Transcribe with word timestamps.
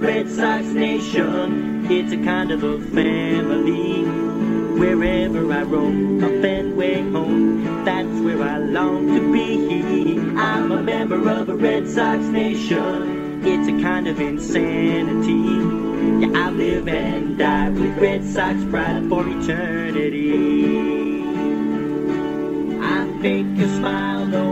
Red 0.00 0.30
Sox 0.30 0.64
nation. 0.68 1.86
It's 1.90 2.12
a 2.12 2.16
kind 2.16 2.50
of 2.50 2.62
a 2.62 2.80
family. 2.80 4.04
Wherever 4.80 5.52
I 5.52 5.62
roam, 5.62 6.24
a 6.24 6.40
Fenway 6.40 7.02
home, 7.10 7.84
that's 7.84 8.18
where 8.20 8.42
I 8.42 8.56
long 8.56 9.08
to 9.08 9.30
be. 9.30 10.18
I'm 10.38 10.72
a 10.72 10.82
member 10.82 11.28
of 11.28 11.50
a 11.50 11.54
Red 11.54 11.86
Sox 11.86 12.24
nation. 12.24 13.44
It's 13.44 13.68
a 13.68 13.82
kind 13.82 14.08
of 14.08 14.18
insanity. 14.18 16.24
Yeah, 16.24 16.46
I 16.46 16.50
live 16.50 16.88
and 16.88 17.36
die 17.36 17.68
with 17.68 17.98
Red 17.98 18.24
Sox 18.24 18.64
pride 18.70 19.06
for 19.10 19.28
eternity. 19.28 21.20
I 22.80 23.18
fake 23.20 23.58
a 23.58 23.68
smile 23.76 24.24
November 24.24 24.49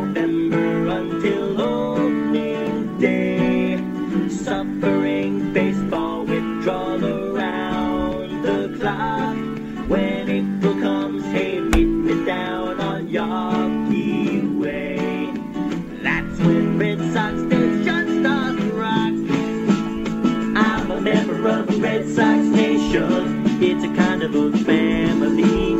It's 23.00 23.84
a 23.84 23.94
kind 23.94 24.24
of 24.24 24.32
family. 24.64 25.74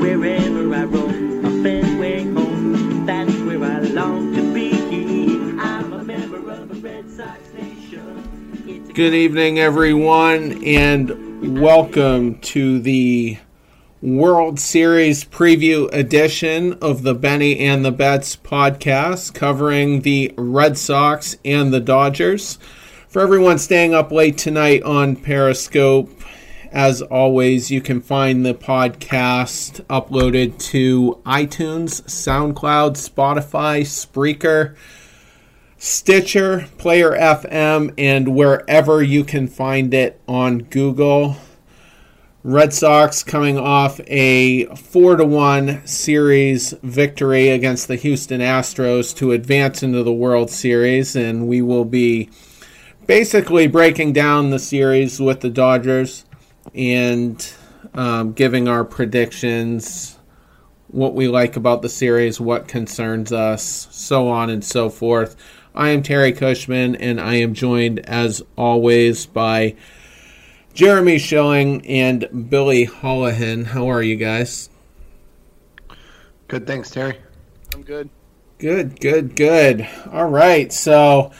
Wherever 0.00 0.74
I 0.74 0.84
roam, 0.84 1.44
a 1.44 2.22
home. 2.22 3.04
That's 3.04 3.30
where 3.40 3.62
I 3.62 3.80
long 3.80 4.34
to 4.34 4.54
be. 4.54 4.72
I'm 5.60 5.92
a 5.92 6.02
member 6.02 6.38
of 6.50 6.70
a 6.70 6.74
Red 6.76 7.10
Sox 7.10 7.52
Nation. 7.52 8.90
Good 8.94 9.12
evening, 9.12 9.58
everyone, 9.58 10.64
and 10.64 11.60
welcome 11.60 12.38
to 12.40 12.80
the 12.80 13.36
World 14.00 14.58
Series 14.58 15.26
preview 15.26 15.92
edition 15.92 16.72
of 16.80 17.02
the 17.02 17.14
Benny 17.14 17.58
and 17.58 17.84
the 17.84 17.92
Bets 17.92 18.36
podcast, 18.36 19.34
covering 19.34 20.00
the 20.00 20.32
Red 20.38 20.78
Sox 20.78 21.36
and 21.44 21.74
the 21.74 21.80
Dodgers. 21.80 22.58
For 23.08 23.20
everyone 23.20 23.58
staying 23.58 23.92
up 23.92 24.12
late 24.12 24.38
tonight 24.38 24.82
on 24.82 25.16
Periscope, 25.16 26.17
as 26.72 27.02
always, 27.02 27.70
you 27.70 27.80
can 27.80 28.00
find 28.00 28.44
the 28.44 28.54
podcast 28.54 29.84
uploaded 29.86 30.58
to 30.70 31.20
iTunes, 31.24 32.02
SoundCloud, 32.02 32.96
Spotify, 32.96 33.82
Spreaker. 33.82 34.76
Stitcher, 35.80 36.66
Player 36.76 37.12
FM, 37.12 37.94
and 37.96 38.34
wherever 38.34 39.00
you 39.00 39.22
can 39.22 39.46
find 39.46 39.94
it 39.94 40.20
on 40.26 40.58
Google. 40.58 41.36
Red 42.42 42.72
Sox 42.72 43.22
coming 43.22 43.56
off 43.56 44.00
a 44.08 44.64
4 44.74 45.16
to 45.16 45.24
1 45.24 45.86
series 45.86 46.72
victory 46.82 47.50
against 47.50 47.86
the 47.86 47.94
Houston 47.94 48.40
Astros 48.40 49.14
to 49.18 49.30
advance 49.30 49.84
into 49.84 50.02
the 50.02 50.12
World 50.12 50.50
Series, 50.50 51.14
and 51.14 51.46
we 51.46 51.62
will 51.62 51.84
be 51.84 52.28
basically 53.06 53.68
breaking 53.68 54.12
down 54.12 54.50
the 54.50 54.58
series 54.58 55.20
with 55.20 55.40
the 55.40 55.50
Dodgers 55.50 56.24
and 56.74 57.52
um, 57.94 58.32
giving 58.32 58.68
our 58.68 58.84
predictions, 58.84 60.18
what 60.88 61.14
we 61.14 61.28
like 61.28 61.56
about 61.56 61.82
the 61.82 61.88
series, 61.88 62.40
what 62.40 62.68
concerns 62.68 63.32
us, 63.32 63.88
so 63.90 64.28
on 64.28 64.50
and 64.50 64.64
so 64.64 64.90
forth. 64.90 65.36
I 65.74 65.90
am 65.90 66.02
Terry 66.02 66.32
Cushman, 66.32 66.96
and 66.96 67.20
I 67.20 67.34
am 67.36 67.54
joined, 67.54 68.00
as 68.00 68.42
always, 68.56 69.26
by 69.26 69.76
Jeremy 70.74 71.18
Schilling 71.18 71.86
and 71.86 72.48
Billy 72.50 72.86
Holohan. 72.86 73.66
How 73.66 73.90
are 73.90 74.02
you 74.02 74.16
guys? 74.16 74.70
Good, 76.48 76.66
thanks, 76.66 76.90
Terry. 76.90 77.18
I'm 77.74 77.82
good. 77.82 78.08
Good, 78.58 78.98
good, 78.98 79.36
good. 79.36 79.88
All 80.10 80.28
right. 80.28 80.72
So 80.72 81.30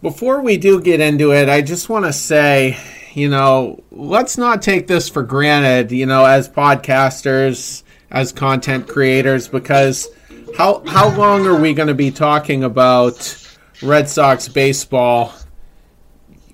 before 0.00 0.40
we 0.40 0.56
do 0.56 0.80
get 0.80 1.00
into 1.00 1.32
it, 1.32 1.48
I 1.48 1.60
just 1.60 1.88
want 1.88 2.06
to 2.06 2.12
say, 2.12 2.78
you 3.14 3.28
know, 3.28 3.82
let's 3.92 4.36
not 4.36 4.60
take 4.60 4.86
this 4.88 5.08
for 5.08 5.22
granted, 5.22 5.92
you 5.92 6.06
know, 6.06 6.24
as 6.24 6.48
podcasters, 6.48 7.84
as 8.10 8.32
content 8.32 8.88
creators, 8.88 9.46
because 9.48 10.08
how 10.56 10.82
how 10.86 11.16
long 11.16 11.46
are 11.46 11.58
we 11.58 11.74
going 11.74 11.88
to 11.88 11.94
be 11.94 12.10
talking 12.10 12.64
about 12.64 13.36
Red 13.82 14.08
Sox 14.08 14.48
baseball 14.48 15.32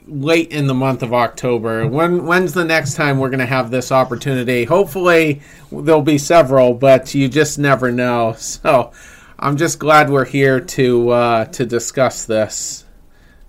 late 0.07 0.51
in 0.51 0.67
the 0.67 0.75
month 0.75 1.03
of 1.03 1.15
October? 1.15 1.87
When 1.87 2.27
when's 2.27 2.53
the 2.53 2.65
next 2.65 2.95
time 2.95 3.19
we're 3.19 3.31
going 3.31 3.41
to 3.41 3.47
have 3.47 3.71
this 3.71 3.91
opportunity? 3.91 4.65
Hopefully 4.65 5.41
there'll 5.73 6.03
be 6.03 6.19
several, 6.19 6.75
but 6.75 7.15
you 7.15 7.29
just 7.29 7.59
never 7.59 7.91
know. 7.91 8.37
So 8.61 8.93
I'm 9.39 9.57
just 9.57 9.79
glad 9.79 10.11
we're 10.11 10.27
here 10.27 10.61
to 10.61 11.11
uh, 11.11 11.45
to 11.47 11.65
discuss 11.65 12.27
this. 12.27 12.85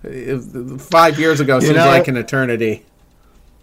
Five 0.02 1.18
years 1.18 1.40
ago 1.40 1.60
seems 1.60 1.76
know- 1.76 1.86
like 1.86 2.08
an 2.08 2.16
eternity. 2.16 2.86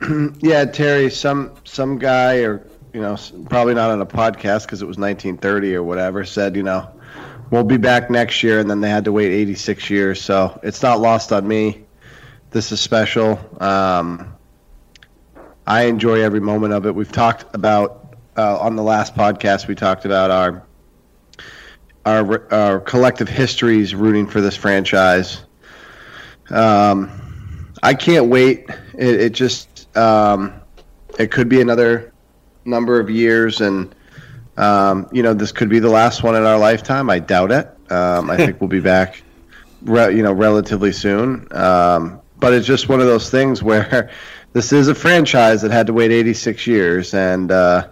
Yeah, 0.40 0.66
Terry. 0.66 1.10
Some 1.10 1.56
some 1.66 1.98
guy, 2.00 2.40
or 2.40 2.66
you 2.94 3.02
know, 3.02 3.18
probably 3.50 3.74
not 3.74 3.92
on 3.92 4.02
a 4.02 4.06
podcast 4.06 4.64
because 4.64 4.82
it 4.82 4.88
was 4.88 4.98
1930 4.98 5.76
or 5.76 5.84
whatever, 5.84 6.26
said, 6.26 6.56
you 6.56 6.64
know, 6.64 6.90
we'll 7.52 7.64
be 7.64 7.78
back 7.78 8.10
next 8.10 8.42
year, 8.44 8.60
and 8.60 8.70
then 8.70 8.82
they 8.82 8.90
had 8.90 9.06
to 9.06 9.12
wait 9.12 9.32
86 9.32 9.90
years. 9.90 10.22
So 10.22 10.60
it's 10.64 10.82
not 10.82 11.00
lost 11.00 11.32
on 11.32 11.48
me. 11.48 11.86
This 12.52 12.72
is 12.72 12.80
special. 12.82 13.40
Um, 13.62 14.34
I 15.68 15.84
enjoy 15.84 16.22
every 16.22 16.40
moment 16.40 16.74
of 16.74 16.86
it. 16.88 16.96
We've 16.96 17.12
talked 17.12 17.54
about 17.54 18.16
uh, 18.38 18.58
on 18.60 18.76
the 18.76 18.84
last 18.84 19.16
podcast. 19.16 19.68
We 19.68 19.76
talked 19.76 20.06
about 20.06 20.32
our 20.32 20.64
our 22.06 22.54
our 22.54 22.80
collective 22.80 23.30
histories 23.30 23.94
rooting 23.94 24.26
for 24.26 24.42
this 24.42 24.56
franchise. 24.56 25.44
Um, 26.50 27.12
I 27.84 27.94
can't 27.94 28.28
wait. 28.28 28.68
It, 28.98 29.22
it 29.22 29.30
just 29.34 29.69
um, 29.96 30.54
it 31.18 31.32
could 31.32 31.50
be 31.50 31.62
another 31.62 32.14
number 32.66 33.00
of 33.00 33.10
years, 33.10 33.62
and 33.62 33.94
um, 34.58 35.08
you 35.12 35.24
know 35.24 35.34
this 35.34 35.52
could 35.52 35.70
be 35.70 35.80
the 35.80 35.90
last 35.90 36.24
one 36.24 36.36
in 36.36 36.44
our 36.44 36.58
lifetime. 36.58 37.10
I 37.10 37.20
doubt 37.20 37.52
it. 37.52 37.68
Um, 37.92 38.30
I 38.30 38.38
think 38.38 38.62
we'll 38.62 38.68
be 38.68 38.80
back, 38.80 39.22
re- 39.82 40.16
you 40.16 40.24
know, 40.24 40.34
relatively 40.34 40.92
soon. 40.92 41.48
Um, 41.52 42.22
but 42.38 42.54
it's 42.54 42.68
just 42.68 42.88
one 42.88 43.02
of 43.02 43.08
those 43.08 43.30
things 43.30 43.62
where 43.62 44.10
this 44.54 44.72
is 44.72 44.88
a 44.88 44.96
franchise 44.96 45.62
that 45.62 45.72
had 45.72 45.88
to 45.88 45.94
wait 45.94 46.12
86 46.12 46.68
years, 46.68 47.14
and 47.14 47.52
uh, 47.52 47.90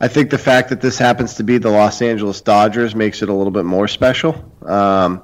I 0.00 0.08
think 0.08 0.30
the 0.30 0.38
fact 0.38 0.68
that 0.68 0.80
this 0.80 0.98
happens 0.98 1.34
to 1.34 1.44
be 1.44 1.58
the 1.58 1.70
Los 1.70 2.02
Angeles 2.02 2.40
Dodgers 2.42 2.94
makes 2.94 3.22
it 3.22 3.28
a 3.28 3.32
little 3.32 3.50
bit 3.50 3.64
more 3.64 3.88
special. 3.88 4.44
Um, 4.62 5.22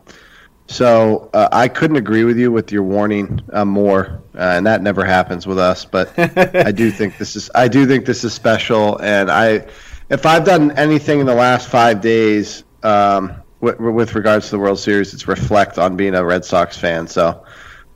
so 0.72 1.28
uh, 1.34 1.48
I 1.52 1.68
couldn't 1.68 1.96
agree 1.96 2.24
with 2.24 2.38
you 2.38 2.50
with 2.50 2.72
your 2.72 2.82
warning 2.82 3.40
uh, 3.52 3.64
more, 3.64 4.22
uh, 4.34 4.54
and 4.56 4.66
that 4.66 4.80
never 4.80 5.04
happens 5.04 5.46
with 5.46 5.58
us. 5.58 5.84
But 5.84 6.18
I 6.18 6.72
do 6.72 6.90
think 6.90 7.18
this 7.18 7.36
is 7.36 7.50
I 7.54 7.68
do 7.68 7.86
think 7.86 8.06
this 8.06 8.24
is 8.24 8.32
special, 8.32 8.98
and 9.02 9.30
I 9.30 9.66
if 10.08 10.24
I've 10.24 10.44
done 10.44 10.70
anything 10.72 11.20
in 11.20 11.26
the 11.26 11.34
last 11.34 11.68
five 11.68 12.00
days 12.00 12.64
um, 12.82 13.34
with, 13.60 13.78
with 13.78 14.14
regards 14.14 14.46
to 14.46 14.52
the 14.52 14.58
World 14.58 14.78
Series, 14.78 15.12
it's 15.12 15.28
reflect 15.28 15.78
on 15.78 15.96
being 15.96 16.14
a 16.14 16.24
Red 16.24 16.44
Sox 16.44 16.76
fan. 16.76 17.06
So 17.06 17.44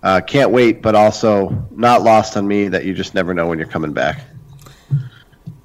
uh, 0.02 0.20
can't 0.20 0.50
wait, 0.50 0.82
but 0.82 0.94
also 0.94 1.66
not 1.70 2.02
lost 2.02 2.36
on 2.36 2.46
me 2.46 2.68
that 2.68 2.84
you 2.84 2.92
just 2.92 3.14
never 3.14 3.32
know 3.32 3.46
when 3.46 3.58
you're 3.58 3.68
coming 3.68 3.92
back. 3.92 4.20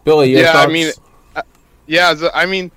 Billy, 0.05 0.31
your 0.31 0.41
yeah, 0.41 0.53
thoughts? 0.53 0.69
I 0.69 0.73
mean, 0.73 0.91
uh, 1.35 1.41
yeah, 1.87 2.15
I 2.33 2.45
mean, 2.45 2.71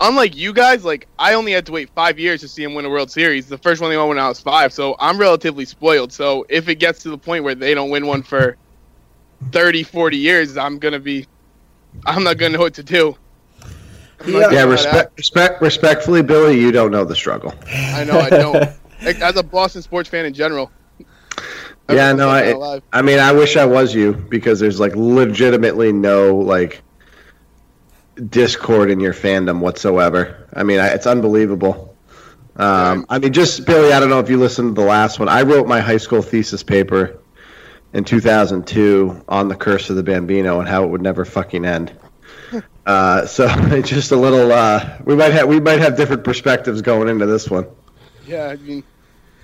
unlike 0.00 0.36
you 0.36 0.52
guys, 0.52 0.84
like 0.84 1.06
I 1.18 1.34
only 1.34 1.52
had 1.52 1.66
to 1.66 1.72
wait 1.72 1.90
five 1.90 2.18
years 2.18 2.40
to 2.40 2.48
see 2.48 2.62
him 2.64 2.74
win 2.74 2.84
a 2.84 2.90
World 2.90 3.10
Series. 3.10 3.46
The 3.48 3.58
first 3.58 3.80
one 3.80 3.90
they 3.90 3.96
won 3.96 4.08
when 4.08 4.18
I 4.18 4.28
was 4.28 4.40
five, 4.40 4.72
so 4.72 4.96
I'm 4.98 5.18
relatively 5.18 5.64
spoiled. 5.64 6.12
So 6.12 6.44
if 6.48 6.68
it 6.68 6.76
gets 6.76 7.02
to 7.02 7.10
the 7.10 7.18
point 7.18 7.44
where 7.44 7.54
they 7.54 7.74
don't 7.74 7.90
win 7.90 8.06
one 8.06 8.22
for 8.22 8.56
30, 9.52 9.82
40 9.84 10.16
years, 10.16 10.56
I'm 10.56 10.78
gonna 10.78 10.98
be, 10.98 11.26
I'm 12.06 12.24
not 12.24 12.38
gonna 12.38 12.56
know 12.56 12.62
what 12.64 12.74
to 12.74 12.82
do. 12.82 13.16
Yeah, 14.26 14.50
Yeah, 14.50 14.64
know 14.64 14.66
how 14.66 14.66
to 14.66 14.68
respect, 14.68 15.18
respect, 15.18 15.62
respectfully, 15.62 16.22
Billy, 16.22 16.58
you 16.60 16.72
don't 16.72 16.90
know 16.90 17.04
the 17.04 17.16
struggle. 17.16 17.54
I 17.72 18.04
know 18.04 18.18
I 18.18 18.30
don't. 18.30 18.68
As 19.00 19.36
a 19.36 19.42
Boston 19.42 19.82
sports 19.82 20.08
fan 20.10 20.26
in 20.26 20.34
general. 20.34 20.70
Yeah, 21.90 22.12
no, 22.12 22.28
I. 22.28 22.80
I 22.92 23.02
mean, 23.02 23.18
I 23.18 23.32
wish 23.32 23.56
I 23.56 23.64
was 23.64 23.94
you 23.94 24.12
because 24.12 24.60
there's 24.60 24.78
like 24.78 24.94
legitimately 24.94 25.92
no 25.92 26.36
like 26.36 26.82
discord 28.14 28.90
in 28.90 29.00
your 29.00 29.14
fandom 29.14 29.60
whatsoever. 29.60 30.48
I 30.52 30.62
mean, 30.62 30.80
I, 30.80 30.88
it's 30.88 31.06
unbelievable. 31.06 31.96
Um, 32.56 33.06
I 33.08 33.18
mean, 33.18 33.32
just 33.32 33.64
Billy, 33.64 33.92
I 33.92 34.00
don't 34.00 34.10
know 34.10 34.20
if 34.20 34.28
you 34.28 34.38
listened 34.38 34.74
to 34.76 34.80
the 34.82 34.86
last 34.86 35.18
one. 35.18 35.28
I 35.28 35.42
wrote 35.42 35.66
my 35.66 35.80
high 35.80 35.96
school 35.96 36.20
thesis 36.20 36.62
paper 36.62 37.18
in 37.92 38.04
2002 38.04 39.24
on 39.28 39.48
the 39.48 39.56
curse 39.56 39.90
of 39.90 39.96
the 39.96 40.02
Bambino 40.02 40.60
and 40.60 40.68
how 40.68 40.84
it 40.84 40.88
would 40.88 41.02
never 41.02 41.24
fucking 41.24 41.64
end. 41.64 41.92
Uh, 42.86 43.26
so 43.26 43.46
just 43.82 44.10
a 44.10 44.16
little. 44.16 44.50
Uh, 44.50 44.96
we 45.04 45.14
might 45.14 45.32
have 45.32 45.46
we 45.46 45.60
might 45.60 45.78
have 45.78 45.96
different 45.96 46.24
perspectives 46.24 46.80
going 46.80 47.08
into 47.08 47.26
this 47.26 47.48
one. 47.48 47.66
Yeah, 48.26 48.46
I 48.46 48.56
mean, 48.56 48.82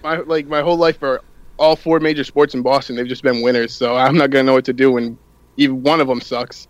my 0.02 0.16
like 0.16 0.46
my 0.46 0.62
whole 0.62 0.78
life 0.78 0.98
for 0.98 1.20
all 1.58 1.76
four 1.76 2.00
major 2.00 2.24
sports 2.24 2.54
in 2.54 2.62
Boston. 2.62 2.96
They've 2.96 3.06
just 3.06 3.22
been 3.22 3.42
winners. 3.42 3.72
So 3.72 3.94
I'm 3.94 4.16
not 4.16 4.30
gonna 4.30 4.44
know 4.44 4.54
what 4.54 4.64
to 4.64 4.72
do 4.72 4.90
when 4.92 5.18
even 5.58 5.82
one 5.82 6.00
of 6.00 6.08
them 6.08 6.20
sucks. 6.20 6.66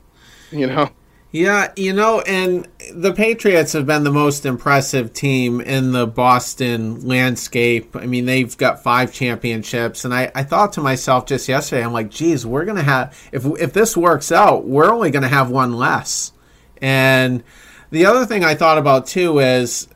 You 0.50 0.66
know. 0.66 0.90
Yeah, 1.36 1.70
you 1.76 1.92
know, 1.92 2.22
and 2.22 2.66
the 2.94 3.12
Patriots 3.12 3.74
have 3.74 3.84
been 3.84 4.04
the 4.04 4.10
most 4.10 4.46
impressive 4.46 5.12
team 5.12 5.60
in 5.60 5.92
the 5.92 6.06
Boston 6.06 7.06
landscape. 7.06 7.94
I 7.94 8.06
mean, 8.06 8.24
they've 8.24 8.56
got 8.56 8.82
five 8.82 9.12
championships, 9.12 10.06
and 10.06 10.14
I, 10.14 10.32
I 10.34 10.44
thought 10.44 10.72
to 10.72 10.80
myself 10.80 11.26
just 11.26 11.46
yesterday, 11.46 11.84
I'm 11.84 11.92
like, 11.92 12.08
geez, 12.08 12.46
we're 12.46 12.64
gonna 12.64 12.82
have 12.82 13.14
if 13.32 13.44
if 13.60 13.74
this 13.74 13.98
works 13.98 14.32
out, 14.32 14.66
we're 14.66 14.90
only 14.90 15.10
gonna 15.10 15.28
have 15.28 15.50
one 15.50 15.74
less. 15.74 16.32
And 16.80 17.44
the 17.90 18.06
other 18.06 18.24
thing 18.24 18.42
I 18.42 18.54
thought 18.54 18.78
about 18.78 19.06
too 19.06 19.38
is 19.38 19.88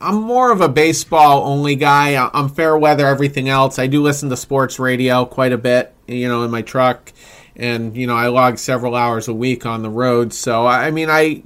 I'm 0.00 0.16
more 0.16 0.50
of 0.50 0.60
a 0.60 0.68
baseball 0.68 1.44
only 1.44 1.76
guy. 1.76 2.28
I'm 2.34 2.48
fair 2.48 2.76
weather, 2.76 3.06
everything 3.06 3.48
else. 3.48 3.78
I 3.78 3.86
do 3.86 4.02
listen 4.02 4.30
to 4.30 4.36
sports 4.36 4.80
radio 4.80 5.26
quite 5.26 5.52
a 5.52 5.58
bit, 5.58 5.94
you 6.08 6.26
know, 6.26 6.42
in 6.42 6.50
my 6.50 6.62
truck 6.62 7.12
and 7.56 7.96
you 7.96 8.06
know 8.06 8.16
I 8.16 8.28
log 8.28 8.58
several 8.58 8.94
hours 8.94 9.28
a 9.28 9.34
week 9.34 9.66
on 9.66 9.82
the 9.82 9.90
road. 9.90 10.32
So 10.32 10.66
I 10.66 10.90
mean 10.90 11.10
I, 11.10 11.42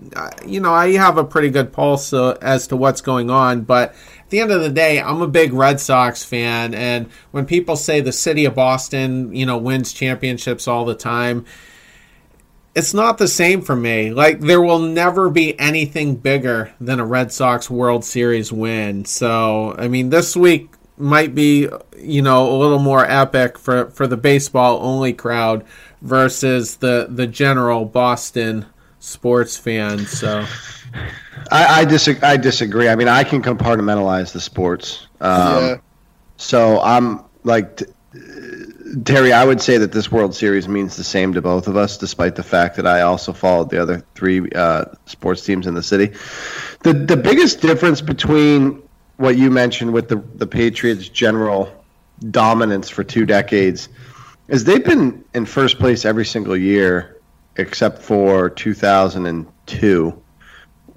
you 0.46 0.60
know 0.60 0.72
I 0.72 0.92
have 0.92 1.18
a 1.18 1.24
pretty 1.24 1.50
good 1.50 1.72
pulse 1.72 2.12
uh, 2.12 2.38
as 2.40 2.66
to 2.68 2.76
what's 2.76 3.00
going 3.00 3.30
on. 3.30 3.62
But 3.62 3.90
at 4.20 4.30
the 4.30 4.40
end 4.40 4.50
of 4.50 4.60
the 4.60 4.70
day, 4.70 5.00
I'm 5.00 5.22
a 5.22 5.28
big 5.28 5.52
Red 5.52 5.80
Sox 5.80 6.24
fan, 6.24 6.74
and 6.74 7.08
when 7.30 7.46
people 7.46 7.76
say 7.76 8.00
the 8.00 8.12
city 8.12 8.44
of 8.44 8.54
Boston, 8.54 9.34
you 9.34 9.46
know, 9.46 9.56
wins 9.56 9.92
championships 9.92 10.68
all 10.68 10.84
the 10.84 10.94
time. 10.94 11.44
It's 12.74 12.92
not 12.92 13.16
the 13.16 13.26
same 13.26 13.62
for 13.62 13.74
me. 13.74 14.10
Like 14.10 14.40
there 14.40 14.60
will 14.60 14.80
never 14.80 15.30
be 15.30 15.58
anything 15.58 16.16
bigger 16.16 16.74
than 16.78 17.00
a 17.00 17.06
Red 17.06 17.32
Sox 17.32 17.70
World 17.70 18.04
Series 18.04 18.52
win. 18.52 19.06
So, 19.06 19.74
I 19.78 19.88
mean, 19.88 20.10
this 20.10 20.36
week 20.36 20.68
might 20.98 21.34
be, 21.34 21.68
you 21.98 22.22
know, 22.22 22.54
a 22.54 22.56
little 22.56 22.78
more 22.78 23.04
epic 23.04 23.58
for 23.58 23.90
for 23.90 24.06
the 24.06 24.16
baseball 24.16 24.78
only 24.82 25.12
crowd 25.12 25.64
versus 26.06 26.76
the 26.76 27.06
the 27.10 27.26
general 27.26 27.84
Boston 27.84 28.66
sports 28.98 29.56
fan. 29.56 30.06
So, 30.06 30.46
I, 31.50 31.80
I 31.80 31.84
disagree. 31.84 32.28
I 32.28 32.36
disagree. 32.36 32.88
I 32.88 32.96
mean, 32.96 33.08
I 33.08 33.24
can 33.24 33.42
compartmentalize 33.42 34.32
the 34.32 34.40
sports. 34.40 35.06
Um, 35.20 35.64
yeah. 35.64 35.76
So 36.36 36.80
I'm 36.80 37.24
like 37.44 37.82
Terry. 39.04 39.32
I 39.32 39.44
would 39.44 39.60
say 39.60 39.78
that 39.78 39.92
this 39.92 40.10
World 40.10 40.34
Series 40.34 40.68
means 40.68 40.96
the 40.96 41.04
same 41.04 41.32
to 41.34 41.42
both 41.42 41.68
of 41.68 41.76
us, 41.76 41.98
despite 41.98 42.36
the 42.36 42.42
fact 42.42 42.76
that 42.76 42.86
I 42.86 43.02
also 43.02 43.32
followed 43.32 43.70
the 43.70 43.80
other 43.80 44.04
three 44.14 44.48
uh, 44.54 44.86
sports 45.06 45.44
teams 45.44 45.66
in 45.66 45.74
the 45.74 45.82
city. 45.82 46.12
The 46.82 46.92
the 46.92 47.16
biggest 47.16 47.60
difference 47.60 48.00
between 48.00 48.82
what 49.16 49.36
you 49.36 49.50
mentioned 49.50 49.92
with 49.92 50.08
the 50.08 50.16
the 50.34 50.46
Patriots' 50.46 51.08
general 51.08 51.72
dominance 52.30 52.88
for 52.88 53.04
two 53.04 53.26
decades 53.26 53.88
is 54.48 54.64
they've 54.64 54.84
been 54.84 55.24
in 55.34 55.46
first 55.46 55.78
place 55.78 56.04
every 56.04 56.24
single 56.24 56.56
year 56.56 57.20
except 57.56 58.02
for 58.02 58.50
2002 58.50 60.22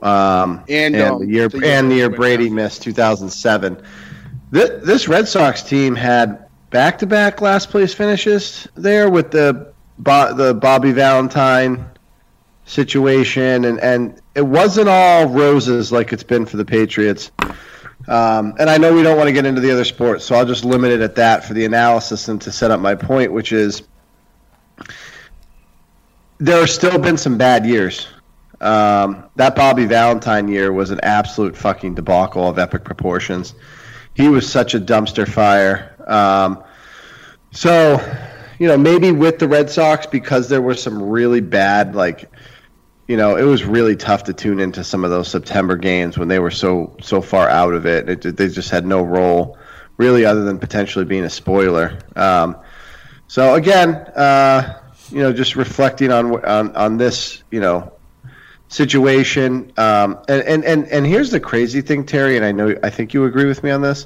um, 0.01 0.63
and, 0.69 0.95
and 0.95 1.03
um, 1.03 1.19
the 1.19 1.27
year 1.27 1.49
the 1.49 1.65
and 1.65 1.91
the 1.91 1.95
year 1.95 2.09
Brady 2.09 2.49
missed 2.49 2.83
2007. 2.83 3.81
This, 4.51 4.85
this 4.85 5.07
Red 5.07 5.27
Sox 5.27 5.61
team 5.61 5.95
had 5.95 6.45
back-to-back 6.69 7.41
last 7.41 7.69
place 7.69 7.93
finishes 7.93 8.67
there 8.75 9.09
with 9.09 9.31
the 9.31 9.73
the 9.97 10.57
Bobby 10.59 10.91
Valentine 10.91 11.85
situation, 12.65 13.65
and 13.65 13.79
and 13.79 14.21
it 14.35 14.45
wasn't 14.45 14.87
all 14.87 15.27
roses 15.27 15.91
like 15.91 16.13
it's 16.13 16.23
been 16.23 16.45
for 16.45 16.57
the 16.57 16.65
Patriots. 16.65 17.31
Um, 18.09 18.55
and 18.57 18.71
I 18.71 18.77
know 18.77 18.91
we 18.91 19.03
don't 19.03 19.17
want 19.17 19.27
to 19.27 19.31
get 19.31 19.45
into 19.45 19.61
the 19.61 19.71
other 19.71 19.85
sports, 19.85 20.25
so 20.25 20.33
I'll 20.33 20.45
just 20.45 20.65
limit 20.65 20.91
it 20.91 21.01
at 21.01 21.13
that 21.15 21.45
for 21.45 21.53
the 21.53 21.63
analysis 21.65 22.27
and 22.27 22.41
to 22.41 22.51
set 22.51 22.71
up 22.71 22.79
my 22.79 22.95
point, 22.95 23.31
which 23.31 23.51
is 23.51 23.83
there 26.39 26.59
have 26.59 26.71
still 26.71 26.97
been 26.97 27.17
some 27.17 27.37
bad 27.37 27.67
years. 27.67 28.07
Um, 28.61 29.25
that 29.35 29.55
Bobby 29.55 29.85
Valentine 29.85 30.47
year 30.47 30.73
was 30.73 30.89
an 30.89 30.99
absolute 31.03 31.55
fucking 31.55 31.93
debacle 31.93 32.49
of 32.49 32.57
epic 32.57 32.83
proportions. 32.83 33.53
He 34.15 34.27
was 34.27 34.51
such 34.51 34.73
a 34.73 34.79
dumpster 34.79 35.27
fire. 35.27 35.95
Um, 36.07 36.63
so, 37.51 38.01
you 38.57 38.67
know, 38.67 38.77
maybe 38.77 39.11
with 39.11 39.37
the 39.37 39.47
Red 39.47 39.69
Sox 39.69 40.07
because 40.07 40.49
there 40.49 40.63
were 40.63 40.73
some 40.73 41.01
really 41.01 41.41
bad 41.41 41.93
like 41.93 42.29
you 43.09 43.17
know, 43.17 43.37
it 43.37 43.43
was 43.43 43.65
really 43.65 43.95
tough 43.95 44.25
to 44.25 44.33
tune 44.33 44.59
into 44.59 44.83
some 44.83 45.03
of 45.03 45.09
those 45.09 45.27
September 45.27 45.75
games 45.75 46.15
when 46.15 46.27
they 46.27 46.37
were 46.37 46.51
so 46.51 46.95
so 47.01 47.23
far 47.23 47.49
out 47.49 47.73
of 47.73 47.87
it. 47.87 48.23
it 48.23 48.37
they 48.37 48.47
just 48.47 48.69
had 48.69 48.85
no 48.85 49.01
role, 49.01 49.57
really, 49.97 50.25
other 50.25 50.43
than 50.43 50.59
potentially 50.59 51.05
being 51.05 51.23
a 51.23 51.29
spoiler. 51.29 51.97
Um, 52.15 52.57
so 53.27 53.55
again, 53.55 53.95
uh, 53.95 54.79
you 55.09 55.23
know, 55.23 55.33
just 55.33 55.55
reflecting 55.55 56.11
on 56.11 56.45
on 56.45 56.75
on 56.75 56.97
this, 56.97 57.41
you 57.49 57.59
know, 57.59 57.93
situation. 58.67 59.73
Um, 59.75 60.19
and, 60.27 60.43
and 60.43 60.63
and 60.63 60.87
and 60.89 61.03
here's 61.03 61.31
the 61.31 61.39
crazy 61.39 61.81
thing, 61.81 62.05
Terry, 62.05 62.35
and 62.35 62.45
I 62.45 62.51
know 62.51 62.75
I 62.83 62.91
think 62.91 63.15
you 63.15 63.25
agree 63.25 63.45
with 63.45 63.63
me 63.63 63.71
on 63.71 63.81
this. 63.81 64.05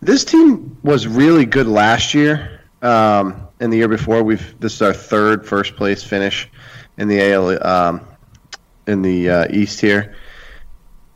This 0.00 0.24
team 0.24 0.78
was 0.82 1.06
really 1.06 1.44
good 1.44 1.66
last 1.66 2.14
year, 2.14 2.62
um, 2.80 3.46
and 3.60 3.70
the 3.70 3.76
year 3.76 3.88
before. 3.88 4.22
We've 4.22 4.58
this 4.58 4.72
is 4.72 4.80
our 4.80 4.94
third 4.94 5.46
first 5.46 5.76
place 5.76 6.02
finish 6.02 6.48
in 6.96 7.08
the 7.08 7.32
AL 7.32 7.66
um, 7.66 8.00
in 8.86 9.02
the 9.02 9.30
uh, 9.30 9.46
East 9.50 9.80
here. 9.80 10.14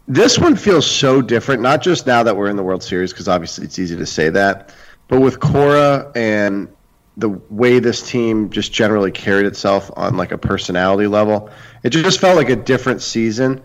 This 0.09 0.39
one 0.39 0.55
feels 0.55 0.89
so 0.89 1.21
different, 1.21 1.63
not 1.63 1.83
just 1.83 2.07
now 2.07 2.23
that 2.23 2.37
we're 2.37 2.49
in 2.49 2.57
the 2.57 2.63
World 2.63 2.83
Series, 2.83 3.13
because 3.13 3.27
obviously 3.27 3.65
it's 3.65 3.79
easy 3.79 3.97
to 3.97 4.07
say 4.07 4.29
that, 4.31 4.73
but 5.09 5.21
with 5.21 5.41
Cora 5.41 6.13
and 6.15 6.69
the 7.17 7.31
way 7.31 7.79
this 7.81 8.09
team 8.09 8.51
just 8.51 8.73
generally 8.73 9.11
carried 9.11 9.47
itself 9.47 9.91
on 9.97 10.17
like 10.17 10.33
a 10.33 10.39
personality 10.39 11.09
level, 11.09 11.51
it 11.83 11.91
just 11.91 12.21
felt 12.21 12.37
like 12.37 12.51
a 12.51 12.57
different 12.57 13.03
season. 13.03 13.63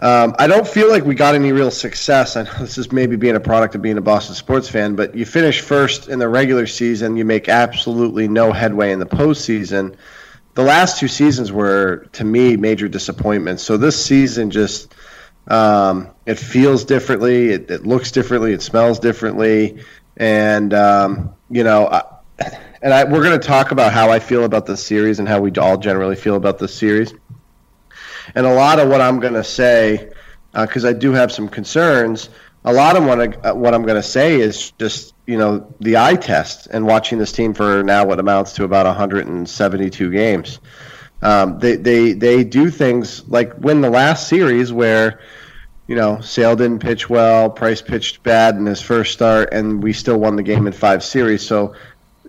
Um, 0.00 0.36
I 0.38 0.46
don't 0.46 0.68
feel 0.68 0.88
like 0.88 1.04
we 1.04 1.16
got 1.16 1.34
any 1.34 1.50
real 1.50 1.72
success. 1.72 2.36
I 2.36 2.44
know 2.44 2.52
this 2.60 2.78
is 2.78 2.92
maybe 2.92 3.16
being 3.16 3.34
a 3.34 3.40
product 3.40 3.74
of 3.74 3.82
being 3.82 3.98
a 3.98 4.00
Boston 4.00 4.36
sports 4.36 4.68
fan, 4.68 4.94
but 4.94 5.16
you 5.16 5.26
finish 5.26 5.60
first 5.60 6.08
in 6.08 6.20
the 6.20 6.28
regular 6.28 6.68
season, 6.68 7.16
you 7.16 7.24
make 7.24 7.48
absolutely 7.48 8.28
no 8.28 8.52
headway 8.52 8.92
in 8.92 9.00
the 9.00 9.06
postseason 9.06 9.96
the 10.58 10.64
last 10.64 10.98
two 10.98 11.06
seasons 11.06 11.52
were 11.52 12.08
to 12.14 12.24
me 12.24 12.56
major 12.56 12.88
disappointments. 12.88 13.62
So 13.62 13.76
this 13.76 14.04
season 14.04 14.50
just 14.50 14.92
um, 15.46 16.08
it 16.26 16.34
feels 16.34 16.84
differently, 16.84 17.50
it, 17.50 17.70
it, 17.70 17.86
looks 17.86 18.10
differently, 18.10 18.54
it 18.54 18.60
smells 18.60 18.98
differently, 18.98 19.84
and 20.16 20.74
um, 20.74 21.36
you 21.48 21.62
know. 21.62 21.86
I, 21.86 22.02
and 22.82 22.92
I, 22.92 23.04
we're 23.04 23.22
going 23.22 23.38
to 23.38 23.46
talk 23.46 23.70
about 23.70 23.92
how 23.92 24.10
I 24.10 24.18
feel 24.18 24.44
about 24.44 24.66
this 24.66 24.84
series 24.84 25.20
and 25.20 25.28
how 25.28 25.40
we 25.40 25.52
all 25.52 25.76
generally 25.76 26.16
feel 26.16 26.34
about 26.34 26.58
this 26.58 26.74
series. 26.74 27.14
And 28.34 28.44
a 28.44 28.54
lot 28.54 28.80
of 28.80 28.88
what 28.88 29.00
I'm 29.00 29.20
going 29.20 29.34
to 29.34 29.44
say, 29.44 30.10
because 30.52 30.84
uh, 30.84 30.88
I 30.88 30.92
do 30.92 31.12
have 31.12 31.30
some 31.30 31.48
concerns, 31.48 32.30
a 32.64 32.72
lot 32.72 32.96
of 32.96 33.04
what, 33.04 33.46
I, 33.46 33.52
what 33.52 33.74
I'm 33.74 33.82
going 33.82 34.00
to 34.00 34.08
say 34.08 34.40
is 34.40 34.72
just 34.72 35.14
you 35.26 35.36
know 35.36 35.74
the 35.80 35.98
eye 35.98 36.16
test 36.16 36.68
and 36.70 36.86
watching 36.86 37.18
this 37.18 37.32
team 37.32 37.54
for 37.54 37.82
now 37.82 38.06
what 38.06 38.18
amounts 38.18 38.54
to 38.54 38.64
about 38.64 38.86
172 38.86 40.10
games. 40.10 40.58
Um, 41.20 41.58
they 41.58 41.76
they 41.76 42.12
they 42.12 42.44
do 42.44 42.70
things 42.70 43.28
like 43.28 43.58
win 43.58 43.80
the 43.80 43.90
last 43.90 44.28
series 44.28 44.72
where 44.72 45.20
you 45.86 45.96
know 45.96 46.20
Sale 46.20 46.56
didn't 46.56 46.78
pitch 46.80 47.10
well, 47.10 47.50
Price 47.50 47.82
pitched 47.82 48.22
bad 48.22 48.56
in 48.56 48.66
his 48.66 48.80
first 48.80 49.12
start, 49.12 49.50
and 49.52 49.82
we 49.82 49.92
still 49.92 50.18
won 50.18 50.36
the 50.36 50.42
game 50.42 50.66
in 50.66 50.72
five 50.72 51.02
series. 51.04 51.46
So 51.46 51.74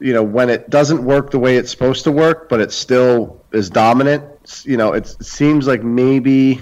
you 0.02 0.14
know 0.14 0.24
when 0.24 0.50
it 0.50 0.70
doesn't 0.70 1.04
work 1.04 1.32
the 1.32 1.40
way 1.40 1.58
it's 1.58 1.72
supposed 1.72 2.04
to 2.06 2.12
work, 2.12 2.50
but 2.50 2.60
it 2.60 2.72
still 2.72 3.42
is 3.52 3.70
dominant. 3.70 4.64
You 4.66 4.78
know 4.78 4.94
it 4.94 5.08
seems 5.24 5.68
like 5.68 5.84
maybe 5.84 6.62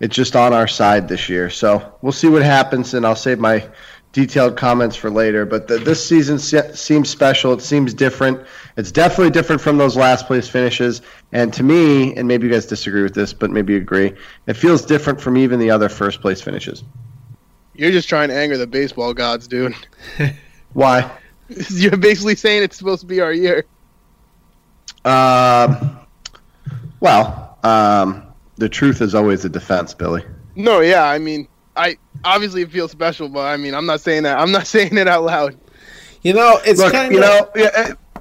it's 0.00 0.14
just 0.14 0.36
on 0.36 0.52
our 0.52 0.68
side 0.68 1.08
this 1.08 1.28
year. 1.28 1.50
So 1.50 1.94
we'll 2.02 2.12
see 2.12 2.28
what 2.28 2.42
happens, 2.42 2.94
and 2.94 3.04
I'll 3.04 3.16
save 3.16 3.38
my 3.38 3.68
detailed 4.12 4.56
comments 4.56 4.96
for 4.96 5.10
later. 5.10 5.44
But 5.44 5.68
the, 5.68 5.78
this 5.78 6.06
season 6.06 6.38
se- 6.38 6.74
seems 6.74 7.08
special. 7.08 7.52
It 7.52 7.62
seems 7.62 7.94
different. 7.94 8.40
It's 8.76 8.92
definitely 8.92 9.30
different 9.30 9.60
from 9.60 9.78
those 9.78 9.96
last 9.96 10.26
place 10.26 10.48
finishes. 10.48 11.02
And 11.32 11.52
to 11.54 11.62
me, 11.62 12.16
and 12.16 12.26
maybe 12.26 12.46
you 12.46 12.52
guys 12.52 12.66
disagree 12.66 13.02
with 13.02 13.14
this, 13.14 13.32
but 13.32 13.50
maybe 13.50 13.74
you 13.74 13.80
agree, 13.80 14.14
it 14.46 14.54
feels 14.54 14.84
different 14.84 15.20
from 15.20 15.36
even 15.36 15.58
the 15.58 15.70
other 15.70 15.88
first 15.88 16.20
place 16.20 16.40
finishes. 16.40 16.84
You're 17.74 17.92
just 17.92 18.08
trying 18.08 18.28
to 18.28 18.34
anger 18.34 18.56
the 18.56 18.66
baseball 18.66 19.14
gods, 19.14 19.46
dude. 19.46 19.74
Why? 20.72 21.10
You're 21.70 21.96
basically 21.96 22.34
saying 22.34 22.62
it's 22.64 22.76
supposed 22.76 23.00
to 23.00 23.06
be 23.06 23.20
our 23.20 23.32
year. 23.32 23.64
Um. 25.04 25.98
well, 27.00 27.58
um, 27.62 28.27
the 28.58 28.68
truth 28.68 29.00
is 29.00 29.14
always 29.14 29.44
a 29.44 29.48
defense, 29.48 29.94
Billy. 29.94 30.22
No, 30.54 30.80
yeah, 30.80 31.04
I 31.04 31.18
mean, 31.18 31.48
I 31.76 31.96
obviously 32.24 32.62
it 32.62 32.70
feels 32.70 32.90
special, 32.90 33.28
but 33.28 33.46
I 33.46 33.56
mean, 33.56 33.74
I'm 33.74 33.86
not 33.86 34.00
saying 34.00 34.24
that. 34.24 34.38
I'm 34.38 34.52
not 34.52 34.66
saying 34.74 34.96
it 34.96 35.08
out 35.08 35.24
loud. 35.24 35.56
You 36.22 36.34
know, 36.34 36.58
it's 36.64 36.80
Look, 36.80 36.92
kind 36.92 37.06
of. 37.06 37.12
you 37.12 37.20
know. 37.20 37.50
Yeah, 37.54 37.70
eh, 37.74 38.20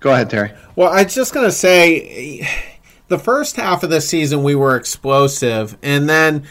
go 0.00 0.12
ahead, 0.12 0.30
Terry. 0.30 0.52
Well, 0.74 0.88
I 0.90 1.04
was 1.04 1.14
just 1.14 1.32
gonna 1.34 1.52
say, 1.52 2.48
the 3.08 3.18
first 3.18 3.56
half 3.56 3.82
of 3.82 3.90
the 3.90 4.00
season 4.00 4.42
we 4.42 4.54
were 4.54 4.76
explosive, 4.76 5.76
and 5.82 6.08
then 6.08 6.46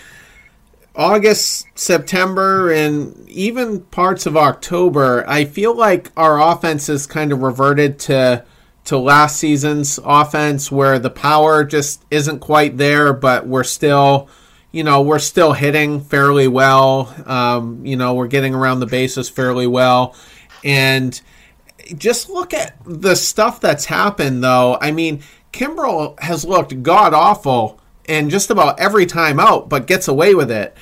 August, 0.95 1.67
September, 1.75 2.71
and 2.71 3.27
even 3.27 3.81
parts 3.81 4.25
of 4.25 4.37
October, 4.37 5.25
I 5.27 5.45
feel 5.45 5.75
like 5.75 6.11
our 6.15 6.39
offense 6.39 6.87
has 6.87 7.05
kind 7.07 7.31
of 7.31 7.41
reverted 7.41 7.99
to 7.99 8.45
to 8.85 8.97
last 8.97 9.37
season's 9.37 9.99
offense, 10.03 10.71
where 10.71 10.99
the 10.99 11.09
power 11.09 11.63
just 11.63 12.05
isn't 12.11 12.39
quite 12.39 12.77
there, 12.77 13.13
but 13.13 13.47
we're 13.47 13.63
still, 13.63 14.29
you 14.71 14.83
know, 14.83 15.01
we're 15.01 15.19
still 15.19 15.53
hitting 15.53 16.01
fairly 16.01 16.47
well. 16.47 17.13
Um, 17.25 17.85
you 17.85 17.95
know, 17.95 18.13
we're 18.13 18.27
getting 18.27 18.53
around 18.55 18.79
the 18.79 18.85
bases 18.85 19.29
fairly 19.29 19.67
well, 19.67 20.15
and 20.63 21.19
just 21.97 22.29
look 22.29 22.53
at 22.53 22.75
the 22.85 23.15
stuff 23.15 23.59
that's 23.59 23.85
happened, 23.85 24.43
though. 24.43 24.77
I 24.79 24.91
mean, 24.91 25.21
Kimbrel 25.51 26.19
has 26.19 26.45
looked 26.45 26.83
god 26.83 27.13
awful 27.13 27.79
and 28.07 28.29
just 28.29 28.49
about 28.49 28.79
every 28.79 29.05
time 29.05 29.39
out, 29.39 29.69
but 29.69 29.87
gets 29.87 30.07
away 30.07 30.35
with 30.35 30.51
it. 30.51 30.75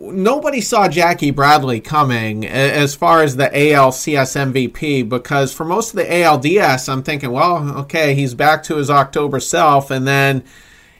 Nobody 0.00 0.62
saw 0.62 0.88
Jackie 0.88 1.30
Bradley 1.30 1.78
coming 1.78 2.46
as 2.46 2.94
far 2.94 3.22
as 3.22 3.36
the 3.36 3.50
ALCS 3.50 4.34
MVP 4.52 5.06
because 5.06 5.52
for 5.52 5.64
most 5.64 5.90
of 5.90 5.96
the 5.96 6.04
ALDS, 6.04 6.88
I'm 6.88 7.02
thinking, 7.02 7.30
well, 7.30 7.78
okay, 7.80 8.14
he's 8.14 8.34
back 8.34 8.62
to 8.64 8.76
his 8.76 8.88
October 8.88 9.40
self, 9.40 9.90
and 9.90 10.08
then 10.08 10.42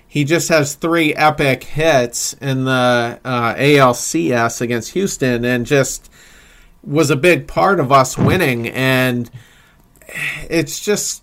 he 0.07 0.25
just 0.25 0.51
has 0.51 0.75
three 0.75 1.15
epic 1.15 1.65
hits 1.65 2.35
in 2.35 2.67
the 2.67 3.19
uh, 3.25 3.55
ALCS 3.55 4.61
against 4.61 4.93
Houston 4.93 5.47
and 5.47 5.65
just 5.65 6.11
was 6.83 7.11
a 7.11 7.17
big 7.17 7.49
part 7.49 7.81
of 7.81 7.91
us 7.91 8.19
winning. 8.19 8.69
And 8.69 9.31
it's 10.51 10.79
just 10.79 11.23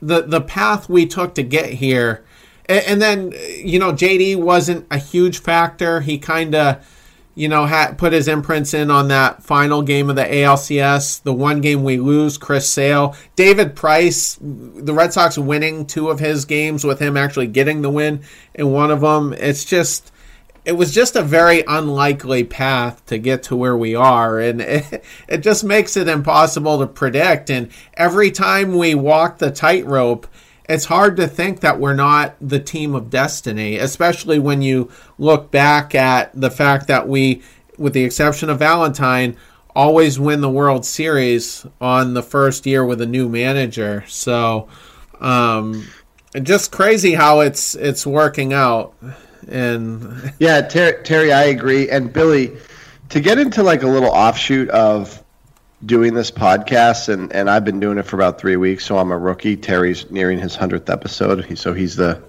the 0.00 0.22
the 0.22 0.40
path 0.40 0.88
we 0.88 1.06
took 1.06 1.34
to 1.34 1.42
get 1.42 1.70
here 1.70 2.24
and, 2.66 2.84
and 2.86 3.02
then 3.02 3.32
you 3.62 3.78
know 3.78 3.92
JD 3.92 4.36
wasn't 4.36 4.86
a 4.90 4.98
huge 4.98 5.40
factor. 5.40 6.00
He 6.00 6.18
kind 6.18 6.54
of 6.54 6.91
you 7.34 7.48
know 7.48 7.64
had 7.64 7.98
put 7.98 8.12
his 8.12 8.28
imprints 8.28 8.74
in 8.74 8.90
on 8.90 9.08
that 9.08 9.42
final 9.42 9.82
game 9.82 10.10
of 10.10 10.16
the 10.16 10.24
ALCS. 10.24 11.22
The 11.22 11.32
one 11.32 11.60
game 11.60 11.84
we 11.84 11.96
lose, 11.96 12.38
Chris 12.38 12.68
Sale, 12.68 13.16
David 13.36 13.74
Price, 13.74 14.38
the 14.40 14.94
Red 14.94 15.12
Sox 15.12 15.38
winning 15.38 15.86
two 15.86 16.10
of 16.10 16.20
his 16.20 16.44
games 16.44 16.84
with 16.84 16.98
him 16.98 17.16
actually 17.16 17.46
getting 17.46 17.82
the 17.82 17.90
win 17.90 18.22
in 18.54 18.72
one 18.72 18.90
of 18.90 19.00
them. 19.00 19.32
It's 19.32 19.64
just 19.64 20.12
it 20.64 20.72
was 20.72 20.94
just 20.94 21.16
a 21.16 21.22
very 21.22 21.64
unlikely 21.66 22.44
path 22.44 23.04
to 23.06 23.18
get 23.18 23.42
to 23.44 23.56
where 23.56 23.76
we 23.76 23.94
are 23.94 24.38
and 24.38 24.60
it, 24.60 25.04
it 25.28 25.38
just 25.38 25.64
makes 25.64 25.96
it 25.96 26.08
impossible 26.08 26.78
to 26.78 26.86
predict 26.86 27.50
and 27.50 27.70
every 27.94 28.30
time 28.30 28.76
we 28.76 28.94
walk 28.94 29.38
the 29.38 29.50
tightrope 29.50 30.26
it's 30.68 30.84
hard 30.84 31.16
to 31.16 31.26
think 31.26 31.60
that 31.60 31.80
we're 31.80 31.94
not 31.94 32.36
the 32.40 32.60
team 32.60 32.94
of 32.94 33.10
destiny, 33.10 33.76
especially 33.76 34.38
when 34.38 34.62
you 34.62 34.90
look 35.18 35.50
back 35.50 35.94
at 35.94 36.30
the 36.38 36.50
fact 36.50 36.86
that 36.86 37.08
we, 37.08 37.42
with 37.78 37.92
the 37.92 38.04
exception 38.04 38.48
of 38.48 38.58
Valentine, 38.58 39.36
always 39.74 40.20
win 40.20 40.40
the 40.40 40.50
World 40.50 40.84
Series 40.84 41.66
on 41.80 42.14
the 42.14 42.22
first 42.22 42.66
year 42.66 42.84
with 42.84 43.00
a 43.00 43.06
new 43.06 43.28
manager. 43.28 44.04
So, 44.06 44.68
um, 45.20 45.86
just 46.42 46.72
crazy 46.72 47.12
how 47.12 47.40
it's 47.40 47.74
it's 47.74 48.06
working 48.06 48.52
out. 48.52 48.94
And 49.48 50.32
yeah, 50.38 50.60
Terry, 50.62 51.02
Terry, 51.02 51.32
I 51.32 51.44
agree. 51.44 51.90
And 51.90 52.12
Billy, 52.12 52.56
to 53.10 53.20
get 53.20 53.38
into 53.38 53.62
like 53.62 53.82
a 53.82 53.88
little 53.88 54.10
offshoot 54.10 54.68
of 54.70 55.21
doing 55.84 56.14
this 56.14 56.30
podcast, 56.30 57.08
and, 57.08 57.32
and 57.32 57.50
I've 57.50 57.64
been 57.64 57.80
doing 57.80 57.98
it 57.98 58.04
for 58.04 58.16
about 58.16 58.40
three 58.40 58.56
weeks, 58.56 58.84
so 58.84 58.98
I'm 58.98 59.10
a 59.10 59.18
rookie. 59.18 59.56
Terry's 59.56 60.10
nearing 60.10 60.38
his 60.38 60.54
hundredth 60.54 60.88
episode, 60.88 61.58
so 61.58 61.72
he's 61.72 61.96
the, 61.96 62.22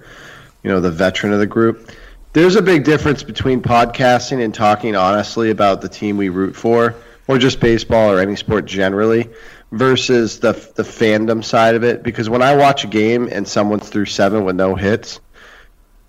you 0.63 0.71
know, 0.71 0.79
the 0.79 0.91
veteran 0.91 1.33
of 1.33 1.39
the 1.39 1.47
group. 1.47 1.91
There's 2.33 2.55
a 2.55 2.61
big 2.61 2.83
difference 2.83 3.21
between 3.21 3.61
podcasting 3.61 4.43
and 4.43 4.53
talking 4.53 4.95
honestly 4.95 5.51
about 5.51 5.81
the 5.81 5.89
team 5.89 6.17
we 6.17 6.29
root 6.29 6.55
for, 6.55 6.95
or 7.27 7.37
just 7.37 7.59
baseball 7.59 8.11
or 8.11 8.19
any 8.19 8.35
sport 8.35 8.65
generally, 8.65 9.29
versus 9.71 10.39
the 10.39 10.53
the 10.75 10.83
fandom 10.83 11.43
side 11.43 11.75
of 11.75 11.83
it. 11.83 12.01
Because 12.01 12.29
when 12.29 12.41
I 12.41 12.55
watch 12.55 12.83
a 12.83 12.87
game 12.87 13.29
and 13.31 13.47
someone's 13.47 13.87
through 13.87 14.05
seven 14.05 14.45
with 14.45 14.55
no 14.55 14.73
hits, 14.73 15.19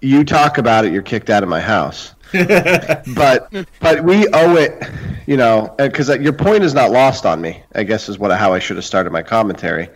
you 0.01 0.25
talk 0.25 0.57
about 0.57 0.87
it, 0.87 0.93
you're 0.93 1.03
kicked 1.03 1.29
out 1.29 1.43
of 1.43 1.49
my 1.49 1.61
house. 1.61 2.14
But 2.33 3.53
but 3.81 4.05
we 4.05 4.27
owe 4.29 4.57
it, 4.57 4.83
you 5.27 5.37
know, 5.37 5.75
because 5.79 6.09
your 6.09 6.33
point 6.33 6.65
is 6.65 6.75
not 6.75 6.91
lost 6.91 7.27
on 7.27 7.41
me. 7.41 7.63
I 7.75 7.85
guess 7.85 8.09
is 8.09 8.19
what 8.19 8.37
how 8.37 8.53
I 8.53 8.59
should 8.59 8.77
have 8.77 8.85
started 8.85 9.13
my 9.13 9.23
commentary. 9.23 9.89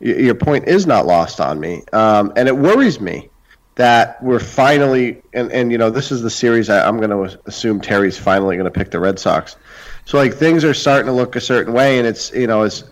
Your 0.00 0.34
point 0.34 0.68
is 0.68 0.86
not 0.86 1.06
lost 1.06 1.40
on 1.40 1.60
me, 1.60 1.82
um, 1.92 2.32
and 2.36 2.48
it 2.48 2.56
worries 2.56 3.00
me 3.00 3.30
that 3.74 4.22
we're 4.22 4.40
finally 4.40 5.22
and, 5.32 5.50
and 5.52 5.72
you 5.72 5.78
know 5.78 5.90
this 5.90 6.12
is 6.12 6.22
the 6.22 6.30
series 6.30 6.68
I, 6.68 6.86
I'm 6.86 6.98
going 6.98 7.10
to 7.10 7.40
assume 7.46 7.80
Terry's 7.80 8.18
finally 8.18 8.56
going 8.56 8.70
to 8.70 8.78
pick 8.78 8.90
the 8.90 9.00
Red 9.00 9.18
Sox. 9.18 9.56
So 10.04 10.18
like 10.18 10.34
things 10.34 10.64
are 10.64 10.74
starting 10.74 11.06
to 11.06 11.12
look 11.12 11.36
a 11.36 11.40
certain 11.40 11.72
way, 11.72 11.98
and 11.98 12.06
it's 12.06 12.32
you 12.32 12.46
know 12.46 12.62
as 12.62 12.84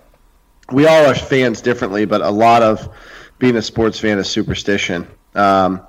we 0.72 0.86
all 0.86 1.06
are 1.06 1.14
fans 1.14 1.62
differently, 1.62 2.04
but 2.04 2.20
a 2.20 2.30
lot 2.30 2.62
of 2.62 2.94
being 3.38 3.56
a 3.56 3.62
sports 3.62 3.98
fan 3.98 4.18
is 4.18 4.28
superstition. 4.28 5.06
Um, 5.34 5.82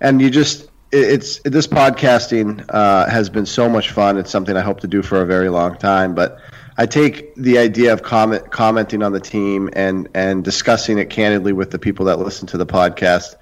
and 0.00 0.20
you 0.20 0.30
just 0.30 0.68
it's 0.94 1.40
this 1.40 1.66
podcasting 1.66 2.64
uh, 2.68 3.08
has 3.10 3.28
been 3.28 3.46
so 3.46 3.68
much 3.68 3.90
fun. 3.90 4.16
It's 4.16 4.30
something 4.30 4.56
I 4.56 4.60
hope 4.60 4.80
to 4.80 4.86
do 4.86 5.02
for 5.02 5.20
a 5.20 5.26
very 5.26 5.48
long 5.48 5.76
time. 5.76 6.14
But 6.14 6.38
I 6.78 6.86
take 6.86 7.34
the 7.34 7.58
idea 7.58 7.92
of 7.92 8.02
comment 8.02 8.50
commenting 8.52 9.02
on 9.02 9.12
the 9.12 9.20
team 9.20 9.70
and 9.72 10.08
and 10.14 10.44
discussing 10.44 10.98
it 10.98 11.10
candidly 11.10 11.52
with 11.52 11.72
the 11.72 11.78
people 11.78 12.06
that 12.06 12.20
listen 12.20 12.46
to 12.48 12.58
the 12.58 12.66
podcast 12.66 13.34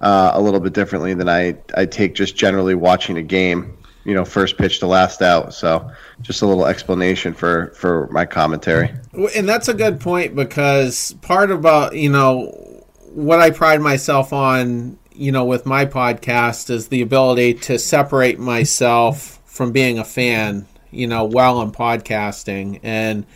uh, 0.00 0.32
a 0.34 0.40
little 0.40 0.60
bit 0.60 0.74
differently 0.74 1.14
than 1.14 1.28
I 1.28 1.56
I 1.74 1.86
take 1.86 2.14
just 2.14 2.36
generally 2.36 2.74
watching 2.74 3.16
a 3.16 3.22
game. 3.22 3.78
You 4.04 4.14
know, 4.14 4.24
first 4.24 4.56
pitch 4.56 4.80
to 4.80 4.86
last 4.86 5.20
out. 5.20 5.52
So, 5.52 5.90
just 6.22 6.42
a 6.42 6.46
little 6.46 6.66
explanation 6.66 7.32
for 7.34 7.72
for 7.76 8.08
my 8.08 8.26
commentary. 8.26 8.92
And 9.36 9.48
that's 9.48 9.68
a 9.68 9.74
good 9.74 10.00
point 10.00 10.34
because 10.34 11.14
part 11.22 11.50
about 11.50 11.96
you 11.96 12.10
know 12.10 12.84
what 13.12 13.40
I 13.40 13.50
pride 13.50 13.80
myself 13.80 14.32
on 14.32 14.98
you 15.20 15.32
know, 15.32 15.44
with 15.44 15.66
my 15.66 15.84
podcast 15.84 16.70
is 16.70 16.88
the 16.88 17.02
ability 17.02 17.52
to 17.52 17.78
separate 17.78 18.38
myself 18.38 19.38
from 19.44 19.70
being 19.70 19.98
a 19.98 20.04
fan, 20.04 20.66
you 20.90 21.06
know, 21.06 21.24
while 21.24 21.60
I'm 21.60 21.72
podcasting. 21.72 22.80
And 22.82 23.26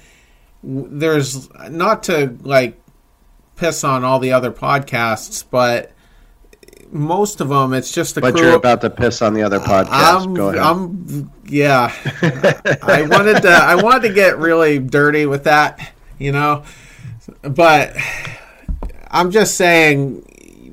there's 0.62 1.50
not 1.68 2.04
to 2.04 2.38
like 2.40 2.80
piss 3.56 3.84
on 3.84 4.02
all 4.02 4.18
the 4.18 4.32
other 4.32 4.50
podcasts, 4.50 5.44
but 5.48 5.92
most 6.90 7.42
of 7.42 7.50
them 7.50 7.74
it's 7.74 7.92
just 7.92 8.14
the. 8.14 8.22
but 8.22 8.38
you're 8.38 8.54
about 8.54 8.80
to 8.80 8.88
piss 8.88 9.20
on 9.20 9.34
the 9.34 9.42
other 9.42 9.58
podcast. 9.58 10.24
I'm, 10.24 10.32
go 10.34 10.48
ahead 10.50 10.60
i'm 10.60 11.30
yeah 11.46 11.92
i 12.82 13.06
wanted 13.10 13.42
to 13.42 13.48
i 13.50 13.74
wanted 13.74 14.08
to 14.08 14.14
get 14.14 14.38
really 14.38 14.78
dirty 14.78 15.26
with 15.26 15.44
that 15.44 15.92
you 16.18 16.30
know 16.30 16.62
but 17.42 17.96
i'm 19.10 19.32
just 19.32 19.56
saying 19.56 20.24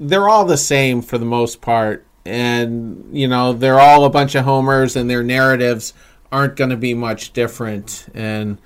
they're 0.02 0.28
all 0.28 0.46
the 0.46 0.58
same 0.58 1.04
for 1.04 1.20
the 1.20 1.26
most 1.26 1.62
part, 1.62 2.06
and 2.26 3.08
you 3.14 3.28
know 3.28 3.54
they're 3.54 3.80
all 3.80 4.04
a 4.04 4.10
bunch 4.10 4.34
of 4.34 4.46
homers, 4.46 4.96
and 4.96 5.10
their 5.10 5.24
narratives 5.24 5.94
aren't 6.32 6.56
going 6.56 6.72
to 6.72 6.78
be 6.78 6.96
much 6.96 7.34
different, 7.34 8.08
and 8.16 8.58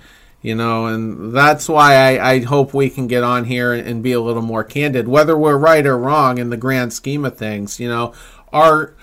you 0.41 0.55
know, 0.55 0.85
and 0.85 1.35
that's 1.35 1.67
why 1.67 1.95
I, 1.95 2.31
I 2.31 2.39
hope 2.41 2.73
we 2.73 2.89
can 2.89 3.07
get 3.07 3.23
on 3.23 3.45
here 3.45 3.73
and 3.73 4.01
be 4.01 4.13
a 4.13 4.21
little 4.21 4.41
more 4.41 4.63
candid, 4.63 5.07
whether 5.07 5.37
we're 5.37 5.57
right 5.57 5.85
or 5.85 5.97
wrong 5.97 6.37
in 6.37 6.51
the 6.51 6.57
grand 6.57 6.93
scheme 6.93 7.25
of 7.25 7.37
things. 7.37 7.79
You 7.79 7.89
know, 7.89 8.13
our 8.53 8.95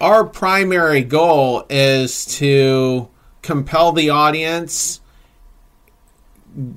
our 0.00 0.24
primary 0.24 1.02
goal 1.02 1.64
is 1.70 2.26
to 2.38 3.08
compel 3.40 3.92
the 3.92 4.10
audience 4.10 5.00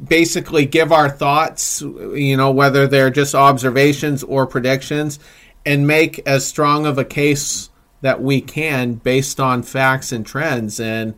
basically 0.08 0.66
give 0.66 0.92
our 0.92 1.10
thoughts, 1.10 1.82
you 1.82 2.38
know, 2.38 2.52
whether 2.52 2.88
they're 2.88 3.10
just 3.10 3.36
observations 3.36 4.24
or 4.24 4.48
predictions, 4.48 5.20
and 5.66 5.88
make 5.88 6.20
as 6.28 6.46
strong 6.46 6.86
of 6.86 6.98
a 6.98 7.06
case 7.06 7.70
that 8.02 8.22
we 8.22 8.40
can 8.42 8.94
based 8.94 9.40
on 9.40 9.64
facts 9.64 10.12
and 10.12 10.26
trends. 10.26 10.80
And 10.80 11.16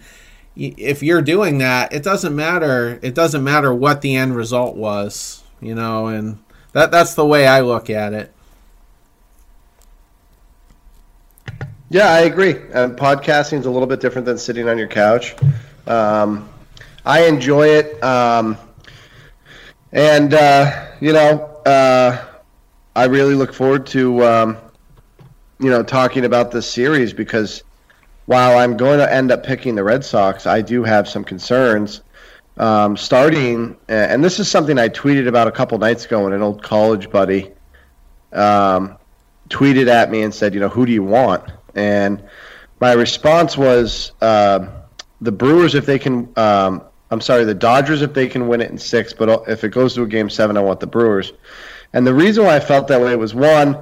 if 0.55 1.03
you're 1.03 1.21
doing 1.21 1.57
that, 1.59 1.93
it 1.93 2.03
doesn't 2.03 2.35
matter. 2.35 2.99
It 3.01 3.13
doesn't 3.13 3.43
matter 3.43 3.73
what 3.73 4.01
the 4.01 4.15
end 4.15 4.35
result 4.35 4.75
was, 4.75 5.43
you 5.61 5.75
know, 5.75 6.07
and 6.07 6.39
that 6.71 6.91
that's 6.91 7.13
the 7.13 7.25
way 7.25 7.45
I 7.45 7.61
look 7.61 7.89
at 7.89 8.13
it. 8.13 8.33
Yeah, 11.89 12.09
I 12.09 12.21
agree. 12.21 12.55
And 12.73 12.97
podcasting 12.97 13.59
is 13.59 13.65
a 13.65 13.71
little 13.71 13.87
bit 13.87 14.01
different 14.01 14.25
than 14.25 14.37
sitting 14.37 14.67
on 14.67 14.77
your 14.77 14.87
couch. 14.87 15.35
Um, 15.85 16.49
I 17.07 17.25
enjoy 17.25 17.69
it. 17.69 18.03
Um, 18.03 18.57
and, 19.93 20.33
uh, 20.33 20.87
you 20.99 21.13
know, 21.13 21.39
uh, 21.65 22.25
I 22.97 23.05
really 23.05 23.33
look 23.33 23.53
forward 23.53 23.85
to, 23.87 24.25
um, 24.25 24.57
you 25.57 25.69
know, 25.69 25.83
talking 25.83 26.25
about 26.25 26.51
this 26.51 26.69
series 26.69 27.13
because 27.13 27.63
while 28.25 28.57
I'm 28.57 28.75
going 28.75 28.99
to 28.99 29.11
end 29.11 29.31
up 29.31 29.45
picking 29.45 29.75
the 29.75 29.85
Red 29.85 30.03
Sox, 30.03 30.45
I 30.45 30.61
do 30.61 30.83
have 30.83 31.07
some 31.07 31.23
concerns. 31.23 32.01
Um, 32.57 32.97
starting, 32.97 33.77
and 33.87 34.21
this 34.21 34.39
is 34.39 34.51
something 34.51 34.77
I 34.77 34.89
tweeted 34.89 35.29
about 35.29 35.47
a 35.47 35.51
couple 35.51 35.77
nights 35.77 36.03
ago 36.03 36.25
when 36.25 36.33
an 36.33 36.41
old 36.41 36.61
college 36.61 37.09
buddy 37.09 37.53
um, 38.33 38.97
tweeted 39.47 39.87
at 39.87 40.11
me 40.11 40.23
and 40.23 40.33
said, 40.33 40.53
you 40.53 40.59
know, 40.59 40.67
who 40.67 40.85
do 40.85 40.91
you 40.91 41.03
want? 41.03 41.49
And 41.73 42.21
my 42.81 42.91
response 42.91 43.55
was 43.55 44.11
uh, 44.21 44.67
the 45.21 45.31
Brewers 45.31 45.73
if 45.73 45.85
they 45.85 45.99
can. 45.99 46.33
Um, 46.35 46.83
I'm 47.09 47.21
sorry, 47.21 47.45
the 47.45 47.53
Dodgers 47.53 48.01
if 48.01 48.13
they 48.13 48.27
can 48.27 48.47
win 48.47 48.61
it 48.61 48.69
in 48.69 48.77
six, 48.77 49.13
but 49.13 49.47
if 49.47 49.63
it 49.63 49.69
goes 49.69 49.93
to 49.95 50.03
a 50.03 50.07
game 50.07 50.29
seven, 50.29 50.57
I 50.57 50.61
want 50.61 50.79
the 50.79 50.87
Brewers. 50.87 51.33
And 51.93 52.05
the 52.05 52.13
reason 52.13 52.43
why 52.43 52.55
I 52.55 52.59
felt 52.59 52.87
that 52.89 53.01
way 53.01 53.15
was 53.15 53.33
one, 53.33 53.81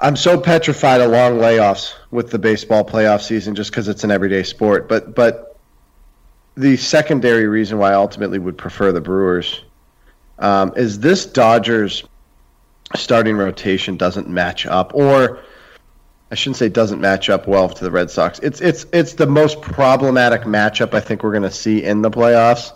I'm 0.00 0.16
so 0.16 0.38
petrified 0.38 1.00
of 1.00 1.10
long 1.10 1.38
layoffs 1.38 1.94
with 2.10 2.30
the 2.30 2.38
baseball 2.38 2.84
playoff 2.84 3.22
season 3.22 3.54
just 3.54 3.70
because 3.70 3.88
it's 3.88 4.04
an 4.04 4.10
everyday 4.10 4.42
sport. 4.42 4.88
But 4.88 5.14
but 5.14 5.56
the 6.56 6.76
secondary 6.76 7.46
reason 7.46 7.78
why 7.78 7.92
I 7.92 7.94
ultimately 7.94 8.38
would 8.38 8.58
prefer 8.58 8.92
the 8.92 9.00
Brewers 9.00 9.62
um, 10.38 10.72
is 10.76 10.98
this 10.98 11.24
Dodgers 11.26 12.04
starting 12.94 13.36
rotation 13.36 13.96
doesn't 13.96 14.28
match 14.28 14.66
up, 14.66 14.94
or 14.94 15.40
I 16.30 16.34
shouldn't 16.34 16.56
say 16.56 16.68
doesn't 16.68 17.00
match 17.00 17.30
up 17.30 17.46
well 17.46 17.68
to 17.68 17.84
the 17.84 17.90
Red 17.90 18.10
Sox. 18.10 18.38
It's 18.40 18.60
it's 18.60 18.86
it's 18.92 19.14
the 19.14 19.26
most 19.26 19.60
problematic 19.60 20.42
matchup 20.42 20.92
I 20.94 21.00
think 21.00 21.22
we're 21.22 21.30
going 21.30 21.42
to 21.44 21.50
see 21.50 21.84
in 21.84 22.02
the 22.02 22.10
playoffs. 22.10 22.72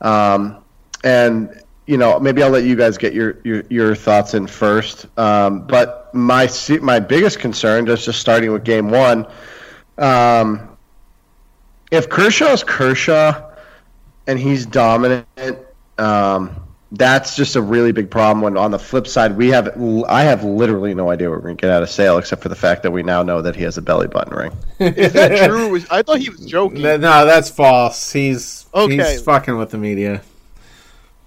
Um, 0.00 0.62
and 1.02 1.62
you 1.86 1.96
know, 1.96 2.18
maybe 2.20 2.42
I'll 2.42 2.50
let 2.50 2.64
you 2.64 2.76
guys 2.76 2.98
get 2.98 3.12
your 3.12 3.38
your, 3.44 3.64
your 3.70 3.94
thoughts 3.94 4.34
in 4.34 4.46
first. 4.46 5.06
Um, 5.18 5.66
but 5.66 6.14
my 6.14 6.48
my 6.80 7.00
biggest 7.00 7.40
concern, 7.40 7.86
just 7.86 8.04
just 8.04 8.20
starting 8.20 8.52
with 8.52 8.64
Game 8.64 8.90
One, 8.90 9.26
um, 9.98 10.76
if 11.90 12.08
Kershaw's 12.08 12.62
Kershaw 12.62 13.50
and 14.26 14.38
he's 14.38 14.66
dominant, 14.66 15.26
um, 15.98 16.65
that's 16.96 17.36
just 17.36 17.56
a 17.56 17.62
really 17.62 17.92
big 17.92 18.10
problem. 18.10 18.42
When 18.42 18.56
on 18.56 18.70
the 18.70 18.78
flip 18.78 19.06
side, 19.06 19.36
we 19.36 19.48
have 19.48 19.76
I 20.08 20.22
have 20.22 20.44
literally 20.44 20.94
no 20.94 21.10
idea 21.10 21.30
what 21.30 21.36
we're 21.36 21.42
going 21.42 21.56
to 21.56 21.60
get 21.60 21.70
out 21.70 21.82
of 21.82 21.90
Sale, 21.90 22.18
except 22.18 22.42
for 22.42 22.48
the 22.48 22.56
fact 22.56 22.82
that 22.82 22.90
we 22.90 23.02
now 23.02 23.22
know 23.22 23.42
that 23.42 23.56
he 23.56 23.62
has 23.62 23.78
a 23.78 23.82
belly 23.82 24.08
button 24.08 24.36
ring. 24.36 24.52
Is 24.78 25.12
that 25.12 25.48
true? 25.48 25.80
I 25.90 26.02
thought 26.02 26.18
he 26.18 26.30
was 26.30 26.44
joking. 26.44 26.82
No, 26.82 26.98
that's 26.98 27.50
false. 27.50 28.12
He's 28.12 28.66
okay. 28.74 29.12
He's 29.12 29.22
fucking 29.22 29.56
with 29.56 29.70
the 29.70 29.78
media 29.78 30.22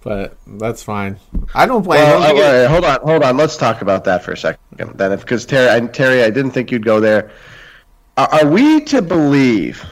but 0.01 0.37
that's 0.47 0.81
fine. 0.81 1.17
I 1.53 1.65
don't 1.65 1.83
blame 1.83 2.01
well, 2.01 2.65
him. 2.65 2.71
Hold 2.71 2.85
on, 2.85 3.01
hold 3.01 3.23
on. 3.23 3.37
Let's 3.37 3.57
talk 3.57 3.81
about 3.81 4.05
that 4.05 4.23
for 4.23 4.31
a 4.31 4.37
second. 4.37 4.97
Then, 4.97 5.17
because 5.17 5.45
Terry, 5.45 5.69
I, 5.69 5.85
Terry, 5.87 6.23
I 6.23 6.29
didn't 6.29 6.51
think 6.51 6.71
you'd 6.71 6.85
go 6.85 6.99
there. 6.99 7.31
Are, 8.17 8.27
are 8.27 8.47
we 8.47 8.81
to 8.85 9.01
believe 9.01 9.85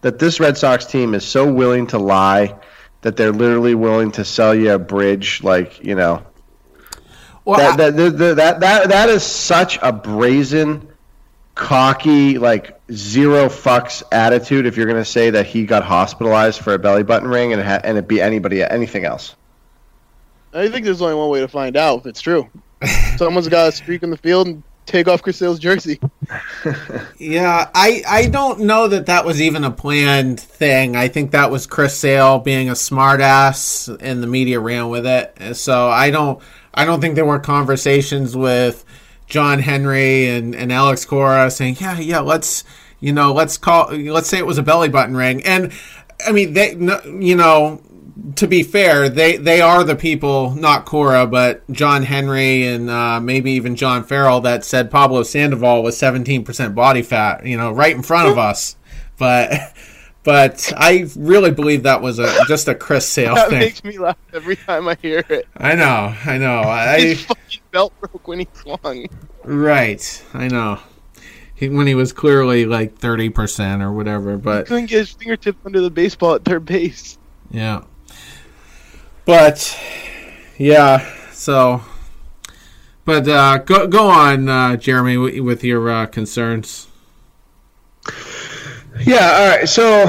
that 0.00 0.18
this 0.18 0.40
Red 0.40 0.56
Sox 0.56 0.86
team 0.86 1.14
is 1.14 1.24
so 1.24 1.50
willing 1.52 1.86
to 1.88 1.98
lie 1.98 2.54
that 3.02 3.16
they're 3.16 3.32
literally 3.32 3.74
willing 3.74 4.12
to 4.12 4.24
sell 4.24 4.54
you 4.54 4.72
a 4.72 4.78
bridge, 4.78 5.42
like 5.42 5.82
you 5.84 5.94
know? 5.94 6.24
Well, 7.44 7.58
that, 7.58 7.80
I, 7.80 7.90
that, 7.90 8.18
that, 8.18 8.36
that, 8.36 8.60
that, 8.60 8.88
that 8.90 9.08
is 9.08 9.22
such 9.22 9.78
a 9.82 9.92
brazen 9.92 10.88
cocky, 11.54 12.38
like 12.38 12.80
zero 12.92 13.48
fucks 13.48 14.02
attitude 14.12 14.66
if 14.66 14.76
you're 14.76 14.86
going 14.86 15.02
to 15.02 15.04
say 15.04 15.30
that 15.30 15.46
he 15.46 15.66
got 15.66 15.82
hospitalized 15.82 16.60
for 16.60 16.74
a 16.74 16.78
belly 16.78 17.02
button 17.02 17.28
ring 17.28 17.52
and 17.52 17.60
it, 17.60 17.66
ha- 17.66 17.80
and 17.82 17.98
it 17.98 18.08
be 18.08 18.20
anybody 18.20 18.62
anything 18.62 19.04
else. 19.04 19.36
I 20.52 20.68
think 20.68 20.84
there's 20.84 21.00
only 21.00 21.14
one 21.14 21.28
way 21.30 21.40
to 21.40 21.48
find 21.48 21.76
out 21.76 22.00
if 22.00 22.06
it's 22.06 22.20
true. 22.20 22.48
Someone's 23.16 23.48
got 23.48 23.68
a 23.68 23.72
streak 23.72 24.02
in 24.02 24.10
the 24.10 24.16
field 24.16 24.46
and 24.46 24.62
take 24.90 25.08
off 25.08 25.22
Chris 25.22 25.38
Sale's 25.38 25.58
jersey. 25.58 26.00
yeah, 27.18 27.70
I 27.74 28.02
I 28.06 28.26
don't 28.26 28.60
know 28.60 28.88
that 28.88 29.06
that 29.06 29.24
was 29.24 29.40
even 29.40 29.64
a 29.64 29.70
planned 29.70 30.40
thing. 30.40 30.96
I 30.96 31.08
think 31.08 31.30
that 31.30 31.50
was 31.50 31.66
Chris 31.66 31.96
Sale 31.96 32.40
being 32.40 32.68
a 32.68 32.74
smartass, 32.74 33.96
and 34.00 34.22
the 34.22 34.26
media 34.26 34.60
ran 34.60 34.88
with 34.88 35.06
it. 35.06 35.56
So 35.56 35.88
I 35.88 36.10
don't 36.10 36.42
I 36.74 36.84
don't 36.84 37.00
think 37.00 37.14
there 37.14 37.24
were 37.24 37.38
conversations 37.38 38.36
with 38.36 38.84
John 39.26 39.60
Henry 39.60 40.28
and, 40.28 40.54
and 40.54 40.72
Alex 40.72 41.04
Cora 41.04 41.50
saying, 41.50 41.76
yeah, 41.80 41.98
yeah, 41.98 42.20
let's, 42.20 42.64
you 42.98 43.12
know, 43.12 43.32
let's 43.32 43.56
call, 43.56 43.88
let's 43.92 44.28
say 44.28 44.38
it 44.38 44.46
was 44.46 44.58
a 44.58 44.62
belly 44.62 44.88
button 44.88 45.16
ring. 45.16 45.42
And 45.44 45.72
I 46.26 46.32
mean, 46.32 46.52
they, 46.52 46.72
you 46.72 47.36
know, 47.36 47.80
to 48.36 48.46
be 48.46 48.62
fair, 48.62 49.08
they, 49.08 49.36
they 49.36 49.60
are 49.60 49.84
the 49.84 49.96
people, 49.96 50.54
not 50.54 50.84
Cora, 50.84 51.26
but 51.26 51.68
John 51.70 52.02
Henry 52.02 52.66
and 52.66 52.90
uh, 52.90 53.20
maybe 53.20 53.52
even 53.52 53.76
John 53.76 54.04
Farrell 54.04 54.40
that 54.42 54.64
said 54.64 54.90
Pablo 54.90 55.22
Sandoval 55.22 55.82
was 55.82 55.96
17% 55.96 56.74
body 56.74 57.02
fat, 57.02 57.46
you 57.46 57.56
know, 57.56 57.72
right 57.72 57.94
in 57.94 58.02
front 58.02 58.28
of 58.28 58.38
us. 58.38 58.76
But, 59.18 59.52
but 60.22 60.72
I 60.76 61.06
really 61.16 61.50
believe 61.50 61.82
that 61.82 62.02
was 62.02 62.18
a 62.18 62.44
just 62.48 62.68
a 62.68 62.74
Chris 62.74 63.06
Sale 63.06 63.34
that 63.34 63.50
thing. 63.50 63.58
makes 63.58 63.84
me 63.84 63.98
laugh 63.98 64.16
every 64.32 64.56
time 64.56 64.88
I 64.88 64.96
hear 65.00 65.24
it. 65.28 65.46
I 65.56 65.74
know, 65.74 66.14
I 66.24 66.38
know. 66.38 66.60
I, 66.60 67.00
His 67.00 67.24
fucking 67.26 67.60
belt 67.70 67.92
broke 68.00 68.26
when 68.26 68.40
he 68.40 68.48
swung. 68.54 69.06
Right, 69.44 70.24
I 70.34 70.48
know. 70.48 70.78
He, 71.54 71.68
when 71.68 71.86
he 71.86 71.94
was 71.94 72.12
clearly 72.12 72.64
like 72.64 72.96
thirty 72.96 73.28
percent 73.28 73.82
or 73.82 73.92
whatever, 73.92 74.38
but 74.38 74.60
he 74.60 74.68
couldn't 74.68 74.86
get 74.86 75.00
his 75.00 75.10
fingertips 75.10 75.58
under 75.66 75.80
the 75.80 75.90
baseball 75.90 76.34
at 76.34 76.44
third 76.44 76.64
base. 76.64 77.18
Yeah, 77.50 77.82
but 79.30 79.78
yeah, 80.58 81.06
so. 81.30 81.80
But 83.04 83.28
uh, 83.28 83.58
go 83.58 83.86
go 83.86 84.08
on, 84.08 84.48
uh, 84.48 84.76
Jeremy, 84.76 85.40
with 85.40 85.62
your 85.62 85.88
uh, 85.88 86.06
concerns. 86.06 86.88
Yeah. 88.98 89.30
All 89.38 89.48
right. 89.48 89.68
So, 89.68 90.04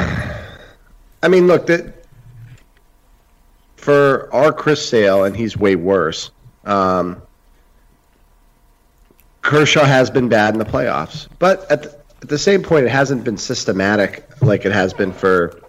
I 1.21 1.27
mean, 1.27 1.45
look 1.45 1.67
that 1.67 2.03
for 3.75 4.27
our 4.34 4.51
Chris 4.51 4.89
Sale, 4.89 5.25
and 5.25 5.36
he's 5.38 5.55
way 5.55 5.75
worse. 5.75 6.31
Um, 6.65 7.21
Kershaw 9.43 9.86
has 9.86 10.10
been 10.10 10.29
bad 10.29 10.55
in 10.55 10.60
the 10.60 10.65
playoffs, 10.65 11.27
but 11.38 11.69
at 11.71 11.84
the, 11.84 11.95
at 12.23 12.29
the 12.29 12.39
same 12.39 12.63
point, 12.63 12.86
it 12.86 12.91
hasn't 12.91 13.23
been 13.23 13.38
systematic 13.38 14.27
like 14.41 14.65
it 14.65 14.71
has 14.71 14.93
been 14.93 15.13
for 15.13 15.62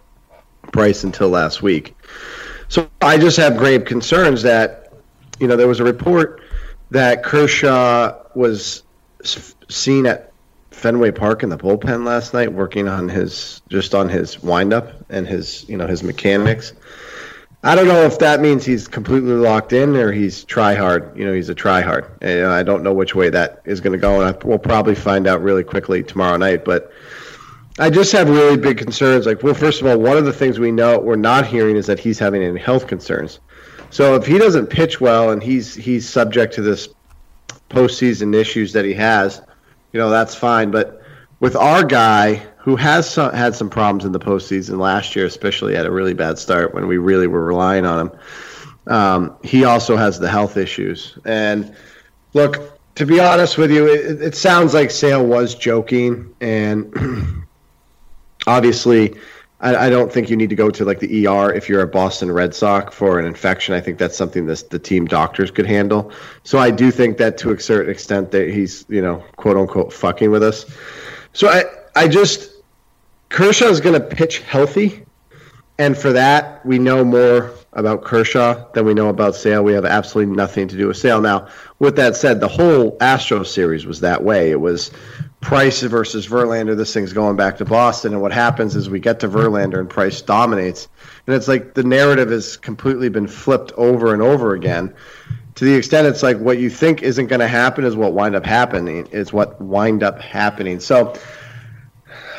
Price 0.72 1.04
until 1.04 1.28
last 1.28 1.62
week. 1.62 1.94
So 2.72 2.88
I 3.02 3.18
just 3.18 3.36
have 3.36 3.58
grave 3.58 3.84
concerns 3.84 4.40
that, 4.44 4.94
you 5.38 5.46
know, 5.46 5.56
there 5.56 5.68
was 5.68 5.80
a 5.80 5.84
report 5.84 6.40
that 6.90 7.22
Kershaw 7.22 8.16
was 8.34 8.82
seen 9.68 10.06
at 10.06 10.32
Fenway 10.70 11.10
Park 11.10 11.42
in 11.42 11.50
the 11.50 11.58
bullpen 11.58 12.06
last 12.06 12.32
night, 12.32 12.50
working 12.50 12.88
on 12.88 13.10
his 13.10 13.60
just 13.68 13.94
on 13.94 14.08
his 14.08 14.42
windup 14.42 14.90
and 15.10 15.26
his 15.26 15.68
you 15.68 15.76
know 15.76 15.86
his 15.86 16.02
mechanics. 16.02 16.72
I 17.62 17.74
don't 17.74 17.88
know 17.88 18.04
if 18.04 18.20
that 18.20 18.40
means 18.40 18.64
he's 18.64 18.88
completely 18.88 19.34
locked 19.34 19.74
in 19.74 19.94
or 19.94 20.10
he's 20.10 20.42
try 20.44 20.74
hard. 20.74 21.14
You 21.14 21.26
know, 21.26 21.34
he's 21.34 21.50
a 21.50 21.54
try 21.54 21.82
hard. 21.82 22.06
And 22.22 22.46
I 22.46 22.62
don't 22.62 22.82
know 22.82 22.94
which 22.94 23.14
way 23.14 23.28
that 23.28 23.60
is 23.66 23.82
going 23.82 23.92
to 23.92 23.98
go, 23.98 24.22
and 24.22 24.34
I, 24.34 24.46
we'll 24.46 24.58
probably 24.58 24.94
find 24.94 25.26
out 25.26 25.42
really 25.42 25.62
quickly 25.62 26.02
tomorrow 26.02 26.38
night. 26.38 26.64
But 26.64 26.90
I 27.78 27.90
just 27.90 28.12
have 28.12 28.28
really 28.28 28.56
big 28.56 28.78
concerns. 28.78 29.26
Like, 29.26 29.42
well, 29.42 29.54
first 29.54 29.80
of 29.80 29.86
all, 29.86 29.98
one 29.98 30.18
of 30.18 30.24
the 30.24 30.32
things 30.32 30.58
we 30.58 30.70
know 30.70 30.98
we're 30.98 31.16
not 31.16 31.46
hearing 31.46 31.76
is 31.76 31.86
that 31.86 31.98
he's 31.98 32.18
having 32.18 32.42
any 32.42 32.60
health 32.60 32.86
concerns. 32.86 33.40
So 33.90 34.14
if 34.14 34.26
he 34.26 34.38
doesn't 34.38 34.66
pitch 34.66 35.00
well 35.00 35.30
and 35.30 35.42
he's 35.42 35.74
he's 35.74 36.08
subject 36.08 36.54
to 36.54 36.62
this 36.62 36.88
postseason 37.70 38.34
issues 38.34 38.72
that 38.74 38.84
he 38.84 38.94
has, 38.94 39.40
you 39.92 40.00
know, 40.00 40.10
that's 40.10 40.34
fine. 40.34 40.70
But 40.70 41.02
with 41.40 41.56
our 41.56 41.84
guy 41.84 42.36
who 42.58 42.76
has 42.76 43.10
some, 43.10 43.32
had 43.32 43.54
some 43.54 43.68
problems 43.68 44.04
in 44.04 44.12
the 44.12 44.20
postseason 44.20 44.78
last 44.78 45.16
year, 45.16 45.26
especially 45.26 45.76
at 45.76 45.86
a 45.86 45.90
really 45.90 46.14
bad 46.14 46.38
start 46.38 46.74
when 46.74 46.86
we 46.86 46.98
really 46.98 47.26
were 47.26 47.44
relying 47.44 47.84
on 47.84 48.06
him, 48.06 48.18
um, 48.86 49.36
he 49.42 49.64
also 49.64 49.96
has 49.96 50.18
the 50.18 50.28
health 50.28 50.56
issues. 50.56 51.18
And 51.24 51.74
look, 52.34 52.78
to 52.94 53.06
be 53.06 53.20
honest 53.20 53.58
with 53.58 53.70
you, 53.70 53.88
it, 53.88 54.22
it 54.22 54.34
sounds 54.34 54.74
like 54.74 54.90
Sale 54.90 55.24
was 55.24 55.54
joking, 55.54 56.34
and 56.40 56.92
obviously 58.46 59.14
I, 59.62 59.86
I, 59.86 59.90
don't 59.90 60.12
think 60.12 60.28
you 60.28 60.36
need 60.36 60.50
to 60.50 60.56
go 60.56 60.70
to 60.70 60.84
like 60.84 60.98
the 60.98 61.26
ER 61.26 61.52
if 61.52 61.68
you're 61.68 61.82
a 61.82 61.86
Boston 61.86 62.30
Red 62.30 62.54
Sox 62.54 62.94
for 62.94 63.18
an 63.18 63.24
infection. 63.24 63.74
I 63.74 63.80
think 63.80 63.96
that's 63.96 64.16
something 64.16 64.46
that 64.46 64.68
the 64.70 64.78
team 64.78 65.06
doctors 65.06 65.50
could 65.50 65.66
handle. 65.66 66.12
So 66.42 66.58
I 66.58 66.70
do 66.70 66.90
think 66.90 67.18
that 67.18 67.38
to 67.38 67.52
a 67.52 67.60
certain 67.60 67.90
extent 67.90 68.32
that 68.32 68.48
he's 68.48 68.84
you 68.88 69.00
know 69.00 69.24
quote 69.36 69.56
unquote 69.56 69.92
fucking 69.92 70.30
with 70.30 70.42
us. 70.42 70.66
So 71.32 71.48
I 71.48 71.64
I 71.94 72.08
just 72.08 72.50
Kershaw 73.28 73.66
is 73.66 73.80
going 73.80 73.98
to 73.98 74.06
pitch 74.06 74.40
healthy, 74.40 75.04
and 75.78 75.96
for 75.96 76.12
that 76.12 76.66
we 76.66 76.78
know 76.78 77.04
more 77.04 77.54
about 77.74 78.04
Kershaw 78.04 78.70
than 78.72 78.84
we 78.84 78.94
know 78.94 79.08
about 79.08 79.34
Sale. 79.34 79.62
We 79.62 79.72
have 79.72 79.86
absolutely 79.86 80.34
nothing 80.34 80.68
to 80.68 80.76
do 80.76 80.88
with 80.88 80.98
Sale. 80.98 81.22
Now, 81.22 81.48
with 81.78 81.96
that 81.96 82.16
said, 82.16 82.40
the 82.40 82.48
whole 82.48 82.98
Astro 83.00 83.44
series 83.44 83.86
was 83.86 84.00
that 84.00 84.22
way. 84.22 84.50
It 84.50 84.60
was 84.60 84.90
Price 85.42 85.82
versus 85.82 86.26
Verlander. 86.26 86.76
This 86.76 86.94
thing's 86.94 87.12
going 87.12 87.36
back 87.36 87.58
to 87.58 87.64
Boston, 87.64 88.12
and 88.12 88.22
what 88.22 88.32
happens 88.32 88.76
is 88.76 88.88
we 88.88 89.00
get 89.00 89.20
to 89.20 89.28
Verlander 89.28 89.80
and 89.80 89.90
Price 89.90 90.22
dominates, 90.22 90.88
and 91.26 91.36
it's 91.36 91.48
like 91.48 91.74
the 91.74 91.82
narrative 91.82 92.30
has 92.30 92.56
completely 92.56 93.08
been 93.08 93.26
flipped 93.26 93.72
over 93.72 94.14
and 94.14 94.22
over 94.22 94.54
again. 94.54 94.94
To 95.56 95.64
the 95.64 95.74
extent 95.74 96.06
it's 96.06 96.22
like 96.22 96.38
what 96.38 96.58
you 96.58 96.70
think 96.70 97.02
isn't 97.02 97.26
going 97.26 97.40
to 97.40 97.48
happen 97.48 97.84
is 97.84 97.96
what 97.96 98.14
wind 98.14 98.36
up 98.36 98.46
happening. 98.46 99.08
Is 99.08 99.32
what 99.32 99.60
wind 99.60 100.04
up 100.04 100.20
happening. 100.20 100.78
So 100.78 101.14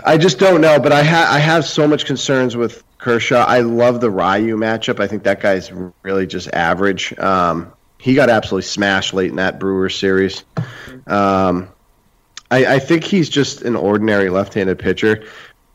I 0.04 0.18
just 0.18 0.40
don't 0.40 0.62
know, 0.62 0.80
but 0.80 0.94
I 0.94 1.04
ha- 1.04 1.28
I 1.30 1.40
have 1.40 1.66
so 1.66 1.88
much 1.88 2.06
concerns 2.06 2.56
with 2.56 2.84
Kershaw. 3.00 3.44
I 3.46 3.60
love 3.60 4.00
the 4.00 4.10
Ryu 4.10 4.56
matchup. 4.56 5.02
I 5.02 5.08
think 5.08 5.24
that 5.24 5.42
guy's 5.42 5.72
really 6.04 6.26
just 6.26 6.48
average. 6.54 7.18
Um, 7.20 7.74
he 8.00 8.16
got 8.16 8.30
absolutely 8.30 8.64
smashed 8.64 9.14
late 9.14 9.30
in 9.30 9.36
that 9.36 9.60
Brewers 9.60 9.96
series. 9.96 10.46
Um, 11.06 11.68
I, 12.54 12.76
I 12.76 12.80
think 12.80 13.04
he's 13.04 13.30
just 13.30 13.64
an 13.64 13.76
ordinary 13.76 14.30
left-handed 14.30 14.78
pitcher. 14.78 15.26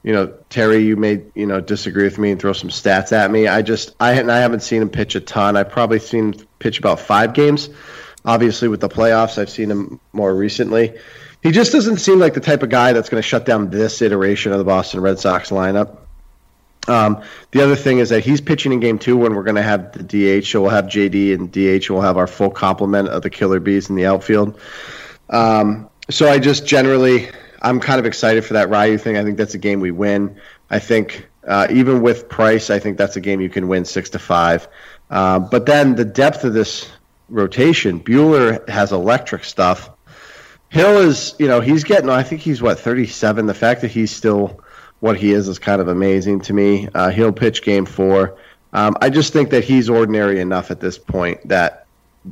You 0.05 0.13
know, 0.13 0.27
Terry, 0.49 0.79
you 0.79 0.95
may 0.97 1.25
you 1.35 1.47
know 1.47 1.61
disagree 1.61 2.05
with 2.05 2.19
me 2.19 2.31
and 2.31 2.41
throw 2.41 2.53
some 2.53 2.71
stats 2.71 3.11
at 3.11 3.31
me. 3.33 3.49
I 3.49 3.63
just 3.63 3.97
I 3.99 4.13
and 4.13 4.31
I 4.31 4.39
haven't 4.39 4.61
seen 4.61 4.83
him 4.83 4.89
pitch 4.89 5.17
a 5.17 5.21
ton. 5.21 5.57
I've 5.57 5.71
probably 5.71 5.99
seen 5.99 6.35
him 6.35 6.47
pitch 6.61 6.79
about 6.79 7.01
five 7.01 7.35
games. 7.35 7.69
Obviously, 8.25 8.69
with 8.69 8.81
the 8.81 8.89
playoffs, 8.89 9.39
I've 9.39 9.51
seen 9.51 9.73
him 9.73 10.01
more 10.13 10.33
recently. 10.33 10.99
He 11.43 11.51
just 11.51 11.73
doesn't 11.73 11.99
seem 11.99 12.21
like 12.21 12.35
the 12.35 12.41
type 12.41 12.63
of 12.63 12.69
guy 12.69 12.93
that's 12.93 13.09
going 13.09 13.21
to 13.21 13.29
shut 13.29 13.45
down 13.45 13.71
this 13.71 14.01
iteration 14.01 14.53
of 14.53 14.59
the 14.59 14.65
Boston 14.65 15.01
Red 15.01 15.19
Sox 15.19 15.51
lineup. 15.51 15.99
Um, 16.87 17.23
the 17.51 17.63
other 17.63 17.77
thing 17.77 17.99
is 17.99 18.11
that 18.11 18.25
he's 18.25 18.41
pitching 18.41 18.73
in 18.73 18.81
game 18.81 18.99
two 18.99 19.17
when 19.17 19.35
we're 19.35 19.43
going 19.43 19.57
to 19.57 19.63
have 19.63 19.93
the 19.93 20.41
DH. 20.41 20.47
So 20.47 20.63
we'll 20.63 20.71
have 20.71 20.87
JD 20.87 21.35
and 21.35 21.51
DH. 21.51 21.87
And 21.87 21.91
We'll 21.91 22.03
have 22.03 22.17
our 22.17 22.29
full 22.29 22.51
complement 22.51 23.09
of 23.09 23.23
the 23.23 23.31
killer 23.31 23.61
bees 23.61 23.91
in 23.91 23.97
the 23.97 24.07
outfield. 24.07 24.61
Um, 25.29 25.91
so 26.11 26.29
I 26.29 26.39
just 26.39 26.67
generally, 26.67 27.29
I'm 27.61 27.81
kind 27.81 28.01
of 28.01 28.07
excited 28.07 28.45
for 28.45 28.55
that 28.55 28.71
Ryu 28.71 28.99
thing. 28.99 29.17
I 29.17 29.25
think 29.25 29.37
that's 29.37 29.55
a 29.55 29.59
game 29.59 29.81
we 29.81 29.91
win. 29.91 30.41
I 30.71 30.79
think 30.79 31.29
uh, 31.47 31.67
even 31.71 32.03
with 32.03 32.29
Price, 32.29 32.71
I 32.71 32.79
think 32.79 32.99
that's 32.99 33.17
a 33.17 33.21
game 33.21 33.41
you 33.41 33.49
can 33.49 33.69
win 33.69 33.85
six 33.85 34.11
to 34.11 34.19
five. 34.19 34.69
Uh, 35.11 35.39
but 35.39 35.67
then 35.67 35.95
the 35.95 36.05
depth 36.05 36.45
of 36.45 36.53
this 36.53 36.91
rotation, 37.29 38.01
Buehler 38.01 38.67
has 38.69 38.93
electric 38.93 39.45
stuff. 39.45 39.91
Hill 40.71 40.99
is, 40.99 41.35
you 41.39 41.49
know, 41.49 41.61
he's 41.61 41.85
getting. 41.85 42.11
I 42.11 42.23
think 42.23 42.43
he's 42.43 42.61
what 42.61 42.79
37. 42.79 43.47
The 43.47 43.55
fact 43.55 43.81
that 43.81 43.91
he's 43.91 44.11
still 44.11 44.61
what 45.01 45.17
he 45.17 45.33
is 45.33 45.49
is 45.49 45.59
kind 45.59 45.81
of 45.81 45.89
amazing 45.89 46.41
to 46.43 46.53
me. 46.53 46.89
Uh, 46.95 47.11
he'll 47.11 47.33
pitch 47.33 47.63
game 47.63 47.87
four. 47.87 48.37
Um, 48.73 48.97
I 49.01 49.09
just 49.09 49.33
think 49.33 49.51
that 49.51 49.65
he's 49.65 49.89
ordinary 49.89 50.41
enough 50.41 50.71
at 50.71 50.81
this 50.81 50.99
point 50.99 51.49
that 51.49 51.87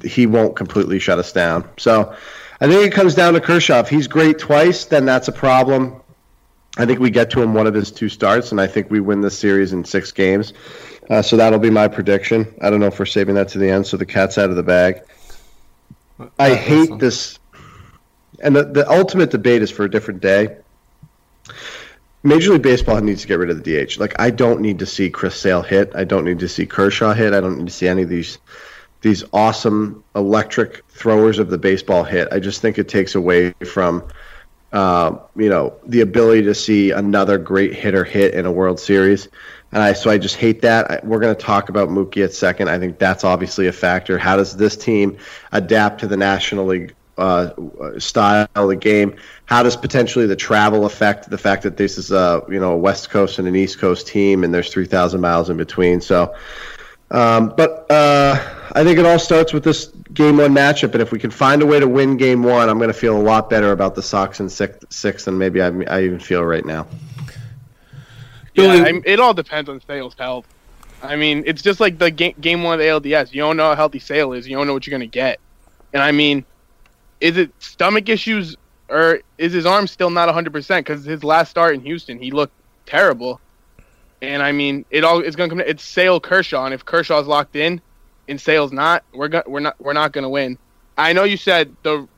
he 0.05 0.27
won't 0.27 0.57
completely 0.57 0.99
shut 0.99 1.19
us 1.19 1.33
down. 1.33 1.67
So 1.79 2.15
I 2.61 2.67
think 2.69 2.83
it 2.85 2.93
comes 2.93 3.15
down 3.15 3.35
to 3.35 3.41
Kershaw. 3.41 3.81
If 3.81 3.89
he's 3.89 4.07
great 4.07 4.39
twice, 4.39 4.87
then 4.87 5.05
that's 5.05 5.29
a 5.29 5.33
problem. 5.33 6.01
I 6.79 6.87
think 6.87 7.01
we 7.01 7.11
get 7.11 7.31
to 7.31 7.43
him 7.43 7.55
one 7.55 7.67
of 7.67 7.75
his 7.75 7.91
two 7.91 8.09
starts, 8.09 8.51
and 8.51 8.61
I 8.61 8.67
think 8.67 8.91
we 8.91 9.01
win 9.01 9.21
this 9.21 9.39
series 9.39 9.73
in 9.73 9.85
six 9.85 10.13
games. 10.13 10.53
Uh, 11.09 11.23
so 11.23 11.37
that'll 11.37 11.59
be 11.59 11.71
my 11.71 11.89
prediction. 11.89 12.55
I 12.61 12.71
don't 12.71 12.81
know 12.81 12.87
if 12.87 12.99
we're 12.99 13.07
saving 13.07 13.37
that 13.37 13.49
to 13.49 13.59
the 13.59 13.71
end, 13.71 13.87
so 13.87 13.97
the 13.97 14.07
cat's 14.07 14.39
out 14.39 14.51
of 14.51 14.57
the 14.57 14.63
bag. 14.63 15.03
I 16.39 16.55
hate 16.55 16.99
this, 16.99 17.39
and 18.41 18.57
the, 18.57 18.65
the 18.65 18.91
ultimate 18.91 19.31
debate 19.31 19.63
is 19.63 19.71
for 19.71 19.85
a 19.85 19.91
different 19.91 20.21
day. 20.21 20.57
Major 22.23 22.53
League 22.53 22.63
Baseball 22.63 23.01
needs 23.01 23.23
to 23.23 23.29
get 23.29 23.39
rid 23.39 23.51
of 23.51 23.63
the 23.63 23.85
DH. 23.85 24.01
Like 24.01 24.19
I 24.19 24.31
don't 24.31 24.61
need 24.61 24.81
to 24.81 24.87
see 24.87 25.11
Chris 25.11 25.37
Sale 25.37 25.63
hit. 25.63 25.93
I 25.95 26.05
don't 26.05 26.25
need 26.25 26.41
to 26.41 26.49
see 26.49 26.67
Kershaw 26.67 27.13
hit. 27.13 27.33
I 27.33 27.41
don't 27.41 27.59
need 27.59 27.69
to 27.69 27.73
see 27.73 27.87
any 27.87 28.03
of 28.03 28.09
these 28.09 28.39
these 29.01 29.25
awesome 29.33 30.05
electric 30.15 30.85
throwers 30.89 31.39
of 31.39 31.51
the 31.51 31.59
baseball 31.59 32.05
hit. 32.05 32.29
I 32.33 32.39
just 32.39 32.61
think 32.61 32.79
it 32.79 32.89
takes 32.89 33.15
away 33.15 33.53
from 33.65 34.09
uh, 34.73 35.19
you 35.37 35.49
know 35.49 35.75
the 35.87 36.01
ability 36.01 36.43
to 36.43 36.55
see 36.55 36.91
another 36.91 37.39
great 37.39 37.75
hitter 37.75 38.05
hit 38.05 38.35
in 38.35 38.47
a 38.47 38.53
World 38.53 38.81
Series. 38.81 39.29
And 39.73 39.83
I 39.83 39.93
so 39.93 40.11
I 40.11 40.19
just 40.19 40.37
hate 40.37 40.63
that. 40.63 40.91
I, 40.91 41.01
we're 41.03 41.21
going 41.21 41.35
to 41.35 41.43
talk 41.43 41.69
about 41.69 41.89
Mookie 41.89 42.25
at 42.25 42.33
second. 42.33 42.69
I 42.69 42.79
think 42.79 42.99
that's 42.99 43.25
obviously 43.25 43.67
a 43.67 43.73
factor. 43.73 44.19
How 44.19 44.37
does 44.37 44.57
this 44.57 44.77
team 44.77 45.19
adapt 45.53 46.01
to 46.01 46.07
the 46.07 46.17
National 46.17 46.67
League 46.67 46.95
uh, 47.19 47.51
style 47.99 48.47
of 48.55 48.69
the 48.69 48.77
game. 48.77 49.17
How 49.47 49.63
does 49.63 49.77
potentially 49.77 50.27
the 50.27 50.37
travel 50.37 50.85
affect 50.85 51.31
the 51.31 51.39
fact 51.39 51.63
that 51.63 51.77
this 51.77 51.99
is 51.99 52.13
a 52.13 52.43
you 52.49 52.61
know 52.61 52.73
a 52.73 52.77
West 52.77 53.11
Coast 53.11 53.39
and 53.39 53.49
an 53.49 53.57
East 53.57 53.79
Coast 53.79 54.07
team, 54.07 54.45
and 54.45 54.53
there's 54.53 54.71
3,000 54.71 55.21
miles 55.21 55.51
in 55.51 55.57
between. 55.57 56.01
So, 56.01 56.35
um, 57.11 57.53
but 57.57 57.91
uh, 57.91 58.37
I 58.73 58.85
think 58.85 58.99
it 58.99 59.07
all 59.07 59.19
starts 59.19 59.53
with 59.53 59.65
this 59.65 59.87
game 60.13 60.39
one 60.39 60.53
matchup, 60.53 60.93
and 60.93 61.03
if 61.03 61.13
we 61.13 61.19
can 61.19 61.31
find 61.31 61.63
a 61.63 61.67
way 61.67 61.79
to 61.81 61.89
win 61.89 62.17
game 62.17 62.43
one, 62.43 62.69
I'm 62.69 62.79
going 62.79 62.89
to 62.89 62.95
feel 62.95 63.17
a 63.17 63.23
lot 63.23 63.49
better 63.51 63.73
about 63.73 63.95
the 63.95 64.03
Sox 64.03 64.41
in 64.41 64.49
six, 64.49 64.85
six 64.91 65.25
than 65.25 65.39
maybe 65.39 65.63
I, 65.63 65.69
I 65.69 66.03
even 66.03 66.19
feel 66.19 66.45
right 66.45 66.65
now. 66.65 66.87
Yeah, 68.55 68.85
I, 68.87 69.03
it 69.05 69.21
all 69.21 69.35
depends 69.35 69.69
on 69.69 69.81
Sale's 69.87 70.15
health. 70.19 70.47
I 71.03 71.15
mean, 71.17 71.45
it's 71.47 71.63
just 71.63 71.79
like 71.79 71.99
the 71.99 72.11
game, 72.11 72.35
game 72.41 72.63
one 72.63 72.75
of 72.75 72.81
the 72.81 73.11
ALDS. 73.11 73.33
You 73.33 73.43
don't 73.43 73.57
know 73.57 73.65
how 73.65 73.75
healthy 73.75 73.99
Sale 73.99 74.33
is. 74.33 74.49
You 74.49 74.57
don't 74.57 74.67
know 74.67 74.73
what 74.73 74.87
you're 74.87 74.99
going 74.99 75.09
to 75.09 75.13
get. 75.13 75.39
And 75.93 76.03
I 76.03 76.11
mean, 76.13 76.45
is 77.21 77.37
it 77.37 77.51
stomach 77.59 78.09
issues 78.09 78.57
or 78.89 79.21
is 79.39 79.53
his 79.53 79.67
arm 79.67 79.87
still 79.87 80.11
not 80.11 80.29
100% 80.29 80.79
because 80.79 81.05
his 81.05 81.25
last 81.25 81.51
start 81.51 81.75
in 81.75 81.81
Houston, 81.83 82.19
he 82.19 82.31
looked 82.31 82.55
terrible. 82.87 83.41
And 84.23 84.43
I 84.43 84.53
mean, 84.53 84.85
it 84.91 85.05
all 85.05 85.21
it's 85.21 85.37
going 85.37 85.51
to 85.51 85.57
come 85.57 85.65
it's 85.67 85.85
Sale 85.85 86.21
Kershaw 86.21 86.65
and 86.65 86.75
if 86.75 86.85
Kershaw's 86.85 87.27
locked 87.27 87.57
in 87.57 87.81
and 88.29 88.41
Sale's 88.41 88.73
not, 88.73 89.05
we're 89.13 89.29
going 89.29 89.45
we're 89.47 89.61
not 89.61 89.81
we're 89.81 89.93
not 89.93 90.13
going 90.13 90.23
to 90.23 90.29
win. 90.29 90.59
I 90.97 91.13
know 91.13 91.25
you 91.25 91.37
said 91.37 91.75
the 91.83 92.09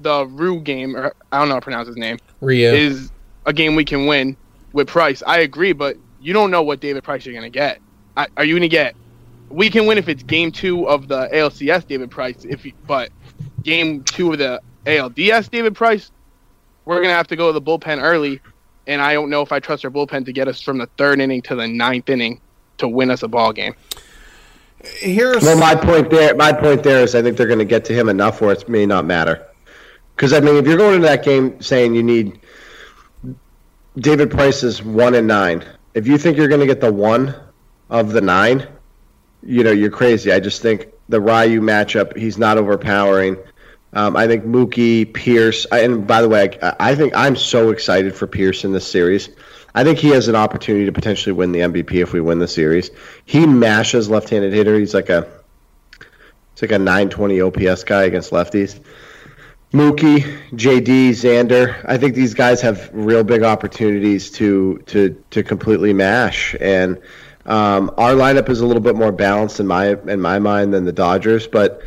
the 0.00 0.26
Rue 0.26 0.60
game 0.60 0.96
or 0.96 1.14
I 1.32 1.38
don't 1.38 1.48
know 1.48 1.54
how 1.54 1.60
to 1.60 1.64
pronounce 1.64 1.88
his 1.88 1.96
name. 1.96 2.18
Rio 2.40 2.74
is 2.74 3.10
a 3.46 3.52
game 3.52 3.74
we 3.74 3.84
can 3.84 4.06
win 4.06 4.36
with 4.72 4.88
Price. 4.88 5.22
I 5.26 5.38
agree, 5.38 5.72
but 5.72 5.96
you 6.20 6.32
don't 6.32 6.50
know 6.50 6.62
what 6.62 6.80
David 6.80 7.04
Price 7.04 7.24
you're 7.24 7.34
going 7.34 7.50
to 7.50 7.50
get. 7.50 7.80
I, 8.16 8.26
are 8.36 8.44
you 8.44 8.54
going 8.54 8.62
to 8.62 8.68
get 8.68 8.96
we 9.50 9.70
can 9.70 9.86
win 9.86 9.98
if 9.98 10.08
it's 10.08 10.22
game 10.22 10.50
2 10.50 10.88
of 10.88 11.06
the 11.06 11.28
ALCS 11.32 11.86
David 11.86 12.10
Price 12.10 12.44
if 12.44 12.64
he, 12.64 12.74
but 12.86 13.10
game 13.64 14.04
two 14.04 14.32
of 14.32 14.38
the 14.38 14.60
ALDS, 14.86 15.50
David 15.50 15.74
Price, 15.74 16.12
we're 16.84 17.00
gonna 17.00 17.14
have 17.14 17.26
to 17.28 17.36
go 17.36 17.48
to 17.48 17.52
the 17.52 17.62
bullpen 17.62 18.00
early, 18.02 18.40
and 18.86 19.00
I 19.00 19.12
don't 19.14 19.30
know 19.30 19.42
if 19.42 19.52
I 19.52 19.60
trust 19.60 19.84
our 19.84 19.90
bullpen 19.90 20.24
to 20.26 20.32
get 20.32 20.48
us 20.48 20.60
from 20.60 20.78
the 20.78 20.86
third 20.98 21.20
inning 21.20 21.42
to 21.42 21.54
the 21.54 21.66
ninth 21.66 22.08
inning 22.08 22.40
to 22.78 22.88
win 22.88 23.10
us 23.10 23.22
a 23.22 23.28
ball 23.28 23.52
game. 23.52 23.74
Here's 24.82 25.42
well, 25.42 25.58
my 25.58 25.74
point 25.74 26.10
there. 26.10 26.34
My 26.34 26.52
point 26.52 26.82
there 26.82 27.02
is, 27.02 27.14
I 27.14 27.22
think 27.22 27.36
they're 27.36 27.46
going 27.46 27.58
to 27.58 27.64
get 27.64 27.84
to 27.86 27.94
him 27.94 28.08
enough 28.08 28.40
where 28.40 28.52
it 28.52 28.68
may 28.68 28.84
not 28.84 29.06
matter. 29.06 29.46
Because 30.14 30.32
I 30.32 30.40
mean, 30.40 30.56
if 30.56 30.66
you're 30.66 30.76
going 30.76 30.96
into 30.96 31.06
that 31.06 31.24
game 31.24 31.60
saying 31.60 31.94
you 31.94 32.02
need 32.02 32.38
David 33.96 34.30
Price 34.30 34.62
is 34.62 34.82
one 34.82 35.14
and 35.14 35.26
nine, 35.26 35.64
if 35.94 36.06
you 36.06 36.18
think 36.18 36.36
you're 36.36 36.48
going 36.48 36.60
to 36.60 36.66
get 36.66 36.80
the 36.80 36.92
one 36.92 37.34
of 37.88 38.12
the 38.12 38.20
nine, 38.20 38.66
you 39.42 39.64
know 39.64 39.70
you're 39.70 39.90
crazy. 39.90 40.32
I 40.32 40.40
just 40.40 40.60
think 40.60 40.88
the 41.08 41.20
Ryu 41.20 41.60
matchup, 41.60 42.16
he's 42.16 42.38
not 42.38 42.58
overpowering. 42.58 43.36
Um, 43.94 44.16
I 44.16 44.26
think 44.26 44.44
Mookie, 44.44 45.12
Pearce, 45.12 45.66
and 45.66 46.04
by 46.06 46.20
the 46.20 46.28
way, 46.28 46.58
I, 46.60 46.74
I, 46.80 46.94
think 46.96 47.16
I'm 47.16 47.36
so 47.36 47.70
excited 47.70 48.14
for 48.16 48.26
Pearce 48.26 48.64
in 48.64 48.72
this 48.72 48.86
series. 48.86 49.28
I 49.72 49.84
think 49.84 49.98
he 49.98 50.08
has 50.08 50.26
an 50.26 50.34
opportunity 50.34 50.86
to 50.86 50.92
potentially 50.92 51.32
win 51.32 51.52
the 51.52 51.60
MVP 51.60 52.02
if 52.02 52.12
we 52.12 52.20
win 52.20 52.40
the 52.40 52.48
series. 52.48 52.90
He 53.24 53.46
mashes 53.46 54.10
left-handed 54.10 54.52
hitter. 54.52 54.78
He's 54.78 54.94
like 54.94 55.10
a, 55.10 55.28
it's 56.52 56.62
like 56.62 56.72
a 56.72 56.78
920 56.78 57.40
OPS 57.40 57.84
guy 57.84 58.02
against 58.02 58.32
lefties. 58.32 58.80
Mookie, 59.72 60.22
JD, 60.52 61.10
Xander. 61.10 61.80
I 61.84 61.96
think 61.96 62.14
these 62.14 62.34
guys 62.34 62.60
have 62.62 62.90
real 62.92 63.24
big 63.24 63.42
opportunities 63.42 64.30
to 64.32 64.78
to 64.86 65.22
to 65.30 65.42
completely 65.42 65.92
mash 65.92 66.56
and. 66.60 67.00
Um, 67.46 67.92
our 67.98 68.12
lineup 68.12 68.48
is 68.48 68.62
a 68.62 68.66
little 68.66 68.80
bit 68.80 68.96
more 68.96 69.12
balanced 69.12 69.60
in 69.60 69.66
my 69.66 69.88
in 70.06 70.18
my 70.18 70.38
mind 70.38 70.72
than 70.72 70.86
the 70.86 70.92
Dodgers, 70.92 71.46
but 71.46 71.82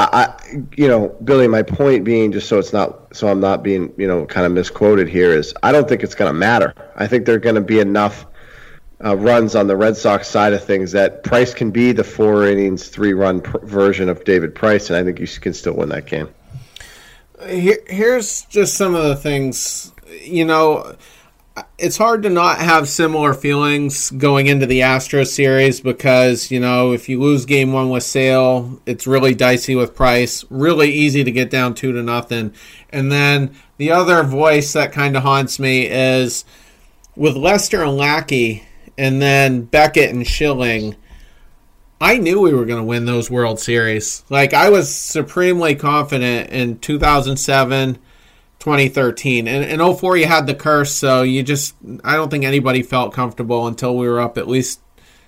I, 0.00 0.64
you 0.76 0.86
know, 0.86 1.08
Billy, 1.24 1.48
my 1.48 1.62
point 1.62 2.04
being, 2.04 2.30
just 2.30 2.48
so 2.48 2.58
it's 2.58 2.72
not, 2.72 3.16
so 3.16 3.26
I'm 3.26 3.40
not 3.40 3.64
being, 3.64 3.92
you 3.96 4.06
know, 4.06 4.26
kind 4.26 4.46
of 4.46 4.52
misquoted 4.52 5.08
here, 5.08 5.32
is 5.32 5.52
I 5.62 5.72
don't 5.72 5.88
think 5.88 6.04
it's 6.04 6.14
going 6.14 6.32
to 6.32 6.38
matter. 6.38 6.72
I 6.94 7.08
think 7.08 7.26
there 7.26 7.34
are 7.34 7.40
going 7.40 7.56
to 7.56 7.60
be 7.60 7.80
enough 7.80 8.24
uh, 9.04 9.16
runs 9.16 9.56
on 9.56 9.66
the 9.66 9.76
Red 9.76 9.96
Sox 9.96 10.28
side 10.28 10.52
of 10.52 10.62
things 10.62 10.92
that 10.92 11.24
Price 11.24 11.52
can 11.52 11.72
be 11.72 11.90
the 11.90 12.04
four 12.04 12.46
innings, 12.46 12.88
three 12.88 13.12
run 13.12 13.40
pr- 13.40 13.58
version 13.58 14.08
of 14.08 14.22
David 14.22 14.54
Price, 14.54 14.88
and 14.88 14.96
I 14.96 15.02
think 15.02 15.18
you 15.18 15.26
can 15.26 15.52
still 15.52 15.74
win 15.74 15.88
that 15.88 16.06
game. 16.06 16.28
Here, 17.48 17.78
here's 17.88 18.42
just 18.42 18.74
some 18.74 18.94
of 18.94 19.02
the 19.02 19.16
things, 19.16 19.92
you 20.22 20.44
know 20.44 20.96
it's 21.78 21.96
hard 21.96 22.22
to 22.24 22.30
not 22.30 22.58
have 22.58 22.88
similar 22.88 23.34
feelings 23.34 24.10
going 24.10 24.46
into 24.46 24.66
the 24.66 24.82
Astro 24.82 25.24
series 25.24 25.80
because, 25.80 26.50
you 26.50 26.60
know, 26.60 26.92
if 26.92 27.08
you 27.08 27.20
lose 27.20 27.44
game 27.44 27.72
one 27.72 27.90
with 27.90 28.02
Sale, 28.02 28.80
it's 28.86 29.06
really 29.06 29.34
dicey 29.34 29.74
with 29.74 29.94
Price. 29.94 30.44
Really 30.50 30.90
easy 30.90 31.24
to 31.24 31.30
get 31.30 31.50
down 31.50 31.74
two 31.74 31.92
to 31.92 32.02
nothing. 32.02 32.52
And 32.90 33.12
then 33.12 33.54
the 33.76 33.90
other 33.90 34.22
voice 34.22 34.72
that 34.72 34.92
kind 34.92 35.16
of 35.16 35.22
haunts 35.22 35.58
me 35.58 35.86
is 35.86 36.44
with 37.14 37.36
Lester 37.36 37.82
and 37.82 37.96
Lackey 37.96 38.64
and 38.96 39.22
then 39.22 39.62
Beckett 39.62 40.10
and 40.10 40.26
Schilling. 40.26 40.96
I 42.00 42.18
knew 42.18 42.40
we 42.40 42.54
were 42.54 42.66
going 42.66 42.80
to 42.80 42.86
win 42.86 43.06
those 43.06 43.30
World 43.30 43.58
Series. 43.58 44.24
Like, 44.30 44.54
I 44.54 44.70
was 44.70 44.94
supremely 44.94 45.74
confident 45.74 46.50
in 46.50 46.78
2007 46.78 47.98
2013. 48.68 49.48
And 49.48 49.64
in 49.64 49.94
04, 49.94 50.18
you 50.18 50.26
had 50.26 50.46
the 50.46 50.54
curse, 50.54 50.94
so 50.94 51.22
you 51.22 51.42
just, 51.42 51.74
I 52.04 52.14
don't 52.16 52.30
think 52.30 52.44
anybody 52.44 52.82
felt 52.82 53.14
comfortable 53.14 53.66
until 53.66 53.96
we 53.96 54.06
were 54.06 54.20
up 54.20 54.36
at 54.36 54.46
least, 54.46 54.80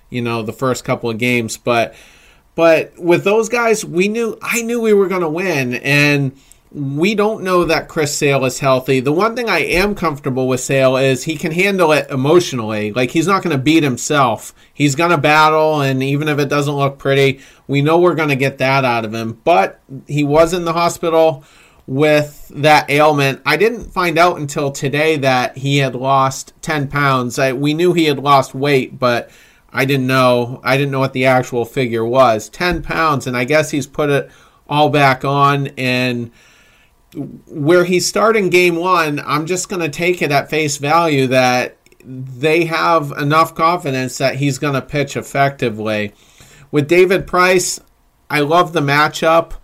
you 0.09 0.21
know, 0.21 0.43
the 0.43 0.53
first 0.53 0.85
couple 0.85 1.09
of 1.09 1.17
games. 1.17 1.57
But, 1.57 1.95
but 2.53 2.97
with 2.97 3.23
those 3.23 3.49
guys, 3.49 3.83
we 3.83 4.07
knew, 4.07 4.37
I 4.41 4.61
knew 4.61 4.79
we 4.79 4.93
were 4.93 5.07
going 5.07 5.21
to 5.21 5.29
win. 5.29 5.75
And 5.75 6.37
we 6.71 7.15
don't 7.15 7.43
know 7.43 7.65
that 7.65 7.89
Chris 7.89 8.15
Sale 8.15 8.45
is 8.45 8.59
healthy. 8.59 9.01
The 9.01 9.11
one 9.11 9.35
thing 9.35 9.49
I 9.49 9.59
am 9.59 9.93
comfortable 9.93 10.47
with 10.47 10.61
Sale 10.61 10.95
is 10.95 11.23
he 11.23 11.35
can 11.35 11.51
handle 11.51 11.91
it 11.91 12.09
emotionally. 12.09 12.93
Like, 12.93 13.11
he's 13.11 13.27
not 13.27 13.43
going 13.43 13.55
to 13.55 13.61
beat 13.61 13.83
himself. 13.83 14.53
He's 14.73 14.95
going 14.95 15.11
to 15.11 15.17
battle, 15.17 15.81
and 15.81 16.01
even 16.01 16.29
if 16.29 16.39
it 16.39 16.47
doesn't 16.47 16.73
look 16.73 16.97
pretty, 16.97 17.41
we 17.67 17.81
know 17.81 17.99
we're 17.99 18.15
going 18.15 18.29
to 18.29 18.37
get 18.37 18.59
that 18.59 18.85
out 18.85 19.03
of 19.03 19.13
him. 19.13 19.41
But 19.43 19.81
he 20.07 20.23
was 20.23 20.53
in 20.53 20.63
the 20.63 20.73
hospital 20.73 21.43
with 21.91 22.49
that 22.55 22.89
ailment. 22.89 23.41
I 23.45 23.57
didn't 23.57 23.91
find 23.91 24.17
out 24.17 24.37
until 24.37 24.71
today 24.71 25.17
that 25.17 25.57
he 25.57 25.79
had 25.79 25.93
lost 25.93 26.53
10 26.61 26.87
pounds. 26.87 27.37
I, 27.37 27.51
we 27.51 27.73
knew 27.73 27.91
he 27.91 28.05
had 28.05 28.17
lost 28.17 28.55
weight, 28.55 28.97
but 28.97 29.29
I 29.73 29.83
didn't 29.83 30.07
know. 30.07 30.61
I 30.63 30.77
didn't 30.77 30.91
know 30.91 31.01
what 31.01 31.11
the 31.11 31.25
actual 31.25 31.65
figure 31.65 32.05
was. 32.05 32.47
10 32.47 32.81
pounds, 32.81 33.27
and 33.27 33.35
I 33.35 33.43
guess 33.43 33.71
he's 33.71 33.87
put 33.87 34.09
it 34.09 34.31
all 34.69 34.89
back 34.89 35.25
on. 35.25 35.67
And 35.77 36.31
where 37.45 37.83
he's 37.83 38.07
starting 38.07 38.49
game 38.49 38.77
one, 38.77 39.19
I'm 39.25 39.45
just 39.45 39.67
going 39.67 39.81
to 39.81 39.89
take 39.89 40.21
it 40.21 40.31
at 40.31 40.49
face 40.49 40.77
value 40.77 41.27
that 41.27 41.75
they 42.05 42.63
have 42.65 43.11
enough 43.11 43.53
confidence 43.53 44.17
that 44.17 44.35
he's 44.35 44.59
going 44.59 44.75
to 44.75 44.81
pitch 44.81 45.17
effectively. 45.17 46.13
With 46.71 46.87
David 46.87 47.27
Price, 47.27 47.81
I 48.29 48.39
love 48.39 48.71
the 48.71 48.79
matchup. 48.79 49.55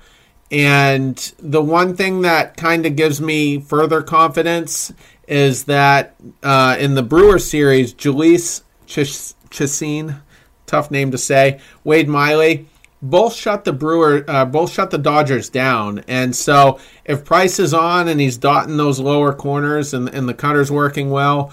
And 0.52 1.18
the 1.40 1.62
one 1.62 1.96
thing 1.96 2.22
that 2.22 2.56
kind 2.56 2.86
of 2.86 2.96
gives 2.96 3.20
me 3.20 3.60
further 3.60 4.02
confidence 4.02 4.94
is 5.28 5.66
that 5.66 6.16
uh, 6.42 6.78
in 6.80 6.96
the 6.96 7.04
Brewer 7.04 7.40
series, 7.40 7.94
Jhoulys 7.94 8.64
Chacin, 8.88 10.22
tough 10.66 10.90
name 10.90 11.12
to 11.12 11.18
say, 11.18 11.60
Wade 11.84 12.08
Miley, 12.08 12.68
both 13.02 13.34
shut 13.36 13.66
the 13.66 13.74
Brewer, 13.74 14.24
uh, 14.28 14.46
both 14.46 14.72
shut 14.72 14.90
the 14.90 14.98
Dodgers 14.98 15.50
down. 15.50 16.04
And 16.08 16.36
so 16.36 16.80
if 17.04 17.26
Price 17.26 17.60
is 17.60 17.74
on 17.74 18.08
and 18.08 18.20
he's 18.20 18.38
dotting 18.38 18.78
those 18.78 19.00
lower 19.00 19.34
corners 19.34 19.94
and, 19.94 20.08
and 20.10 20.30
the 20.30 20.34
cutter's 20.34 20.72
working 20.72 21.10
well, 21.10 21.52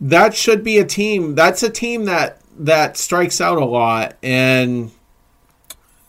that 0.00 0.34
should 0.34 0.64
be 0.64 0.78
a 0.78 0.84
team. 0.84 1.34
That's 1.34 1.62
a 1.62 1.70
team 1.70 2.04
that 2.06 2.40
that 2.58 2.96
strikes 2.96 3.38
out 3.38 3.58
a 3.58 3.64
lot 3.64 4.16
and 4.22 4.90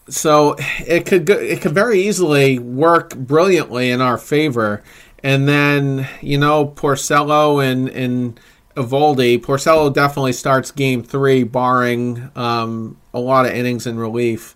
so 0.09 0.55
it 0.79 1.05
could 1.05 1.25
go, 1.25 1.35
it 1.35 1.61
could 1.61 1.73
very 1.73 2.01
easily 2.01 2.59
work 2.59 3.15
brilliantly 3.15 3.91
in 3.91 4.01
our 4.01 4.17
favor. 4.17 4.83
And 5.23 5.47
then 5.47 6.07
you 6.21 6.37
know 6.37 6.65
Porcello 6.67 7.63
and 7.63 7.89
and 7.89 8.39
Eovaldi. 8.75 9.41
Porcello 9.41 9.91
definitely 9.93 10.33
starts 10.33 10.71
game 10.71 11.03
three, 11.03 11.43
barring 11.43 12.29
um, 12.35 12.97
a 13.13 13.19
lot 13.19 13.45
of 13.45 13.51
innings 13.53 13.87
in 13.87 13.97
relief. 13.97 14.55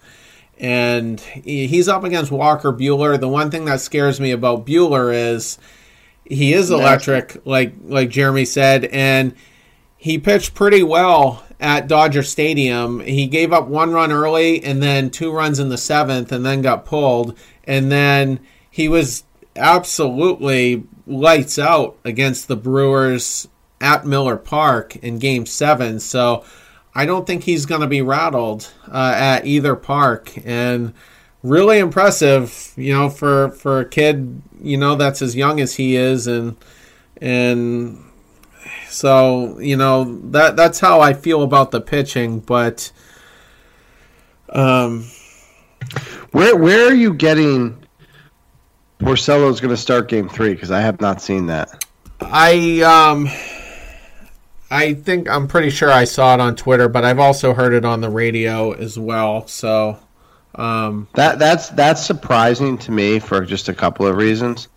And 0.59 1.19
he's 1.19 1.87
up 1.87 2.03
against 2.03 2.31
Walker 2.31 2.71
Buehler. 2.71 3.19
The 3.19 3.27
one 3.27 3.49
thing 3.49 3.65
that 3.65 3.81
scares 3.81 4.19
me 4.19 4.29
about 4.29 4.67
Buehler 4.67 5.11
is 5.11 5.57
he 6.23 6.53
is 6.53 6.69
electric, 6.69 7.43
like 7.45 7.73
like 7.83 8.09
Jeremy 8.09 8.45
said, 8.45 8.85
and 8.85 9.33
he 9.97 10.19
pitched 10.19 10.53
pretty 10.53 10.83
well 10.83 11.43
at 11.61 11.87
Dodger 11.87 12.23
Stadium. 12.23 12.99
He 12.99 13.27
gave 13.27 13.53
up 13.53 13.67
one 13.67 13.93
run 13.93 14.11
early 14.11 14.63
and 14.63 14.81
then 14.81 15.11
two 15.11 15.31
runs 15.31 15.59
in 15.59 15.69
the 15.69 15.77
seventh 15.77 16.31
and 16.31 16.45
then 16.45 16.63
got 16.63 16.85
pulled. 16.85 17.37
And 17.65 17.91
then 17.91 18.39
he 18.69 18.89
was 18.89 19.23
absolutely 19.55 20.83
lights 21.05 21.59
out 21.59 21.97
against 22.03 22.47
the 22.47 22.55
Brewers 22.55 23.47
at 23.79 24.05
Miller 24.05 24.37
Park 24.37 24.95
in 24.97 25.19
game 25.19 25.45
seven. 25.45 25.99
So 25.99 26.43
I 26.95 27.05
don't 27.05 27.27
think 27.27 27.43
he's 27.43 27.67
going 27.67 27.81
to 27.81 27.87
be 27.87 28.01
rattled 28.01 28.71
uh, 28.91 29.13
at 29.15 29.45
either 29.45 29.75
park. 29.75 30.33
And 30.43 30.93
really 31.43 31.77
impressive, 31.77 32.73
you 32.75 32.93
know, 32.93 33.09
for, 33.09 33.51
for 33.51 33.81
a 33.81 33.85
kid, 33.85 34.41
you 34.59 34.77
know, 34.77 34.95
that's 34.95 35.21
as 35.21 35.35
young 35.35 35.59
as 35.59 35.75
he 35.75 35.95
is. 35.95 36.25
And, 36.25 36.57
and 37.17 38.03
so 38.91 39.59
you 39.59 39.77
know 39.77 40.19
that 40.31 40.55
that's 40.55 40.79
how 40.79 41.01
I 41.01 41.13
feel 41.13 41.43
about 41.43 41.71
the 41.71 41.81
pitching. 41.81 42.39
But 42.39 42.91
um, 44.49 45.05
where 46.31 46.55
where 46.55 46.89
are 46.89 46.93
you 46.93 47.13
getting 47.13 47.83
Porcello's 48.99 49.61
going 49.61 49.73
to 49.73 49.77
start 49.77 50.09
Game 50.09 50.29
Three? 50.29 50.53
Because 50.53 50.71
I 50.71 50.81
have 50.81 51.01
not 51.01 51.21
seen 51.21 51.47
that. 51.47 51.85
I 52.21 52.81
um. 52.81 53.29
I 54.73 54.93
think 54.93 55.29
I'm 55.29 55.49
pretty 55.49 55.69
sure 55.69 55.91
I 55.91 56.05
saw 56.05 56.33
it 56.33 56.39
on 56.39 56.55
Twitter, 56.55 56.87
but 56.87 57.03
I've 57.03 57.19
also 57.19 57.53
heard 57.53 57.73
it 57.73 57.83
on 57.83 57.99
the 57.99 58.09
radio 58.09 58.71
as 58.71 58.97
well. 58.97 59.45
So 59.47 59.99
um, 60.55 61.09
that 61.13 61.39
that's 61.39 61.69
that's 61.69 62.05
surprising 62.05 62.77
to 62.79 62.91
me 62.91 63.19
for 63.19 63.43
just 63.45 63.67
a 63.67 63.73
couple 63.73 64.07
of 64.07 64.15
reasons. 64.15 64.69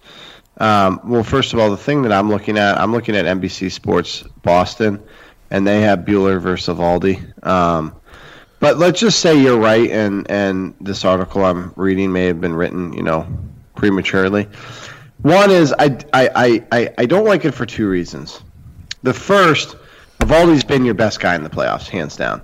Um, 0.59 1.01
well, 1.05 1.25
first 1.25 1.53
of 1.53 1.59
all, 1.59 1.71
the 1.71 1.77
thing 1.77 2.03
that 2.03 2.13
I'm 2.13 2.31
looking 2.31 2.59
at, 2.59 2.79
I'm 2.79 2.93
looking 2.93 3.17
at 3.17 3.25
NBC 3.25 3.73
Sports 3.73 4.23
Boston, 4.43 5.03
and 5.51 5.67
they 5.67 5.81
have 5.83 6.01
Buehler 6.01 6.41
versus 6.41 6.77
Eovaldi. 6.77 7.45
Um, 7.47 7.95
but 8.61 8.79
let's 8.79 9.01
just 9.01 9.21
say 9.21 9.41
you're 9.41 9.59
right, 9.59 9.91
and 9.91 10.31
and 10.31 10.75
this 10.81 11.05
article 11.05 11.45
I'm 11.45 11.73
reading 11.77 12.13
may 12.13 12.27
have 12.27 12.41
been 12.41 12.55
written, 12.55 12.93
you 12.93 13.03
know, 13.03 13.27
prematurely. 13.75 14.49
One 15.23 15.51
is 15.51 15.75
I 15.79 15.99
I, 16.13 16.65
I, 16.71 16.95
I 16.99 17.07
don't 17.07 17.25
like 17.25 17.45
it 17.45 17.53
for 17.53 17.67
two 17.67 17.89
reasons. 17.89 18.41
The 19.03 19.13
first, 19.13 19.77
Eovaldi's 20.21 20.65
been 20.65 20.85
your 20.85 20.95
best 20.95 21.21
guy 21.21 21.35
in 21.35 21.43
the 21.43 21.51
playoffs, 21.51 21.89
hands 21.89 22.17
down. 22.17 22.43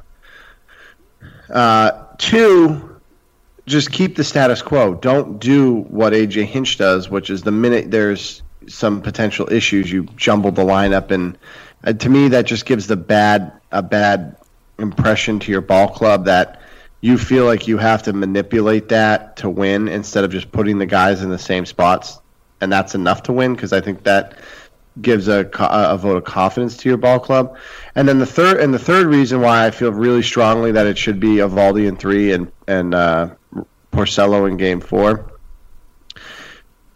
Uh, 1.49 2.07
two, 2.19 2.90
just 3.71 3.93
keep 3.93 4.17
the 4.17 4.25
status 4.25 4.61
quo. 4.61 4.95
Don't 4.95 5.39
do 5.39 5.83
what 5.83 6.13
AJ 6.13 6.45
Hinch 6.47 6.77
does, 6.77 7.09
which 7.09 7.31
is 7.31 7.43
the 7.43 7.53
minute 7.53 7.91
there's 7.91 8.43
some 8.69 9.01
potential 9.01 9.51
issues, 9.51 9.91
you 9.91 10.05
jumble 10.17 10.51
the 10.51 10.63
lineup, 10.63 11.11
and 11.11 11.39
uh, 11.85 11.93
to 11.95 12.09
me 12.09 12.29
that 12.29 12.43
just 12.43 12.67
gives 12.67 12.87
the 12.87 12.97
bad 12.97 13.53
a 13.73 13.83
bad 13.83 14.37
impression 14.79 15.39
to 15.39 15.51
your 15.51 15.61
ball 15.61 15.89
club 15.89 16.25
that 16.27 16.61
you 17.01 17.17
feel 17.17 17.45
like 17.47 17.69
you 17.69 17.79
have 17.79 18.03
to 18.03 18.13
manipulate 18.13 18.89
that 18.91 19.37
to 19.37 19.49
win 19.49 19.89
instead 19.89 20.25
of 20.25 20.31
just 20.31 20.53
putting 20.53 20.79
the 20.79 20.87
guys 20.87 21.23
in 21.23 21.31
the 21.31 21.39
same 21.39 21.65
spots, 21.65 22.19
and 22.61 22.71
that's 22.71 22.95
enough 22.95 23.23
to 23.25 23.33
win 23.33 23.55
because 23.55 23.73
I 23.73 23.81
think 23.81 24.03
that 24.03 24.35
gives 25.01 25.29
a, 25.29 25.49
a 25.59 25.97
vote 25.97 26.17
of 26.17 26.25
confidence 26.25 26.77
to 26.79 26.89
your 26.89 26.99
ball 26.99 27.21
club. 27.21 27.57
And 27.95 28.09
then 28.09 28.19
the 28.19 28.27
third 28.27 28.61
and 28.61 28.73
the 28.75 28.79
third 28.79 29.07
reason 29.07 29.41
why 29.41 29.67
I 29.67 29.71
feel 29.71 29.93
really 29.93 30.23
strongly 30.23 30.73
that 30.73 30.87
it 30.87 30.99
should 30.99 31.21
be 31.21 31.37
Eovaldi 31.37 31.87
in 31.87 31.97
three 31.97 32.33
and 32.33 32.51
and 32.67 32.95
uh, 32.95 33.31
Porcello 33.93 34.49
in 34.49 34.57
Game 34.57 34.81
Four. 34.81 35.33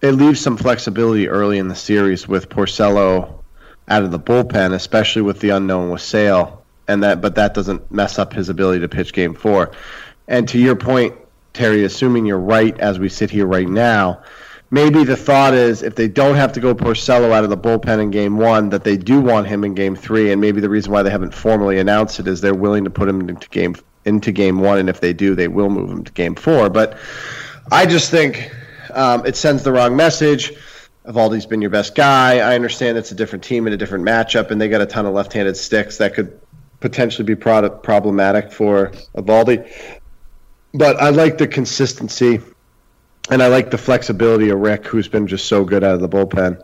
It 0.00 0.12
leaves 0.12 0.40
some 0.40 0.56
flexibility 0.56 1.28
early 1.28 1.58
in 1.58 1.68
the 1.68 1.74
series 1.74 2.28
with 2.28 2.48
Porcello 2.48 3.42
out 3.88 4.02
of 4.02 4.10
the 4.10 4.18
bullpen, 4.18 4.74
especially 4.74 5.22
with 5.22 5.40
the 5.40 5.50
unknown 5.50 5.90
with 5.90 6.02
Sale, 6.02 6.64
and 6.88 7.02
that 7.02 7.20
but 7.20 7.36
that 7.36 7.54
doesn't 7.54 7.90
mess 7.90 8.18
up 8.18 8.32
his 8.32 8.48
ability 8.48 8.80
to 8.80 8.88
pitch 8.88 9.12
Game 9.12 9.34
Four. 9.34 9.72
And 10.26 10.48
to 10.48 10.58
your 10.58 10.76
point, 10.76 11.14
Terry, 11.52 11.84
assuming 11.84 12.26
you're 12.26 12.38
right 12.38 12.78
as 12.80 12.98
we 12.98 13.08
sit 13.08 13.30
here 13.30 13.46
right 13.46 13.68
now, 13.68 14.22
maybe 14.74 15.04
the 15.04 15.16
thought 15.16 15.54
is 15.54 15.82
if 15.84 15.94
they 15.94 16.08
don't 16.08 16.34
have 16.34 16.52
to 16.52 16.60
go 16.60 16.74
Porcello 16.74 17.30
out 17.30 17.44
of 17.44 17.50
the 17.50 17.56
bullpen 17.56 18.02
in 18.02 18.10
game 18.10 18.36
one, 18.36 18.70
that 18.70 18.82
they 18.82 18.96
do 18.96 19.20
want 19.20 19.46
him 19.46 19.62
in 19.62 19.72
game 19.74 19.94
three. 19.94 20.32
And 20.32 20.40
maybe 20.40 20.60
the 20.60 20.68
reason 20.68 20.92
why 20.92 21.04
they 21.04 21.10
haven't 21.10 21.32
formally 21.32 21.78
announced 21.78 22.18
it 22.18 22.26
is 22.26 22.40
they're 22.40 22.54
willing 22.54 22.82
to 22.82 22.90
put 22.90 23.08
him 23.08 23.28
into 23.28 23.48
game 23.48 23.76
into 24.04 24.32
game 24.32 24.58
one, 24.58 24.78
and 24.78 24.90
if 24.90 25.00
they 25.00 25.14
do, 25.14 25.34
they 25.34 25.48
will 25.48 25.70
move 25.70 25.88
him 25.88 26.04
to 26.04 26.12
game 26.12 26.34
four. 26.34 26.68
But 26.68 26.98
I 27.72 27.86
just 27.86 28.10
think 28.10 28.50
um, 28.92 29.24
it 29.24 29.36
sends 29.36 29.62
the 29.62 29.72
wrong 29.72 29.96
message. 29.96 30.52
Eovaldi's 31.06 31.46
been 31.46 31.62
your 31.62 31.70
best 31.70 31.94
guy. 31.94 32.38
I 32.38 32.54
understand 32.54 32.98
it's 32.98 33.12
a 33.12 33.14
different 33.14 33.44
team 33.44 33.66
and 33.66 33.72
a 33.72 33.76
different 33.76 34.04
matchup, 34.04 34.50
and 34.50 34.60
they 34.60 34.68
got 34.68 34.82
a 34.82 34.86
ton 34.86 35.06
of 35.06 35.14
left-handed 35.14 35.56
sticks 35.56 35.98
that 35.98 36.14
could 36.14 36.38
potentially 36.80 37.24
be 37.24 37.34
problematic 37.34 38.52
for 38.52 38.92
Eovaldi. 39.16 39.70
But 40.74 40.96
I 40.96 41.10
like 41.10 41.38
the 41.38 41.46
consistency, 41.46 42.40
and 43.30 43.42
I 43.42 43.48
like 43.48 43.70
the 43.70 43.78
flexibility 43.78 44.50
of 44.50 44.58
Rick, 44.60 44.86
who's 44.86 45.08
been 45.08 45.26
just 45.26 45.46
so 45.46 45.64
good 45.64 45.82
out 45.82 45.94
of 45.94 46.00
the 46.00 46.08
bullpen. 46.08 46.62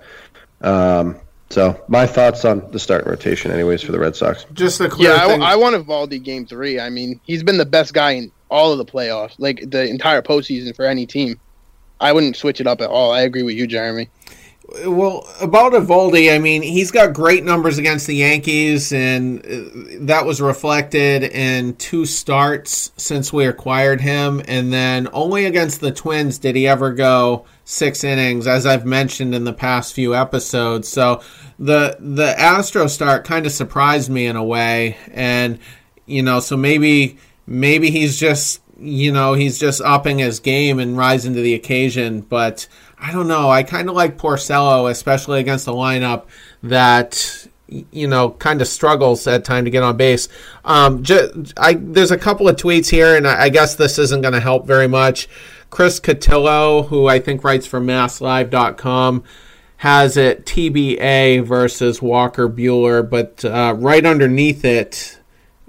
Um, 0.60 1.16
so 1.50 1.82
my 1.88 2.06
thoughts 2.06 2.44
on 2.44 2.70
the 2.70 2.78
start 2.78 3.06
rotation, 3.06 3.50
anyways, 3.50 3.82
for 3.82 3.92
the 3.92 3.98
Red 3.98 4.14
Sox. 4.14 4.46
Just 4.52 4.78
the 4.78 4.88
clear 4.88 5.10
yeah, 5.10 5.26
thing. 5.26 5.42
I, 5.42 5.52
I 5.52 5.56
want 5.56 5.74
Eovaldi 5.74 6.22
game 6.22 6.46
three. 6.46 6.78
I 6.78 6.90
mean, 6.90 7.20
he's 7.24 7.42
been 7.42 7.58
the 7.58 7.66
best 7.66 7.92
guy 7.92 8.12
in 8.12 8.30
all 8.50 8.72
of 8.72 8.78
the 8.78 8.84
playoffs, 8.84 9.34
like 9.38 9.68
the 9.68 9.88
entire 9.88 10.22
postseason 10.22 10.74
for 10.76 10.84
any 10.84 11.06
team. 11.06 11.40
I 12.00 12.12
wouldn't 12.12 12.36
switch 12.36 12.60
it 12.60 12.66
up 12.66 12.80
at 12.80 12.88
all. 12.88 13.12
I 13.12 13.22
agree 13.22 13.42
with 13.42 13.56
you, 13.56 13.66
Jeremy. 13.66 14.08
Well, 14.86 15.26
about 15.40 15.72
Eovaldi, 15.72 16.32
I 16.32 16.38
mean, 16.38 16.62
he's 16.62 16.92
got 16.92 17.12
great 17.12 17.44
numbers 17.44 17.78
against 17.78 18.06
the 18.06 18.14
Yankees, 18.14 18.92
and 18.92 19.44
uh, 19.44 20.06
that 20.06 20.24
was 20.24 20.40
reflected 20.40 21.24
in 21.24 21.74
two 21.74 22.06
starts 22.06 22.92
since 22.96 23.32
we 23.32 23.46
acquired 23.46 24.00
him. 24.00 24.40
And 24.46 24.72
then 24.72 25.08
only 25.12 25.46
against 25.46 25.80
the 25.80 25.90
Twins 25.90 26.38
did 26.38 26.54
he 26.54 26.68
ever 26.68 26.92
go 26.92 27.46
six 27.64 28.04
innings, 28.04 28.46
as 28.46 28.64
I've 28.64 28.86
mentioned 28.86 29.34
in 29.34 29.42
the 29.42 29.52
past 29.52 29.92
few 29.92 30.14
episodes. 30.14 30.86
So 30.88 31.20
the 31.58 31.96
the 31.98 32.38
Astro 32.38 32.86
start 32.86 33.24
kind 33.24 33.46
of 33.46 33.52
surprised 33.52 34.08
me 34.08 34.26
in 34.26 34.36
a 34.36 34.44
way, 34.44 34.96
and 35.12 35.58
you 36.06 36.22
know, 36.22 36.38
so 36.38 36.56
maybe 36.56 37.18
maybe 37.44 37.90
he's 37.90 38.18
just 38.18 38.60
you 38.78 39.12
know 39.12 39.34
he's 39.34 39.58
just 39.58 39.80
upping 39.82 40.18
his 40.18 40.40
game 40.40 40.78
and 40.78 40.96
rising 40.96 41.34
to 41.34 41.40
the 41.40 41.54
occasion, 41.54 42.20
but 42.20 42.68
I 43.00 43.12
don't 43.12 43.28
know. 43.28 43.50
I 43.50 43.62
kind 43.62 43.88
of 43.88 43.94
like 43.94 44.18
Porcello, 44.18 44.90
especially 44.90 45.40
against 45.40 45.66
a 45.66 45.72
lineup 45.72 46.26
that 46.62 47.48
you 47.92 48.08
know, 48.08 48.30
kind 48.30 48.60
of 48.60 48.66
struggles 48.68 49.26
at 49.26 49.44
time 49.44 49.64
to 49.64 49.70
get 49.70 49.82
on 49.82 49.96
base. 49.96 50.28
Um, 50.64 51.02
there's 51.04 52.10
a 52.10 52.18
couple 52.18 52.48
of 52.48 52.56
tweets 52.56 52.90
here, 52.90 53.16
and 53.16 53.26
I, 53.26 53.42
I 53.44 53.48
guess 53.48 53.76
this 53.76 53.98
isn't 53.98 54.22
going 54.22 54.34
to 54.34 54.40
help 54.40 54.66
very 54.66 54.88
much. 54.88 55.28
Chris 55.70 56.00
Cotillo, 56.00 56.88
who 56.88 57.06
I 57.06 57.20
think 57.20 57.44
writes 57.44 57.66
for 57.66 57.80
MassLive.com, 57.80 59.22
has 59.78 60.16
it 60.16 60.44
TBA 60.44 61.44
versus 61.44 62.02
Walker 62.02 62.48
Buehler, 62.48 63.08
but 63.08 63.44
uh, 63.44 63.74
right 63.78 64.04
underneath 64.04 64.64
it, 64.64 65.18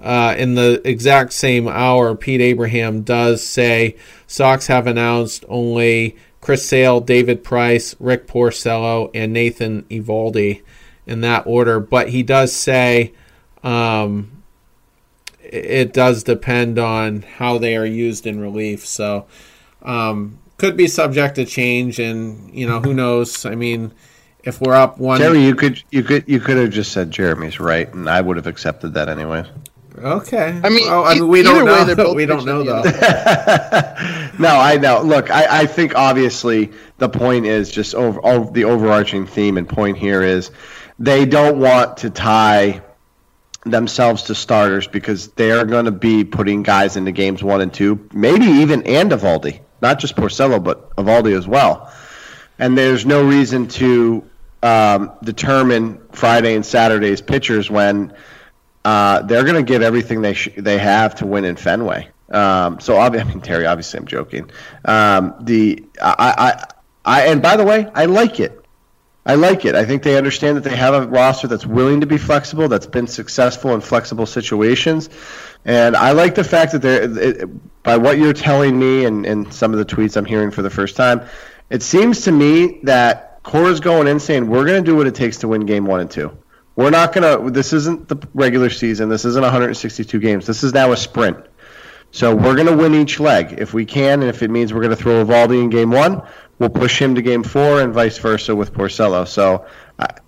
uh, 0.00 0.34
in 0.36 0.56
the 0.56 0.82
exact 0.84 1.32
same 1.32 1.68
hour, 1.68 2.16
Pete 2.16 2.40
Abraham 2.40 3.02
does 3.02 3.42
say 3.42 3.96
Sox 4.26 4.66
have 4.66 4.88
announced 4.88 5.44
only 5.48 6.16
Chris 6.42 6.68
Sale, 6.68 7.00
David 7.00 7.42
Price, 7.42 7.94
Rick 7.98 8.26
Porcello, 8.26 9.10
and 9.14 9.32
Nathan 9.32 9.84
Eovaldi 9.84 10.62
in 11.06 11.22
that 11.22 11.46
order. 11.46 11.80
But 11.80 12.10
he 12.10 12.22
does 12.22 12.52
say 12.52 13.14
um, 13.62 14.42
it 15.40 15.92
does 15.92 16.24
depend 16.24 16.78
on 16.78 17.22
how 17.22 17.58
they 17.58 17.76
are 17.76 17.86
used 17.86 18.26
in 18.26 18.40
relief. 18.40 18.84
So 18.84 19.26
um, 19.82 20.40
could 20.58 20.76
be 20.76 20.88
subject 20.88 21.36
to 21.36 21.46
change, 21.46 22.00
and 22.00 22.52
you 22.52 22.66
know 22.66 22.80
who 22.80 22.92
knows. 22.92 23.46
I 23.46 23.54
mean, 23.54 23.92
if 24.42 24.60
we're 24.60 24.74
up 24.74 24.98
one, 24.98 25.20
Jerry, 25.20 25.44
you 25.44 25.54
could 25.54 25.82
you 25.90 26.02
could 26.02 26.24
you 26.26 26.40
could 26.40 26.56
have 26.56 26.70
just 26.70 26.90
said 26.90 27.12
Jeremy's 27.12 27.60
right, 27.60 27.92
and 27.94 28.10
I 28.10 28.20
would 28.20 28.36
have 28.36 28.48
accepted 28.48 28.94
that 28.94 29.08
anyway. 29.08 29.44
Okay. 30.02 30.60
I 30.62 30.68
mean, 30.68 30.88
well, 30.88 31.04
I 31.04 31.14
mean 31.14 31.28
we 31.28 31.42
don't 31.42 31.56
either 31.56 31.64
way, 31.64 31.86
know. 31.86 31.94
they're 31.94 32.14
we 32.14 32.26
don't 32.26 32.44
know 32.44 32.62
though. 32.62 32.82
no, 34.38 34.48
I 34.48 34.78
know. 34.80 35.02
Look, 35.02 35.30
I, 35.30 35.62
I 35.62 35.66
think 35.66 35.94
obviously 35.94 36.72
the 36.98 37.08
point 37.08 37.46
is 37.46 37.70
just 37.70 37.94
over, 37.94 38.24
over 38.24 38.50
the 38.50 38.64
overarching 38.64 39.26
theme 39.26 39.56
and 39.56 39.68
point 39.68 39.98
here 39.98 40.22
is 40.22 40.50
they 40.98 41.24
don't 41.24 41.58
want 41.58 41.98
to 41.98 42.10
tie 42.10 42.82
themselves 43.64 44.24
to 44.24 44.34
starters 44.34 44.88
because 44.88 45.28
they 45.28 45.52
are 45.52 45.64
going 45.64 45.84
to 45.84 45.92
be 45.92 46.24
putting 46.24 46.62
guys 46.62 46.96
into 46.96 47.12
games 47.12 47.42
one 47.42 47.60
and 47.60 47.72
two, 47.72 48.08
maybe 48.12 48.44
even 48.44 48.82
and 48.86 49.12
Eovaldi, 49.12 49.60
not 49.80 50.00
just 50.00 50.16
Porcello, 50.16 50.62
but 50.62 50.94
Eovaldi 50.96 51.36
as 51.36 51.46
well. 51.46 51.92
And 52.58 52.76
there's 52.76 53.06
no 53.06 53.24
reason 53.24 53.68
to 53.68 54.28
um, 54.62 55.12
determine 55.22 56.00
Friday 56.12 56.54
and 56.54 56.64
Saturday's 56.64 57.20
pitchers 57.20 57.70
when 57.70 58.12
uh, 58.84 59.22
they're 59.22 59.44
going 59.44 59.54
to 59.54 59.62
give 59.62 59.82
everything 59.82 60.22
they 60.22 60.34
sh- 60.34 60.50
they 60.56 60.78
have 60.78 61.14
to 61.16 61.26
win 61.26 61.44
in 61.44 61.56
Fenway. 61.56 62.08
Um, 62.30 62.80
so 62.80 62.96
I 62.98 63.10
mean 63.10 63.40
Terry, 63.40 63.66
obviously 63.66 63.98
I'm 63.98 64.06
joking. 64.06 64.50
Um, 64.84 65.34
the 65.40 65.84
I, 66.00 66.34
I 66.38 66.64
I 67.04 67.26
and 67.26 67.42
by 67.42 67.56
the 67.56 67.64
way, 67.64 67.88
I 67.94 68.06
like 68.06 68.40
it. 68.40 68.58
I 69.24 69.36
like 69.36 69.64
it. 69.64 69.76
I 69.76 69.84
think 69.84 70.02
they 70.02 70.16
understand 70.16 70.56
that 70.56 70.64
they 70.64 70.74
have 70.74 70.94
a 70.94 71.06
roster 71.06 71.46
that's 71.46 71.64
willing 71.64 72.00
to 72.00 72.06
be 72.06 72.18
flexible, 72.18 72.66
that's 72.66 72.86
been 72.86 73.06
successful 73.06 73.72
in 73.72 73.80
flexible 73.80 74.26
situations, 74.26 75.10
and 75.64 75.94
I 75.94 76.10
like 76.10 76.34
the 76.34 76.42
fact 76.42 76.72
that 76.72 76.82
they're 76.82 77.18
it, 77.18 77.82
by 77.84 77.96
what 77.96 78.18
you're 78.18 78.32
telling 78.32 78.78
me 78.78 79.04
and, 79.04 79.24
and 79.26 79.52
some 79.52 79.72
of 79.72 79.78
the 79.78 79.84
tweets 79.84 80.16
I'm 80.16 80.24
hearing 80.24 80.50
for 80.50 80.62
the 80.62 80.70
first 80.70 80.96
time, 80.96 81.22
it 81.70 81.82
seems 81.82 82.22
to 82.22 82.32
me 82.32 82.80
that 82.82 83.42
Cora's 83.42 83.80
going 83.80 84.06
in 84.06 84.20
saying 84.20 84.48
we're 84.48 84.64
going 84.64 84.82
to 84.82 84.90
do 84.90 84.96
what 84.96 85.06
it 85.06 85.14
takes 85.14 85.38
to 85.38 85.48
win 85.48 85.66
game 85.66 85.84
one 85.86 86.00
and 86.00 86.10
two. 86.10 86.36
We're 86.74 86.90
not 86.90 87.12
going 87.12 87.44
to. 87.44 87.50
This 87.50 87.72
isn't 87.72 88.08
the 88.08 88.16
regular 88.34 88.70
season. 88.70 89.08
This 89.08 89.24
isn't 89.24 89.42
162 89.42 90.18
games. 90.18 90.46
This 90.46 90.62
is 90.62 90.72
now 90.72 90.92
a 90.92 90.96
sprint. 90.96 91.36
So 92.12 92.34
we're 92.34 92.54
going 92.54 92.66
to 92.66 92.76
win 92.76 92.94
each 92.94 93.20
leg 93.20 93.54
if 93.58 93.72
we 93.72 93.86
can, 93.86 94.20
and 94.20 94.28
if 94.28 94.42
it 94.42 94.50
means 94.50 94.72
we're 94.72 94.82
going 94.82 94.94
to 94.94 95.02
throw 95.02 95.24
Eovaldi 95.24 95.62
in 95.62 95.70
game 95.70 95.90
one, 95.90 96.22
we'll 96.58 96.68
push 96.68 97.00
him 97.00 97.14
to 97.14 97.22
game 97.22 97.42
four, 97.42 97.80
and 97.80 97.92
vice 97.92 98.18
versa 98.18 98.54
with 98.54 98.74
Porcello. 98.74 99.26
So, 99.26 99.64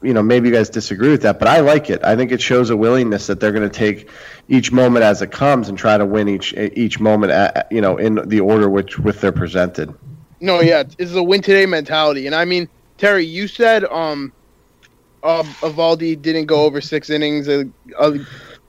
you 0.02 0.14
know, 0.14 0.22
maybe 0.22 0.48
you 0.48 0.54
guys 0.54 0.70
disagree 0.70 1.10
with 1.10 1.22
that, 1.22 1.38
but 1.38 1.46
I 1.46 1.60
like 1.60 1.90
it. 1.90 2.02
I 2.02 2.16
think 2.16 2.32
it 2.32 2.40
shows 2.40 2.70
a 2.70 2.76
willingness 2.76 3.26
that 3.26 3.38
they're 3.38 3.52
going 3.52 3.68
to 3.68 3.74
take 3.74 4.08
each 4.48 4.72
moment 4.72 5.04
as 5.04 5.20
it 5.20 5.30
comes 5.30 5.68
and 5.68 5.76
try 5.76 5.98
to 5.98 6.06
win 6.06 6.26
each 6.26 6.54
each 6.54 7.00
moment, 7.00 7.32
at, 7.32 7.70
you 7.70 7.82
know, 7.82 7.98
in 7.98 8.14
the 8.28 8.40
order 8.40 8.70
which 8.70 8.98
with 8.98 9.20
they're 9.20 9.30
presented. 9.32 9.94
No, 10.40 10.60
yeah, 10.60 10.84
it's 10.98 11.12
a 11.12 11.22
win 11.22 11.42
today 11.42 11.66
mentality. 11.66 12.26
And 12.26 12.34
I 12.34 12.46
mean, 12.46 12.68
Terry, 12.96 13.26
you 13.26 13.46
said 13.46 13.84
um, 13.84 14.32
Eovaldi 15.24 16.20
didn't 16.20 16.46
go 16.46 16.64
over 16.64 16.80
six 16.80 17.10
innings 17.10 17.48
uh, 17.48 17.64
uh, 17.98 18.12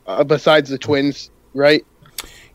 uh, 0.07 0.23
besides 0.23 0.69
the 0.69 0.77
Twins, 0.77 1.29
right? 1.53 1.85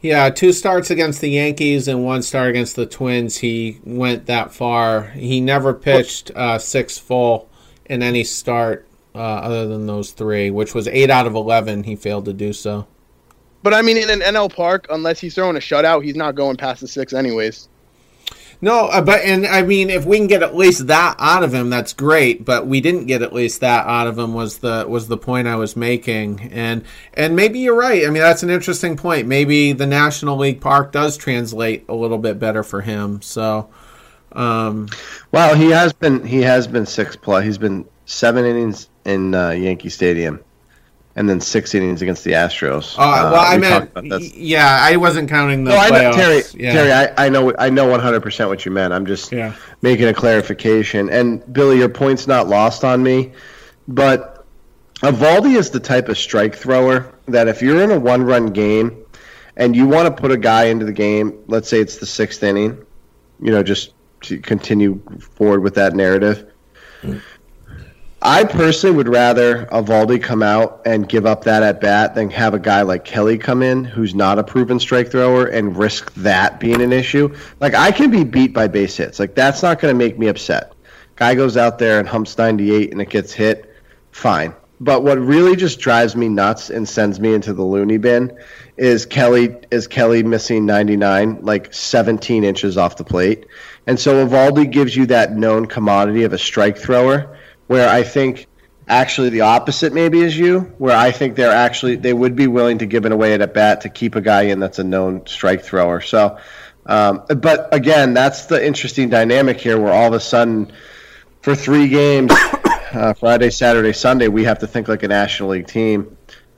Yeah, 0.00 0.30
two 0.30 0.52
starts 0.52 0.90
against 0.90 1.20
the 1.20 1.28
Yankees 1.28 1.86
and 1.86 2.04
one 2.04 2.22
start 2.22 2.48
against 2.48 2.74
the 2.74 2.86
Twins. 2.86 3.38
He 3.38 3.80
went 3.84 4.26
that 4.26 4.54
far. 4.54 5.08
He 5.10 5.40
never 5.42 5.74
pitched 5.74 6.30
uh, 6.34 6.58
six 6.58 6.96
full 6.96 7.50
in 7.84 8.02
any 8.02 8.24
start 8.24 8.88
uh, 9.14 9.18
other 9.18 9.66
than 9.66 9.86
those 9.86 10.12
three, 10.12 10.50
which 10.50 10.74
was 10.74 10.88
eight 10.88 11.10
out 11.10 11.26
of 11.26 11.34
eleven. 11.34 11.84
He 11.84 11.96
failed 11.96 12.24
to 12.24 12.32
do 12.32 12.54
so. 12.54 12.86
But 13.62 13.74
I 13.74 13.82
mean, 13.82 13.98
in 13.98 14.08
an 14.08 14.20
NL 14.20 14.54
park, 14.54 14.86
unless 14.88 15.20
he's 15.20 15.34
throwing 15.34 15.56
a 15.56 15.60
shutout, 15.60 16.02
he's 16.02 16.16
not 16.16 16.34
going 16.34 16.56
past 16.56 16.80
the 16.80 16.88
six 16.88 17.12
anyways. 17.12 17.68
No, 18.62 18.87
uh, 18.87 19.01
but 19.01 19.23
and 19.23 19.46
I 19.46 19.62
mean, 19.62 19.88
if 19.88 20.05
we 20.05 20.18
can 20.18 20.27
get 20.27 20.42
at 20.42 20.55
least 20.55 20.87
that 20.88 21.16
out 21.18 21.42
of 21.42 21.55
him, 21.55 21.70
that's 21.70 21.94
great. 21.94 22.44
But 22.44 22.66
we 22.66 22.83
didn't 22.83 23.07
get 23.07 23.23
at 23.23 23.33
least 23.33 23.61
that 23.61 23.87
out 23.87 24.07
of 24.07 24.18
him. 24.18 24.35
Was 24.35 24.59
the 24.59 24.85
was 24.87 25.09
the 25.09 25.16
point 25.16 25.49
I 25.49 25.57
was 25.57 25.77
making? 25.77 26.51
And 26.53 26.85
and 27.14 27.35
maybe 27.35 27.61
you're 27.61 27.75
right. 27.75 28.05
I 28.05 28.11
mean, 28.11 28.23
that's 28.23 28.42
an 28.42 28.51
interesting 28.51 28.96
point. 28.99 29.27
Maybe 29.27 29.73
the 29.73 29.87
National 29.87 30.37
League 30.37 30.61
Park 30.61 30.92
does 30.92 31.16
translate 31.16 31.87
a 31.88 31.94
little 31.94 32.18
bit 32.18 32.38
better 32.38 32.62
for 32.62 32.83
him. 32.83 33.23
So, 33.23 33.70
um, 34.33 34.88
Well, 35.33 35.55
he 35.55 35.70
has 35.70 35.94
been 35.94 36.27
he 36.27 36.42
has 36.42 36.66
been 36.66 36.85
six 36.85 37.16
plus. 37.16 37.44
He's 37.44 37.59
been 37.59 37.87
seven 38.05 38.44
innings 38.44 38.90
in 39.07 39.35
uh, 39.35 39.51
Yankee 39.51 39.88
Stadium, 39.88 40.40
and 41.16 41.29
then 41.29 41.40
six 41.40 41.75
innings 41.75 42.03
against 42.03 42.25
the 42.25 42.33
Astros. 42.33 42.94
uh, 42.94 43.31
well, 43.33 43.35
I 43.35 43.55
we 43.57 43.61
meant 43.62 43.92
talked 43.94 44.07
about 44.07 44.20
that. 44.20 44.35
yeah, 44.37 44.79
I 44.81 44.96
wasn't 44.96 45.29
counting 45.29 45.64
the 45.64 45.70
No, 45.73 45.77
I 45.77 45.90
know. 45.90 46.12
Terry. 46.12 46.42
yeah. 46.55 46.73
Terry, 46.73 46.92
I, 46.92 47.27
I 47.27 47.29
know, 47.29 47.53
I 47.59 47.68
know, 47.70 47.87
one 47.88 48.01
hundred 48.01 48.23
percent 48.23 48.49
what 48.49 48.64
you 48.64 48.70
meant. 48.70 48.92
I'm 48.94 49.07
just 49.07 49.33
Yeah. 49.33 49.55
making 49.83 50.07
a 50.07 50.14
clarification. 50.14 51.11
And 51.11 51.53
Billy, 51.53 51.79
your 51.79 51.88
point's 51.88 52.27
not 52.27 52.49
lost 52.49 52.85
on 52.85 53.03
me, 53.03 53.33
but 53.88 54.44
Eovaldi 55.03 55.57
is 55.57 55.70
the 55.70 55.81
type 55.81 56.09
of 56.09 56.16
strike 56.18 56.55
thrower 56.55 57.12
that 57.27 57.49
if 57.49 57.61
you're 57.62 57.83
in 57.83 57.90
a 57.90 57.99
one-run 57.99 58.46
game 58.49 58.96
and 59.57 59.75
you 59.75 59.87
want 59.87 60.07
to 60.14 60.20
put 60.23 60.31
a 60.31 60.37
guy 60.37 60.64
into 60.64 60.85
the 60.85 60.92
game, 60.92 61.38
let's 61.49 61.68
say 61.68 61.81
it's 61.81 61.96
the 61.96 62.07
sixth 62.07 62.42
inning, 62.42 62.85
you 63.42 63.51
know, 63.51 63.62
just 63.62 63.94
to 64.23 64.38
continue 64.38 65.01
forward 65.35 65.61
with 65.62 65.75
that 65.75 65.94
narrative. 65.94 66.46
I 68.22 68.44
personally 68.44 68.96
would 68.96 69.09
rather 69.09 69.64
Eovaldi 69.66 70.22
come 70.22 70.42
out 70.42 70.83
and 70.85 71.09
give 71.09 71.24
up 71.24 71.44
that 71.44 71.62
at 71.62 71.80
bat 71.80 72.14
than 72.14 72.28
have 72.30 72.52
a 72.52 72.59
guy 72.59 72.83
like 72.83 73.02
Kelly 73.02 73.38
come 73.38 73.62
in 73.62 73.83
who's 73.83 74.14
not 74.14 74.38
a 74.38 74.44
proven 74.44 74.78
strike 74.78 75.11
thrower 75.11 75.46
and 75.46 75.74
risk 75.74 76.12
that 76.14 76.61
being 76.61 76.83
an 76.83 76.92
issue. 76.92 77.35
Like 77.61 77.74
I 77.74 77.92
can 77.92 78.11
be 78.11 78.24
beat 78.24 78.52
by 78.52 78.68
base 78.68 78.94
hits. 78.98 79.18
Like 79.18 79.35
that's 79.35 79.62
not 79.62 79.80
going 79.80 79.94
to 79.94 79.98
make 79.98 80.18
me 80.18 80.28
upset. 80.28 80.74
Guy 81.16 81.35
goes 81.35 81.56
out 81.56 81.78
there 81.78 81.98
and 81.98 82.06
humps 82.06 82.37
98 82.37 82.92
and 82.92 83.00
it 83.00 83.09
gets 83.09 83.33
hit, 83.33 83.74
fine. 84.12 84.54
But 84.83 85.02
what 85.02 85.18
really 85.18 85.56
just 85.56 85.80
drives 85.80 86.14
me 86.14 86.28
nuts 86.28 86.68
and 86.68 86.87
sends 86.87 87.20
me 87.20 87.33
into 87.33 87.54
the 87.54 87.62
loony 87.62 87.96
bin 87.96 88.37
is 88.76 89.06
Kelly 89.06 89.56
is 89.70 89.87
Kelly 89.87 90.22
missing 90.22 90.66
99 90.66 91.40
like 91.40 91.72
17 91.72 92.44
inches 92.44 92.76
off 92.76 92.96
the 92.96 93.04
plate. 93.04 93.46
And 93.87 93.98
so 93.98 94.26
Eovaldi 94.26 94.70
gives 94.70 94.94
you 94.94 95.06
that 95.06 95.37
known 95.37 95.64
commodity 95.64 96.24
of 96.24 96.35
a 96.35 96.38
strike 96.38 96.76
thrower 96.76 97.38
where 97.70 97.88
I 97.88 98.02
think 98.02 98.48
actually 98.88 99.28
the 99.28 99.42
opposite 99.42 99.92
maybe 99.92 100.22
is 100.22 100.37
you, 100.37 100.62
where 100.78 100.96
I 100.96 101.12
think 101.12 101.37
they're 101.37 101.52
actually 101.52 101.94
they 101.94 102.12
would 102.12 102.35
be 102.35 102.48
willing 102.48 102.78
to 102.78 102.87
give 102.87 103.06
it 103.06 103.12
away 103.12 103.33
at 103.33 103.40
a 103.40 103.46
bat 103.46 103.83
to 103.83 103.88
keep 103.88 104.16
a 104.16 104.20
guy 104.20 104.42
in 104.42 104.59
that's 104.59 104.80
a 104.80 104.83
known 104.83 105.24
strike 105.28 105.62
thrower. 105.62 106.00
So, 106.00 106.38
um, 106.87 107.22
but 107.28 107.72
again, 107.72 108.12
that's 108.12 108.46
the 108.46 108.66
interesting 108.66 109.09
dynamic 109.09 109.61
here, 109.61 109.80
where 109.80 109.92
all 109.92 110.09
of 110.09 110.14
a 110.14 110.18
sudden, 110.18 110.72
for 111.42 111.54
three 111.54 111.87
games, 111.87 112.33
uh, 112.92 113.14
Friday, 113.14 113.50
Saturday, 113.50 113.92
Sunday, 113.92 114.26
we 114.26 114.42
have 114.42 114.59
to 114.59 114.66
think 114.66 114.88
like 114.88 115.04
a 115.04 115.09
National 115.09 115.50
League 115.50 115.68
team. 115.68 116.16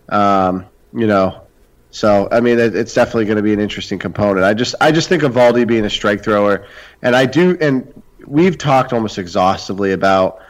Um, 0.09 0.65
you 0.95 1.07
know, 1.07 1.43
so 1.91 2.27
I 2.33 2.41
mean, 2.41 2.59
it, 2.59 2.75
it's 2.75 2.95
definitely 2.95 3.27
going 3.27 3.37
to 3.37 3.43
be 3.43 3.53
an 3.53 3.61
interesting 3.61 3.99
component. 3.99 4.47
I 4.47 4.55
just 4.55 4.77
I 4.81 4.93
just 4.93 5.11
think 5.11 5.25
Eovaldi 5.25 5.67
being 5.67 5.85
a 5.85 5.91
strike 5.91 6.25
thrower, 6.25 6.67
and 7.03 7.15
I 7.15 7.27
do, 7.27 7.59
and 7.61 8.03
we've 8.27 8.57
talked 8.57 8.95
almost 8.95 9.19
exhaustively 9.19 9.93
about 9.93 10.41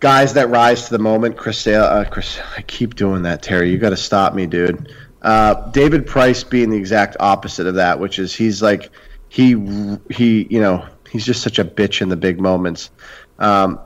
guys 0.00 0.34
that 0.34 0.48
rise 0.50 0.84
to 0.86 0.90
the 0.90 0.98
moment. 0.98 1.36
Chris, 1.36 1.66
uh, 1.66 2.04
Chris, 2.10 2.38
I 2.56 2.62
keep 2.62 2.94
doing 2.94 3.22
that, 3.22 3.42
Terry. 3.42 3.70
You 3.70 3.78
got 3.78 3.90
to 3.90 3.96
stop 3.96 4.34
me, 4.34 4.46
dude. 4.46 4.94
Uh, 5.22 5.70
David 5.70 6.06
Price 6.06 6.44
being 6.44 6.70
the 6.70 6.76
exact 6.76 7.16
opposite 7.20 7.66
of 7.66 7.76
that, 7.76 7.98
which 7.98 8.18
is 8.18 8.34
he's 8.34 8.62
like 8.62 8.90
he 9.28 9.50
he 10.10 10.46
you 10.48 10.60
know 10.60 10.86
he's 11.10 11.24
just 11.24 11.42
such 11.42 11.58
a 11.58 11.64
bitch 11.64 12.00
in 12.00 12.08
the 12.08 12.16
big 12.16 12.40
moments. 12.40 12.90
Um, 13.38 13.80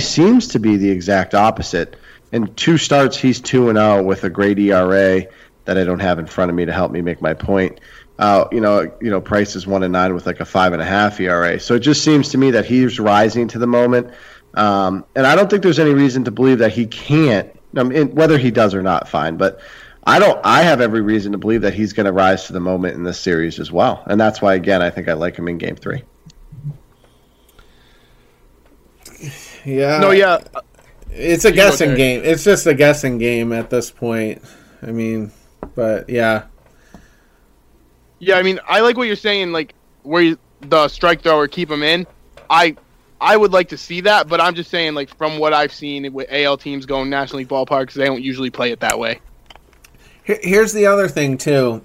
seems 0.00 0.48
to 0.48 0.58
be 0.58 0.76
the 0.76 0.90
exact 0.90 1.34
opposite. 1.34 1.96
In 2.32 2.54
two 2.54 2.78
starts, 2.78 3.16
he's 3.16 3.40
two 3.40 3.68
and 3.68 3.78
zero 3.78 4.02
with 4.02 4.24
a 4.24 4.30
great 4.30 4.58
ERA 4.58 5.26
that 5.64 5.78
I 5.78 5.84
don't 5.84 6.00
have 6.00 6.18
in 6.18 6.26
front 6.26 6.50
of 6.50 6.54
me 6.54 6.64
to 6.66 6.72
help 6.72 6.92
me 6.92 7.02
make 7.02 7.20
my 7.20 7.34
point. 7.34 7.80
Uh, 8.18 8.46
you 8.50 8.60
know, 8.60 8.90
you 9.00 9.10
know, 9.10 9.20
Price 9.20 9.56
is 9.56 9.66
one 9.66 9.82
and 9.82 9.92
nine 9.92 10.14
with 10.14 10.26
like 10.26 10.40
a 10.40 10.44
five 10.44 10.72
and 10.72 10.80
a 10.80 10.84
half 10.84 11.20
ERA. 11.20 11.60
So 11.60 11.74
it 11.74 11.80
just 11.80 12.02
seems 12.02 12.30
to 12.30 12.38
me 12.38 12.52
that 12.52 12.64
he's 12.64 12.98
rising 12.98 13.48
to 13.48 13.58
the 13.58 13.66
moment. 13.66 14.12
Um, 14.56 15.04
and 15.14 15.26
I 15.26 15.36
don't 15.36 15.48
think 15.50 15.62
there's 15.62 15.78
any 15.78 15.92
reason 15.92 16.24
to 16.24 16.30
believe 16.30 16.58
that 16.58 16.72
he 16.72 16.86
can't 16.86 17.56
I 17.76 17.82
mean, 17.82 18.14
whether 18.14 18.38
he 18.38 18.50
does 18.50 18.74
or 18.74 18.82
not, 18.82 19.08
fine. 19.08 19.36
But 19.36 19.60
I 20.04 20.18
don't. 20.18 20.40
I 20.44 20.62
have 20.62 20.80
every 20.80 21.00
reason 21.00 21.32
to 21.32 21.38
believe 21.38 21.62
that 21.62 21.74
he's 21.74 21.92
going 21.92 22.06
to 22.06 22.12
rise 22.12 22.46
to 22.46 22.52
the 22.52 22.60
moment 22.60 22.94
in 22.94 23.04
this 23.04 23.20
series 23.20 23.58
as 23.58 23.70
well, 23.70 24.02
and 24.06 24.20
that's 24.20 24.40
why 24.40 24.54
again 24.54 24.82
I 24.82 24.90
think 24.90 25.08
I 25.08 25.14
like 25.14 25.36
him 25.36 25.48
in 25.48 25.58
Game 25.58 25.76
Three. 25.76 26.02
Yeah. 29.64 29.98
No, 29.98 30.12
yeah, 30.12 30.38
It's 31.10 31.44
a 31.44 31.48
You 31.48 31.54
guessing 31.56 31.88
Derek. 31.88 31.98
game. 31.98 32.22
It's 32.24 32.44
just 32.44 32.66
a 32.66 32.74
guessing 32.74 33.18
game 33.18 33.52
at 33.52 33.68
this 33.68 33.90
point. 33.90 34.42
I 34.80 34.92
mean, 34.92 35.32
but 35.74 36.08
yeah. 36.08 36.44
yeah. 38.20 38.36
I 38.36 38.42
mean, 38.42 38.60
I 38.68 38.80
like 38.80 38.96
what 38.96 39.08
you're 39.08 39.16
saying. 39.16 39.50
Like 39.50 39.74
where 40.04 40.22
you, 40.22 40.38
the 40.60 40.86
strike 40.86 41.22
thrower 41.22 41.48
keep 41.48 41.68
him 41.68 41.82
in. 41.82 42.06
I 42.48 42.76
I 43.20 43.36
would 43.36 43.52
like 43.52 43.70
to 43.70 43.78
see 43.78 44.02
that, 44.02 44.28
but 44.28 44.40
I'm 44.40 44.54
just 44.54 44.70
saying, 44.70 44.94
like 44.94 45.14
from 45.16 45.38
what 45.38 45.52
I've 45.52 45.72
seen 45.72 46.12
with 46.12 46.28
AL 46.30 46.58
teams 46.58 46.84
going 46.86 47.08
National 47.08 47.38
League 47.38 47.48
ballparks, 47.48 47.94
they 47.94 48.04
don't 48.04 48.22
usually 48.22 48.50
play 48.50 48.72
it 48.72 48.80
that 48.80 48.98
way. 48.98 49.20
Here's 50.22 50.72
the 50.72 50.86
other 50.86 51.08
thing 51.08 51.38
too, 51.38 51.82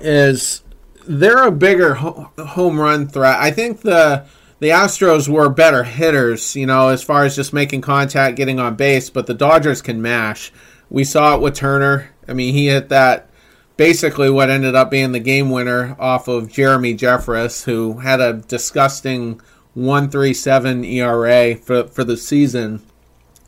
is 0.00 0.62
they're 1.06 1.44
a 1.44 1.50
bigger 1.50 1.94
ho- 1.94 2.30
home 2.38 2.78
run 2.78 3.08
threat. 3.08 3.38
I 3.38 3.50
think 3.50 3.80
the 3.80 4.26
the 4.60 4.68
Astros 4.68 5.28
were 5.28 5.48
better 5.48 5.82
hitters, 5.82 6.54
you 6.54 6.66
know, 6.66 6.88
as 6.88 7.02
far 7.02 7.24
as 7.24 7.34
just 7.34 7.52
making 7.52 7.80
contact, 7.80 8.36
getting 8.36 8.60
on 8.60 8.76
base. 8.76 9.10
But 9.10 9.26
the 9.26 9.34
Dodgers 9.34 9.82
can 9.82 10.00
mash. 10.00 10.52
We 10.88 11.04
saw 11.04 11.34
it 11.34 11.40
with 11.40 11.54
Turner. 11.54 12.10
I 12.28 12.34
mean, 12.34 12.54
he 12.54 12.66
hit 12.66 12.90
that 12.90 13.28
basically 13.76 14.30
what 14.30 14.50
ended 14.50 14.74
up 14.74 14.90
being 14.90 15.12
the 15.12 15.20
game 15.20 15.50
winner 15.50 15.96
off 15.98 16.28
of 16.28 16.52
Jeremy 16.52 16.94
Jeffress, 16.94 17.64
who 17.64 17.98
had 17.98 18.20
a 18.20 18.34
disgusting 18.34 19.40
1.37 19.76 20.86
ERA 20.92 21.56
for 21.56 21.84
for 21.84 22.04
the 22.04 22.16
season. 22.16 22.82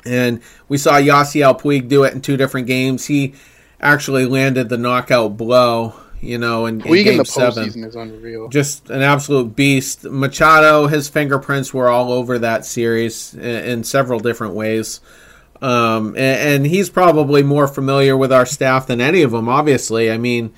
And 0.05 0.41
we 0.69 0.79
saw 0.79 0.95
Yasiel 0.95 1.61
Puig 1.61 1.89
do 1.89 2.05
it 2.05 2.15
in 2.15 2.21
two 2.21 2.37
different 2.37 2.67
games. 2.67 3.07
He 3.07 3.35
actually 3.81 4.25
landed 4.27 4.69
the 4.69 4.79
knockout 4.79 5.37
blow, 5.37 5.95
you 6.21 6.39
know, 6.39 6.67
in, 6.67 6.81
in 6.81 6.95
in 6.95 7.05
game 7.05 7.19
the 7.19 7.25
seven. 7.25 7.69
postseason 7.69 7.87
is 7.87 7.97
unreal. 7.97 8.49
Just 8.49 8.89
an 8.91 9.03
absolute 9.03 9.57
beast. 9.57 10.05
Machado, 10.05 10.87
his 10.87 11.09
fingerprints 11.09 11.75
were 11.75 11.89
all 11.89 12.13
over 12.13 12.39
that 12.39 12.65
series 12.65 13.35
in, 13.35 13.43
in 13.43 13.85
several 13.85 14.21
different 14.21 14.55
ways. 14.55 15.01
Um, 15.61 16.09
and, 16.09 16.19
and 16.19 16.67
he's 16.67 16.91
probably 16.91 17.43
more 17.43 17.67
familiar 17.67 18.17
with 18.17 18.33
our 18.33 18.47
staff 18.47 18.87
than 18.87 19.01
any 19.01 19.23
of 19.23 19.31
them, 19.33 19.49
obviously. 19.49 20.11
I 20.11 20.19
mean, 20.19 20.53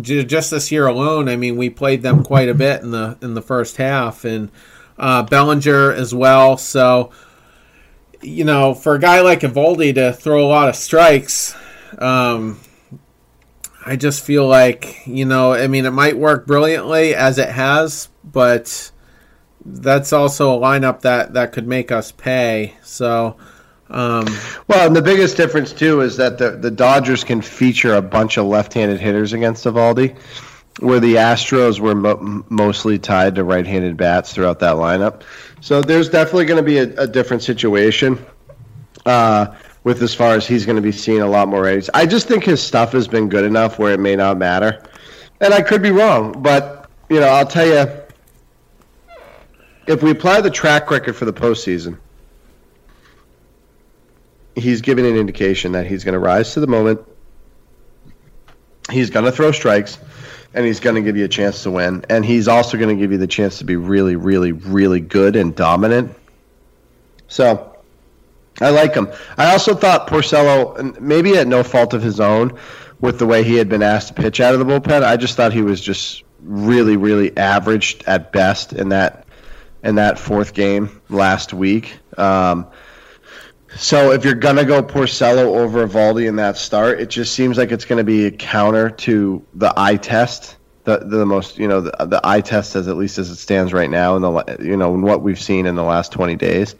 j- 0.00 0.24
just 0.24 0.50
this 0.50 0.70
year 0.70 0.86
alone, 0.86 1.28
I 1.28 1.36
mean, 1.36 1.56
we 1.56 1.70
played 1.70 2.02
them 2.02 2.22
quite 2.24 2.48
a 2.48 2.54
bit 2.54 2.82
in 2.82 2.90
the 2.90 3.16
in 3.22 3.34
the 3.34 3.42
first 3.42 3.76
half, 3.76 4.24
and 4.24 4.50
uh, 5.02 5.24
Bellinger 5.24 5.92
as 5.92 6.14
well. 6.14 6.56
So, 6.56 7.10
you 8.22 8.44
know, 8.44 8.72
for 8.72 8.94
a 8.94 9.00
guy 9.00 9.20
like 9.20 9.40
Eovaldi 9.40 9.96
to 9.96 10.12
throw 10.12 10.46
a 10.46 10.48
lot 10.48 10.68
of 10.68 10.76
strikes, 10.76 11.56
um, 11.98 12.60
I 13.84 13.96
just 13.96 14.24
feel 14.24 14.46
like 14.46 15.04
you 15.06 15.24
know, 15.24 15.52
I 15.54 15.66
mean, 15.66 15.84
it 15.86 15.90
might 15.90 16.16
work 16.16 16.46
brilliantly 16.46 17.16
as 17.16 17.38
it 17.38 17.48
has, 17.48 18.08
but 18.22 18.92
that's 19.64 20.12
also 20.12 20.56
a 20.56 20.60
lineup 20.60 21.00
that 21.00 21.34
that 21.34 21.52
could 21.52 21.66
make 21.66 21.92
us 21.92 22.12
pay. 22.12 22.74
So. 22.82 23.36
Um, 23.90 24.24
Well, 24.68 24.86
and 24.86 24.96
the 24.96 25.02
biggest 25.02 25.36
difference 25.36 25.70
too 25.70 26.00
is 26.00 26.16
that 26.16 26.38
the 26.38 26.52
the 26.52 26.70
Dodgers 26.70 27.24
can 27.24 27.42
feature 27.42 27.94
a 27.94 28.00
bunch 28.00 28.38
of 28.38 28.46
left-handed 28.46 28.98
hitters 28.98 29.34
against 29.34 29.66
Eovaldi, 29.66 30.16
where 30.80 31.00
the 31.00 31.16
Astros 31.16 31.78
were 31.80 31.94
mo- 31.94 32.44
mostly 32.48 32.98
tied 32.98 33.34
to 33.34 33.44
right-handed 33.44 33.96
bats 33.96 34.32
throughout 34.32 34.58
that 34.60 34.76
lineup. 34.76 35.22
So 35.60 35.82
there's 35.82 36.08
definitely 36.08 36.46
going 36.46 36.64
to 36.64 36.66
be 36.66 36.78
a, 36.78 37.02
a 37.02 37.06
different 37.06 37.42
situation 37.42 38.24
uh, 39.06 39.54
with 39.84 40.02
as 40.02 40.14
far 40.14 40.34
as 40.34 40.46
he's 40.46 40.64
going 40.64 40.76
to 40.76 40.82
be 40.82 40.92
seeing 40.92 41.20
a 41.20 41.26
lot 41.26 41.48
more 41.48 41.62
ratings. 41.62 41.90
I 41.92 42.06
just 42.06 42.26
think 42.26 42.44
his 42.44 42.62
stuff 42.62 42.92
has 42.92 43.06
been 43.08 43.28
good 43.28 43.44
enough 43.44 43.78
where 43.78 43.92
it 43.92 44.00
may 44.00 44.16
not 44.16 44.38
matter, 44.38 44.82
and 45.40 45.52
I 45.52 45.62
could 45.62 45.82
be 45.82 45.90
wrong, 45.90 46.40
but 46.42 46.90
you 47.08 47.20
know 47.20 47.28
I'll 47.28 47.46
tell 47.46 47.66
you. 47.66 47.98
If 49.84 50.00
we 50.00 50.12
apply 50.12 50.40
the 50.42 50.50
track 50.50 50.92
record 50.92 51.16
for 51.16 51.24
the 51.24 51.32
postseason, 51.32 51.98
he's 54.54 54.80
giving 54.80 55.04
an 55.04 55.16
indication 55.16 55.72
that 55.72 55.86
he's 55.86 56.04
going 56.04 56.12
to 56.12 56.20
rise 56.20 56.54
to 56.54 56.60
the 56.60 56.68
moment. 56.68 57.00
He's 58.90 59.10
going 59.10 59.24
to 59.24 59.32
throw 59.32 59.50
strikes, 59.50 59.98
and 60.54 60.66
he's 60.66 60.80
going 60.80 60.96
to 60.96 61.02
give 61.02 61.16
you 61.16 61.24
a 61.24 61.28
chance 61.28 61.62
to 61.62 61.70
win. 61.70 62.04
And 62.08 62.24
he's 62.24 62.48
also 62.48 62.76
going 62.76 62.94
to 62.94 63.00
give 63.00 63.12
you 63.12 63.18
the 63.18 63.26
chance 63.26 63.58
to 63.58 63.64
be 63.64 63.76
really, 63.76 64.16
really, 64.16 64.52
really 64.52 65.00
good 65.00 65.36
and 65.36 65.54
dominant. 65.54 66.14
So 67.28 67.76
I 68.60 68.70
like 68.70 68.94
him. 68.94 69.08
I 69.36 69.52
also 69.52 69.74
thought 69.74 70.08
Porcello, 70.08 71.00
maybe 71.00 71.36
at 71.38 71.46
no 71.46 71.62
fault 71.62 71.94
of 71.94 72.02
his 72.02 72.20
own, 72.20 72.58
with 73.00 73.18
the 73.18 73.26
way 73.26 73.42
he 73.42 73.56
had 73.56 73.68
been 73.68 73.82
asked 73.82 74.08
to 74.08 74.14
pitch 74.14 74.40
out 74.40 74.54
of 74.54 74.60
the 74.60 74.66
bullpen, 74.66 75.02
I 75.02 75.16
just 75.16 75.36
thought 75.36 75.52
he 75.52 75.62
was 75.62 75.80
just 75.80 76.22
really, 76.40 76.96
really 76.96 77.36
averaged 77.36 78.04
at 78.06 78.32
best 78.32 78.72
in 78.72 78.90
that 78.90 79.26
in 79.82 79.96
that 79.96 80.18
fourth 80.18 80.54
game 80.54 81.00
last 81.08 81.52
week. 81.52 81.96
Um, 82.16 82.68
so 83.76 84.12
if 84.12 84.24
you're 84.24 84.34
gonna 84.34 84.64
go 84.64 84.82
Porcello 84.82 85.58
over 85.58 85.86
Eovaldi 85.86 86.28
in 86.28 86.36
that 86.36 86.56
start, 86.56 87.00
it 87.00 87.10
just 87.10 87.34
seems 87.34 87.56
like 87.58 87.72
it's 87.72 87.84
gonna 87.84 88.04
be 88.04 88.26
a 88.26 88.30
counter 88.30 88.90
to 88.90 89.44
the 89.54 89.72
eye 89.76 89.96
test, 89.96 90.56
the 90.84 90.98
the 90.98 91.24
most 91.26 91.58
you 91.58 91.68
know 91.68 91.80
the, 91.80 92.06
the 92.06 92.20
eye 92.24 92.40
test 92.40 92.76
as 92.76 92.88
at 92.88 92.96
least 92.96 93.18
as 93.18 93.30
it 93.30 93.36
stands 93.36 93.72
right 93.72 93.90
now, 93.90 94.16
in 94.16 94.22
the 94.22 94.56
you 94.60 94.76
know 94.76 94.94
in 94.94 95.02
what 95.02 95.22
we've 95.22 95.40
seen 95.40 95.66
in 95.66 95.74
the 95.74 95.82
last 95.82 96.12
20 96.12 96.36
days. 96.36 96.74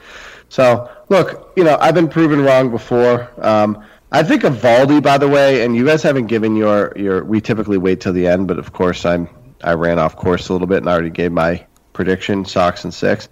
So 0.48 0.90
look, 1.08 1.52
you 1.56 1.64
know 1.64 1.76
I've 1.80 1.94
been 1.94 2.08
proven 2.08 2.40
wrong 2.42 2.70
before. 2.70 3.30
Um, 3.38 3.84
I 4.10 4.22
think 4.22 4.42
Eovaldi, 4.42 5.02
by 5.02 5.16
the 5.16 5.28
way, 5.28 5.64
and 5.64 5.74
you 5.74 5.86
guys 5.86 6.02
haven't 6.02 6.26
given 6.26 6.56
your 6.56 6.92
your. 6.96 7.24
We 7.24 7.40
typically 7.40 7.78
wait 7.78 8.00
till 8.00 8.12
the 8.12 8.26
end, 8.26 8.48
but 8.48 8.58
of 8.58 8.72
course 8.72 9.06
I'm 9.06 9.28
I 9.64 9.74
ran 9.74 9.98
off 9.98 10.16
course 10.16 10.48
a 10.48 10.52
little 10.52 10.66
bit 10.66 10.78
and 10.78 10.88
I 10.88 10.92
already 10.92 11.10
gave 11.10 11.32
my 11.32 11.64
prediction, 11.92 12.44
socks 12.44 12.84
and 12.84 12.92
six. 12.92 13.28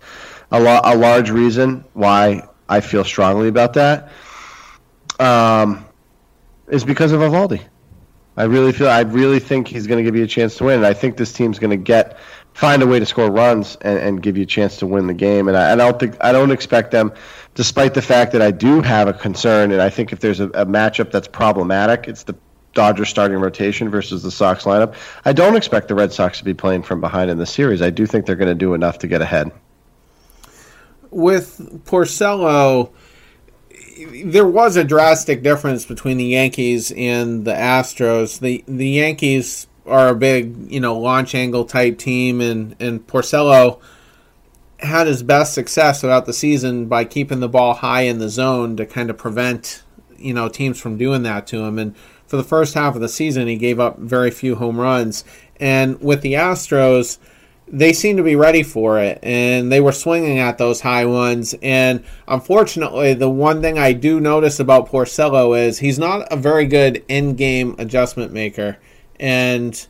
A, 0.53 0.61
lo- 0.61 0.81
a 0.83 0.97
large 0.97 1.31
reason 1.31 1.85
why 1.93 2.49
I 2.71 2.81
feel 2.81 3.05
strongly 3.05 3.49
about 3.49 3.75
that 3.75 4.11
um, 5.19 5.85
is 6.69 6.85
because 6.85 7.13
of 7.13 7.21
Eovaldi. 7.21 7.61
I 8.37 8.45
really 8.45 8.73
feel 8.73 8.89
I 8.89 9.01
really 9.01 9.41
think 9.41 9.67
he's 9.69 9.87
going 9.87 9.99
to 9.99 10.05
give 10.05 10.17
you 10.17 10.25
a 10.25 10.29
chance 10.29 10.57
to 10.59 10.65
win, 10.65 10.77
and 10.77 10.87
I 10.87 10.95
think 10.95 11.17
this 11.17 11.33
team's 11.33 11.59
going 11.59 11.73
to 11.73 11.77
get 11.77 12.17
find 12.55 12.83
a 12.83 12.87
way 12.87 12.99
to 12.99 13.07
score 13.07 13.31
runs 13.31 13.77
and, 13.81 13.99
and 13.99 14.23
give 14.23 14.37
you 14.37 14.45
a 14.45 14.47
chance 14.47 14.79
to 14.79 14.87
win 14.87 15.07
the 15.09 15.15
game. 15.15 15.49
And 15.49 15.57
I, 15.57 15.73
I 15.73 15.77
don't 15.77 15.99
think 15.99 16.17
I 16.21 16.33
don't 16.33 16.53
expect 16.53 16.93
them, 16.93 17.13
despite 17.55 17.93
the 17.95 18.03
fact 18.03 18.33
that 18.33 18.41
I 18.41 18.53
do 18.53 18.83
have 18.83 19.09
a 19.09 19.13
concern, 19.13 19.73
and 19.73 19.83
I 19.83 19.91
think 19.91 20.13
if 20.13 20.21
there's 20.21 20.41
a, 20.41 20.47
a 20.51 20.65
matchup 20.65 21.11
that's 21.11 21.29
problematic, 21.29 22.07
it's 22.07 22.23
the 22.23 22.37
Dodgers 22.73 23.09
starting 23.09 23.39
rotation 23.39 23.91
versus 23.91 24.23
the 24.23 24.31
Sox 24.31 24.63
lineup. 24.63 24.95
I 25.25 25.33
don't 25.33 25.57
expect 25.57 25.89
the 25.89 25.97
Red 25.97 26.13
Sox 26.13 26.39
to 26.39 26.45
be 26.45 26.55
playing 26.55 26.85
from 26.85 27.01
behind 27.01 27.29
in 27.29 27.37
the 27.37 27.47
series. 27.47 27.83
I 27.83 27.91
do 27.91 28.07
think 28.07 28.27
they're 28.27 28.37
going 28.37 28.49
to 28.49 28.55
do 28.55 28.75
enough 28.75 28.99
to 28.99 29.09
get 29.09 29.21
ahead. 29.21 29.51
With 31.11 31.85
Porcello, 31.85 32.91
there 34.25 34.47
was 34.47 34.77
a 34.77 34.85
drastic 34.85 35.43
difference 35.43 35.85
between 35.85 36.17
the 36.17 36.25
Yankees 36.25 36.93
and 36.93 37.45
the 37.45 37.53
Astros. 37.53 38.41
The 38.41 38.65
the 38.67 38.89
Yankees 38.89 39.67
are 39.87 40.09
a 40.09 40.15
big, 40.15 40.71
you 40.71 40.81
know, 40.81 40.99
launch 40.99 41.35
angle 41.35 41.65
type 41.65 41.99
team, 41.99 42.41
and 42.41 42.77
and 42.81 43.07
Porcello 43.07 43.81
had 44.79 45.07
his 45.07 45.23
best 45.23 45.53
success 45.53 46.01
throughout 46.01 46.27
the 46.27 46.33
season 46.33 46.87
by 46.87 47.05
keeping 47.05 47.41
the 47.41 47.49
ball 47.49 47.75
high 47.75 48.03
in 48.03 48.19
the 48.19 48.29
zone 48.29 48.77
to 48.77 48.87
kind 48.87 49.11
of 49.11 49.19
prevent, 49.19 49.83
you 50.17 50.33
know, 50.33 50.49
teams 50.49 50.81
from 50.81 50.97
doing 50.97 51.23
that 51.23 51.47
to 51.47 51.65
him. 51.65 51.79
And 51.79 51.95
for 52.27 52.37
the 52.37 52.45
first 52.45 52.75
half 52.75 52.95
of 52.95 53.01
the 53.01 53.09
season, 53.09 53.47
he 53.47 53.57
gave 53.57 53.79
up 53.79 53.99
very 53.99 54.31
few 54.31 54.55
home 54.55 54.81
runs. 54.81 55.25
And 55.59 56.01
with 56.01 56.23
the 56.23 56.35
Astros, 56.35 57.19
they 57.73 57.93
seemed 57.93 58.17
to 58.17 58.25
be 58.25 58.35
ready 58.35 58.63
for 58.63 58.99
it 58.99 59.21
and 59.23 59.71
they 59.71 59.81
were 59.81 59.93
swinging 59.93 60.39
at 60.39 60.59
those 60.59 60.81
high 60.81 61.05
ones. 61.05 61.55
And 61.63 62.05
unfortunately 62.27 63.15
the 63.15 63.31
one 63.31 63.63
thing 63.63 63.79
i 63.79 63.93
do 63.93 64.21
notice 64.21 64.59
about 64.59 64.89
porcello 64.89 65.59
is 65.59 65.79
he's 65.79 65.99
not 65.99 66.27
a 66.33 66.37
very 66.37 66.67
good 66.67 67.05
in-game 67.09 67.77
adjustment 67.79 68.33
maker. 68.33 68.79
And 69.19 69.87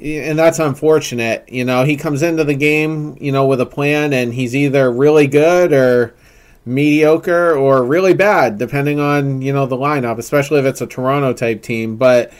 and 0.00 0.38
that's 0.38 0.60
unfortunate. 0.60 1.46
You 1.48 1.64
know 1.64 1.84
he 1.84 1.96
comes 1.96 2.22
into 2.22 2.44
the 2.44 2.54
game 2.54 3.16
you 3.20 3.32
know 3.32 3.46
with 3.46 3.60
a 3.60 3.66
plan 3.66 4.12
and 4.12 4.32
he's 4.32 4.54
either 4.54 4.90
really 4.90 5.26
good 5.26 5.72
or 5.72 6.14
mediocre 6.64 7.54
or 7.54 7.82
really 7.82 8.12
bad 8.14 8.58
depending 8.58 9.00
on 9.00 9.40
you 9.40 9.52
know 9.52 9.64
the 9.64 9.76
lineup 9.76 10.18
especially 10.18 10.60
if 10.60 10.66
it's 10.66 10.80
a 10.80 10.86
toronto 10.86 11.32
type 11.32 11.62
team. 11.62 11.96
But 11.96 12.32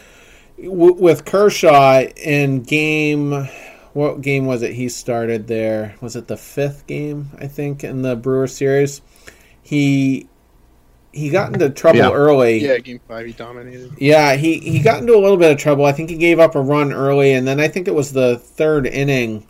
w- 0.57 0.95
with 0.95 1.25
kershaw 1.25 2.03
in 2.17 2.63
game 2.63 3.49
what 3.99 4.21
game 4.21 4.47
was 4.47 4.63
it 4.63 4.75
he 4.75 4.89
started 4.89 5.49
there? 5.49 5.97
Was 6.01 6.15
it 6.15 6.29
the 6.29 6.37
fifth 6.37 6.87
game, 6.87 7.31
I 7.37 7.49
think, 7.49 7.83
in 7.83 8.03
the 8.03 8.15
Brewer 8.15 8.47
series? 8.47 9.03
He 9.61 10.29
he 11.13 11.31
got 11.31 11.53
into 11.53 11.69
trouble 11.71 11.99
Yeah. 11.99 12.13
early. 12.13 12.59
Yeah, 12.59 12.79
game 12.79 13.01
five, 13.09 13.27
he 13.27 13.33
dominated. 13.33 13.91
Yeah, 13.99 14.37
he, 14.37 14.59
he 14.59 14.79
got 14.79 15.01
into 15.01 15.17
a 15.17 15.19
little 15.19 15.37
bit 15.37 15.51
of 15.51 15.59
trouble. 15.59 15.85
I 15.85 15.91
think 15.91 16.11
he 16.11 16.17
gave 16.17 16.39
up 16.39 16.55
a 16.55 16.61
run 16.61 16.93
early, 16.93 17.33
and 17.33 17.45
then 17.49 17.59
I 17.59 17.67
think 17.67 17.89
it 17.89 17.95
was 17.95 18.13
the 18.13 18.39
third 18.39 18.87
inning. 18.87 19.45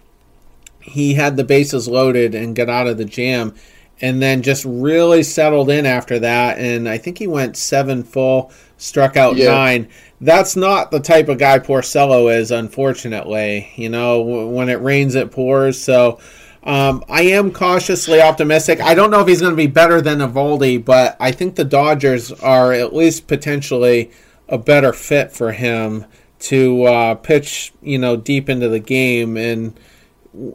He 0.81 1.13
had 1.13 1.37
the 1.37 1.45
bases 1.45 1.87
loaded 1.87 2.35
and 2.35 2.57
got 2.57 2.71
out 2.71 2.87
of 2.87 2.97
the 2.97 3.05
jam, 3.05 3.55
and 4.01 4.23
then 4.23 4.41
just 4.41 4.65
really 4.65 5.23
settled 5.23 5.69
in 5.69 5.85
after 5.85 6.19
that. 6.21 6.59
And 6.59 6.89
I 6.89 6.97
think 6.97 7.19
he 7.19 7.27
went 7.27 7.59
seven 7.59 8.03
full, 8.03 8.51
struck 8.79 9.16
out 9.16 9.37
Yeah. 9.37 9.51
nine. 9.53 9.89
That's 10.20 10.57
not 10.57 10.91
the 10.91 10.99
type 11.01 11.29
of 11.29 11.39
guy 11.39 11.59
Porcello 11.59 12.35
is, 12.35 12.51
unfortunately. 12.51 13.68
You 13.76 13.89
know, 13.91 14.18
w- 14.24 14.49
when 14.49 14.68
it 14.68 14.81
rains, 14.81 15.14
it 15.14 15.31
pours. 15.31 15.81
So 15.81 16.18
um, 16.64 17.05
I 17.09 17.22
am 17.22 17.53
cautiously 17.53 18.20
optimistic. 18.20 18.81
I 18.81 18.95
don't 18.95 19.11
know 19.11 19.20
if 19.20 19.29
he's 19.29 19.41
going 19.41 19.53
to 19.53 19.57
be 19.57 19.66
better 19.68 20.01
than 20.01 20.18
Eovaldi, 20.18 20.85
but 20.85 21.16
I 21.20 21.31
think 21.31 21.55
the 21.55 21.64
Dodgers 21.64 22.33
are 22.33 22.72
at 22.72 22.93
least 22.95 23.26
potentially 23.26 24.11
a 24.49 24.59
better 24.59 24.93
fit 24.93 25.31
for 25.31 25.53
him 25.53 26.05
to 26.41 26.85
uh, 26.85 27.14
pitch, 27.16 27.72
you 27.83 27.99
know, 27.99 28.16
deep 28.16 28.49
into 28.49 28.68
the 28.68 28.81
game 28.81 29.37
and 29.37 29.79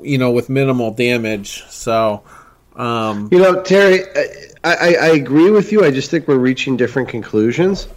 you 0.01 0.17
know 0.17 0.31
with 0.31 0.49
minimal 0.49 0.91
damage. 0.91 1.63
So. 1.69 2.23
Um, 2.75 3.29
You 3.31 3.39
know, 3.39 3.61
Terry, 3.61 4.01
I, 4.15 4.25
I, 4.63 4.95
I 4.95 5.07
agree 5.09 5.51
with 5.51 5.71
you. 5.71 5.83
I 5.83 5.91
just 5.91 6.09
think 6.09 6.27
we're 6.27 6.37
reaching 6.37 6.77
different 6.77 7.09
conclusions. 7.09 7.87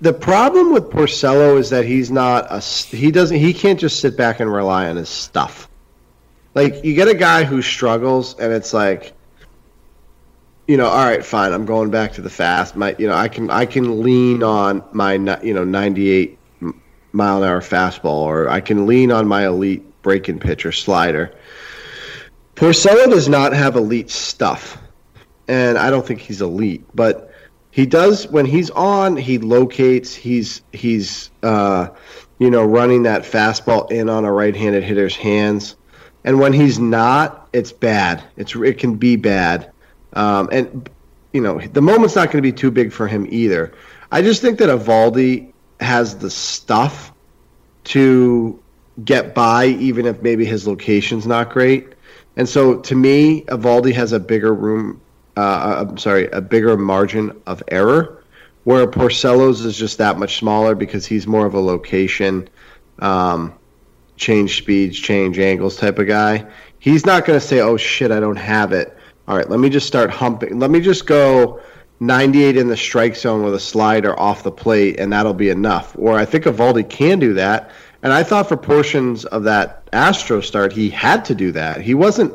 The 0.00 0.12
problem 0.12 0.72
with 0.72 0.90
Porcello 0.90 1.58
is 1.58 1.70
that 1.70 1.84
he's 1.84 2.10
not 2.10 2.46
a 2.50 2.60
he 2.60 3.10
doesn't 3.10 3.36
he 3.36 3.52
can't 3.52 3.78
just 3.78 4.00
sit 4.00 4.16
back 4.16 4.40
and 4.40 4.52
rely 4.52 4.88
on 4.88 4.96
his 4.96 5.08
stuff. 5.08 5.68
Like 6.54 6.84
you 6.84 6.94
get 6.94 7.08
a 7.08 7.14
guy 7.14 7.44
who 7.44 7.62
struggles, 7.62 8.36
and 8.38 8.52
it's 8.52 8.72
like, 8.72 9.12
you 10.66 10.76
know, 10.76 10.86
all 10.86 11.04
right, 11.04 11.24
fine, 11.24 11.52
I'm 11.52 11.64
going 11.64 11.90
back 11.90 12.14
to 12.14 12.22
the 12.22 12.30
fast. 12.30 12.74
My, 12.74 12.96
you 12.98 13.06
know, 13.06 13.14
I 13.14 13.28
can 13.28 13.50
I 13.50 13.66
can 13.66 14.02
lean 14.02 14.42
on 14.42 14.82
my 14.92 15.12
you 15.42 15.54
know 15.54 15.64
98 15.64 16.38
mile 17.12 17.42
an 17.42 17.48
hour 17.48 17.60
fastball, 17.60 18.22
or 18.22 18.48
I 18.48 18.60
can 18.60 18.86
lean 18.86 19.12
on 19.12 19.28
my 19.28 19.46
elite 19.46 19.84
breaking 20.02 20.40
pitch 20.40 20.66
or 20.66 20.72
slider. 20.72 21.34
Porcello 22.56 23.08
does 23.08 23.28
not 23.28 23.52
have 23.52 23.76
elite 23.76 24.10
stuff, 24.10 24.79
and 25.50 25.76
I 25.76 25.90
don't 25.90 26.06
think 26.06 26.20
he's 26.20 26.40
elite, 26.40 26.84
but 26.94 27.34
he 27.72 27.84
does 27.84 28.28
when 28.28 28.46
he's 28.46 28.70
on. 28.70 29.16
He 29.16 29.38
locates. 29.38 30.14
He's 30.14 30.62
he's 30.72 31.30
uh, 31.42 31.88
you 32.38 32.50
know 32.50 32.64
running 32.64 33.02
that 33.02 33.22
fastball 33.22 33.90
in 33.90 34.08
on 34.08 34.24
a 34.24 34.32
right-handed 34.32 34.84
hitter's 34.84 35.16
hands, 35.16 35.76
and 36.24 36.38
when 36.38 36.52
he's 36.52 36.78
not, 36.78 37.48
it's 37.52 37.72
bad. 37.72 38.22
It's 38.36 38.54
it 38.54 38.78
can 38.78 38.94
be 38.94 39.16
bad, 39.16 39.72
um, 40.12 40.48
and 40.52 40.88
you 41.32 41.40
know 41.40 41.58
the 41.58 41.82
moment's 41.82 42.14
not 42.14 42.26
going 42.30 42.42
to 42.42 42.48
be 42.48 42.52
too 42.52 42.70
big 42.70 42.92
for 42.92 43.08
him 43.08 43.26
either. 43.28 43.72
I 44.12 44.22
just 44.22 44.40
think 44.42 44.60
that 44.60 44.68
Eovaldi 44.68 45.52
has 45.80 46.16
the 46.16 46.30
stuff 46.30 47.12
to 47.84 48.62
get 49.04 49.34
by, 49.34 49.66
even 49.66 50.06
if 50.06 50.22
maybe 50.22 50.44
his 50.44 50.68
location's 50.68 51.26
not 51.26 51.50
great. 51.50 51.88
And 52.36 52.48
so, 52.48 52.76
to 52.82 52.94
me, 52.94 53.42
Eovaldi 53.42 53.92
has 53.94 54.12
a 54.12 54.20
bigger 54.20 54.54
room. 54.54 55.00
Uh, 55.36 55.86
I'm 55.88 55.98
sorry, 55.98 56.28
a 56.30 56.40
bigger 56.40 56.76
margin 56.76 57.40
of 57.46 57.62
error, 57.68 58.22
where 58.64 58.86
Porcello's 58.86 59.64
is 59.64 59.76
just 59.76 59.98
that 59.98 60.18
much 60.18 60.38
smaller 60.38 60.74
because 60.74 61.06
he's 61.06 61.26
more 61.26 61.46
of 61.46 61.54
a 61.54 61.60
location, 61.60 62.48
um, 62.98 63.54
change 64.16 64.58
speeds, 64.58 64.98
change 64.98 65.38
angles 65.38 65.76
type 65.76 65.98
of 65.98 66.06
guy. 66.06 66.46
He's 66.78 67.06
not 67.06 67.24
going 67.24 67.38
to 67.38 67.46
say, 67.46 67.60
"Oh 67.60 67.76
shit, 67.76 68.10
I 68.10 68.20
don't 68.20 68.36
have 68.36 68.72
it." 68.72 68.96
All 69.28 69.36
right, 69.36 69.48
let 69.48 69.60
me 69.60 69.68
just 69.68 69.86
start 69.86 70.10
humping. 70.10 70.58
Let 70.58 70.70
me 70.70 70.80
just 70.80 71.06
go 71.06 71.60
98 72.00 72.56
in 72.56 72.68
the 72.68 72.76
strike 72.76 73.14
zone 73.14 73.44
with 73.44 73.54
a 73.54 73.60
slider 73.60 74.18
off 74.18 74.42
the 74.42 74.50
plate, 74.50 74.98
and 74.98 75.12
that'll 75.12 75.34
be 75.34 75.50
enough. 75.50 75.94
Or 75.98 76.18
I 76.18 76.24
think 76.24 76.44
Eovaldi 76.44 76.88
can 76.88 77.18
do 77.18 77.34
that. 77.34 77.70
And 78.02 78.12
I 78.12 78.22
thought 78.22 78.48
for 78.48 78.56
portions 78.56 79.26
of 79.26 79.44
that 79.44 79.86
Astro 79.92 80.40
start, 80.40 80.72
he 80.72 80.88
had 80.88 81.24
to 81.26 81.34
do 81.34 81.52
that. 81.52 81.82
He 81.82 81.94
wasn't 81.94 82.34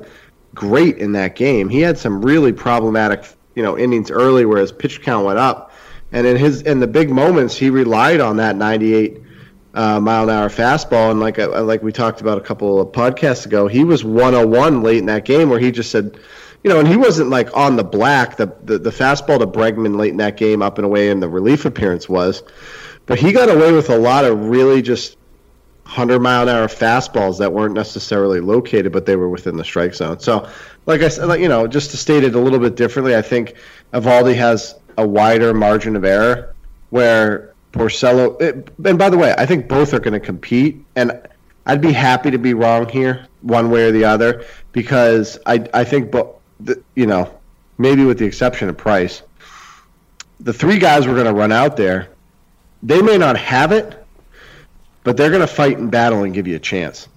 great 0.56 0.98
in 0.98 1.12
that 1.12 1.36
game. 1.36 1.70
He 1.70 1.82
had 1.82 1.98
some 1.98 2.24
really 2.24 2.54
problematic, 2.54 3.26
you 3.54 3.62
know, 3.62 3.78
innings 3.78 4.10
early 4.10 4.46
where 4.46 4.60
his 4.60 4.72
pitch 4.72 5.04
count 5.04 5.26
went 5.26 5.38
up, 5.38 5.72
and 6.12 6.26
in 6.26 6.38
his 6.38 6.62
in 6.64 6.80
the 6.80 6.88
big 6.88 7.10
moments, 7.10 7.56
he 7.56 7.70
relied 7.70 8.22
on 8.22 8.38
that 8.38 8.56
98 8.56 9.22
uh, 9.76 10.00
mile 10.00 10.24
an 10.24 10.30
hour 10.30 10.50
fastball. 10.50 11.12
And 11.12 11.20
like 11.20 11.38
uh, 11.38 11.64
like 11.64 11.84
we 11.84 11.92
talked 11.92 12.22
about 12.22 12.38
a 12.38 12.42
couple 12.42 12.80
of 12.80 12.88
podcasts 12.90 13.46
ago, 13.46 13.68
he 13.68 13.84
was 13.84 14.04
101 14.04 14.82
late 14.82 14.98
in 14.98 15.06
that 15.08 15.26
game 15.26 15.50
where 15.50 15.60
he 15.60 15.72
just 15.72 15.92
said, 15.92 16.18
you 16.64 16.70
know, 16.70 16.80
and 16.80 16.88
he 16.88 16.96
wasn't 16.96 17.30
like 17.30 17.56
on 17.56 17.76
the 17.76 17.84
black. 17.84 18.38
The 18.38 18.56
the, 18.64 18.80
the 18.80 18.90
fastball 18.90 19.40
to 19.40 19.48
Bregman 19.48 19.98
late 19.98 20.12
in 20.12 20.18
that 20.18 20.38
game, 20.38 20.62
up 20.62 20.78
and 20.78 20.86
away, 20.86 21.10
in 21.10 21.20
the 21.20 21.30
relief 21.30 21.66
appearance 21.66 22.10
was, 22.10 22.42
but 23.06 23.20
he 23.20 23.32
got 23.34 23.50
away 23.50 23.72
with 23.72 23.90
a 23.90 23.98
lot 23.98 24.26
of 24.26 24.40
really 24.50 24.82
just 24.82 25.18
100 25.86 26.20
mile 26.20 26.44
an 26.44 26.50
hour 26.50 26.68
fastballs 26.68 27.38
that 27.38 27.54
weren't 27.54 27.76
necessarily 27.76 28.40
located, 28.40 28.92
but 28.92 29.06
they 29.06 29.16
were 29.16 29.30
within 29.30 29.56
the 29.56 29.64
strike 29.64 29.94
zone. 29.94 30.20
So, 30.20 30.50
like 30.88 31.02
I 31.02 31.10
said, 31.10 31.40
you 31.40 31.48
know, 31.48 31.68
just 31.68 31.92
to 31.92 31.98
state 31.98 32.24
it 32.24 32.34
a 32.34 32.40
little 32.40 32.60
bit 32.60 32.76
differently, 32.76 33.16
I 33.16 33.22
think 33.22 33.54
Eovaldi 33.94 34.36
has 34.36 34.76
a 34.98 35.08
wider 35.08 35.54
margin 35.54 35.96
of 35.96 36.04
error 36.04 36.56
where 36.90 37.54
Porcello. 37.72 38.42
It, 38.42 38.70
and 38.84 38.98
by 38.98 39.10
the 39.10 39.18
way, 39.18 39.36
I 39.38 39.46
think 39.46 39.68
both 39.68 39.94
are 39.94 40.00
going 40.00 40.14
to 40.14 40.20
compete, 40.20 40.84
and 40.96 41.22
I'd 41.68 41.82
be 41.82 41.92
happy 41.92 42.32
to 42.32 42.40
be 42.40 42.56
wrong 42.56 42.90
here, 42.90 43.28
one 43.42 43.70
way 43.70 43.84
or 43.84 43.92
the 43.92 44.06
other, 44.06 44.44
because 44.72 45.38
I 45.46 45.68
I 45.74 45.84
think, 45.84 46.10
but 46.10 46.40
you 46.96 47.06
know, 47.06 47.32
maybe 47.78 48.06
with 48.06 48.18
the 48.18 48.26
exception 48.26 48.70
of 48.70 48.78
Price, 48.78 49.22
the 50.40 50.54
three 50.54 50.80
guys 50.80 51.08
we're 51.08 51.14
going 51.14 51.28
to 51.28 51.34
run 51.34 51.52
out 51.52 51.78
there, 51.78 52.10
they 52.82 53.02
may 53.04 53.20
not 53.20 53.38
have 53.38 53.72
it 53.72 54.05
but 55.06 55.16
they're 55.16 55.30
going 55.30 55.40
to 55.42 55.48
fight 55.48 55.78
and 55.78 55.90
battle 55.90 56.24
and 56.24 56.34
give 56.34 56.48
you 56.48 56.58
a 56.58 56.60
chance. 56.60 57.08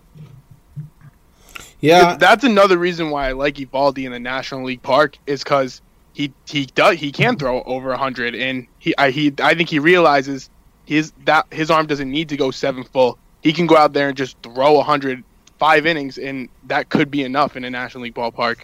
yeah, 1.81 2.17
that's 2.17 2.45
another 2.45 2.79
reason 2.79 3.11
why 3.11 3.31
I 3.31 3.33
like 3.33 3.57
Eovaldi 3.57 4.05
in 4.05 4.13
the 4.13 4.21
National 4.21 4.63
League 4.63 4.83
Park 4.83 5.19
is 5.27 5.43
because 5.43 5.83
he 6.13 6.33
he 6.47 6.67
does 6.67 6.99
he 6.99 7.11
can 7.11 7.37
throw 7.37 7.63
over 7.63 7.95
hundred 7.97 8.35
and 8.35 8.67
he 8.79 8.95
I 8.99 9.11
he 9.11 9.33
I 9.41 9.55
think 9.55 9.69
he 9.69 9.79
realizes 9.79 10.51
his 10.85 11.13
that 11.25 11.47
his 11.51 11.71
arm 11.71 11.87
doesn't 11.87 12.11
need 12.11 12.29
to 12.29 12.37
go 12.37 12.51
seven 12.51 12.85
full. 12.85 13.19
He 13.43 13.53
can 13.53 13.67
go 13.67 13.77
out 13.77 13.93
there 13.95 14.09
and 14.09 14.17
just 14.17 14.37
throw 14.43 14.81
hundred 14.83 15.25
five 15.59 15.87
innings 15.87 16.19
and 16.19 16.49
that 16.67 16.91
could 16.91 17.11
be 17.11 17.23
enough 17.25 17.57
in 17.57 17.65
a 17.65 17.71
National 17.71 18.05
League 18.05 18.15
ballpark. 18.15 18.59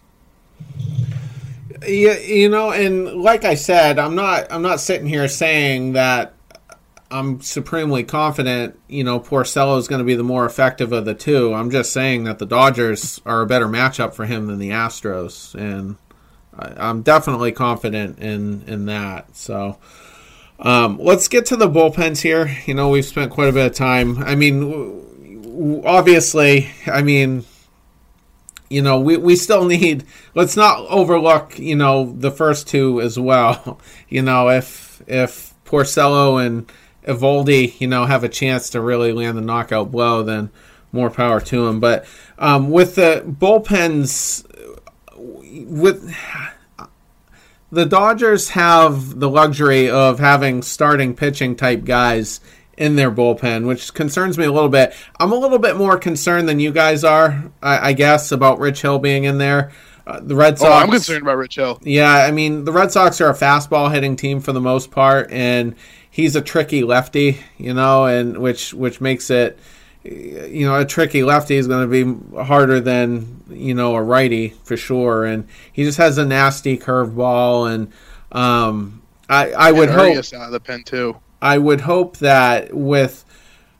Yeah, 1.86 2.18
you 2.18 2.48
know, 2.48 2.72
and 2.72 3.06
like 3.22 3.44
I 3.44 3.54
said, 3.54 3.98
I'm 3.98 4.14
not 4.14 4.52
I'm 4.52 4.62
not 4.62 4.80
sitting 4.80 5.06
here 5.06 5.28
saying 5.28 5.94
that 5.94 6.34
I'm 7.14 7.40
supremely 7.42 8.02
confident, 8.02 8.76
you 8.88 9.04
know, 9.04 9.20
Porcello 9.20 9.78
is 9.78 9.86
going 9.86 10.00
to 10.00 10.04
be 10.04 10.16
the 10.16 10.24
more 10.24 10.44
effective 10.44 10.90
of 10.90 11.04
the 11.04 11.14
two. 11.14 11.54
I'm 11.54 11.70
just 11.70 11.92
saying 11.92 12.24
that 12.24 12.40
the 12.40 12.44
Dodgers 12.44 13.20
are 13.24 13.42
a 13.42 13.46
better 13.46 13.68
matchup 13.68 14.14
for 14.14 14.26
him 14.26 14.48
than 14.48 14.58
the 14.58 14.70
Astros, 14.70 15.54
and 15.54 15.94
I, 16.58 16.88
I'm 16.88 17.02
definitely 17.02 17.52
confident 17.52 18.18
in 18.18 18.64
in 18.66 18.86
that. 18.86 19.36
So, 19.36 19.78
um, 20.58 20.98
let's 20.98 21.28
get 21.28 21.46
to 21.46 21.56
the 21.56 21.68
bullpens 21.68 22.20
here. 22.20 22.52
You 22.66 22.74
know, 22.74 22.88
we've 22.88 23.04
spent 23.04 23.30
quite 23.30 23.48
a 23.48 23.52
bit 23.52 23.66
of 23.66 23.74
time. 23.74 24.18
I 24.18 24.34
mean, 24.34 25.82
obviously, 25.86 26.68
I 26.84 27.02
mean, 27.02 27.44
you 28.68 28.82
know, 28.82 28.98
we, 28.98 29.18
we 29.18 29.36
still 29.36 29.66
need. 29.66 30.04
Let's 30.34 30.56
not 30.56 30.80
overlook, 30.88 31.60
you 31.60 31.76
know, 31.76 32.12
the 32.12 32.32
first 32.32 32.66
two 32.66 33.00
as 33.00 33.16
well. 33.20 33.80
You 34.08 34.22
know, 34.22 34.48
if 34.48 35.02
if 35.08 35.54
Porcello 35.64 36.44
and 36.44 36.70
Eovaldi, 37.04 37.80
you 37.80 37.86
know, 37.86 38.06
have 38.06 38.24
a 38.24 38.28
chance 38.28 38.70
to 38.70 38.80
really 38.80 39.12
land 39.12 39.36
the 39.36 39.42
knockout 39.42 39.90
blow, 39.90 40.22
then 40.22 40.50
more 40.92 41.10
power 41.10 41.40
to 41.40 41.66
him. 41.66 41.80
But 41.80 42.06
um, 42.38 42.70
with 42.70 42.94
the 42.94 43.22
bullpens, 43.26 44.44
with 45.66 46.14
the 47.70 47.84
Dodgers 47.84 48.50
have 48.50 49.18
the 49.18 49.28
luxury 49.28 49.90
of 49.90 50.18
having 50.18 50.62
starting 50.62 51.14
pitching 51.14 51.56
type 51.56 51.84
guys 51.84 52.40
in 52.76 52.96
their 52.96 53.10
bullpen, 53.10 53.66
which 53.66 53.94
concerns 53.94 54.38
me 54.38 54.44
a 54.44 54.52
little 54.52 54.68
bit. 54.68 54.94
I'm 55.20 55.32
a 55.32 55.36
little 55.36 55.58
bit 55.58 55.76
more 55.76 55.98
concerned 55.98 56.48
than 56.48 56.60
you 56.60 56.72
guys 56.72 57.04
are, 57.04 57.52
I, 57.62 57.90
I 57.90 57.92
guess, 57.92 58.32
about 58.32 58.58
Rich 58.58 58.82
Hill 58.82 58.98
being 58.98 59.24
in 59.24 59.38
there. 59.38 59.72
Uh, 60.06 60.20
the 60.20 60.34
Red 60.34 60.58
Sox. 60.58 60.70
Oh, 60.70 60.72
I'm 60.72 60.90
concerned 60.90 61.22
about 61.22 61.38
Rich 61.38 61.54
Hill. 61.54 61.78
Yeah, 61.82 62.12
I 62.12 62.30
mean 62.30 62.64
the 62.64 62.72
Red 62.72 62.92
Sox 62.92 63.20
are 63.20 63.30
a 63.30 63.34
fastball 63.34 63.90
hitting 63.92 64.16
team 64.16 64.40
for 64.40 64.52
the 64.52 64.60
most 64.60 64.90
part, 64.90 65.30
and 65.30 65.74
he's 66.14 66.36
a 66.36 66.40
tricky 66.40 66.84
lefty, 66.84 67.40
you 67.58 67.74
know, 67.74 68.04
and 68.06 68.38
which 68.38 68.72
which 68.72 69.00
makes 69.00 69.30
it, 69.30 69.58
you 70.04 70.64
know, 70.64 70.78
a 70.78 70.84
tricky 70.84 71.24
lefty 71.24 71.56
is 71.56 71.66
going 71.66 71.90
to 71.90 72.04
be 72.04 72.36
harder 72.44 72.80
than 72.80 73.42
you 73.50 73.74
know 73.74 73.96
a 73.96 74.02
righty 74.02 74.50
for 74.62 74.76
sure, 74.76 75.24
and 75.24 75.48
he 75.72 75.82
just 75.82 75.98
has 75.98 76.16
a 76.16 76.24
nasty 76.24 76.78
curveball, 76.78 77.74
and 77.74 77.92
um, 78.30 79.02
I 79.28 79.50
I 79.50 79.72
would 79.72 79.88
and 79.88 79.98
hope 79.98 80.16
out 80.16 80.46
of 80.46 80.52
the 80.52 80.60
pen 80.60 80.84
too. 80.84 81.16
I 81.42 81.58
would 81.58 81.80
hope 81.80 82.18
that 82.18 82.72
with 82.72 83.24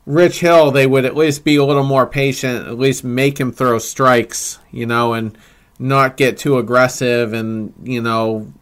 Rich 0.05 0.41
Hill, 0.41 0.71
they 0.71 0.85
would 0.85 1.05
at 1.05 1.15
least 1.15 1.45
be 1.45 1.55
a 1.55 1.63
little 1.63 1.85
more 1.85 2.05
patient, 2.05 2.67
at 2.67 2.77
least 2.77 3.03
make 3.05 3.39
him 3.39 3.53
throw 3.53 3.79
strikes, 3.79 4.59
you 4.71 4.85
know, 4.85 5.13
and 5.13 5.37
not 5.79 6.17
get 6.17 6.37
too 6.37 6.57
aggressive 6.57 7.33
and, 7.33 7.73
you 7.83 8.01
know, 8.01 8.53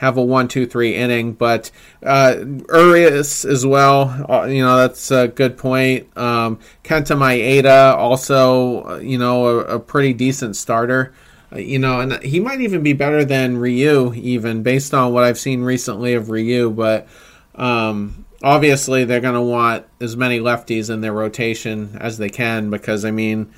have 0.00 0.16
a 0.16 0.22
one, 0.22 0.48
two, 0.48 0.66
three 0.66 0.94
inning. 0.94 1.34
But 1.34 1.70
uh, 2.02 2.36
Urias 2.70 3.44
as 3.44 3.66
well, 3.66 4.24
uh, 4.30 4.46
you 4.46 4.62
know, 4.62 4.78
that's 4.78 5.10
a 5.10 5.28
good 5.28 5.58
point. 5.58 6.08
Um, 6.16 6.58
Kenta 6.82 7.14
Maeda, 7.14 7.94
also, 7.96 8.84
uh, 8.84 8.96
you 8.96 9.18
know, 9.18 9.46
a, 9.46 9.76
a 9.76 9.78
pretty 9.78 10.14
decent 10.14 10.56
starter. 10.56 11.12
Uh, 11.52 11.58
you 11.58 11.78
know, 11.78 12.00
and 12.00 12.14
he 12.22 12.40
might 12.40 12.62
even 12.62 12.82
be 12.82 12.94
better 12.94 13.26
than 13.26 13.58
Ryu, 13.58 14.14
even 14.14 14.62
based 14.62 14.94
on 14.94 15.12
what 15.12 15.24
I've 15.24 15.38
seen 15.38 15.60
recently 15.60 16.14
of 16.14 16.30
Ryu. 16.30 16.70
But 16.70 17.06
um, 17.54 18.24
obviously, 18.42 19.04
they're 19.04 19.20
going 19.20 19.34
to 19.34 19.42
want 19.42 19.84
as 20.00 20.16
many 20.16 20.40
lefties 20.40 20.88
in 20.88 21.02
their 21.02 21.12
rotation 21.12 21.98
as 22.00 22.16
they 22.16 22.30
can 22.30 22.70
because, 22.70 23.04
I 23.04 23.10
mean, 23.10 23.52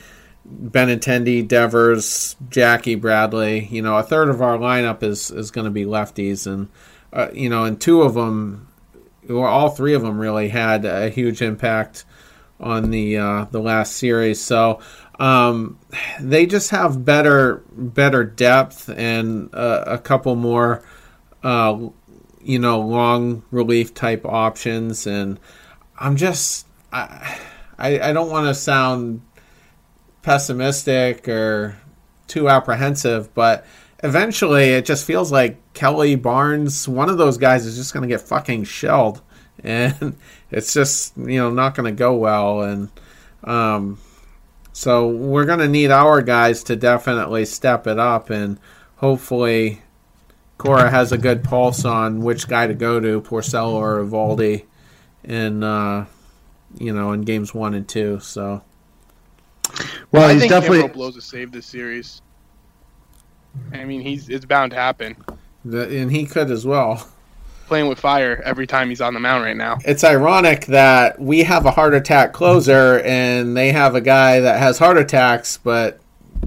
Benintendi, 0.52 1.46
Devers, 1.46 2.36
Jackie, 2.48 2.94
Bradley. 2.94 3.66
You 3.66 3.82
know, 3.82 3.96
a 3.96 4.02
third 4.02 4.28
of 4.28 4.42
our 4.42 4.58
lineup 4.58 5.02
is 5.02 5.30
is 5.30 5.50
going 5.50 5.64
to 5.64 5.70
be 5.70 5.84
lefties, 5.84 6.46
and 6.46 6.68
uh, 7.12 7.28
you 7.32 7.48
know, 7.48 7.64
and 7.64 7.80
two 7.80 8.02
of 8.02 8.14
them, 8.14 8.68
or 9.28 9.46
all 9.46 9.70
three 9.70 9.94
of 9.94 10.02
them, 10.02 10.18
really 10.18 10.48
had 10.48 10.84
a 10.84 11.08
huge 11.08 11.42
impact 11.42 12.04
on 12.60 12.90
the 12.90 13.18
uh, 13.18 13.44
the 13.50 13.60
last 13.60 13.96
series. 13.96 14.40
So 14.40 14.80
um, 15.18 15.78
they 16.20 16.46
just 16.46 16.70
have 16.70 17.04
better 17.04 17.62
better 17.72 18.24
depth 18.24 18.88
and 18.88 19.52
uh, 19.54 19.84
a 19.86 19.98
couple 19.98 20.36
more, 20.36 20.84
uh, 21.42 21.88
you 22.40 22.58
know, 22.58 22.80
long 22.80 23.42
relief 23.50 23.94
type 23.94 24.24
options. 24.24 25.06
And 25.06 25.38
I'm 25.98 26.16
just 26.16 26.66
I 26.92 27.38
I, 27.78 28.10
I 28.10 28.12
don't 28.12 28.30
want 28.30 28.46
to 28.46 28.54
sound 28.54 29.22
pessimistic 30.22 31.28
or 31.28 31.76
too 32.26 32.48
apprehensive, 32.48 33.34
but 33.34 33.66
eventually 34.02 34.70
it 34.70 34.84
just 34.84 35.04
feels 35.04 35.30
like 35.30 35.58
Kelly 35.74 36.14
Barnes, 36.14 36.88
one 36.88 37.08
of 37.08 37.18
those 37.18 37.38
guys, 37.38 37.66
is 37.66 37.76
just 37.76 37.92
going 37.92 38.08
to 38.08 38.12
get 38.12 38.20
fucking 38.20 38.64
shelled, 38.64 39.20
and 39.64 40.16
it's 40.50 40.72
just 40.72 41.16
you 41.16 41.38
know 41.38 41.50
not 41.50 41.74
going 41.74 41.92
to 41.92 41.96
go 41.96 42.14
well, 42.14 42.62
and 42.62 42.90
um, 43.44 43.98
so 44.72 45.08
we're 45.08 45.44
going 45.44 45.58
to 45.58 45.68
need 45.68 45.90
our 45.90 46.22
guys 46.22 46.64
to 46.64 46.76
definitely 46.76 47.44
step 47.44 47.86
it 47.86 47.98
up, 47.98 48.30
and 48.30 48.58
hopefully 48.96 49.82
Cora 50.58 50.90
has 50.90 51.12
a 51.12 51.18
good 51.18 51.44
pulse 51.44 51.84
on 51.84 52.22
which 52.22 52.48
guy 52.48 52.66
to 52.66 52.74
go 52.74 53.00
to, 53.00 53.20
Porcello 53.20 53.74
or 53.74 54.02
Eovaldi, 54.02 54.64
in 55.24 55.62
uh, 55.62 56.06
you 56.78 56.92
know 56.92 57.12
in 57.12 57.22
games 57.22 57.52
one 57.52 57.74
and 57.74 57.88
two. 57.88 58.20
So. 58.20 58.62
Well, 60.10 60.28
I 60.28 60.32
he's 60.32 60.42
think 60.42 60.50
definitely 60.50 60.82
Kimbrel 60.82 60.92
blows 60.92 61.16
a 61.16 61.22
save 61.22 61.52
this 61.52 61.66
series. 61.66 62.20
I 63.72 63.84
mean, 63.84 64.00
he's 64.00 64.28
it's 64.28 64.44
bound 64.44 64.70
to 64.72 64.76
happen. 64.76 65.16
The, 65.64 66.00
and 66.00 66.10
he 66.10 66.26
could 66.26 66.50
as 66.50 66.66
well. 66.66 67.08
Playing 67.66 67.88
with 67.88 68.00
fire 68.00 68.42
every 68.44 68.66
time 68.66 68.88
he's 68.88 69.00
on 69.00 69.14
the 69.14 69.20
mound 69.20 69.44
right 69.44 69.56
now. 69.56 69.78
It's 69.84 70.04
ironic 70.04 70.66
that 70.66 71.18
we 71.20 71.44
have 71.44 71.64
a 71.64 71.70
heart 71.70 71.94
attack 71.94 72.32
closer 72.32 73.00
and 73.00 73.56
they 73.56 73.72
have 73.72 73.94
a 73.94 74.00
guy 74.00 74.40
that 74.40 74.58
has 74.58 74.78
heart 74.78 74.98
attacks, 74.98 75.58
but 75.58 76.00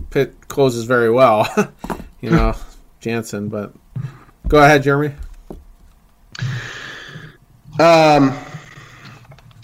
Pitt 0.10 0.48
closes 0.48 0.84
very 0.84 1.10
well. 1.10 1.48
you 2.22 2.30
know, 2.30 2.54
Jansen. 3.00 3.50
But 3.50 3.74
go 4.48 4.64
ahead, 4.64 4.84
Jeremy. 4.84 5.16
Um, 7.80 8.38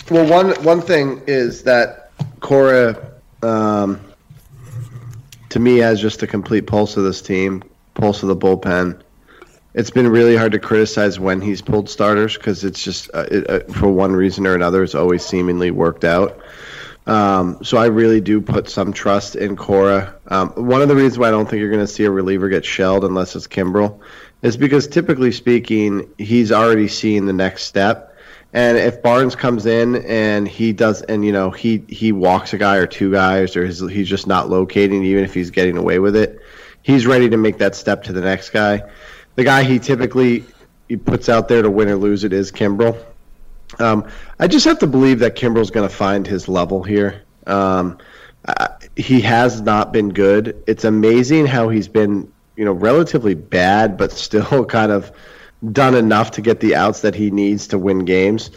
well, 0.09 0.29
one 0.29 0.51
one 0.63 0.81
thing 0.81 1.21
is 1.27 1.63
that 1.63 2.11
Cora, 2.39 3.10
um, 3.43 3.99
to 5.49 5.59
me, 5.59 5.81
as 5.81 6.01
just 6.01 6.23
a 6.23 6.27
complete 6.27 6.67
pulse 6.67 6.97
of 6.97 7.03
this 7.03 7.21
team, 7.21 7.63
pulse 7.93 8.23
of 8.23 8.29
the 8.29 8.35
bullpen. 8.35 9.01
It's 9.73 9.91
been 9.91 10.07
really 10.07 10.35
hard 10.35 10.51
to 10.51 10.59
criticize 10.59 11.19
when 11.19 11.39
he's 11.39 11.61
pulled 11.61 11.89
starters 11.89 12.37
because 12.37 12.65
it's 12.65 12.83
just 12.83 13.09
uh, 13.13 13.25
it, 13.31 13.49
uh, 13.49 13.59
for 13.73 13.89
one 13.89 14.13
reason 14.13 14.45
or 14.45 14.53
another, 14.53 14.83
it's 14.83 14.95
always 14.95 15.25
seemingly 15.25 15.71
worked 15.71 16.03
out. 16.03 16.41
Um, 17.07 17.63
so 17.63 17.77
I 17.77 17.87
really 17.87 18.21
do 18.21 18.41
put 18.41 18.69
some 18.69 18.93
trust 18.93 19.35
in 19.35 19.55
Cora. 19.55 20.15
Um, 20.27 20.49
one 20.49 20.81
of 20.81 20.87
the 20.87 20.95
reasons 20.95 21.17
why 21.17 21.29
I 21.29 21.31
don't 21.31 21.49
think 21.49 21.59
you're 21.59 21.71
going 21.71 21.85
to 21.85 21.91
see 21.91 22.03
a 22.03 22.11
reliever 22.11 22.49
get 22.49 22.63
shelled 22.63 23.03
unless 23.03 23.35
it's 23.35 23.47
Kimbrel 23.47 23.99
is 24.41 24.57
because 24.57 24.87
typically 24.87 25.31
speaking, 25.31 26.09
he's 26.17 26.51
already 26.51 26.87
seen 26.87 27.25
the 27.25 27.33
next 27.33 27.63
step. 27.63 28.10
And 28.53 28.77
if 28.77 29.01
Barnes 29.01 29.35
comes 29.35 29.65
in 29.65 29.95
and 30.05 30.47
he 30.47 30.73
does, 30.73 31.01
and 31.03 31.23
you 31.23 31.31
know 31.31 31.51
he 31.51 31.83
he 31.87 32.11
walks 32.11 32.53
a 32.53 32.57
guy 32.57 32.77
or 32.77 32.87
two 32.87 33.11
guys, 33.11 33.55
or 33.55 33.65
his, 33.65 33.79
he's 33.79 34.09
just 34.09 34.27
not 34.27 34.49
locating, 34.49 35.03
even 35.03 35.23
if 35.23 35.33
he's 35.33 35.51
getting 35.51 35.77
away 35.77 35.99
with 35.99 36.15
it, 36.15 36.41
he's 36.81 37.07
ready 37.07 37.29
to 37.29 37.37
make 37.37 37.59
that 37.59 37.75
step 37.75 38.03
to 38.03 38.13
the 38.13 38.21
next 38.21 38.49
guy. 38.49 38.83
The 39.35 39.43
guy 39.45 39.63
he 39.63 39.79
typically 39.79 40.43
he 40.89 40.97
puts 40.97 41.29
out 41.29 41.47
there 41.47 41.61
to 41.61 41.71
win 41.71 41.87
or 41.87 41.95
lose 41.95 42.25
it 42.25 42.33
is 42.33 42.51
Kimbrel. 42.51 43.01
Um, 43.79 44.05
I 44.39 44.47
just 44.47 44.65
have 44.65 44.79
to 44.79 44.87
believe 44.87 45.19
that 45.19 45.37
Kimbrel's 45.37 45.71
going 45.71 45.87
to 45.87 45.95
find 45.95 46.27
his 46.27 46.49
level 46.49 46.83
here. 46.83 47.23
Um, 47.47 47.97
uh, 48.45 48.67
he 48.97 49.21
has 49.21 49.61
not 49.61 49.93
been 49.93 50.09
good. 50.09 50.61
It's 50.67 50.83
amazing 50.83 51.45
how 51.45 51.69
he's 51.69 51.87
been, 51.87 52.31
you 52.57 52.65
know, 52.65 52.73
relatively 52.73 53.35
bad, 53.35 53.97
but 53.97 54.11
still 54.11 54.65
kind 54.69 54.91
of 54.91 55.11
done 55.71 55.95
enough 55.95 56.31
to 56.31 56.41
get 56.41 56.59
the 56.59 56.75
outs 56.75 57.01
that 57.01 57.15
he 57.15 57.31
needs 57.31 57.67
to 57.67 57.77
win 57.77 58.05
games. 58.05 58.51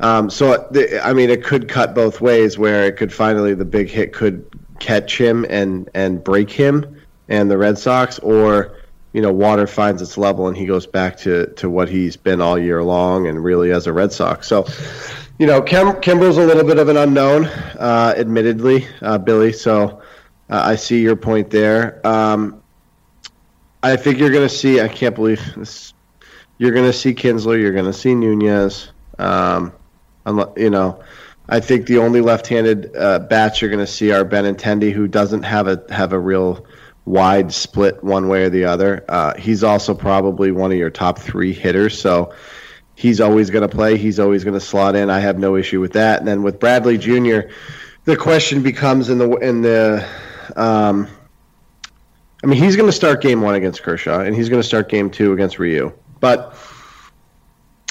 Um, 0.00 0.28
so, 0.30 0.68
I 1.02 1.12
mean, 1.12 1.30
it 1.30 1.44
could 1.44 1.68
cut 1.68 1.94
both 1.94 2.20
ways. 2.20 2.58
Where 2.58 2.84
it 2.84 2.96
could 2.96 3.12
finally 3.12 3.54
the 3.54 3.64
big 3.64 3.88
hit 3.88 4.12
could 4.12 4.46
catch 4.78 5.20
him 5.20 5.46
and 5.48 5.88
and 5.94 6.22
break 6.22 6.50
him 6.50 7.00
and 7.28 7.50
the 7.50 7.56
Red 7.56 7.78
Sox, 7.78 8.18
or 8.18 8.76
you 9.12 9.22
know, 9.22 9.32
water 9.32 9.66
finds 9.66 10.02
its 10.02 10.18
level 10.18 10.48
and 10.48 10.56
he 10.56 10.66
goes 10.66 10.86
back 10.86 11.16
to 11.18 11.46
to 11.54 11.70
what 11.70 11.88
he's 11.88 12.16
been 12.16 12.40
all 12.40 12.58
year 12.58 12.82
long 12.82 13.28
and 13.28 13.42
really 13.42 13.70
as 13.70 13.86
a 13.86 13.92
Red 13.92 14.12
Sox. 14.12 14.46
So, 14.48 14.66
you 15.38 15.46
know, 15.46 15.62
Kim, 15.62 15.86
Kimbrel's 15.94 16.36
a 16.36 16.44
little 16.44 16.64
bit 16.64 16.78
of 16.78 16.88
an 16.88 16.96
unknown, 16.96 17.46
uh, 17.46 18.14
admittedly, 18.16 18.86
uh, 19.00 19.18
Billy. 19.18 19.52
So, 19.52 20.02
uh, 20.50 20.62
I 20.64 20.74
see 20.74 21.00
your 21.00 21.16
point 21.16 21.50
there. 21.50 22.04
Um, 22.06 22.60
I 23.82 23.96
think 23.96 24.18
you're 24.18 24.30
going 24.30 24.48
to 24.48 24.54
see. 24.54 24.80
I 24.80 24.88
can't 24.88 25.14
believe 25.14 25.40
this 25.56 25.93
you're 26.58 26.72
going 26.72 26.86
to 26.86 26.92
see 26.92 27.14
Kinsler. 27.14 27.60
You're 27.60 27.72
going 27.72 27.84
to 27.86 27.92
see 27.92 28.14
Nunez. 28.14 28.90
Um, 29.18 29.72
you 30.56 30.70
know, 30.70 31.02
I 31.48 31.60
think 31.60 31.86
the 31.86 31.98
only 31.98 32.20
left-handed 32.20 32.96
uh, 32.96 33.18
bats 33.20 33.60
you're 33.60 33.70
going 33.70 33.84
to 33.84 33.90
see 33.90 34.12
are 34.12 34.24
Benintendi, 34.24 34.92
who 34.92 35.06
doesn't 35.06 35.42
have 35.42 35.66
a 35.66 35.84
have 35.90 36.12
a 36.12 36.18
real 36.18 36.66
wide 37.04 37.52
split 37.52 38.02
one 38.02 38.28
way 38.28 38.44
or 38.44 38.50
the 38.50 38.64
other. 38.64 39.04
Uh, 39.08 39.34
he's 39.34 39.62
also 39.62 39.94
probably 39.94 40.50
one 40.50 40.72
of 40.72 40.78
your 40.78 40.90
top 40.90 41.18
three 41.18 41.52
hitters, 41.52 41.98
so 42.00 42.34
he's 42.94 43.20
always 43.20 43.50
going 43.50 43.68
to 43.68 43.74
play. 43.74 43.98
He's 43.98 44.18
always 44.18 44.44
going 44.44 44.54
to 44.54 44.64
slot 44.64 44.96
in. 44.96 45.10
I 45.10 45.20
have 45.20 45.38
no 45.38 45.56
issue 45.56 45.80
with 45.80 45.92
that. 45.92 46.20
And 46.20 46.28
then 46.28 46.42
with 46.42 46.58
Bradley 46.58 46.96
Jr., 46.96 47.50
the 48.04 48.16
question 48.16 48.62
becomes 48.62 49.10
in 49.10 49.18
the 49.18 49.30
in 49.36 49.60
the 49.60 50.08
um, 50.56 51.08
I 52.42 52.46
mean, 52.46 52.62
he's 52.62 52.76
going 52.76 52.88
to 52.88 52.92
start 52.92 53.22
game 53.22 53.40
one 53.40 53.54
against 53.54 53.82
Kershaw, 53.82 54.20
and 54.20 54.34
he's 54.34 54.48
going 54.48 54.60
to 54.60 54.66
start 54.66 54.88
game 54.88 55.10
two 55.10 55.32
against 55.32 55.58
Ryu. 55.58 55.92
But 56.24 56.54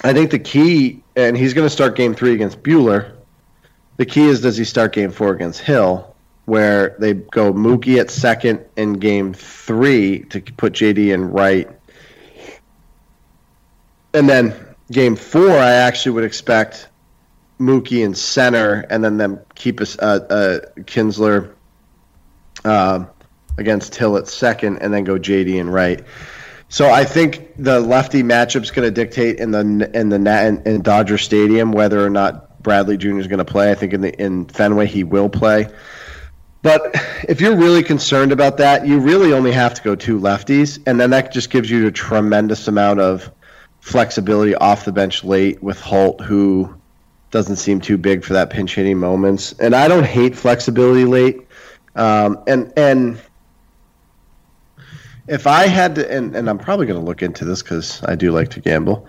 I 0.04 0.12
think 0.12 0.32
the 0.32 0.40
key, 0.40 1.04
and 1.16 1.38
he's 1.38 1.54
going 1.54 1.68
to 1.68 1.70
start 1.70 1.96
game 1.96 2.16
three 2.16 2.34
against 2.34 2.64
Buehler. 2.64 3.12
The 3.98 4.08
key 4.08 4.26
is 4.26 4.42
does 4.42 4.58
he 4.58 4.64
start 4.64 4.92
game 4.92 5.12
four 5.12 5.30
against 5.30 5.60
Hill, 5.60 6.16
where 6.46 6.96
they 6.98 7.14
go 7.14 7.54
Mookie 7.54 8.00
at 8.00 8.10
second 8.10 8.66
in 8.76 8.94
game 8.94 9.36
three 9.36 10.24
to 10.32 10.42
put 10.42 10.74
JD 10.74 11.14
in 11.14 11.30
right. 11.30 11.70
And 14.16 14.28
then 14.28 14.56
game 14.92 15.16
four, 15.16 15.52
I 15.52 15.74
actually 15.74 16.14
would 16.14 16.24
expect 16.24 16.88
Mookie 17.60 18.04
in 18.04 18.16
center, 18.16 18.84
and 18.90 19.04
then 19.04 19.18
them 19.18 19.42
keep 19.54 19.80
uh, 19.80 19.86
Kinsler 19.86 21.54
uh, 22.66 23.06
against 23.60 23.94
Hill 23.94 24.18
at 24.18 24.28
second, 24.28 24.80
and 24.80 24.92
then 24.92 25.04
go 25.04 25.20
JD 25.20 25.54
in 25.60 25.70
right. 25.70 26.04
So 26.74 26.90
I 26.90 27.04
think 27.04 27.54
the 27.56 27.80
lefty 27.80 28.24
matchup's 28.24 28.72
going 28.72 28.88
to 28.88 28.92
dictate 28.92 29.38
in 29.38 29.52
the 29.52 29.92
in 29.94 30.10
the 30.10 30.16
in, 30.16 30.64
in 30.66 30.82
Dodger 30.82 31.20
Stadium 31.20 31.72
whether 31.72 32.04
or 32.04 32.10
not 32.10 32.64
Bradley 32.64 32.98
Jr. 32.98 33.20
is 33.20 33.28
going 33.28 33.38
to 33.38 33.46
play. 33.46 33.70
I 33.70 33.76
think 33.76 33.94
in 33.94 34.02
the 34.02 34.12
in 34.20 34.46
Fenway 34.46 34.88
he 34.88 35.04
will 35.04 35.30
play. 35.30 35.68
But 36.64 36.82
if 37.30 37.42
you're 37.42 37.56
really 37.56 37.84
concerned 37.84 38.32
about 38.32 38.58
that, 38.58 38.88
you 38.88 38.98
really 38.98 39.34
only 39.34 39.52
have 39.52 39.76
to 39.76 39.84
go 39.84 39.94
two 39.94 40.20
lefties, 40.20 40.82
and 40.88 41.00
then 41.00 41.12
that 41.12 41.32
just 41.32 41.52
gives 41.52 41.70
you 41.70 41.86
a 41.86 41.92
tremendous 41.92 42.68
amount 42.68 43.02
of 43.02 43.32
flexibility 43.80 44.56
off 44.56 44.84
the 44.84 44.92
bench 44.92 45.24
late 45.24 45.62
with 45.62 45.80
Holt, 45.80 46.22
who 46.22 46.74
doesn't 47.30 47.58
seem 47.58 47.82
too 47.82 48.00
big 48.00 48.24
for 48.24 48.34
that 48.34 48.50
pinch 48.50 48.74
hitting 48.74 48.98
moments. 48.98 49.54
And 49.60 49.76
I 49.76 49.88
don't 49.88 50.06
hate 50.06 50.36
flexibility 50.36 51.06
late. 51.06 51.48
Um, 51.96 52.44
and 52.48 52.74
and 52.76 53.22
if 55.28 55.48
I 55.48 55.68
had 55.68 55.96
to, 55.96 56.12
and, 56.12 56.36
and 56.36 56.50
I'm 56.50 56.58
probably 56.58 56.86
going 56.86 57.00
to 57.00 57.06
look 57.06 57.22
into 57.22 57.46
this 57.46 57.64
because 57.64 58.04
I 58.04 58.16
do 58.16 58.32
like 58.32 58.50
to 58.52 58.60
gamble. 58.60 59.08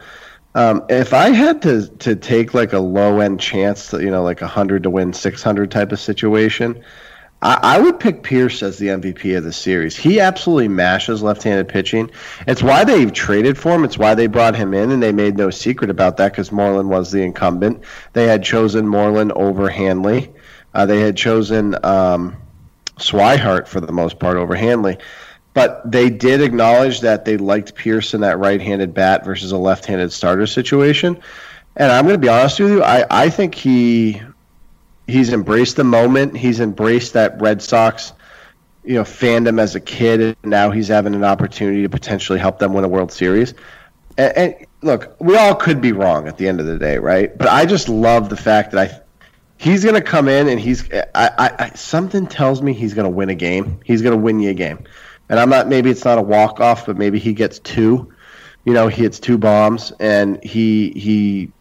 Um, 0.56 0.84
if 0.88 1.12
I 1.12 1.30
had 1.30 1.62
to 1.62 1.88
to 1.88 2.14
take 2.14 2.54
like 2.54 2.72
a 2.72 2.78
low 2.78 3.18
end 3.18 3.40
chance, 3.40 3.88
to, 3.88 4.00
you 4.00 4.10
know, 4.10 4.22
like 4.22 4.40
a 4.40 4.46
hundred 4.46 4.84
to 4.84 4.90
win 4.90 5.12
six 5.12 5.42
hundred 5.42 5.72
type 5.72 5.90
of 5.90 5.98
situation, 5.98 6.84
I, 7.42 7.58
I, 7.60 7.78
would 7.80 7.98
pick 7.98 8.22
Pearce 8.22 8.62
as 8.62 8.78
the 8.78 8.86
MVP 8.86 9.36
of 9.36 9.42
the 9.42 9.52
series. 9.52 9.96
He 9.96 10.20
absolutely 10.20 10.68
mashes 10.68 11.22
left 11.22 11.42
handed 11.42 11.68
pitching. 11.68 12.08
It's 12.46 12.62
why 12.62 12.84
they 12.84 13.04
traded 13.06 13.58
for 13.58 13.72
him. 13.72 13.84
It's 13.84 13.98
why 13.98 14.14
they 14.14 14.28
brought 14.28 14.54
him 14.54 14.74
in, 14.74 14.92
and 14.92 15.02
they 15.02 15.10
made 15.10 15.36
no 15.36 15.50
secret 15.50 15.90
about 15.90 16.16
that 16.18 16.30
because 16.32 16.52
Moreland 16.52 16.88
was 16.88 17.10
the 17.10 17.22
incumbent. 17.22 17.82
They 18.12 18.28
had 18.28 18.44
chosen 18.44 18.86
Moreland 18.86 19.32
over 19.32 19.68
Hanley. 19.68 20.32
Uh, 20.72 20.86
they 20.86 21.00
had 21.00 21.16
chosen 21.16 21.74
um, 21.84 22.36
Swihart 22.96 23.66
for 23.66 23.80
the 23.80 23.92
most 23.92 24.20
part 24.20 24.36
over 24.36 24.54
Hanley. 24.54 24.98
But 25.54 25.90
they 25.90 26.10
did 26.10 26.42
acknowledge 26.42 27.00
that 27.00 27.24
they 27.24 27.36
liked 27.36 27.74
Pearson 27.74 28.20
that 28.20 28.38
right-handed 28.38 28.92
bat 28.92 29.24
versus 29.24 29.52
a 29.52 29.56
left-handed 29.56 30.12
starter 30.12 30.46
situation. 30.46 31.20
And 31.76 31.90
I'm 31.90 32.04
going 32.04 32.14
to 32.14 32.18
be 32.18 32.28
honest 32.28 32.60
with 32.60 32.70
you, 32.70 32.82
I, 32.82 33.04
I 33.08 33.30
think 33.30 33.54
he 33.54 34.20
he's 35.06 35.32
embraced 35.32 35.76
the 35.76 35.84
moment. 35.84 36.36
He's 36.36 36.60
embraced 36.60 37.12
that 37.12 37.40
Red 37.40 37.62
Sox, 37.62 38.12
you 38.84 38.94
know, 38.94 39.02
fandom 39.02 39.60
as 39.60 39.74
a 39.74 39.80
kid, 39.80 40.20
and 40.20 40.36
now 40.44 40.70
he's 40.70 40.88
having 40.88 41.14
an 41.14 41.24
opportunity 41.24 41.82
to 41.82 41.88
potentially 41.88 42.38
help 42.38 42.58
them 42.58 42.74
win 42.74 42.84
a 42.84 42.88
World 42.88 43.12
Series. 43.12 43.54
And, 44.16 44.36
and 44.36 44.66
look, 44.82 45.16
we 45.20 45.36
all 45.36 45.54
could 45.54 45.80
be 45.80 45.92
wrong 45.92 46.28
at 46.28 46.36
the 46.36 46.48
end 46.48 46.60
of 46.60 46.66
the 46.66 46.78
day, 46.78 46.98
right? 46.98 47.36
But 47.36 47.48
I 47.48 47.66
just 47.66 47.88
love 47.88 48.28
the 48.28 48.36
fact 48.36 48.72
that 48.72 48.90
I 48.90 49.00
he's 49.56 49.84
going 49.84 49.94
to 49.94 50.02
come 50.02 50.28
in 50.28 50.48
and 50.48 50.60
he's 50.60 50.88
I, 50.92 51.06
I, 51.14 51.50
I 51.58 51.70
something 51.70 52.26
tells 52.26 52.60
me 52.60 52.72
he's 52.72 52.94
going 52.94 53.04
to 53.04 53.16
win 53.16 53.30
a 53.30 53.34
game. 53.34 53.80
He's 53.84 54.02
going 54.02 54.16
to 54.16 54.22
win 54.22 54.40
you 54.40 54.50
a 54.50 54.54
game. 54.54 54.84
And 55.28 55.40
I'm 55.40 55.48
not 55.48 55.68
maybe 55.68 55.90
it's 55.90 56.04
not 56.04 56.18
a 56.18 56.22
walk 56.22 56.60
off, 56.60 56.86
but 56.86 56.96
maybe 56.96 57.18
he 57.18 57.32
gets 57.32 57.58
two. 57.58 58.12
You 58.64 58.72
know, 58.72 58.88
he 58.88 59.02
hits 59.02 59.20
two 59.20 59.38
bombs 59.38 59.92
and 59.98 60.42
he 60.42 60.90
he 60.90 61.52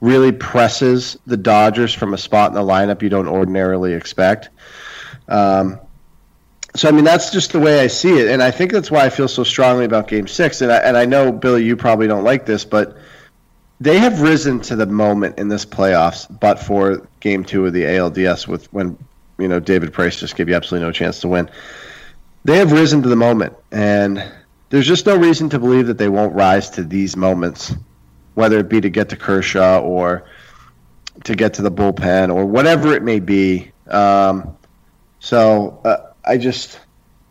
really 0.00 0.32
presses 0.32 1.16
the 1.26 1.36
Dodgers 1.36 1.94
from 1.94 2.12
a 2.12 2.18
spot 2.18 2.50
in 2.50 2.54
the 2.54 2.60
lineup 2.60 3.02
you 3.02 3.08
don't 3.08 3.28
ordinarily 3.28 3.94
expect. 3.94 4.50
Um, 5.28 5.78
so 6.74 6.88
I 6.88 6.92
mean 6.92 7.04
that's 7.04 7.30
just 7.30 7.52
the 7.52 7.60
way 7.60 7.80
I 7.80 7.86
see 7.86 8.18
it, 8.18 8.28
and 8.28 8.42
I 8.42 8.50
think 8.50 8.72
that's 8.72 8.90
why 8.90 9.04
I 9.04 9.10
feel 9.10 9.28
so 9.28 9.44
strongly 9.44 9.84
about 9.84 10.08
Game 10.08 10.26
Six. 10.26 10.60
And 10.60 10.72
I, 10.72 10.76
and 10.78 10.96
I 10.96 11.04
know 11.04 11.30
Billy, 11.30 11.64
you 11.64 11.76
probably 11.76 12.06
don't 12.06 12.24
like 12.24 12.46
this, 12.46 12.64
but 12.64 12.96
they 13.80 13.98
have 13.98 14.22
risen 14.22 14.60
to 14.60 14.76
the 14.76 14.86
moment 14.86 15.38
in 15.38 15.48
this 15.48 15.66
playoffs, 15.66 16.26
but 16.40 16.58
for 16.58 17.06
Game 17.20 17.44
Two 17.44 17.66
of 17.66 17.72
the 17.72 17.82
ALDS, 17.82 18.48
with 18.48 18.72
when 18.72 18.96
you 19.38 19.48
know 19.48 19.60
David 19.60 19.92
Price 19.92 20.18
just 20.18 20.34
gave 20.34 20.48
you 20.48 20.54
absolutely 20.54 20.86
no 20.86 20.92
chance 20.92 21.20
to 21.20 21.28
win. 21.28 21.50
They 22.44 22.58
have 22.58 22.72
risen 22.72 23.02
to 23.02 23.08
the 23.08 23.16
moment, 23.16 23.54
and 23.70 24.22
there's 24.70 24.86
just 24.86 25.06
no 25.06 25.16
reason 25.16 25.48
to 25.50 25.58
believe 25.58 25.86
that 25.86 25.98
they 25.98 26.08
won't 26.08 26.34
rise 26.34 26.70
to 26.70 26.82
these 26.82 27.16
moments, 27.16 27.74
whether 28.34 28.58
it 28.58 28.68
be 28.68 28.80
to 28.80 28.90
get 28.90 29.10
to 29.10 29.16
Kershaw 29.16 29.80
or 29.80 30.24
to 31.24 31.34
get 31.36 31.54
to 31.54 31.62
the 31.62 31.70
bullpen 31.70 32.34
or 32.34 32.46
whatever 32.46 32.94
it 32.94 33.02
may 33.02 33.20
be. 33.20 33.70
Um, 33.86 34.56
so 35.20 35.80
uh, 35.84 36.12
I 36.24 36.38
just, 36.38 36.80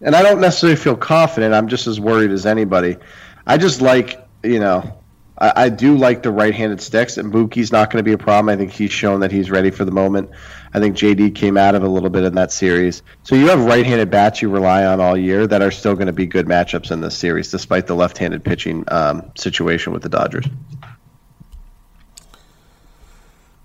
and 0.01 0.15
I 0.15 0.21
don't 0.21 0.39
necessarily 0.39 0.77
feel 0.77 0.95
confident. 0.95 1.53
I'm 1.53 1.67
just 1.67 1.87
as 1.87 1.99
worried 1.99 2.31
as 2.31 2.45
anybody. 2.45 2.97
I 3.45 3.57
just 3.57 3.81
like, 3.81 4.25
you 4.43 4.59
know, 4.59 4.97
I, 5.37 5.53
I 5.55 5.69
do 5.69 5.97
like 5.97 6.23
the 6.23 6.31
right-handed 6.31 6.79
sticks, 6.79 7.17
and 7.17 7.33
Mookie's 7.33 7.71
not 7.71 7.89
going 7.89 8.03
to 8.03 8.07
be 8.07 8.13
a 8.13 8.17
problem. 8.17 8.49
I 8.49 8.55
think 8.55 8.71
he's 8.71 8.91
shown 8.91 9.21
that 9.21 9.31
he's 9.31 9.49
ready 9.49 9.71
for 9.71 9.83
the 9.83 9.91
moment. 9.91 10.29
I 10.73 10.79
think 10.79 10.95
JD 10.95 11.35
came 11.35 11.57
out 11.57 11.75
of 11.75 11.83
a 11.83 11.87
little 11.87 12.09
bit 12.09 12.23
in 12.23 12.33
that 12.35 12.51
series. 12.51 13.03
So 13.23 13.35
you 13.35 13.47
have 13.49 13.63
right-handed 13.65 14.09
bats 14.09 14.41
you 14.41 14.49
rely 14.49 14.85
on 14.85 15.01
all 15.01 15.17
year 15.17 15.45
that 15.47 15.61
are 15.61 15.71
still 15.71 15.95
going 15.95 16.07
to 16.07 16.13
be 16.13 16.25
good 16.25 16.45
matchups 16.47 16.91
in 16.91 17.01
this 17.01 17.17
series, 17.17 17.51
despite 17.51 17.87
the 17.87 17.95
left-handed 17.95 18.43
pitching 18.43 18.85
um, 18.87 19.31
situation 19.35 19.91
with 19.91 20.01
the 20.03 20.09
Dodgers. 20.09 20.45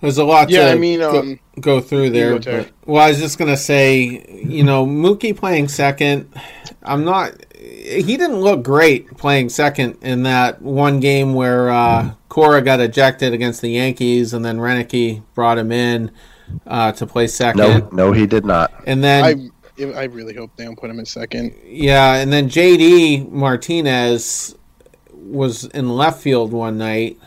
There's 0.01 0.19
a 0.19 0.25
lot 0.25 0.51
Yeah, 0.51 0.67
to 0.67 0.73
I 0.73 0.75
mean, 0.75 0.99
go, 1.01 1.19
um, 1.21 1.41
go 1.61 1.81
through 1.81 2.11
there. 2.11 2.39
but- 2.39 2.71
well, 2.85 3.03
I 3.03 3.09
was 3.11 3.19
just 3.19 3.39
gonna 3.39 3.57
say, 3.57 4.25
you 4.45 4.63
know, 4.63 4.87
Mookie 4.87 5.35
playing 5.37 5.69
second. 5.69 6.29
I'm 6.83 7.05
not. 7.05 7.33
He 7.59 8.17
didn't 8.17 8.41
look 8.41 8.63
great 8.63 9.17
playing 9.17 9.49
second 9.49 9.97
in 10.03 10.23
that 10.25 10.61
one 10.61 11.01
game 11.01 11.35
where 11.35 11.71
uh, 11.71 12.11
Cora 12.29 12.61
got 12.63 12.81
ejected 12.81 13.33
against 13.33 13.63
the 13.63 13.71
Yankees, 13.71 14.35
and 14.35 14.45
then 14.45 14.59
Roenicke 14.59 15.23
brought 15.35 15.57
him 15.59 15.73
in 15.73 16.11
uh, 16.67 16.93
to 16.93 17.07
play 17.07 17.27
second. 17.27 17.59
No, 17.61 17.89
no, 17.93 18.13
he 18.13 18.27
did 18.27 18.45
not. 18.45 18.73
And 18.87 19.03
then 19.03 19.51
I 19.79 19.85
I 19.85 20.05
really 20.05 20.35
hope 20.35 20.57
they 20.57 20.65
don't 20.65 20.79
put 20.79 20.91
him 20.91 20.99
in 20.99 21.07
second. 21.07 21.55
Yeah, 21.65 22.15
and 22.15 22.33
then 22.33 22.49
JD 22.49 23.31
Martinez 23.31 24.55
was 25.13 25.65
in 25.65 25.91
left 25.91 26.23
field 26.23 26.53
one 26.53 26.79
night, 26.79 27.19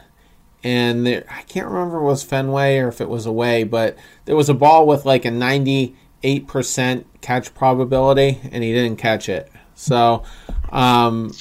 and 0.63 1.05
there, 1.05 1.25
I 1.29 1.43
can't 1.43 1.67
remember 1.67 1.97
if 1.97 2.01
it 2.01 2.05
was 2.05 2.23
Fenway 2.23 2.77
or 2.77 2.87
if 2.87 3.01
it 3.01 3.09
was 3.09 3.25
away, 3.25 3.63
but 3.63 3.97
there 4.25 4.35
was 4.35 4.49
a 4.49 4.53
ball 4.53 4.87
with 4.87 5.05
like 5.05 5.25
a 5.25 5.29
98% 5.29 7.05
catch 7.21 7.53
probability, 7.53 8.39
and 8.51 8.63
he 8.63 8.73
didn't 8.73 8.97
catch 8.97 9.29
it. 9.29 9.51
So, 9.75 10.23
um, 10.71 11.33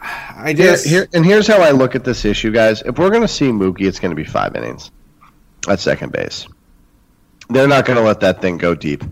I 0.00 0.54
Here, 0.56 0.76
here, 0.76 1.08
and 1.14 1.24
here's 1.24 1.46
how 1.46 1.62
I 1.62 1.70
look 1.70 1.94
at 1.94 2.04
this 2.04 2.24
issue, 2.24 2.50
guys. 2.50 2.82
If 2.82 2.98
we're 2.98 3.10
going 3.10 3.22
to 3.22 3.28
see 3.28 3.48
Mookie, 3.48 3.82
it's 3.82 3.98
going 3.98 4.10
to 4.10 4.16
be 4.16 4.24
five 4.24 4.54
innings 4.54 4.90
at 5.68 5.80
second 5.80 6.12
base. 6.12 6.46
They're 7.48 7.68
not 7.68 7.86
going 7.86 7.98
to 7.98 8.04
let 8.04 8.20
that 8.20 8.40
thing 8.42 8.58
go 8.58 8.74
deep. 8.74 9.04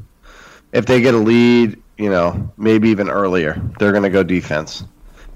If 0.72 0.86
they 0.86 1.00
get 1.00 1.14
a 1.14 1.18
lead, 1.18 1.82
you 1.96 2.10
know, 2.10 2.52
maybe 2.56 2.90
even 2.90 3.08
earlier, 3.08 3.60
they're 3.78 3.92
going 3.92 4.02
to 4.02 4.10
go 4.10 4.22
defense. 4.22 4.84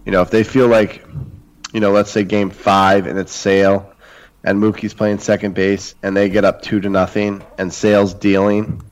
You 0.05 0.12
know, 0.12 0.22
if 0.22 0.30
they 0.30 0.44
feel 0.44 0.68
like, 0.68 1.05
you 1.72 1.80
know, 1.80 1.92
let's 1.92 2.11
say 2.11 2.24
game 2.24 2.51
five 2.51 3.07
and 3.07 3.18
it's 3.18 3.32
Sale, 3.32 3.92
and 4.42 4.62
Mookie's 4.62 4.94
playing 4.94 5.18
second 5.18 5.55
base, 5.55 5.94
and 6.03 6.16
they 6.16 6.28
get 6.28 6.44
up 6.44 6.62
two 6.62 6.80
to 6.80 6.88
nothing, 6.88 7.42
and 7.59 7.72
Sale's 7.72 8.14
dealing, 8.14 8.82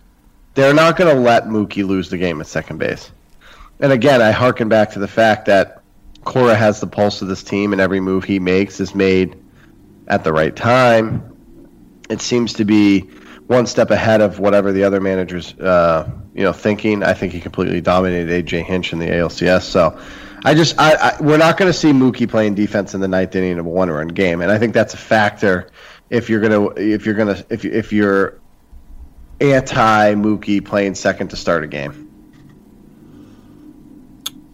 they're 0.54 0.74
not 0.74 0.96
going 0.96 1.14
to 1.14 1.20
let 1.20 1.44
Mookie 1.44 1.86
lose 1.86 2.11
the 2.11 2.18
game 2.18 2.40
at 2.40 2.46
second 2.46 2.78
base. 2.78 3.11
And 3.80 3.92
again, 3.92 4.20
I 4.20 4.30
harken 4.30 4.68
back 4.68 4.92
to 4.92 4.98
the 4.98 5.09
fact 5.09 5.46
that 5.46 5.82
Cora 6.24 6.54
has 6.54 6.80
the 6.80 6.86
pulse 6.86 7.22
of 7.22 7.28
this 7.28 7.42
team, 7.42 7.72
and 7.72 7.80
every 7.80 8.00
move 8.00 8.24
he 8.24 8.38
makes 8.38 8.80
is 8.80 8.94
made 8.94 9.42
at 10.06 10.24
the 10.24 10.32
right 10.32 10.54
time. 10.54 11.36
It 12.11 12.20
seems 12.20 12.54
to 12.54 12.64
be 12.64 13.09
one 13.49 13.66
step 13.66 13.90
ahead 13.90 14.20
of 14.20 14.38
whatever 14.38 14.72
the 14.72 14.84
other 14.84 15.01
managers, 15.01 15.55
uh, 15.59 16.09
you 16.34 16.44
know, 16.44 16.53
thinking. 16.53 17.03
I 17.03 17.14
think 17.14 17.32
he 17.32 17.40
completely 17.40 17.80
dominated 17.80 18.46
AJ 18.46 18.64
Hinch 18.64 18.92
in 18.92 18.99
the 19.01 19.07
ALCS. 19.07 19.62
So, 19.62 19.99
I 20.44 20.55
just, 20.55 20.78
I, 20.78 20.94
I 20.94 21.16
we're 21.22 21.38
not 21.38 21.57
going 21.57 21.68
to 21.68 21.76
see 21.76 21.90
Mookie 21.90 22.28
playing 22.28 22.55
defense 22.55 22.94
in 22.94 23.01
the 23.01 23.09
ninth 23.09 23.34
inning 23.34 23.59
of 23.59 23.66
a 23.66 23.68
one-run 23.68 24.09
game, 24.09 24.40
and 24.42 24.53
I 24.53 24.59
think 24.59 24.72
that's 24.74 24.94
a 24.94 24.99
factor 24.99 25.70
if 26.11 26.30
you're 26.30 26.40
gonna, 26.40 26.68
if 26.76 27.05
you're 27.05 27.14
gonna, 27.16 27.42
if 27.51 27.64
you- 27.64 27.72
if 27.72 27.92
you're 27.92 28.38
anti 29.40 30.14
Mookie 30.14 30.64
playing 30.64 30.94
second 30.94 31.28
to 31.28 31.36
start 31.36 31.64
a 31.64 31.66
game. 31.66 32.05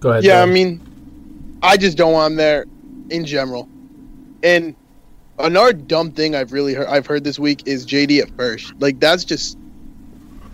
Go 0.01 0.11
ahead. 0.11 0.25
Yeah, 0.25 0.43
I 0.43 0.47
mean, 0.47 1.59
I 1.63 1.77
just 1.77 1.97
don't 1.97 2.13
want 2.13 2.33
him 2.33 2.37
there 2.37 2.67
in 3.11 3.25
general. 3.25 3.69
And 4.43 4.77
another 5.39 5.73
dumb 5.73 6.13
thing 6.13 6.35
I've 6.35 6.53
really 6.53 6.75
heard 6.75 6.87
I've 6.89 7.07
heard 7.07 7.25
this 7.25 7.39
week 7.39 7.63
is 7.67 7.87
JD 7.87 8.21
at 8.23 8.31
first. 8.37 8.73
Like 8.79 9.01
that's 9.01 9.25
just 9.25 9.59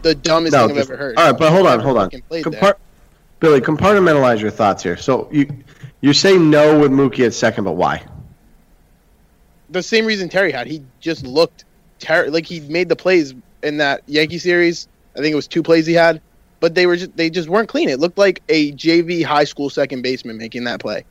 the 0.02 0.14
dumbest 0.14 0.52
No, 0.54 0.66
thing 0.68 0.76
I've 0.78 0.82
ever 0.90 0.96
heard. 0.96 1.16
all 1.18 1.30
right, 1.30 1.38
but 1.38 1.52
hold 1.52 1.66
on, 1.66 1.80
hold 1.80 1.98
on. 1.98 2.06
fucking 2.06 2.22
played 2.22 2.44
there. 2.44 2.60
Compart- 2.60 2.76
Billy, 3.40 3.60
compartmentalize 3.60 4.40
your 4.40 4.50
thoughts 4.50 4.82
here. 4.82 4.96
So 4.96 5.28
you 5.32 5.48
you 6.00 6.12
say 6.12 6.36
no 6.38 6.78
with 6.78 6.90
Mookie 6.90 7.26
at 7.26 7.34
second, 7.34 7.64
but 7.64 7.72
why? 7.72 8.02
the 9.70 9.82
same 9.84 10.04
reason 10.04 10.28
Terry 10.28 10.50
had. 10.50 10.66
He 10.66 10.82
just 10.98 11.24
looked 11.24 11.64
ter- 12.00 12.26
like 12.28 12.44
he 12.44 12.58
made 12.58 12.88
the 12.88 12.96
plays 12.96 13.34
in 13.62 13.76
that 13.76 14.02
Yankee 14.08 14.38
series. 14.38 14.88
I 15.16 15.20
think 15.20 15.32
it 15.32 15.36
was 15.36 15.46
two 15.46 15.62
plays 15.62 15.86
he 15.86 15.92
had, 15.92 16.20
but 16.58 16.74
they 16.74 16.86
were 16.86 16.96
just 16.96 17.16
they 17.16 17.30
just 17.30 17.48
weren't 17.48 17.68
clean. 17.68 17.88
It 17.88 18.00
looked 18.00 18.18
like 18.18 18.42
a 18.48 18.72
JV 18.72 19.22
high 19.24 19.44
school 19.44 19.70
second 19.70 20.02
baseman 20.02 20.38
making 20.38 20.64
that 20.64 20.80
play. 20.80 21.04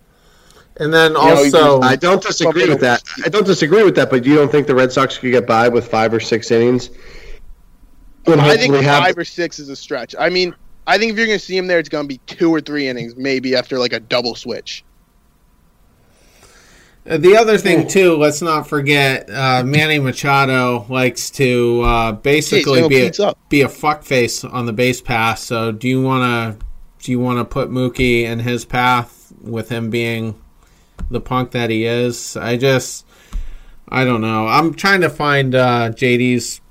And 0.79 0.93
then 0.93 1.13
know, 1.13 1.21
you 1.21 1.29
also, 1.29 1.81
I 1.81 1.95
don't 1.95 2.21
disagree 2.21 2.69
with 2.69 2.79
that. 2.81 3.03
I 3.23 3.29
don't 3.29 3.45
disagree 3.45 3.83
with 3.83 3.95
that, 3.95 4.09
but 4.09 4.25
you 4.25 4.35
don't 4.35 4.51
think 4.51 4.65
the 4.67 4.75
Red 4.75 4.91
Sox 4.91 5.17
could 5.17 5.31
get 5.31 5.45
by 5.45 5.67
with 5.69 5.87
five 5.87 6.13
or 6.13 6.19
six 6.19 6.49
innings? 6.51 6.89
And 8.25 8.39
I 8.39 8.55
think 8.57 8.73
hopefully 8.73 8.83
have- 8.85 9.03
five 9.03 9.17
or 9.17 9.25
six 9.25 9.59
is 9.59 9.69
a 9.69 9.75
stretch. 9.75 10.15
I 10.17 10.29
mean, 10.29 10.55
I 10.87 10.97
think 10.97 11.11
if 11.11 11.17
you're 11.17 11.27
going 11.27 11.37
to 11.39 11.43
see 11.45 11.57
him 11.57 11.67
there, 11.67 11.79
it's 11.79 11.89
going 11.89 12.05
to 12.05 12.07
be 12.07 12.19
two 12.25 12.53
or 12.53 12.61
three 12.61 12.87
innings, 12.87 13.15
maybe 13.15 13.55
after 13.55 13.77
like 13.77 13.93
a 13.93 13.99
double 13.99 14.35
switch. 14.35 14.83
Uh, 17.07 17.17
The 17.17 17.35
other 17.35 17.57
thing 17.57 17.87
too, 17.87 18.17
let's 18.17 18.41
not 18.41 18.67
forget, 18.67 19.29
uh, 19.29 19.63
Manny 19.63 19.99
Machado 19.99 20.85
likes 20.89 21.29
to 21.31 21.81
uh, 21.81 22.11
basically 22.13 22.87
be 22.87 22.97
a, 22.97 23.05
Pete's 23.05 23.19
up. 23.19 23.37
be 23.49 23.61
a 23.61 23.67
fuckface 23.67 24.49
on 24.51 24.65
the 24.65 24.73
base 24.73 25.01
pass. 25.01 25.43
So 25.43 25.71
do 25.71 25.87
you 25.87 26.01
want 26.01 26.59
to 26.59 26.65
do 27.03 27.11
you 27.11 27.19
want 27.19 27.39
to 27.39 27.45
put 27.45 27.69
Mookie 27.69 28.23
in 28.23 28.39
his 28.39 28.65
path 28.65 29.31
with 29.41 29.69
him 29.69 29.89
being 29.89 30.35
the 31.09 31.21
punk 31.21 31.51
that 31.51 31.69
he 31.69 31.85
is? 31.85 32.35
I 32.37 32.57
just 32.57 33.05
I 33.87 34.03
don't 34.05 34.21
know. 34.21 34.47
I'm 34.47 34.73
trying 34.73 35.01
to 35.01 35.09
find 35.09 35.55
uh, 35.55 35.89
JD's 35.89 36.61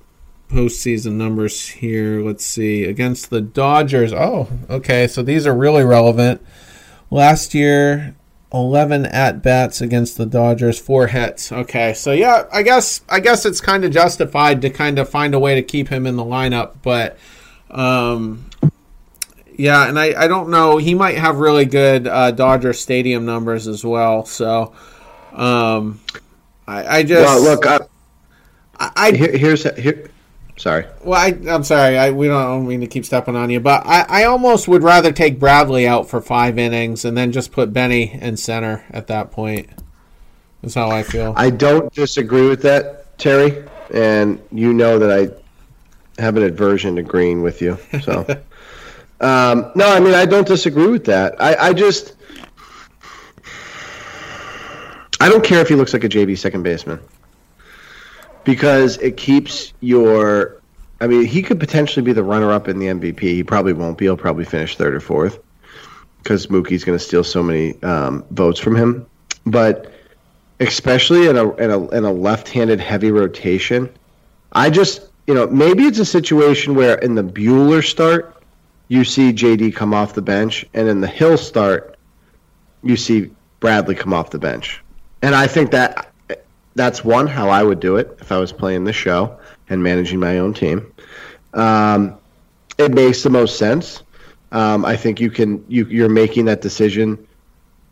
postseason 0.48 1.12
numbers 1.12 1.68
here. 1.68 2.22
Let's 2.22 2.46
see 2.46 2.84
against 2.84 3.30
the 3.30 3.40
Dodgers. 3.40 4.12
Oh, 4.12 4.48
okay. 4.70 5.06
So 5.06 5.22
these 5.22 5.46
are 5.46 5.54
really 5.54 5.84
relevant. 5.84 6.40
Last 7.10 7.54
year, 7.54 8.14
11 8.52 9.06
at 9.06 9.42
bats 9.42 9.80
against 9.80 10.16
the 10.16 10.26
Dodgers, 10.26 10.78
four 10.78 11.08
hits. 11.08 11.52
Okay, 11.52 11.92
so 11.92 12.12
yeah, 12.12 12.44
I 12.52 12.62
guess 12.62 13.02
I 13.08 13.20
guess 13.20 13.44
it's 13.44 13.60
kind 13.60 13.84
of 13.84 13.90
justified 13.90 14.62
to 14.62 14.70
kind 14.70 14.98
of 14.98 15.08
find 15.08 15.34
a 15.34 15.38
way 15.38 15.54
to 15.54 15.62
keep 15.62 15.88
him 15.88 16.06
in 16.06 16.16
the 16.16 16.24
lineup, 16.24 16.76
but 16.82 17.18
um, 17.70 18.48
yeah, 19.58 19.88
and 19.88 19.98
I, 19.98 20.14
I 20.22 20.28
don't 20.28 20.48
know. 20.48 20.78
He 20.78 20.94
might 20.94 21.18
have 21.18 21.36
really 21.36 21.66
good 21.66 22.06
uh, 22.06 22.30
Dodger 22.30 22.72
Stadium 22.72 23.26
numbers 23.26 23.68
as 23.68 23.84
well. 23.84 24.24
So 24.24 24.72
um, 25.32 26.00
I, 26.66 26.98
I 26.98 27.02
just 27.02 27.22
Well, 27.22 27.42
look, 27.42 27.66
I, 27.66 27.80
I, 28.78 28.90
I 28.96 29.12
here, 29.12 29.36
here's 29.36 29.64
here, 29.76 30.10
Sorry. 30.58 30.86
Well, 31.04 31.20
I, 31.20 31.38
I'm 31.52 31.62
sorry. 31.62 31.96
I, 31.96 32.10
we 32.10 32.26
don't, 32.26 32.36
I 32.36 32.44
don't 32.46 32.66
mean 32.66 32.80
to 32.80 32.86
keep 32.86 33.04
stepping 33.04 33.36
on 33.36 33.48
you, 33.48 33.60
but 33.60 33.86
I, 33.86 34.04
I 34.08 34.24
almost 34.24 34.66
would 34.66 34.82
rather 34.82 35.12
take 35.12 35.38
Bradley 35.38 35.86
out 35.86 36.08
for 36.08 36.20
five 36.20 36.58
innings 36.58 37.04
and 37.04 37.16
then 37.16 37.30
just 37.30 37.52
put 37.52 37.72
Benny 37.72 38.12
in 38.12 38.36
center 38.36 38.84
at 38.90 39.06
that 39.06 39.30
point. 39.30 39.68
That's 40.62 40.74
how 40.74 40.90
I 40.90 41.04
feel. 41.04 41.32
I 41.36 41.50
don't 41.50 41.92
disagree 41.92 42.48
with 42.48 42.62
that, 42.62 43.16
Terry, 43.18 43.68
and 43.94 44.40
you 44.50 44.72
know 44.72 44.98
that 44.98 45.12
I 45.12 46.20
have 46.20 46.36
an 46.36 46.42
aversion 46.42 46.96
to 46.96 47.02
green 47.02 47.42
with 47.42 47.62
you. 47.62 47.78
So, 48.02 48.26
um, 49.20 49.70
no, 49.74 49.88
I 49.88 50.00
mean 50.00 50.14
I 50.14 50.26
don't 50.26 50.46
disagree 50.46 50.86
with 50.86 51.04
that. 51.06 51.40
I, 51.40 51.68
I 51.68 51.72
just 51.72 52.14
I 55.20 55.28
don't 55.28 55.44
care 55.44 55.60
if 55.60 55.68
he 55.68 55.74
looks 55.74 55.92
like 55.92 56.04
a 56.04 56.08
JV 56.08 56.38
second 56.38 56.62
baseman 56.62 57.00
because 58.44 58.96
it 58.98 59.16
keeps 59.16 59.72
your. 59.80 60.60
I 61.00 61.06
mean, 61.06 61.26
he 61.26 61.42
could 61.42 61.60
potentially 61.60 62.04
be 62.04 62.12
the 62.12 62.24
runner-up 62.24 62.66
in 62.66 62.80
the 62.80 62.86
MVP. 62.86 63.20
He 63.20 63.44
probably 63.44 63.72
won't 63.72 63.98
be. 63.98 64.06
He'll 64.06 64.16
probably 64.16 64.44
finish 64.44 64.76
third 64.76 64.94
or 64.94 65.00
fourth 65.00 65.38
because 66.22 66.48
Mookie's 66.48 66.82
going 66.82 66.98
to 66.98 67.04
steal 67.04 67.22
so 67.22 67.42
many 67.42 67.80
um, 67.82 68.24
votes 68.30 68.58
from 68.58 68.74
him. 68.74 69.06
But 69.44 69.92
especially 70.60 71.28
in 71.28 71.36
a, 71.36 71.54
in 71.56 71.70
a 71.70 71.88
in 71.90 72.04
a 72.04 72.12
left-handed 72.12 72.80
heavy 72.80 73.10
rotation, 73.10 73.90
I 74.52 74.70
just 74.70 75.08
you 75.26 75.34
know 75.34 75.46
maybe 75.48 75.84
it's 75.84 75.98
a 75.98 76.04
situation 76.04 76.74
where 76.74 76.96
in 76.96 77.14
the 77.14 77.24
Buehler 77.24 77.84
start 77.84 78.37
you 78.88 79.04
see 79.04 79.32
JD 79.32 79.74
come 79.74 79.94
off 79.94 80.14
the 80.14 80.22
bench, 80.22 80.66
and 80.74 80.88
in 80.88 81.00
the 81.00 81.06
Hill 81.06 81.36
start 81.36 81.96
you 82.82 82.96
see 82.96 83.30
Bradley 83.60 83.94
come 83.94 84.12
off 84.12 84.30
the 84.30 84.38
bench, 84.38 84.82
and 85.22 85.34
I 85.34 85.46
think 85.46 85.70
that 85.72 86.12
that's 86.74 87.04
one 87.04 87.26
how 87.26 87.48
I 87.48 87.62
would 87.62 87.80
do 87.80 87.96
it 87.96 88.16
if 88.20 88.32
I 88.32 88.38
was 88.38 88.52
playing 88.52 88.84
the 88.84 88.92
show 88.92 89.38
and 89.68 89.82
managing 89.82 90.20
my 90.20 90.38
own 90.38 90.54
team. 90.54 90.92
Um, 91.52 92.16
it 92.78 92.92
makes 92.92 93.22
the 93.22 93.30
most 93.30 93.58
sense. 93.58 94.02
Um, 94.52 94.84
I 94.84 94.96
think 94.96 95.20
you 95.20 95.30
can 95.30 95.64
you, 95.68 95.84
you're 95.86 96.08
making 96.08 96.46
that 96.46 96.62
decision, 96.62 97.26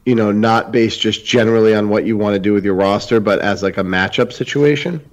you 0.07 0.15
know, 0.15 0.33
not 0.33 0.73
based 0.73 1.01
just 1.01 1.27
generally 1.27 1.75
on 1.75 1.89
what 1.89 2.07
you 2.07 2.17
want 2.17 2.35
to 2.35 2.39
do 2.39 2.53
with 2.53 2.65
your 2.65 2.75
roster, 2.75 3.21
but 3.21 3.41
as 3.41 3.63
like 3.63 3.77
a 3.77 3.83
matchup 3.83 4.33
situation. 4.33 5.05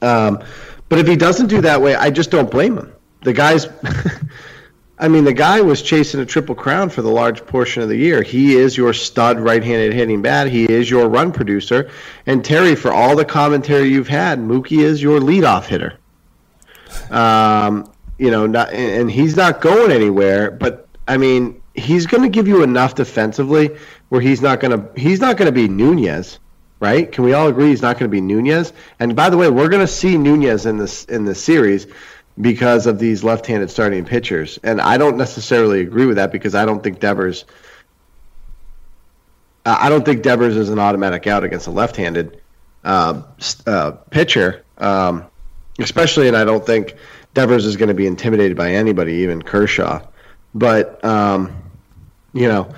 Um, 0.00 0.42
but 0.88 0.98
if 0.98 1.06
he 1.06 1.16
doesn't 1.16 1.48
do 1.48 1.60
that 1.62 1.82
way, 1.82 1.94
I 1.94 2.10
just 2.10 2.30
don't 2.30 2.50
blame 2.50 2.78
him. 2.78 2.92
The 3.22 3.32
guy's, 3.32 3.66
I 4.96 5.08
mean, 5.08 5.24
the 5.24 5.32
guy 5.32 5.60
was 5.60 5.82
chasing 5.82 6.20
a 6.20 6.26
triple 6.26 6.54
crown 6.54 6.88
for 6.88 7.02
the 7.02 7.10
large 7.10 7.44
portion 7.46 7.82
of 7.82 7.88
the 7.88 7.96
year. 7.96 8.22
He 8.22 8.54
is 8.54 8.76
your 8.76 8.92
stud 8.92 9.40
right-handed 9.40 9.92
hitting 9.92 10.22
bat. 10.22 10.46
He 10.46 10.70
is 10.70 10.88
your 10.88 11.08
run 11.08 11.32
producer. 11.32 11.90
And 12.26 12.44
Terry, 12.44 12.76
for 12.76 12.92
all 12.92 13.16
the 13.16 13.24
commentary 13.24 13.88
you've 13.88 14.08
had, 14.08 14.38
Mookie 14.38 14.82
is 14.82 15.02
your 15.02 15.18
leadoff 15.18 15.66
hitter. 15.66 15.98
Um, 17.10 17.90
you 18.18 18.30
know, 18.30 18.46
not, 18.46 18.72
and 18.72 19.10
he's 19.10 19.36
not 19.36 19.60
going 19.60 19.90
anywhere. 19.90 20.52
But 20.52 20.88
I 21.08 21.16
mean, 21.16 21.60
he's 21.74 22.06
going 22.06 22.22
to 22.22 22.28
give 22.28 22.46
you 22.46 22.62
enough 22.62 22.94
defensively 22.94 23.76
where 24.10 24.20
he's 24.20 24.40
not 24.40 24.60
going 24.60 24.78
to 24.78 25.00
he's 25.00 25.20
not 25.20 25.36
going 25.36 25.46
to 25.46 25.52
be 25.52 25.66
Nunez, 25.66 26.38
right? 26.78 27.10
Can 27.10 27.24
we 27.24 27.32
all 27.32 27.48
agree 27.48 27.70
he's 27.70 27.82
not 27.82 27.98
going 27.98 28.08
to 28.08 28.14
be 28.14 28.20
Nunez? 28.20 28.72
And 29.00 29.16
by 29.16 29.28
the 29.28 29.36
way, 29.36 29.50
we're 29.50 29.68
going 29.68 29.84
to 29.84 29.92
see 29.92 30.16
Nunez 30.16 30.66
in 30.66 30.78
this 30.78 31.04
in 31.06 31.24
this 31.24 31.42
series 31.42 31.88
because 32.40 32.86
of 32.86 32.98
these 32.98 33.22
left-handed 33.22 33.70
starting 33.70 34.04
pitchers, 34.04 34.58
and 34.62 34.80
I 34.80 34.96
don't 34.96 35.16
necessarily 35.16 35.80
agree 35.80 36.06
with 36.06 36.16
that 36.16 36.32
because 36.32 36.54
I 36.54 36.64
don't 36.64 36.82
think 36.82 37.00
Devers. 37.00 37.44
I 39.66 39.88
don't 39.88 40.04
think 40.04 40.22
Devers 40.22 40.56
is 40.56 40.68
an 40.68 40.78
automatic 40.78 41.26
out 41.26 41.42
against 41.42 41.68
a 41.68 41.70
left-handed 41.70 42.42
uh, 42.84 43.22
uh, 43.66 43.92
pitcher, 44.10 44.62
um, 44.76 45.24
especially, 45.78 46.28
and 46.28 46.36
I 46.36 46.44
don't 46.44 46.66
think 46.66 46.96
Devers 47.32 47.64
is 47.64 47.76
going 47.76 47.88
to 47.88 47.94
be 47.94 48.06
intimidated 48.06 48.56
by 48.56 48.72
anybody, 48.72 49.14
even 49.14 49.40
Kershaw. 49.40 50.02
But 50.54 51.02
um, 51.04 51.56
you 52.32 52.48
know, 52.48 52.74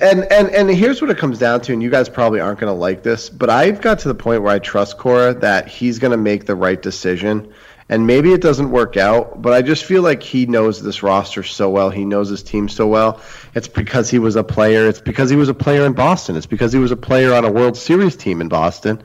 and 0.00 0.24
and 0.32 0.48
and 0.48 0.70
here's 0.70 1.00
what 1.00 1.10
it 1.10 1.18
comes 1.18 1.38
down 1.38 1.60
to, 1.62 1.72
and 1.72 1.82
you 1.82 1.90
guys 1.90 2.08
probably 2.08 2.40
aren't 2.40 2.60
going 2.60 2.72
to 2.72 2.78
like 2.78 3.02
this, 3.02 3.28
but 3.28 3.50
I've 3.50 3.80
got 3.80 4.00
to 4.00 4.08
the 4.08 4.14
point 4.14 4.42
where 4.42 4.52
I 4.52 4.58
trust 4.58 4.98
Cora 4.98 5.34
that 5.34 5.68
he's 5.68 5.98
going 5.98 6.12
to 6.12 6.16
make 6.16 6.46
the 6.46 6.56
right 6.56 6.80
decision. 6.80 7.52
And 7.90 8.06
maybe 8.06 8.32
it 8.32 8.42
doesn't 8.42 8.70
work 8.70 8.98
out, 8.98 9.40
but 9.40 9.54
I 9.54 9.62
just 9.62 9.84
feel 9.84 10.02
like 10.02 10.22
he 10.22 10.44
knows 10.44 10.82
this 10.82 11.02
roster 11.02 11.42
so 11.42 11.70
well. 11.70 11.88
He 11.88 12.04
knows 12.04 12.28
his 12.28 12.42
team 12.42 12.68
so 12.68 12.86
well. 12.86 13.20
It's 13.54 13.68
because 13.68 14.10
he 14.10 14.18
was 14.18 14.36
a 14.36 14.44
player. 14.44 14.86
It's 14.86 15.00
because 15.00 15.30
he 15.30 15.36
was 15.36 15.48
a 15.48 15.54
player 15.54 15.86
in 15.86 15.94
Boston. 15.94 16.36
It's 16.36 16.44
because 16.44 16.70
he 16.70 16.78
was 16.78 16.90
a 16.90 16.96
player 16.96 17.32
on 17.32 17.46
a 17.46 17.50
World 17.50 17.78
Series 17.78 18.14
team 18.14 18.42
in 18.42 18.48
Boston. 18.48 19.02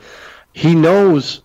He 0.51 0.75
knows 0.75 1.43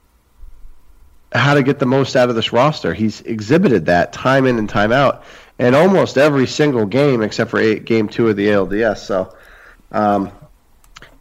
how 1.33 1.55
to 1.55 1.63
get 1.63 1.79
the 1.79 1.87
most 1.87 2.17
out 2.17 2.29
of 2.29 2.35
this 2.35 2.53
roster. 2.53 2.95
He's 2.95 3.21
exhibited 3.21 3.87
that 3.87 4.13
time 4.13 4.47
in 4.47 4.59
and 4.59 4.69
time 4.69 4.93
out, 4.93 5.25
and 5.59 5.75
almost 5.77 6.17
every 6.17 6.47
single 6.47 6.87
game 6.87 7.23
except 7.23 7.51
for 7.51 7.61
eight, 7.61 7.85
game 7.85 8.09
two 8.09 8.29
of 8.29 8.37
the 8.37 8.49
ALDS. 8.49 8.99
So, 8.99 9.35
um, 9.93 10.33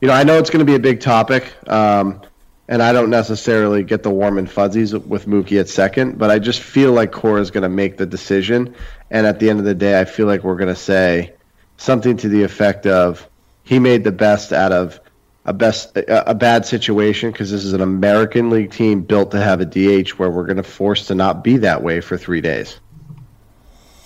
you 0.01 0.07
know, 0.07 0.13
I 0.13 0.24
know 0.24 0.38
it's 0.38 0.49
going 0.49 0.65
to 0.65 0.70
be 0.70 0.76
a 0.76 0.80
big 0.80 1.01
topic, 1.01 1.53
um, 1.70 2.22
and 2.68 2.84
I 2.84 2.91
don't 2.91 3.09
necessarily 3.09 3.84
get 3.84 4.03
the 4.03 4.09
warm 4.09 4.38
and 4.38 4.49
fuzzies 4.49 4.93
with 4.93 5.26
Mookie 5.26 5.59
at 5.59 5.70
second, 5.70 6.18
but 6.18 6.30
I 6.30 6.39
just 6.39 6.61
feel 6.61 6.91
like 6.91 7.11
Cora 7.11 7.41
is 7.41 7.51
going 7.51 7.63
to 7.63 7.70
make 7.70 7.97
the 7.97 8.05
decision, 8.05 8.76
and 9.09 9.26
at 9.26 9.39
the 9.39 9.49
end 9.49 9.59
of 9.59 9.65
the 9.65 9.76
day, 9.76 9.99
I 9.99 10.05
feel 10.05 10.26
like 10.26 10.43
we're 10.43 10.57
going 10.57 10.74
to 10.74 10.76
say 10.76 11.34
something 11.78 12.18
to 12.18 12.30
the 12.30 12.43
effect 12.43 12.86
of 12.86 13.28
he 13.63 13.80
made 13.80 14.03
the 14.03 14.11
best 14.11 14.51
out 14.51 14.72
of 14.72 14.99
a 15.45 15.53
best 15.53 15.95
a, 15.95 16.32
a 16.32 16.36
bad 16.36 16.65
situation 16.65 17.32
because 17.32 17.49
this 17.49 17.63
is 17.63 17.74
an 17.74 17.82
American 17.82 18.49
League 18.49 18.72
team 18.72 19.01
built 19.01 19.32
to 19.32 19.41
have 19.41 19.61
a 19.61 19.65
DH 19.65 20.09
where 20.11 20.30
we're 20.30 20.45
going 20.45 20.57
to 20.57 20.63
force 20.63 21.07
to 21.07 21.15
not 21.15 21.43
be 21.43 21.57
that 21.57 21.82
way 21.82 22.01
for 22.01 22.18
three 22.18 22.41
days. 22.41 22.80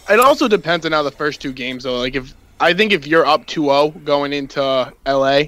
It 0.09 0.19
also 0.19 0.47
depends 0.47 0.85
on 0.85 0.91
how 0.91 1.03
the 1.03 1.11
first 1.11 1.41
two 1.41 1.51
games 1.51 1.83
though. 1.83 1.97
Like 1.97 2.15
if 2.15 2.33
I 2.59 2.73
think 2.73 2.91
if 2.91 3.07
you're 3.07 3.25
up 3.25 3.47
2-0 3.47 4.03
going 4.03 4.33
into 4.33 4.93
LA, 5.07 5.43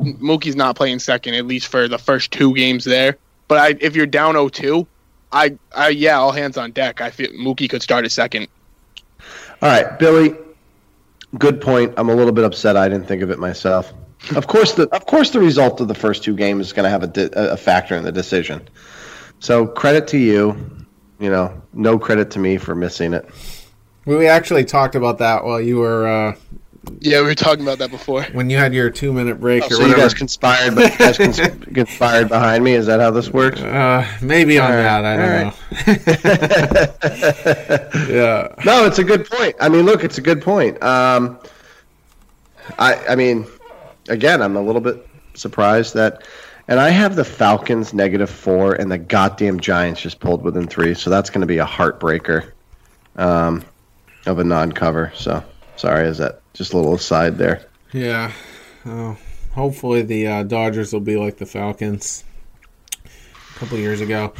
Mookie's 0.00 0.56
not 0.56 0.76
playing 0.76 0.98
second 0.98 1.34
at 1.34 1.46
least 1.46 1.68
for 1.68 1.88
the 1.88 1.98
first 1.98 2.30
two 2.30 2.54
games 2.54 2.84
there. 2.84 3.18
But 3.48 3.58
I, 3.58 3.76
if 3.80 3.96
you're 3.96 4.06
down 4.06 4.34
0-2, 4.34 4.86
I, 5.32 5.58
I 5.74 5.88
yeah, 5.88 6.18
all 6.18 6.32
hands 6.32 6.56
on 6.56 6.72
deck. 6.72 7.00
I 7.00 7.10
feel 7.10 7.30
Mookie 7.30 7.68
could 7.68 7.82
start 7.82 8.04
a 8.06 8.10
second. 8.10 8.48
All 9.60 9.68
right, 9.68 9.98
Billy. 9.98 10.34
Good 11.36 11.60
point. 11.60 11.94
I'm 11.96 12.08
a 12.08 12.14
little 12.14 12.32
bit 12.32 12.44
upset. 12.44 12.76
I 12.76 12.88
didn't 12.88 13.06
think 13.06 13.22
of 13.22 13.30
it 13.30 13.38
myself. 13.38 13.92
Of 14.34 14.46
course, 14.46 14.72
the 14.74 14.88
of 14.94 15.06
course 15.06 15.30
the 15.30 15.40
result 15.40 15.80
of 15.80 15.88
the 15.88 15.94
first 15.94 16.24
two 16.24 16.34
games 16.34 16.66
is 16.66 16.72
going 16.72 16.84
to 16.84 16.90
have 16.90 17.02
a, 17.02 17.06
di- 17.06 17.30
a 17.34 17.56
factor 17.56 17.94
in 17.94 18.04
the 18.04 18.12
decision. 18.12 18.68
So 19.40 19.66
credit 19.66 20.08
to 20.08 20.18
you. 20.18 20.86
You 21.20 21.30
know, 21.30 21.62
no 21.72 21.98
credit 21.98 22.30
to 22.32 22.38
me 22.38 22.58
for 22.58 22.74
missing 22.74 23.12
it. 23.12 23.28
We 24.04 24.26
actually 24.26 24.64
talked 24.64 24.94
about 24.94 25.18
that 25.18 25.44
while 25.44 25.60
you 25.60 25.78
were 25.78 26.06
uh, 26.06 26.36
Yeah, 27.00 27.20
we 27.20 27.26
were 27.26 27.34
talking 27.34 27.62
about 27.64 27.78
that 27.78 27.90
before. 27.90 28.22
when 28.32 28.48
you 28.50 28.56
had 28.56 28.72
your 28.72 28.88
two 28.90 29.12
minute 29.12 29.40
break 29.40 29.62
or 29.62 29.66
Oh, 29.66 29.68
So 29.68 29.74
whatever. 29.82 29.96
you 29.98 30.02
guys 30.04 30.14
conspired, 30.14 30.74
but 30.74 30.92
you 30.92 30.98
guys 30.98 31.18
cons- 31.18 31.40
conspired 31.74 32.28
behind 32.28 32.64
me. 32.64 32.72
Is 32.74 32.86
that 32.86 33.00
how 33.00 33.10
this 33.10 33.30
works? 33.30 33.60
uh, 33.60 34.06
maybe 34.22 34.58
on 34.58 34.70
All 34.70 34.76
right, 34.76 34.82
that. 34.82 35.04
I 35.04 35.16
don't 35.16 35.46
all 35.46 35.52
know. 38.06 38.08
yeah. 38.08 38.54
No, 38.64 38.86
it's 38.86 38.98
a 38.98 39.04
good 39.04 39.28
point. 39.28 39.56
I 39.60 39.68
mean, 39.68 39.84
look, 39.84 40.04
it's 40.04 40.18
a 40.18 40.22
good 40.22 40.40
point. 40.42 40.82
Um, 40.82 41.38
I, 42.78 42.94
I 43.08 43.14
mean, 43.16 43.46
again, 44.08 44.40
I'm 44.42 44.56
a 44.56 44.62
little 44.62 44.80
bit 44.80 45.06
surprised 45.34 45.94
that, 45.94 46.22
and 46.68 46.78
I 46.80 46.90
have 46.90 47.16
the 47.16 47.24
Falcons 47.24 47.92
negative 47.94 48.30
four, 48.30 48.74
and 48.74 48.90
the 48.90 48.98
goddamn 48.98 49.60
Giants 49.60 50.00
just 50.00 50.20
pulled 50.20 50.42
within 50.42 50.66
three, 50.66 50.94
so 50.94 51.10
that's 51.10 51.30
going 51.30 51.40
to 51.40 51.46
be 51.46 51.58
a 51.58 51.64
heartbreaker 51.66 52.52
um, 53.16 53.64
of 54.26 54.38
a 54.38 54.44
non-cover. 54.44 55.12
So 55.14 55.42
sorry, 55.78 56.06
is 56.08 56.18
that 56.18 56.42
just 56.52 56.72
a 56.74 56.76
little 56.76 56.94
aside 56.94 57.38
there? 57.38 57.64
Yeah. 57.92 58.32
Oh, 58.84 59.16
hopefully 59.54 60.02
the 60.02 60.26
uh, 60.26 60.42
Dodgers 60.42 60.92
will 60.92 61.00
be 61.00 61.16
like 61.16 61.38
the 61.38 61.46
Falcons 61.46 62.24
a 63.04 63.58
couple 63.58 63.78
years 63.78 64.00
ago. 64.00 64.32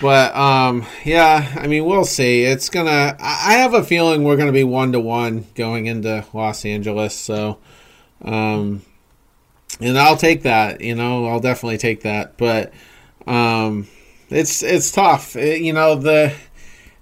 But 0.00 0.34
um, 0.36 0.84
yeah, 1.04 1.54
I 1.56 1.66
mean 1.66 1.84
we'll 1.84 2.04
see. 2.04 2.42
It's 2.44 2.68
gonna. 2.68 3.16
I 3.20 3.54
have 3.54 3.74
a 3.74 3.82
feeling 3.84 4.24
we're 4.24 4.36
gonna 4.36 4.52
be 4.52 4.64
one 4.64 4.92
to 4.92 5.00
one 5.00 5.46
going 5.54 5.86
into 5.86 6.24
Los 6.32 6.64
Angeles. 6.64 7.14
So, 7.14 7.58
um, 8.22 8.82
and 9.80 9.98
I'll 9.98 10.16
take 10.16 10.42
that. 10.42 10.80
You 10.80 10.94
know, 10.94 11.26
I'll 11.26 11.40
definitely 11.40 11.78
take 11.78 12.02
that. 12.02 12.36
But 12.38 12.72
um, 13.26 13.88
it's 14.30 14.62
it's 14.62 14.90
tough. 14.92 15.34
It- 15.36 15.60
you 15.62 15.72
know 15.72 15.94
the. 15.96 16.34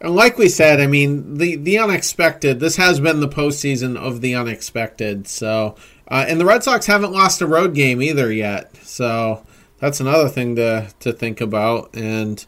And 0.00 0.14
like 0.14 0.38
we 0.38 0.48
said, 0.48 0.80
I 0.80 0.86
mean 0.86 1.38
the 1.38 1.56
the 1.56 1.78
unexpected. 1.78 2.60
This 2.60 2.76
has 2.76 3.00
been 3.00 3.20
the 3.20 3.28
postseason 3.28 3.96
of 3.96 4.20
the 4.20 4.34
unexpected. 4.34 5.26
So, 5.26 5.76
uh, 6.08 6.26
and 6.28 6.40
the 6.40 6.44
Red 6.44 6.62
Sox 6.62 6.86
haven't 6.86 7.12
lost 7.12 7.40
a 7.40 7.46
road 7.46 7.74
game 7.74 8.02
either 8.02 8.30
yet. 8.30 8.76
So 8.84 9.44
that's 9.78 10.00
another 10.00 10.28
thing 10.28 10.56
to 10.56 10.88
to 11.00 11.12
think 11.12 11.40
about. 11.40 11.94
And 11.94 12.44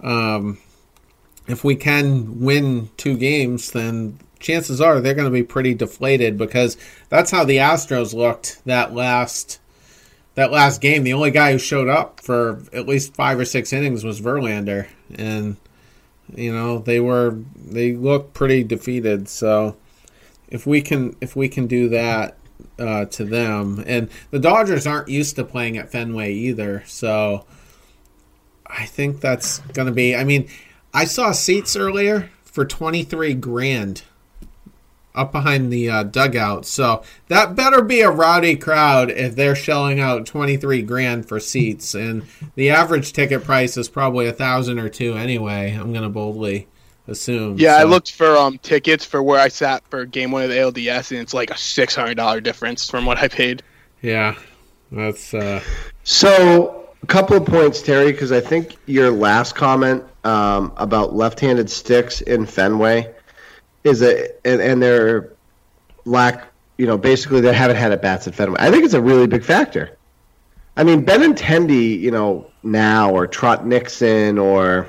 um, 0.00 0.58
if 1.46 1.64
we 1.64 1.76
can 1.76 2.40
win 2.40 2.90
two 2.96 3.16
games, 3.16 3.70
then 3.70 4.18
chances 4.38 4.80
are 4.80 5.00
they're 5.00 5.14
going 5.14 5.26
to 5.26 5.30
be 5.30 5.42
pretty 5.42 5.74
deflated 5.74 6.38
because 6.38 6.76
that's 7.08 7.30
how 7.30 7.44
the 7.44 7.56
Astros 7.58 8.14
looked 8.14 8.64
that 8.64 8.94
last 8.94 9.60
that 10.34 10.50
last 10.50 10.80
game. 10.80 11.04
The 11.04 11.12
only 11.12 11.30
guy 11.30 11.52
who 11.52 11.58
showed 11.58 11.88
up 11.88 12.20
for 12.20 12.62
at 12.72 12.86
least 12.86 13.14
five 13.14 13.38
or 13.38 13.44
six 13.44 13.72
innings 13.72 14.04
was 14.04 14.20
Verlander, 14.20 14.86
and 15.14 15.56
You 16.34 16.52
know, 16.52 16.78
they 16.78 17.00
were 17.00 17.38
they 17.56 17.94
look 17.94 18.32
pretty 18.32 18.64
defeated. 18.64 19.28
So 19.28 19.76
if 20.48 20.66
we 20.66 20.82
can 20.82 21.16
if 21.20 21.36
we 21.36 21.48
can 21.48 21.66
do 21.66 21.88
that 21.90 22.36
uh, 22.78 23.04
to 23.06 23.24
them, 23.24 23.82
and 23.86 24.08
the 24.30 24.38
Dodgers 24.38 24.86
aren't 24.86 25.08
used 25.08 25.36
to 25.36 25.44
playing 25.44 25.76
at 25.76 25.90
Fenway 25.90 26.32
either, 26.32 26.82
so 26.86 27.44
I 28.66 28.86
think 28.86 29.20
that's 29.20 29.58
going 29.58 29.86
to 29.86 29.92
be. 29.92 30.16
I 30.16 30.24
mean, 30.24 30.48
I 30.92 31.04
saw 31.04 31.32
seats 31.32 31.76
earlier 31.76 32.30
for 32.42 32.64
twenty 32.64 33.02
three 33.02 33.34
grand 33.34 34.02
up 35.16 35.32
behind 35.32 35.72
the 35.72 35.88
uh, 35.88 36.02
dugout. 36.04 36.66
So 36.66 37.02
that 37.28 37.56
better 37.56 37.82
be 37.82 38.00
a 38.02 38.10
rowdy 38.10 38.56
crowd 38.56 39.10
if 39.10 39.34
they're 39.34 39.56
shelling 39.56 39.98
out 39.98 40.26
23 40.26 40.82
grand 40.82 41.26
for 41.26 41.40
seats. 41.40 41.94
And 41.94 42.24
the 42.54 42.70
average 42.70 43.12
ticket 43.12 43.42
price 43.44 43.76
is 43.76 43.88
probably 43.88 44.26
a 44.26 44.32
thousand 44.32 44.78
or 44.78 44.88
two 44.88 45.14
anyway. 45.14 45.72
I'm 45.72 45.92
going 45.92 46.04
to 46.04 46.08
boldly 46.08 46.68
assume. 47.08 47.58
Yeah, 47.58 47.76
I 47.76 47.84
looked 47.84 48.12
for 48.12 48.36
um 48.36 48.58
tickets 48.58 49.04
for 49.04 49.22
where 49.22 49.40
I 49.40 49.48
sat 49.48 49.82
for 49.88 50.04
game 50.04 50.30
one 50.30 50.42
of 50.42 50.50
the 50.50 50.56
ALDS, 50.56 51.12
and 51.12 51.20
it's 51.20 51.34
like 51.34 51.50
a 51.50 51.56
six 51.56 51.94
hundred 51.94 52.16
dollar 52.16 52.40
difference 52.40 52.88
from 52.90 53.06
what 53.06 53.18
I 53.18 53.28
paid. 53.28 53.62
Yeah, 54.02 54.36
that's 54.92 55.32
uh, 55.34 55.62
So, 56.04 56.88
a 57.02 57.06
couple 57.06 57.36
of 57.36 57.46
points, 57.46 57.82
Terry, 57.82 58.12
because 58.12 58.32
I 58.32 58.40
think 58.40 58.76
your 58.86 59.10
last 59.10 59.54
comment 59.54 60.04
um, 60.24 60.72
about 60.76 61.14
left-handed 61.14 61.70
sticks 61.70 62.20
in 62.20 62.46
Fenway 62.46 63.12
is 63.86 64.02
a 64.02 64.28
and, 64.46 64.60
and 64.60 64.82
their 64.82 65.32
lack. 66.04 66.48
You 66.78 66.86
know, 66.86 66.98
basically 66.98 67.40
they 67.40 67.54
haven't 67.54 67.76
had 67.76 67.92
at 67.92 68.02
bats 68.02 68.28
at 68.28 68.34
Fenway. 68.34 68.58
I 68.60 68.70
think 68.70 68.84
it's 68.84 68.94
a 68.94 69.00
really 69.00 69.26
big 69.26 69.42
factor. 69.42 69.96
I 70.76 70.84
mean, 70.84 71.06
Benintendi, 71.06 71.98
you 71.98 72.10
know, 72.10 72.50
now 72.62 73.12
or 73.12 73.26
Trot 73.26 73.66
Nixon 73.66 74.36
or 74.36 74.86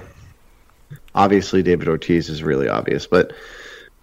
obviously 1.16 1.64
David 1.64 1.88
Ortiz 1.88 2.28
is 2.28 2.44
really 2.44 2.68
obvious, 2.68 3.08
but 3.08 3.32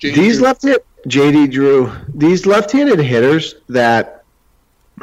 JD 0.00 0.14
these 0.14 0.40
left 0.40 0.64
JD 1.06 1.50
Drew, 1.50 1.92
these 2.14 2.46
left-handed 2.46 2.98
hitters 2.98 3.54
that 3.68 4.24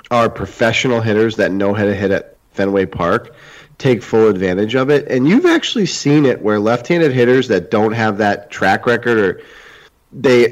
are 0.09 0.29
professional 0.29 1.01
hitters 1.01 1.35
that 1.35 1.51
know 1.51 1.73
how 1.73 1.85
to 1.85 1.93
hit 1.93 2.11
at 2.11 2.37
Fenway 2.53 2.85
Park 2.85 3.35
take 3.77 4.01
full 4.03 4.27
advantage 4.27 4.75
of 4.75 4.89
it. 4.89 5.07
And 5.07 5.27
you've 5.27 5.45
actually 5.45 5.85
seen 5.85 6.25
it 6.25 6.41
where 6.41 6.59
left-handed 6.59 7.11
hitters 7.11 7.47
that 7.49 7.71
don't 7.71 7.93
have 7.93 8.17
that 8.17 8.51
track 8.51 8.85
record 8.85 9.17
or 9.17 9.41
they 10.13 10.47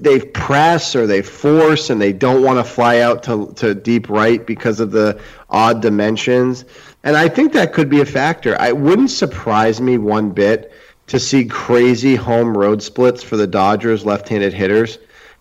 they 0.00 0.18
press 0.20 0.96
or 0.96 1.06
they 1.06 1.22
force 1.22 1.90
and 1.90 2.00
they 2.00 2.12
don't 2.12 2.42
want 2.42 2.58
to 2.58 2.64
fly 2.64 3.00
out 3.00 3.22
to 3.24 3.52
to 3.56 3.74
deep 3.74 4.08
right 4.08 4.44
because 4.44 4.80
of 4.80 4.90
the 4.90 5.20
odd 5.48 5.80
dimensions. 5.80 6.64
And 7.04 7.16
I 7.16 7.28
think 7.28 7.52
that 7.52 7.72
could 7.72 7.88
be 7.88 8.00
a 8.00 8.06
factor. 8.06 8.56
I 8.60 8.72
wouldn't 8.72 9.10
surprise 9.10 9.80
me 9.80 9.98
one 9.98 10.30
bit 10.30 10.72
to 11.08 11.18
see 11.18 11.44
crazy 11.44 12.16
home 12.16 12.56
road 12.56 12.82
splits 12.82 13.22
for 13.22 13.36
the 13.36 13.46
Dodgers 13.46 14.04
left-handed 14.04 14.52
hitters 14.52 14.98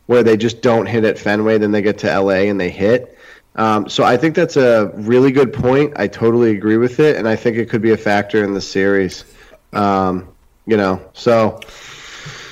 where 0.07 0.23
they 0.23 0.35
just 0.35 0.61
don't 0.61 0.87
hit 0.87 1.05
at 1.05 1.17
Fenway, 1.17 1.57
then 1.57 1.71
they 1.71 1.81
get 1.81 1.99
to 1.99 2.19
LA 2.19 2.49
and 2.49 2.59
they 2.59 2.69
hit. 2.69 3.17
Um, 3.55 3.87
so 3.89 4.03
I 4.03 4.17
think 4.17 4.35
that's 4.35 4.57
a 4.57 4.91
really 4.95 5.31
good 5.31 5.53
point. 5.53 5.93
I 5.95 6.07
totally 6.07 6.51
agree 6.51 6.77
with 6.77 6.99
it, 6.99 7.17
and 7.17 7.27
I 7.27 7.35
think 7.35 7.57
it 7.57 7.69
could 7.69 7.81
be 7.81 7.91
a 7.91 7.97
factor 7.97 8.43
in 8.43 8.53
the 8.53 8.61
series. 8.61 9.23
Um, 9.73 10.27
you 10.65 10.77
know, 10.77 11.01
so 11.13 11.59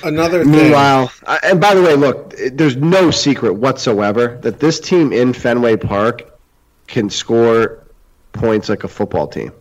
another 0.02 0.44
thing. 0.44 0.52
Meanwhile, 0.52 1.12
and 1.42 1.60
by 1.60 1.74
the 1.74 1.82
way, 1.82 1.94
look, 1.94 2.34
there's 2.52 2.76
no 2.76 3.10
secret 3.10 3.54
whatsoever 3.54 4.38
that 4.42 4.60
this 4.60 4.80
team 4.80 5.12
in 5.12 5.32
Fenway 5.32 5.76
Park 5.76 6.38
can 6.86 7.10
score 7.10 7.86
points 8.32 8.68
like 8.68 8.84
a 8.84 8.88
football 8.88 9.28
team. 9.28 9.52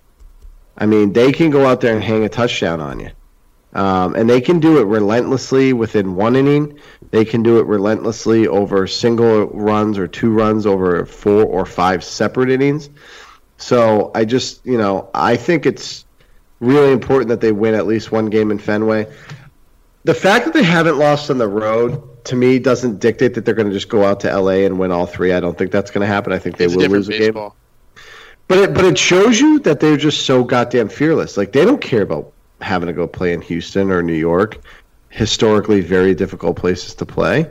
I 0.78 0.86
mean, 0.86 1.14
they 1.14 1.32
can 1.32 1.50
go 1.50 1.66
out 1.66 1.82
there 1.82 1.94
and 1.94 2.04
hang 2.04 2.24
a 2.24 2.30
touchdown 2.30 2.80
on 2.80 3.00
you. 3.00 3.12
Um, 3.74 4.16
and 4.16 4.28
they 4.28 4.42
can 4.42 4.60
do 4.60 4.80
it 4.80 4.86
relentlessly 4.86 5.74
within 5.74 6.16
one 6.16 6.36
inning. 6.36 6.80
They 7.12 7.24
can 7.24 7.44
do 7.44 7.60
it 7.60 7.68
relentlessly 7.68 8.48
over 8.48 8.88
single 8.88 9.48
runs 9.48 9.98
or 9.98 10.08
two 10.08 10.32
runs 10.32 10.66
over 10.66 11.06
four 11.06 11.44
or 11.44 11.66
five 11.66 12.04
separate 12.04 12.50
innings. 12.50 12.90
So 13.58 14.12
I 14.16 14.26
just, 14.26 14.66
you 14.66 14.78
know, 14.78 15.10
I 15.14 15.36
think 15.36 15.66
it's 15.66 16.06
really 16.60 16.92
important 16.92 17.30
that 17.30 17.42
they 17.42 17.52
win 17.52 17.76
at 17.76 17.86
least 17.86 18.12
one 18.12 18.28
game 18.28 18.52
in 18.52 18.58
Fenway 18.58 19.08
the 20.04 20.14
fact 20.14 20.46
that 20.46 20.54
they 20.54 20.64
haven't 20.64 20.98
lost 20.98 21.30
on 21.30 21.38
the 21.38 21.48
road 21.48 22.26
to 22.26 22.36
me 22.36 22.60
doesn't 22.60 23.00
dictate 23.00 23.34
that 23.36 23.46
they're 23.46 23.56
going 23.56 23.68
to 23.68 23.74
just 23.74 23.90
go 23.90 24.04
out 24.04 24.22
to 24.22 24.40
LA 24.40 24.66
and 24.66 24.80
win 24.80 24.92
all 24.92 25.06
three. 25.06 25.34
I 25.34 25.40
don't 25.40 25.58
think 25.58 25.72
that's 25.72 25.92
going 25.92 26.02
to 26.02 26.08
happen. 26.08 26.32
I 26.32 26.40
think 26.40 26.58
they 26.58 26.66
It's 26.66 26.76
will 26.76 26.88
lose 26.88 27.10
a 27.10 27.18
game. 27.18 27.52
But 28.48 28.58
it, 28.58 28.74
but 28.74 28.86
it 28.86 28.98
shows 28.98 29.40
you 29.40 29.60
that 29.60 29.80
they're 29.80 29.98
just 29.98 30.26
so 30.26 30.44
goddamn 30.44 30.90
fearless. 30.90 31.38
Like 31.38 31.52
they 31.52 31.66
don't 31.66 31.82
care 31.82 32.02
about 32.02 32.34
having 32.62 32.88
to 32.88 32.94
go 32.94 33.08
play 33.08 33.34
in 33.34 33.42
Houston 33.42 33.92
or 33.92 34.02
New 34.02 34.14
York, 34.14 34.60
historically 35.10 35.82
very 35.82 36.16
difficult 36.16 36.58
places 36.58 36.96
to 36.96 37.06
play. 37.06 37.50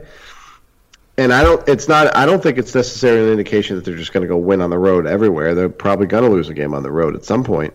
And 1.17 1.33
I 1.33 1.43
don't. 1.43 1.67
It's 1.67 1.87
not. 1.87 2.15
I 2.15 2.25
don't 2.25 2.41
think 2.41 2.57
it's 2.57 2.73
necessarily 2.73 3.25
an 3.25 3.31
indication 3.31 3.75
that 3.75 3.85
they're 3.85 3.97
just 3.97 4.13
going 4.13 4.21
to 4.21 4.27
go 4.27 4.37
win 4.37 4.61
on 4.61 4.69
the 4.69 4.77
road 4.77 5.05
everywhere. 5.05 5.55
They're 5.55 5.69
probably 5.69 6.07
going 6.07 6.23
to 6.23 6.29
lose 6.29 6.49
a 6.49 6.53
game 6.53 6.73
on 6.73 6.83
the 6.83 6.91
road 6.91 7.15
at 7.15 7.25
some 7.25 7.43
point. 7.43 7.73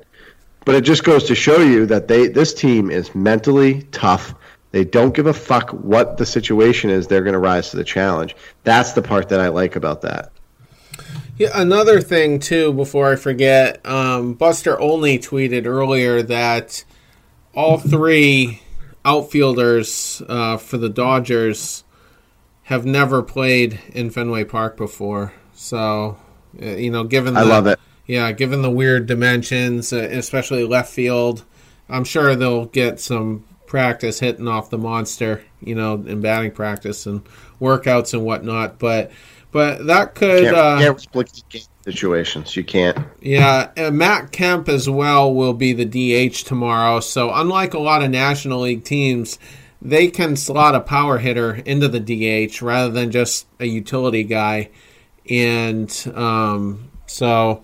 But 0.64 0.75
it 0.75 0.81
just 0.83 1.05
goes 1.05 1.25
to 1.25 1.35
show 1.35 1.59
you 1.59 1.87
that 1.87 2.09
they 2.09 2.29
this 2.29 2.55
team 2.55 2.91
is 2.91 3.14
mentally 3.14 3.83
tough. 3.93 4.35
They 4.75 4.85
don't 4.85 5.14
give 5.14 5.27
a 5.27 5.33
fuck 5.33 5.70
what 5.70 6.16
the 6.16 6.27
situation 6.27 6.91
is. 6.91 7.07
They're 7.07 7.22
going 7.22 7.35
to 7.35 7.39
rise 7.39 7.70
to 7.70 7.77
the 7.77 7.85
challenge. 7.85 8.35
That's 8.64 8.91
the 8.91 9.03
part 9.03 9.29
that 9.29 9.39
I 9.39 9.47
like 9.47 9.77
about 9.77 10.03
that. 10.03 10.33
Yeah, 11.39 11.51
another 11.55 12.01
thing 12.01 12.41
too, 12.41 12.72
before 12.72 13.12
I 13.12 13.14
forget, 13.14 13.87
um, 13.87 14.35
Buster 14.35 14.77
Olney 14.77 15.20
tweeted 15.20 15.66
earlier 15.66 16.22
that 16.22 16.85
all 17.55 17.79
three 17.79 18.62
outfielders 19.05 20.20
uh, 20.29 20.57
for 20.57 20.77
the 20.77 20.89
Dodgers 20.89 21.85
have 22.64 22.85
never 22.85 23.22
played 23.22 23.79
in 23.93 24.11
Fenway 24.11 24.43
Park 24.43 24.77
before. 24.77 25.35
So, 25.53 26.18
uh, 26.61 26.66
you 26.66 26.91
know, 26.91 27.05
given 27.05 27.35
the, 27.35 27.41
I 27.41 27.45
love 27.45 27.68
it. 27.68 27.79
Yeah, 28.09 28.33
given 28.33 28.62
the 28.62 28.72
weird 28.72 29.07
dimensions, 29.07 29.93
uh, 29.93 29.99
especially 29.99 30.64
left 30.66 30.93
field, 30.93 31.45
I'm 31.89 32.03
sure 32.03 32.35
they'll 32.35 32.64
get 32.64 32.99
some 32.99 33.45
practice 33.67 34.21
hitting 34.21 34.49
off 34.49 34.71
the 34.71 34.79
monster, 34.79 35.43
you 35.61 35.75
know, 35.75 35.95
in 35.95 36.21
batting 36.21 36.53
practice 36.53 37.07
and 37.07 37.23
workouts 37.61 38.15
and 38.15 38.25
whatnot. 38.25 38.79
But 38.79 39.11
but 39.51 39.87
that 39.87 40.15
could 40.15 40.45
Can't, 40.45 40.57
uh, 40.57 40.79
can't 40.79 41.69
situations. 41.85 42.57
You 42.57 42.65
can't. 42.65 42.99
yeah, 43.21 43.71
and 43.77 43.97
Matt 43.97 44.33
Kemp 44.33 44.69
as 44.69 44.89
well 44.89 45.33
will 45.33 45.55
be 45.55 45.73
the 45.73 45.85
DH 45.85 46.45
tomorrow. 46.45 47.01
So 47.01 47.33
unlike 47.33 47.75
a 47.75 47.79
lot 47.79 48.03
of 48.03 48.11
National 48.11 48.61
League 48.61 48.85
teams, 48.85 49.39
they 49.81 50.09
can 50.09 50.35
slot 50.35 50.75
a 50.75 50.81
power 50.81 51.19
hitter 51.19 51.55
into 51.55 51.89
the 51.89 52.01
DH 52.01 52.62
rather 52.62 52.91
than 52.91 53.11
just 53.11 53.47
a 53.61 53.67
utility 53.67 54.25
guy, 54.25 54.71
and 55.29 56.12
um, 56.15 56.91
so 57.15 57.62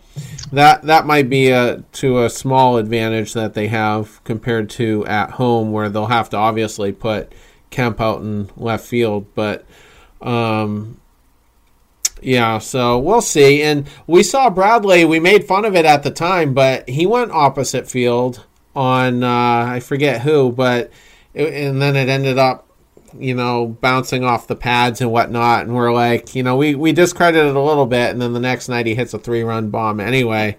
that 0.53 0.83
that 0.83 1.07
might 1.07 1.29
be 1.29 1.51
a 1.51 1.83
to 1.93 2.23
a 2.25 2.31
small 2.31 2.77
advantage 2.77 3.33
that 3.33 3.55
they 3.55 3.67
have 3.67 4.23
compared 4.23 4.71
to 4.71 5.05
at 5.07 5.33
home 5.33 5.73
where 5.73 5.89
they'll 5.89 6.07
have 6.07 6.31
to 6.31 6.37
obviously 6.37 6.93
put 6.93 7.33
Kemp 7.71 8.01
out 8.01 8.21
in 8.21 8.51
left 8.57 8.87
field, 8.87 9.27
but. 9.35 9.65
Um, 10.21 11.01
yeah, 12.23 12.59
so 12.59 12.99
we'll 12.99 13.23
see. 13.23 13.63
And 13.63 13.89
we 14.07 14.23
saw 14.23 14.51
Bradley. 14.51 15.07
We 15.07 15.21
made 15.21 15.47
fun 15.47 15.65
of 15.65 15.75
it 15.75 15.87
at 15.87 16.03
the 16.03 16.11
time, 16.11 16.53
but 16.53 16.87
he 16.87 17.07
went 17.07 17.31
opposite 17.31 17.89
field 17.89 18.45
on 18.77 19.23
uh, 19.25 19.65
I 19.69 19.81
forget 19.81 20.21
who, 20.21 20.53
but 20.53 20.91
it, 21.33 21.53
and 21.55 21.81
then 21.81 21.97
it 21.97 22.11
ended 22.11 22.39
up, 22.39 22.69
you 23.19 23.35
know, 23.35 23.67
bouncing 23.67 24.25
off 24.25 24.47
the 24.47 24.57
pads 24.57 25.01
and 25.01 25.11
whatnot. 25.11 25.63
And 25.67 25.75
we're 25.75 25.93
like, 25.93 26.35
you 26.35 26.43
know, 26.43 26.57
we 26.57 26.75
we 26.75 26.93
discredited 26.93 27.47
it 27.51 27.57
a 27.57 27.61
little 27.61 27.87
bit, 27.87 28.11
and 28.11 28.21
then 28.21 28.33
the 28.33 28.41
next 28.41 28.69
night 28.69 28.87
he 28.87 28.95
hits 28.95 29.15
a 29.15 29.19
three 29.19 29.43
run 29.43 29.71
bomb 29.71 30.01
anyway. 30.01 30.57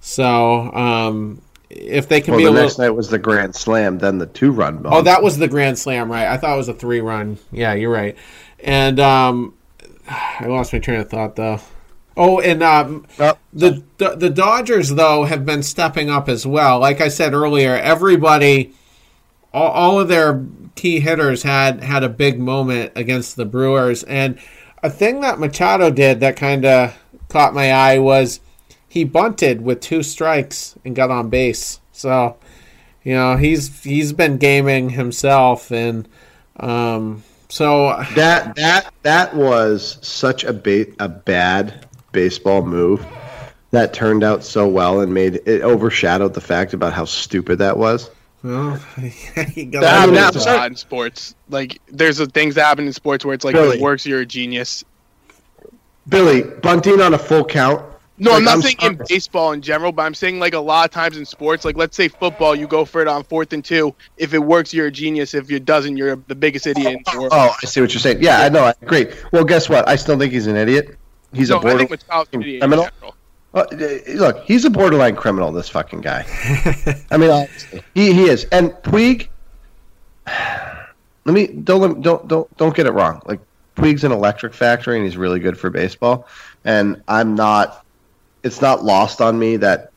So 0.00 0.72
um, 0.74 1.42
if 1.70 2.08
they 2.08 2.20
can 2.20 2.32
Well, 2.32 2.38
be 2.38 2.44
the 2.44 2.50
a 2.50 2.54
next 2.54 2.78
little. 2.78 2.92
night 2.92 2.96
was 2.96 3.08
the 3.08 3.18
grand 3.18 3.54
slam, 3.54 3.98
then 3.98 4.18
the 4.18 4.26
two 4.26 4.50
run 4.52 4.78
bomb. 4.78 4.92
Oh, 4.92 5.02
that 5.02 5.22
was 5.22 5.38
the 5.38 5.48
grand 5.48 5.78
slam, 5.78 6.10
right? 6.10 6.26
I 6.26 6.36
thought 6.36 6.54
it 6.54 6.58
was 6.58 6.68
a 6.68 6.74
three 6.74 7.00
run. 7.00 7.38
Yeah, 7.50 7.74
you're 7.74 7.90
right. 7.92 8.16
And 8.60 8.98
um, 9.00 9.54
I 10.08 10.46
lost 10.46 10.72
my 10.72 10.78
train 10.78 11.00
of 11.00 11.08
thought 11.10 11.36
though. 11.36 11.60
Oh, 12.16 12.40
and 12.40 12.62
um, 12.62 13.06
Oh, 13.18 13.38
the, 13.54 13.82
the 13.98 14.16
the 14.16 14.28
Dodgers 14.30 14.90
though 14.90 15.24
have 15.24 15.46
been 15.46 15.62
stepping 15.62 16.10
up 16.10 16.28
as 16.28 16.46
well. 16.46 16.78
Like 16.78 17.00
I 17.00 17.08
said 17.08 17.32
earlier, 17.32 17.74
everybody, 17.74 18.74
all, 19.52 19.70
all 19.70 20.00
of 20.00 20.08
their 20.08 20.34
key 20.74 21.00
hitters 21.00 21.42
had 21.42 21.82
had 21.82 22.02
a 22.02 22.08
big 22.08 22.38
moment 22.38 22.92
against 22.96 23.36
the 23.36 23.44
Brewers, 23.44 24.02
and 24.04 24.38
a 24.82 24.90
thing 24.90 25.20
that 25.20 25.38
Machado 25.38 25.90
did 25.90 26.20
that 26.20 26.36
kind 26.36 26.64
of 26.64 26.96
caught 27.28 27.54
my 27.54 27.72
eye 27.72 27.98
was 27.98 28.40
he 28.88 29.04
bunted 29.04 29.62
with 29.62 29.80
two 29.80 30.02
strikes 30.02 30.74
and 30.84 30.94
got 30.94 31.10
on 31.10 31.30
base. 31.30 31.80
So, 31.92 32.36
you 33.02 33.14
know, 33.14 33.36
he's 33.36 33.82
he's 33.82 34.12
been 34.12 34.38
gaming 34.38 34.90
himself, 34.90 35.70
and 35.70 36.08
um, 36.58 37.22
so 37.48 38.02
that 38.14 38.54
that 38.56 38.92
that 39.02 39.34
was 39.34 39.98
such 40.02 40.44
a 40.44 40.52
ba- 40.52 40.92
a 40.98 41.08
bad 41.08 41.86
baseball 42.12 42.62
move 42.62 43.04
that 43.70 43.94
turned 43.94 44.22
out 44.22 44.44
so 44.44 44.68
well 44.68 45.00
and 45.00 45.14
made 45.14 45.36
it 45.46 45.62
overshadowed 45.62 46.34
the 46.34 46.40
fact 46.40 46.74
about 46.74 46.92
how 46.92 47.04
stupid 47.04 47.58
that 47.58 47.78
was. 47.78 48.10
Well, 48.42 48.80
you 49.54 49.66
got 49.66 49.80
That 49.82 50.08
I 50.08 50.12
happens 50.14 50.46
a 50.46 50.54
lot 50.54 50.66
in 50.70 50.76
sports. 50.76 51.34
Like, 51.48 51.80
there's 51.88 52.18
a, 52.20 52.26
things 52.26 52.54
that 52.56 52.64
happen 52.64 52.86
in 52.86 52.92
sports 52.92 53.24
where 53.24 53.34
it's 53.34 53.44
like, 53.44 53.54
Really? 53.54 53.68
if 53.68 53.74
it 53.76 53.80
works, 53.80 54.04
you're 54.04 54.20
a 54.20 54.26
genius. 54.26 54.84
Billy 56.08 56.42
bunting 56.42 57.00
on 57.00 57.14
a 57.14 57.18
full 57.18 57.44
count. 57.44 57.84
No, 58.18 58.30
Like, 58.32 58.38
I'm 58.38 58.44
not 58.44 58.54
I'm 58.54 58.62
saying 58.62 58.76
sorry. 58.80 58.92
in 58.94 59.00
baseball 59.08 59.52
in 59.52 59.62
general, 59.62 59.90
but 59.92 60.02
I'm 60.02 60.14
saying 60.14 60.38
like 60.38 60.54
a 60.54 60.60
lot 60.60 60.84
of 60.84 60.90
times 60.90 61.16
in 61.16 61.24
sports, 61.24 61.64
like 61.64 61.76
let's 61.76 61.96
say 61.96 62.08
football, 62.08 62.54
you 62.54 62.66
go 62.66 62.84
for 62.84 63.00
it 63.00 63.08
on 63.08 63.24
fourth 63.24 63.52
and 63.52 63.64
two. 63.64 63.94
If 64.16 64.34
it 64.34 64.38
works, 64.38 64.74
you're 64.74 64.88
a 64.88 64.90
genius. 64.92 65.34
If 65.34 65.50
it 65.50 65.64
doesn't, 65.64 65.96
you're 65.96 66.16
the 66.26 66.34
biggest 66.34 66.66
idiot 66.66 66.92
in 66.94 67.02
the 67.12 67.18
world. 67.20 67.32
Oh, 67.34 67.54
I 67.62 67.66
see 67.66 67.80
what 67.80 67.92
you're 67.92 68.00
saying. 68.00 68.22
Yeah, 68.22 68.40
I 68.40 68.48
know. 68.48 68.64
I 68.64 68.74
agree. 68.82 69.06
Well, 69.32 69.44
guess 69.44 69.68
what? 69.68 69.88
I 69.88 69.96
still 69.96 70.18
think 70.18 70.32
he's 70.32 70.46
an 70.46 70.56
idiot. 70.56 70.96
He's 71.32 71.48
no, 71.50 71.56
a 71.56 71.58
I 71.60 71.62
border. 71.62 71.78
think 71.86 71.90
Machado's 71.90 72.28
idiot 72.32 72.60
criminal? 72.60 72.88
General. 73.54 73.68
Uh, 73.72 74.12
look, 74.14 74.44
he's 74.44 74.64
a 74.64 74.70
borderline 74.70 75.16
criminal. 75.16 75.52
This 75.52 75.68
fucking 75.68 76.00
guy. 76.00 76.24
I 77.10 77.16
mean, 77.16 77.48
he 77.94 78.12
he 78.12 78.24
is. 78.24 78.44
And 78.44 78.70
Puig. 78.70 79.28
Let 81.24 81.34
me 81.34 81.46
don't 81.46 82.02
don't 82.02 82.26
don't 82.26 82.56
don't 82.56 82.74
get 82.74 82.86
it 82.86 82.92
wrong. 82.92 83.22
Like 83.26 83.40
Puig's 83.76 84.04
an 84.04 84.12
electric 84.12 84.54
factory, 84.54 84.96
and 84.96 85.04
he's 85.04 85.16
really 85.16 85.38
good 85.38 85.58
for 85.58 85.70
baseball. 85.70 86.26
And 86.64 87.02
I'm 87.06 87.34
not. 87.34 87.84
It's 88.42 88.60
not 88.60 88.82
lost 88.82 89.20
on 89.20 89.38
me 89.38 89.56
that 89.58 89.92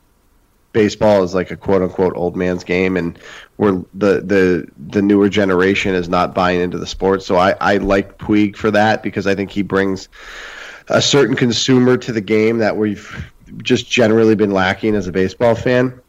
baseball 0.71 1.23
is 1.23 1.33
like 1.33 1.49
a 1.49 1.57
quote 1.57 1.81
unquote 1.81 2.15
old 2.15 2.35
man's 2.35 2.63
game, 2.63 2.95
and 2.95 3.17
where 3.55 3.71
the 3.95 4.21
the 4.21 4.67
the 4.77 5.01
newer 5.01 5.29
generation 5.29 5.95
is 5.95 6.07
not 6.07 6.35
buying 6.35 6.61
into 6.61 6.77
the 6.77 6.85
sport. 6.85 7.23
So 7.23 7.37
I 7.37 7.55
I 7.59 7.77
like 7.77 8.19
Puig 8.19 8.55
for 8.55 8.69
that 8.69 9.01
because 9.01 9.25
I 9.25 9.33
think 9.33 9.49
he 9.49 9.63
brings 9.63 10.09
a 10.87 11.01
certain 11.01 11.35
consumer 11.35 11.97
to 11.97 12.11
the 12.11 12.21
game 12.21 12.59
that 12.59 12.77
we've 12.77 13.31
just 13.57 13.89
generally 13.89 14.35
been 14.35 14.51
lacking 14.51 14.95
as 14.95 15.07
a 15.07 15.11
baseball 15.11 15.55
fan. 15.55 15.99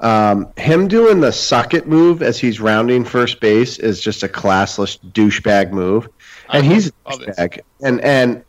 Um, 0.00 0.52
him 0.56 0.86
doing 0.86 1.20
the 1.20 1.32
suck 1.32 1.74
it 1.74 1.88
move 1.88 2.22
as 2.22 2.38
he's 2.38 2.60
rounding 2.60 3.04
first 3.04 3.40
base 3.40 3.78
is 3.78 4.00
just 4.00 4.22
a 4.22 4.28
classless 4.28 4.98
douchebag 5.12 5.72
move, 5.72 6.08
and 6.50 6.64
I 6.64 6.68
he's 6.68 6.88
a 6.88 6.92
love 7.10 7.22
it. 7.22 7.36
douchebag. 7.36 7.60
And 7.82 8.00
and 8.02 8.44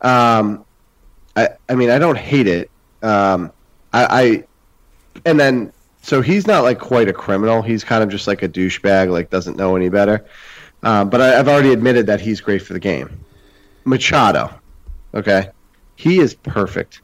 um, 0.00 0.64
I 1.36 1.50
I 1.68 1.74
mean 1.74 1.90
I 1.90 1.98
don't 1.98 2.16
hate 2.16 2.46
it. 2.46 2.70
Um, 3.02 3.52
I, 3.92 4.06
I 4.06 4.44
and 5.26 5.38
then 5.38 5.72
so 6.00 6.22
he's 6.22 6.46
not 6.46 6.62
like 6.62 6.78
quite 6.78 7.08
a 7.08 7.12
criminal. 7.12 7.60
He's 7.60 7.84
kind 7.84 8.02
of 8.02 8.08
just 8.08 8.26
like 8.26 8.42
a 8.42 8.48
douchebag, 8.48 9.10
like 9.10 9.28
doesn't 9.28 9.56
know 9.58 9.76
any 9.76 9.90
better. 9.90 10.24
Um, 10.82 11.10
but 11.10 11.20
I, 11.20 11.38
I've 11.38 11.48
already 11.48 11.72
admitted 11.72 12.06
that 12.06 12.20
he's 12.20 12.40
great 12.40 12.62
for 12.62 12.72
the 12.72 12.80
game. 12.80 13.24
Machado, 13.84 14.50
okay, 15.14 15.50
he 15.96 16.20
is 16.20 16.34
perfect 16.34 17.02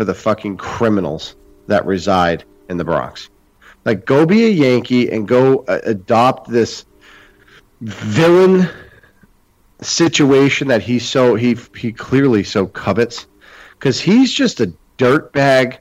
for 0.00 0.06
the 0.06 0.14
fucking 0.14 0.56
criminals 0.56 1.36
that 1.66 1.84
reside 1.84 2.42
in 2.70 2.78
the 2.78 2.84
Bronx. 2.86 3.28
Like, 3.84 4.06
go 4.06 4.24
be 4.24 4.46
a 4.46 4.48
Yankee 4.48 5.10
and 5.10 5.28
go 5.28 5.58
uh, 5.68 5.78
adopt 5.84 6.48
this 6.48 6.86
villain 7.82 8.66
situation 9.82 10.68
that 10.68 10.80
he 10.80 11.00
so 11.00 11.34
he 11.34 11.54
he 11.76 11.92
clearly 11.92 12.44
so 12.44 12.66
covets 12.66 13.26
because 13.74 14.00
he's 14.00 14.32
just 14.32 14.60
a 14.60 14.72
dirtbag, 14.96 15.76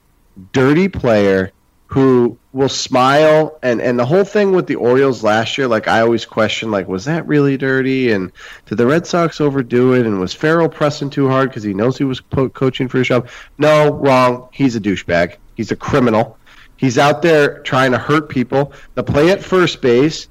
dirty 0.52 0.90
player 0.90 1.54
who 1.90 2.38
will 2.54 2.70
smile 2.70 3.58
and 3.64 3.82
and 3.82 3.98
the 3.98 4.06
whole 4.06 4.24
thing 4.24 4.52
with 4.52 4.68
the 4.68 4.76
Orioles 4.76 5.24
last 5.24 5.58
year 5.58 5.68
like 5.68 5.88
I 5.88 6.02
always 6.02 6.24
question 6.24 6.70
like 6.70 6.88
was 6.88 7.06
that 7.06 7.26
really 7.26 7.58
dirty 7.58 8.12
and 8.12 8.32
did 8.68 8.78
the 8.78 8.86
Red 8.86 9.08
Sox 9.08 9.42
overdo 9.42 9.94
it 9.94 10.06
and 10.06 10.20
was 10.20 10.34
Farrell 10.34 10.70
pressing 10.70 11.10
too 11.10 11.28
hard 11.28 11.50
because 11.50 11.64
he 11.64 11.74
knows 11.74 11.98
he 11.98 12.04
was 12.04 12.22
po- 12.22 12.50
coaching 12.50 12.88
for 12.88 13.00
his 13.00 13.08
job 13.08 13.28
no 13.58 13.92
wrong 13.92 14.50
he's 14.52 14.76
a 14.76 14.80
douchebag 14.80 15.38
he's 15.56 15.72
a 15.72 15.76
criminal 15.76 16.38
he's 16.78 17.00
out 17.00 17.24
there 17.24 17.60
trying 17.64 17.92
to 17.92 17.98
hurt 17.98 18.30
people 18.30 18.72
the 18.94 19.04
play 19.04 19.32
at 19.32 19.44
first 19.44 19.82
base 19.82 20.28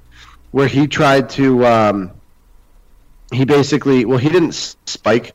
where 0.52 0.68
he 0.68 0.86
tried 0.86 1.28
to 1.30 1.66
um, 1.66 2.12
he 3.32 3.44
basically 3.44 4.04
well 4.04 4.18
he 4.18 4.28
didn't 4.28 4.52
spike 4.86 5.34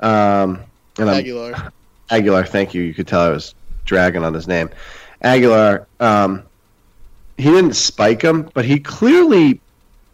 um, 0.00 0.60
and 0.98 1.10
I'm, 1.10 1.18
Aguilar. 1.18 1.72
Aguilar, 2.10 2.44
thank 2.44 2.74
you. 2.74 2.82
You 2.82 2.94
could 2.94 3.06
tell 3.06 3.20
I 3.20 3.30
was 3.30 3.54
dragging 3.84 4.24
on 4.24 4.34
his 4.34 4.46
name. 4.46 4.70
Aguilar, 5.24 5.88
um, 5.98 6.44
he 7.36 7.44
didn't 7.44 7.74
spike 7.74 8.22
him, 8.22 8.48
but 8.54 8.64
he 8.64 8.78
clearly 8.78 9.60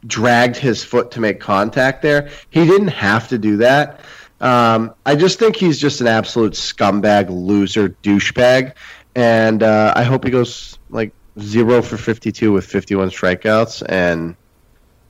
dragged 0.07 0.57
his 0.57 0.83
foot 0.83 1.11
to 1.11 1.21
make 1.21 1.41
contact 1.41 2.01
there. 2.01 2.31
He 2.49 2.65
didn't 2.65 2.89
have 2.89 3.29
to 3.29 3.39
do 3.39 3.59
that. 3.59 4.01
Um, 4.41 4.95
I 5.05 5.17
just 5.17 5.39
think 5.39 5.57
he's 5.57 5.79
just 5.79 6.01
an 6.01 6.07
absolute 6.07 6.55
scumbag, 6.55 7.29
loser, 7.29 7.91
douchebag, 8.03 8.75
and 9.15 9.63
uh, 9.63 9.93
I 9.95 10.05
hope 10.05 10.25
he 10.25 10.31
goes 10.31 10.79
like 10.89 11.13
zero 11.39 11.83
for 11.83 11.99
fifty-two 11.99 12.51
with 12.51 12.65
fifty-one 12.65 13.11
strikeouts, 13.11 13.83
and 13.87 14.37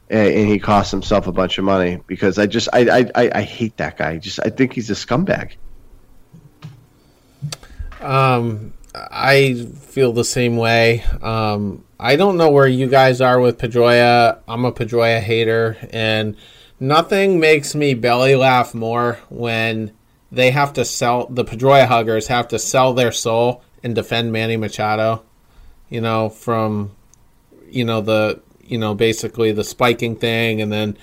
and 0.09 0.49
he 0.49 0.59
costs 0.59 0.91
himself 0.91 1.29
a 1.29 1.33
bunch 1.33 1.59
of 1.59 1.65
money 1.65 2.03
because 2.09 2.39
I 2.39 2.47
just 2.47 2.69
I 2.73 2.81
I, 2.81 3.11
I, 3.15 3.31
I 3.37 3.43
hate 3.43 3.77
that 3.77 3.97
guy. 3.97 4.17
Just 4.17 4.41
I 4.45 4.51
think 4.51 4.73
he's 4.73 4.91
a 4.91 4.95
scumbag. 4.95 5.53
Um, 8.01 8.73
I 8.95 9.67
feel 9.81 10.13
the 10.13 10.25
same 10.25 10.57
way. 10.57 11.05
Um, 11.23 11.85
I 11.99 12.17
don't 12.17 12.37
know 12.37 12.51
where 12.51 12.67
you 12.67 12.89
guys 12.89 13.21
are 13.21 13.39
with 13.41 13.59
Pedroia. 13.59 14.41
I'm 14.49 14.65
a 14.65 14.73
Pedroia 14.73 15.21
hater, 15.21 15.77
and 15.91 16.37
nothing 16.81 17.39
makes 17.39 17.75
me 17.75 17.95
belly 17.95 18.35
laugh 18.35 18.75
more 18.75 19.21
when 19.29 19.93
they 20.33 20.51
have 20.51 20.73
to 20.75 20.85
sell 20.85 21.27
the 21.27 21.45
Pedroia 21.45 21.87
huggers 21.87 22.29
have 22.29 22.49
to 22.49 22.59
sell 22.59 22.95
their 22.95 23.13
soul 23.13 23.63
and 23.83 23.95
defend 23.95 24.33
Manny 24.33 24.57
Machado. 24.57 25.25
You 25.89 26.01
know, 26.01 26.29
from 26.29 26.93
you 27.69 27.85
know 27.85 28.01
the 28.01 28.41
you 28.63 28.79
know 28.79 28.95
basically 28.95 29.53
the 29.53 29.65
spiking 29.65 30.17
thing, 30.17 30.61
and 30.61 30.73
then 30.73 30.97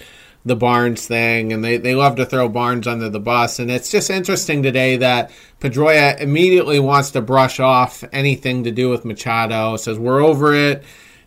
the 0.47 0.55
Barnes 0.55 1.05
thing, 1.05 1.53
and 1.53 1.63
they, 1.63 1.77
they 1.77 1.95
love 1.95 2.15
to 2.15 2.25
throw 2.25 2.49
Barnes 2.49 2.87
under 2.87 3.09
the 3.09 3.19
bus. 3.19 3.59
And 3.59 3.69
it's 3.69 3.91
just 3.91 4.09
interesting 4.09 4.63
today 4.63 4.97
that 4.97 5.31
Pedroia 5.59 6.19
immediately 6.19 6.79
wants 6.79 7.11
to 7.11 7.21
brush 7.21 7.59
off 7.59 8.03
anything 8.11 8.63
to 8.63 8.71
do 8.71 8.89
with 8.89 9.05
Machado, 9.05 9.75
says 9.77 9.99
we're 9.99 10.23
over 10.23 10.53
it, 10.53 10.83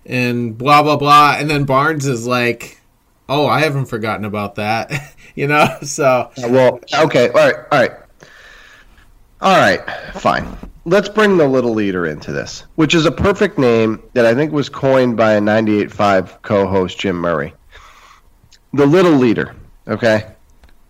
and 0.06 0.56
blah, 0.56 0.82
blah, 0.82 0.96
blah. 0.96 1.36
And 1.38 1.48
then 1.48 1.64
Barnes 1.64 2.06
is 2.06 2.26
like, 2.26 2.80
oh, 3.28 3.46
I 3.46 3.60
haven't 3.60 3.86
forgotten 3.86 4.24
about 4.24 4.56
that, 4.56 4.92
you 5.34 5.46
know? 5.46 5.66
So, 5.82 6.30
Well, 6.38 6.80
okay, 6.92 7.28
all 7.28 7.34
right, 7.34 7.56
all 7.70 7.80
right, 7.80 7.92
all 9.40 9.58
right, 9.58 9.80
fine. 10.14 10.46
Let's 10.86 11.10
bring 11.10 11.36
the 11.36 11.46
little 11.46 11.74
leader 11.74 12.06
into 12.06 12.32
this, 12.32 12.64
which 12.76 12.94
is 12.94 13.04
a 13.04 13.12
perfect 13.12 13.58
name 13.58 14.02
that 14.14 14.24
I 14.24 14.34
think 14.34 14.50
was 14.50 14.68
coined 14.68 15.16
by 15.16 15.34
a 15.34 15.40
98.5 15.40 16.42
co-host 16.42 16.98
Jim 16.98 17.16
Murray. 17.16 17.54
The 18.72 18.86
little 18.86 19.12
leader, 19.12 19.54
okay, 19.88 20.26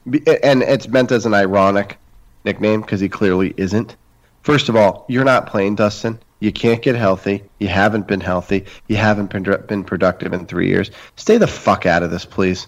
and 0.07 0.63
it's 0.63 0.89
meant 0.89 1.13
as 1.13 1.27
an 1.27 1.35
ironic 1.35 1.99
nickname 2.45 2.81
because 2.81 3.01
he 3.01 3.09
clearly 3.09 3.55
isn't. 3.57 3.97
First 4.43 4.69
of 4.69 4.77
all, 4.77 5.05
you're 5.09 5.25
not 5.25 5.47
playing, 5.47 5.77
Dustin. 5.77 6.19
You 6.41 6.53
can't 6.53 6.81
get 6.81 6.97
healthy. 6.97 7.45
You 7.59 7.69
haven't 7.69 8.07
been 8.07 8.21
healthy. 8.21 8.65
You 8.89 8.97
haven't 8.97 9.31
been, 9.31 9.43
been 9.67 9.85
productive 9.85 10.33
in 10.33 10.47
three 10.47 10.69
years. 10.69 10.91
Stay 11.17 11.37
the 11.37 11.47
fuck 11.47 11.85
out 11.85 12.03
of 12.03 12.11
this, 12.11 12.25
please. 12.25 12.67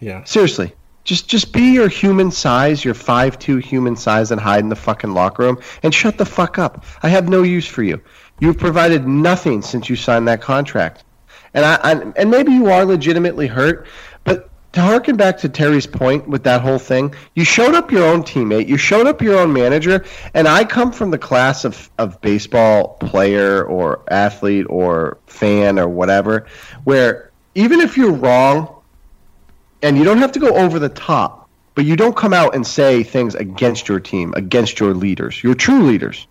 yeah. 0.00 0.22
Seriously, 0.24 0.72
just 1.04 1.28
just 1.28 1.52
be 1.52 1.72
your 1.72 1.88
human 1.88 2.30
size, 2.30 2.84
your 2.84 2.94
five 2.94 3.38
two 3.38 3.56
human 3.58 3.96
size, 3.96 4.30
and 4.30 4.40
hide 4.40 4.60
in 4.60 4.68
the 4.68 4.76
fucking 4.76 5.14
locker 5.14 5.44
room 5.44 5.58
and 5.82 5.94
shut 5.94 6.18
the 6.18 6.26
fuck 6.26 6.58
up. 6.58 6.84
I 7.02 7.08
have 7.08 7.28
no 7.28 7.42
use 7.42 7.66
for 7.66 7.82
you. 7.82 8.00
You've 8.40 8.58
provided 8.58 9.06
nothing 9.06 9.62
since 9.62 9.88
you 9.88 9.96
signed 9.96 10.28
that 10.28 10.42
contract, 10.42 11.04
and 11.54 11.64
I, 11.64 11.76
I 11.76 11.92
and 12.16 12.30
maybe 12.30 12.52
you 12.52 12.66
are 12.70 12.84
legitimately 12.84 13.46
hurt, 13.46 13.86
to 14.76 14.82
harken 14.82 15.16
back 15.16 15.38
to 15.38 15.48
Terry's 15.48 15.86
point 15.86 16.28
with 16.28 16.44
that 16.44 16.60
whole 16.60 16.78
thing, 16.78 17.14
you 17.34 17.44
showed 17.44 17.74
up 17.74 17.90
your 17.90 18.04
own 18.04 18.22
teammate, 18.22 18.68
you 18.68 18.76
showed 18.76 19.06
up 19.06 19.22
your 19.22 19.38
own 19.38 19.50
manager, 19.50 20.04
and 20.34 20.46
I 20.46 20.66
come 20.66 20.92
from 20.92 21.10
the 21.10 21.16
class 21.16 21.64
of, 21.64 21.90
of 21.96 22.20
baseball 22.20 22.88
player 23.00 23.64
or 23.64 24.02
athlete 24.10 24.66
or 24.68 25.16
fan 25.28 25.78
or 25.78 25.88
whatever, 25.88 26.46
where 26.84 27.30
even 27.54 27.80
if 27.80 27.96
you're 27.96 28.12
wrong 28.12 28.82
and 29.80 29.96
you 29.96 30.04
don't 30.04 30.18
have 30.18 30.32
to 30.32 30.40
go 30.40 30.54
over 30.54 30.78
the 30.78 30.90
top, 30.90 31.48
but 31.74 31.86
you 31.86 31.96
don't 31.96 32.14
come 32.14 32.34
out 32.34 32.54
and 32.54 32.66
say 32.66 33.02
things 33.02 33.34
against 33.34 33.88
your 33.88 33.98
team, 33.98 34.34
against 34.36 34.78
your 34.78 34.92
leaders, 34.92 35.42
your 35.42 35.54
true 35.54 35.84
leaders, 35.84 36.26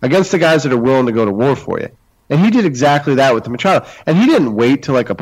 against 0.00 0.32
the 0.32 0.38
guys 0.38 0.62
that 0.62 0.72
are 0.72 0.78
willing 0.78 1.04
to 1.04 1.12
go 1.12 1.26
to 1.26 1.30
war 1.30 1.54
for 1.54 1.78
you. 1.78 1.90
And 2.30 2.40
he 2.40 2.50
did 2.50 2.64
exactly 2.64 3.16
that 3.16 3.34
with 3.34 3.44
the 3.44 3.50
Machado. 3.50 3.86
And 4.06 4.16
he 4.16 4.24
didn't 4.24 4.54
wait 4.54 4.82
till 4.82 4.94
like 4.94 5.10
a 5.10 5.14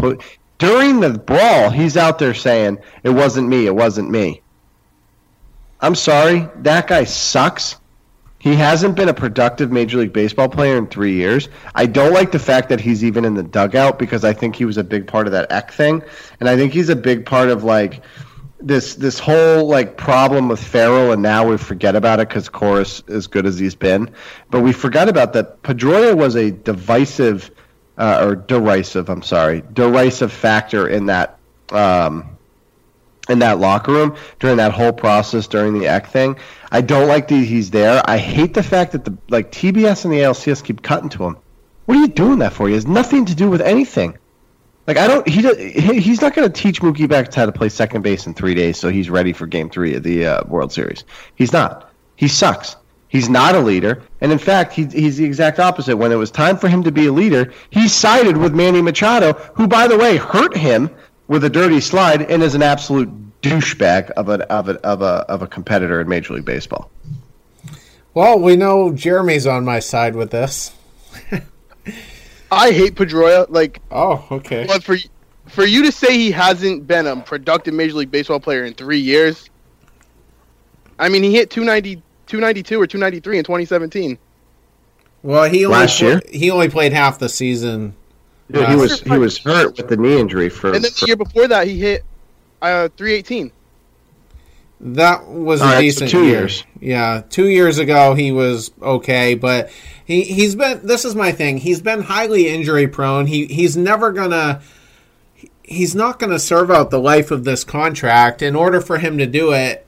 during 0.60 1.00
the 1.00 1.10
brawl. 1.18 1.70
He's 1.70 1.96
out 1.96 2.20
there 2.20 2.34
saying, 2.34 2.78
"It 3.02 3.10
wasn't 3.10 3.48
me. 3.48 3.66
It 3.66 3.74
wasn't 3.74 4.08
me." 4.08 4.42
I'm 5.80 5.96
sorry, 5.96 6.48
that 6.62 6.86
guy 6.86 7.04
sucks. 7.04 7.76
He 8.38 8.54
hasn't 8.54 8.94
been 8.94 9.08
a 9.08 9.14
productive 9.14 9.72
Major 9.72 9.98
League 9.98 10.12
Baseball 10.12 10.48
player 10.48 10.76
in 10.76 10.86
three 10.86 11.14
years. 11.14 11.48
I 11.74 11.86
don't 11.86 12.12
like 12.12 12.32
the 12.32 12.38
fact 12.38 12.68
that 12.68 12.80
he's 12.80 13.02
even 13.02 13.24
in 13.24 13.34
the 13.34 13.42
dugout 13.42 13.98
because 13.98 14.24
I 14.24 14.32
think 14.32 14.56
he 14.56 14.64
was 14.64 14.78
a 14.78 14.84
big 14.84 15.06
part 15.06 15.26
of 15.26 15.32
that 15.32 15.50
Eck 15.50 15.72
thing, 15.72 16.02
and 16.38 16.48
I 16.48 16.56
think 16.56 16.72
he's 16.72 16.88
a 16.88 16.96
big 16.96 17.26
part 17.26 17.48
of 17.48 17.64
like 17.64 18.02
this 18.60 18.94
this 18.94 19.18
whole 19.18 19.66
like 19.66 19.96
problem 19.96 20.48
with 20.48 20.62
Farrell, 20.62 21.12
and 21.12 21.22
now 21.22 21.46
we 21.48 21.56
forget 21.56 21.96
about 21.96 22.20
it 22.20 22.28
because 22.28 22.48
Cora's 22.48 23.02
as 23.08 23.26
good 23.26 23.46
as 23.46 23.58
he's 23.58 23.74
been, 23.74 24.10
but 24.50 24.60
we 24.60 24.72
forgot 24.72 25.08
about 25.08 25.32
that. 25.32 25.62
Pedroia 25.62 26.14
was 26.14 26.36
a 26.36 26.50
divisive 26.50 27.50
uh, 28.00 28.26
or 28.26 28.34
derisive. 28.34 29.08
I'm 29.08 29.22
sorry, 29.22 29.62
derisive 29.72 30.32
factor 30.32 30.88
in 30.88 31.06
that 31.06 31.38
um, 31.70 32.38
in 33.28 33.40
that 33.40 33.58
locker 33.58 33.92
room 33.92 34.16
during 34.40 34.56
that 34.56 34.72
whole 34.72 34.92
process 34.92 35.46
during 35.46 35.78
the 35.78 35.86
Eck 35.86 36.08
thing. 36.08 36.36
I 36.72 36.80
don't 36.80 37.06
like 37.06 37.28
that 37.28 37.36
he's 37.36 37.70
there. 37.70 38.02
I 38.04 38.16
hate 38.16 38.54
the 38.54 38.62
fact 38.62 38.92
that 38.92 39.04
the 39.04 39.16
like 39.28 39.52
TBS 39.52 40.04
and 40.04 40.12
the 40.12 40.18
ALCS 40.18 40.64
keep 40.64 40.82
cutting 40.82 41.10
to 41.10 41.24
him. 41.24 41.36
What 41.84 41.98
are 41.98 42.00
you 42.00 42.08
doing 42.08 42.38
that 42.38 42.54
for? 42.54 42.66
He 42.68 42.74
has 42.74 42.86
nothing 42.86 43.26
to 43.26 43.34
do 43.34 43.50
with 43.50 43.60
anything. 43.60 44.16
Like 44.86 44.96
I 44.96 45.06
don't, 45.06 45.28
he 45.28 46.00
he's 46.00 46.22
not 46.22 46.34
going 46.34 46.50
to 46.50 46.60
teach 46.60 46.80
Mookie 46.80 47.08
Betts 47.08 47.36
how 47.36 47.46
to 47.46 47.52
play 47.52 47.68
second 47.68 48.02
base 48.02 48.26
in 48.26 48.34
three 48.34 48.54
days, 48.54 48.78
so 48.78 48.88
he's 48.88 49.10
ready 49.10 49.34
for 49.34 49.46
Game 49.46 49.68
Three 49.68 49.94
of 49.94 50.02
the 50.02 50.26
uh, 50.26 50.44
World 50.44 50.72
Series. 50.72 51.04
He's 51.36 51.52
not. 51.52 51.92
He 52.16 52.28
sucks. 52.28 52.76
He's 53.10 53.28
not 53.28 53.56
a 53.56 53.60
leader, 53.60 54.02
and 54.20 54.30
in 54.30 54.38
fact, 54.38 54.72
he, 54.72 54.86
he's 54.86 55.16
the 55.16 55.24
exact 55.24 55.58
opposite. 55.58 55.96
When 55.96 56.12
it 56.12 56.16
was 56.16 56.30
time 56.30 56.56
for 56.56 56.68
him 56.68 56.84
to 56.84 56.92
be 56.92 57.06
a 57.06 57.12
leader, 57.12 57.52
he 57.70 57.88
sided 57.88 58.36
with 58.36 58.54
Manny 58.54 58.80
Machado, 58.80 59.32
who, 59.54 59.66
by 59.66 59.88
the 59.88 59.98
way, 59.98 60.16
hurt 60.16 60.56
him 60.56 60.88
with 61.26 61.42
a 61.42 61.50
dirty 61.50 61.80
slide 61.80 62.22
and 62.22 62.40
is 62.40 62.54
an 62.54 62.62
absolute 62.62 63.10
douchebag 63.42 64.10
of 64.10 64.28
a 64.28 64.42
of 64.52 64.68
a 64.68 64.72
of 64.86 65.02
a 65.02 65.24
of 65.28 65.42
a 65.42 65.48
competitor 65.48 66.00
in 66.00 66.08
Major 66.08 66.34
League 66.34 66.44
Baseball. 66.44 66.88
Well, 68.14 68.38
we 68.38 68.54
know 68.54 68.92
Jeremy's 68.92 69.46
on 69.46 69.64
my 69.64 69.80
side 69.80 70.14
with 70.14 70.30
this. 70.30 70.72
I 72.52 72.70
hate 72.70 72.94
Pedroia. 72.94 73.46
Like, 73.48 73.80
oh, 73.90 74.24
okay. 74.30 74.66
But 74.66 74.84
for 74.84 74.96
for 75.46 75.64
you 75.64 75.82
to 75.84 75.92
say 75.92 76.16
he 76.16 76.30
hasn't 76.30 76.86
been 76.86 77.08
a 77.08 77.16
productive 77.16 77.74
Major 77.74 77.94
League 77.94 78.10
Baseball 78.12 78.38
player 78.38 78.64
in 78.64 78.74
three 78.74 79.00
years, 79.00 79.50
I 80.98 81.08
mean, 81.08 81.22
he 81.22 81.34
hit 81.34 81.50
290, 81.50 82.02
292 82.30 82.80
or 82.80 82.86
293 82.86 83.38
in 83.38 83.44
2017. 83.44 84.18
Well, 85.22 85.50
he 85.50 85.66
only 85.66 85.78
last 85.78 86.00
year 86.00 86.22
he 86.30 86.50
only 86.50 86.68
played 86.68 86.92
half 86.92 87.18
the 87.18 87.28
season. 87.28 87.94
Dude, 88.50 88.68
he 88.68 88.76
was 88.76 89.00
he 89.00 89.18
was 89.18 89.36
hurt 89.38 89.76
with 89.76 89.88
the 89.88 89.96
knee 89.96 90.18
injury 90.18 90.48
for. 90.48 90.72
And 90.72 90.84
then 90.84 90.92
the 90.98 91.06
year 91.06 91.16
before 91.16 91.48
that, 91.48 91.66
he 91.66 91.78
hit 91.78 92.04
uh, 92.62 92.88
318. 92.96 93.52
That 94.82 95.26
was 95.26 95.60
a 95.60 95.64
right, 95.64 95.80
decent 95.80 96.10
so 96.10 96.18
two 96.18 96.24
year. 96.24 96.38
years. 96.38 96.64
Yeah, 96.80 97.22
two 97.28 97.48
years 97.48 97.78
ago 97.78 98.14
he 98.14 98.32
was 98.32 98.70
okay, 98.80 99.34
but 99.34 99.70
he 100.06 100.22
he's 100.22 100.54
been. 100.54 100.86
This 100.86 101.04
is 101.04 101.14
my 101.14 101.32
thing. 101.32 101.58
He's 101.58 101.82
been 101.82 102.02
highly 102.02 102.48
injury 102.48 102.88
prone. 102.88 103.26
He 103.26 103.46
he's 103.46 103.76
never 103.76 104.12
gonna. 104.12 104.62
He's 105.62 105.94
not 105.94 106.18
going 106.18 106.32
to 106.32 106.38
serve 106.40 106.68
out 106.68 106.90
the 106.90 106.98
life 106.98 107.30
of 107.30 107.44
this 107.44 107.62
contract. 107.62 108.42
In 108.42 108.56
order 108.56 108.80
for 108.80 108.98
him 108.98 109.18
to 109.18 109.26
do 109.26 109.52
it, 109.52 109.86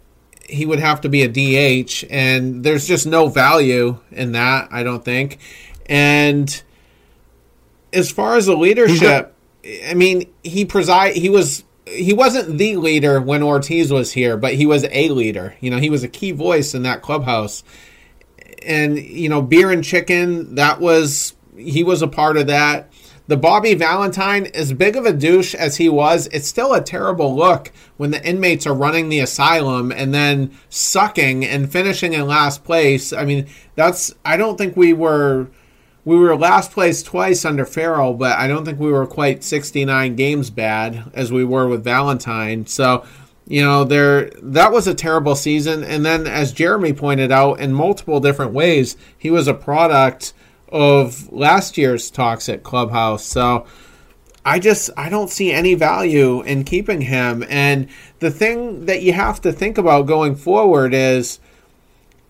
he 0.53 0.67
would 0.67 0.79
have 0.79 1.01
to 1.03 1.09
be 1.09 1.23
a 1.23 1.29
DH, 1.29 2.05
and 2.11 2.63
there's 2.63 2.87
just 2.87 3.07
no 3.07 3.29
value 3.29 3.99
in 4.11 4.33
that. 4.33 4.69
I 4.71 4.83
don't 4.83 5.05
think. 5.05 5.39
And 5.87 6.63
as 7.93 8.11
far 8.11 8.37
as 8.37 8.47
the 8.47 8.57
leadership, 8.57 9.35
I 9.87 9.95
mean, 9.95 10.33
he 10.43 10.65
preside. 10.65 11.17
He 11.17 11.31
was 11.31 11.65
he 11.87 12.13
wasn't 12.13 12.59
the 12.59 12.77
leader 12.77 13.21
when 13.21 13.43
Ortiz 13.43 13.93
was 13.93 14.13
here, 14.13 14.37
but 14.37 14.55
he 14.55 14.67
was 14.67 14.85
a 14.91 15.09
leader. 15.09 15.55
You 15.61 15.71
know, 15.71 15.79
he 15.79 15.91
was 15.91 16.05
a 16.05 16.09
key 16.09 16.33
voice 16.33 16.75
in 16.75 16.83
that 16.83 17.03
clubhouse. 17.03 17.65
And 18.65 18.99
you 18.99 19.29
know, 19.29 19.43
beer 19.43 19.71
and 19.71 19.83
chicken, 19.83 20.57
that 20.57 20.81
was 20.81 21.35
he 21.57 21.83
was 21.83 22.03
a 22.03 22.09
part 22.09 22.37
of 22.37 22.47
that. 22.49 22.92
The 23.29 23.37
Bobby 23.37 23.75
Valentine, 23.75 24.47
as 24.47 24.73
big 24.73 24.97
of 24.97 25.07
a 25.07 25.13
douche 25.13 25.55
as 25.55 25.77
he 25.77 25.89
was, 25.89 26.27
it's 26.29 26.49
still 26.49 26.75
a 26.75 26.81
terrible 26.81 27.35
look 27.35 27.71
when 27.97 28.11
the 28.11 28.25
inmates 28.27 28.67
are 28.67 28.75
running 28.75 29.09
the 29.09 29.21
asylum 29.21 29.93
and 29.93 30.13
then 30.13 30.53
sucking 30.69 31.45
and 31.45 31.71
finishing 31.71 32.15
in 32.15 32.27
last 32.27 32.65
place. 32.65 33.13
I 33.13 33.25
mean, 33.25 33.47
that's 33.77 34.13
I 34.25 34.37
don't 34.37 34.59
think 34.59 34.77
we 34.77 34.93
were 34.93 35.49
we 36.05 36.17
were 36.17 36.37
last 36.37 36.73
place 36.73 37.03
twice 37.03 37.45
under 37.45 37.65
Farrell, 37.65 38.15
but 38.15 38.37
I 38.37 38.49
don't 38.49 38.65
think 38.65 38.81
we 38.81 38.91
were 38.91 39.07
quite 39.07 39.45
69 39.45 40.17
games 40.17 40.51
bad 40.51 41.11
as 41.15 41.31
we 41.31 41.45
were 41.45 41.69
with 41.69 41.85
Valentine. 41.85 42.67
So, 42.67 43.05
you 43.47 43.63
know, 43.63 43.85
there 43.85 44.31
that 44.43 44.73
was 44.73 44.89
a 44.89 44.95
terrible 44.95 45.37
season. 45.37 45.85
And 45.85 46.05
then, 46.05 46.27
as 46.27 46.53
Jeremy 46.53 46.93
pointed 46.93 47.31
out, 47.31 47.61
in 47.61 47.73
multiple 47.73 48.19
different 48.19 48.53
ways, 48.53 48.97
he 49.17 49.31
was 49.31 49.47
a 49.47 49.55
product 49.55 50.33
of 50.73 51.33
last 51.33 51.79
year's 51.79 52.11
talks 52.11 52.49
at 52.49 52.63
clubhouse. 52.65 53.25
So, 53.25 53.67
I 54.45 54.59
just 54.59 54.91
I 54.97 55.09
don't 55.09 55.31
see 55.31 55.53
any 55.53 55.75
value 55.75 56.43
in 56.43 56.65
keeping 56.65 57.03
him. 57.03 57.45
And 57.49 57.89
the 58.19 58.31
thing 58.31 58.87
that 58.87 59.03
you 59.03 59.13
have 59.13 59.41
to 59.43 59.53
think 59.53 59.79
about 59.79 60.07
going 60.07 60.35
forward 60.35 60.95
is 60.95 61.39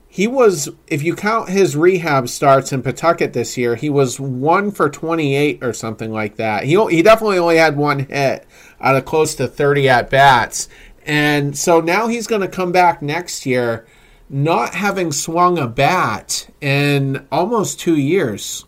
he 0.08 0.26
was, 0.26 0.68
if 0.88 1.02
you 1.02 1.16
count 1.16 1.48
his 1.48 1.74
rehab 1.74 2.28
starts 2.28 2.70
in 2.70 2.82
Pawtucket 2.82 3.32
this 3.32 3.56
year, 3.56 3.76
he 3.76 3.88
was 3.88 4.20
one 4.20 4.70
for 4.70 4.90
28 4.90 5.64
or 5.64 5.72
something 5.72 6.12
like 6.12 6.36
that. 6.36 6.64
He, 6.64 6.76
he 6.90 7.00
definitely 7.00 7.38
only 7.38 7.56
had 7.56 7.78
one 7.78 8.00
hit 8.00 8.46
out 8.78 8.94
of 8.94 9.06
close 9.06 9.34
to 9.36 9.48
30 9.48 9.88
at 9.88 10.10
bats. 10.10 10.68
And 11.06 11.56
so 11.56 11.80
now 11.80 12.08
he's 12.08 12.26
going 12.26 12.42
to 12.42 12.48
come 12.48 12.72
back 12.72 13.00
next 13.00 13.46
year 13.46 13.86
not 14.28 14.74
having 14.74 15.12
swung 15.12 15.58
a 15.58 15.66
bat 15.66 16.48
in 16.60 17.26
almost 17.30 17.80
two 17.80 17.96
years. 17.96 18.64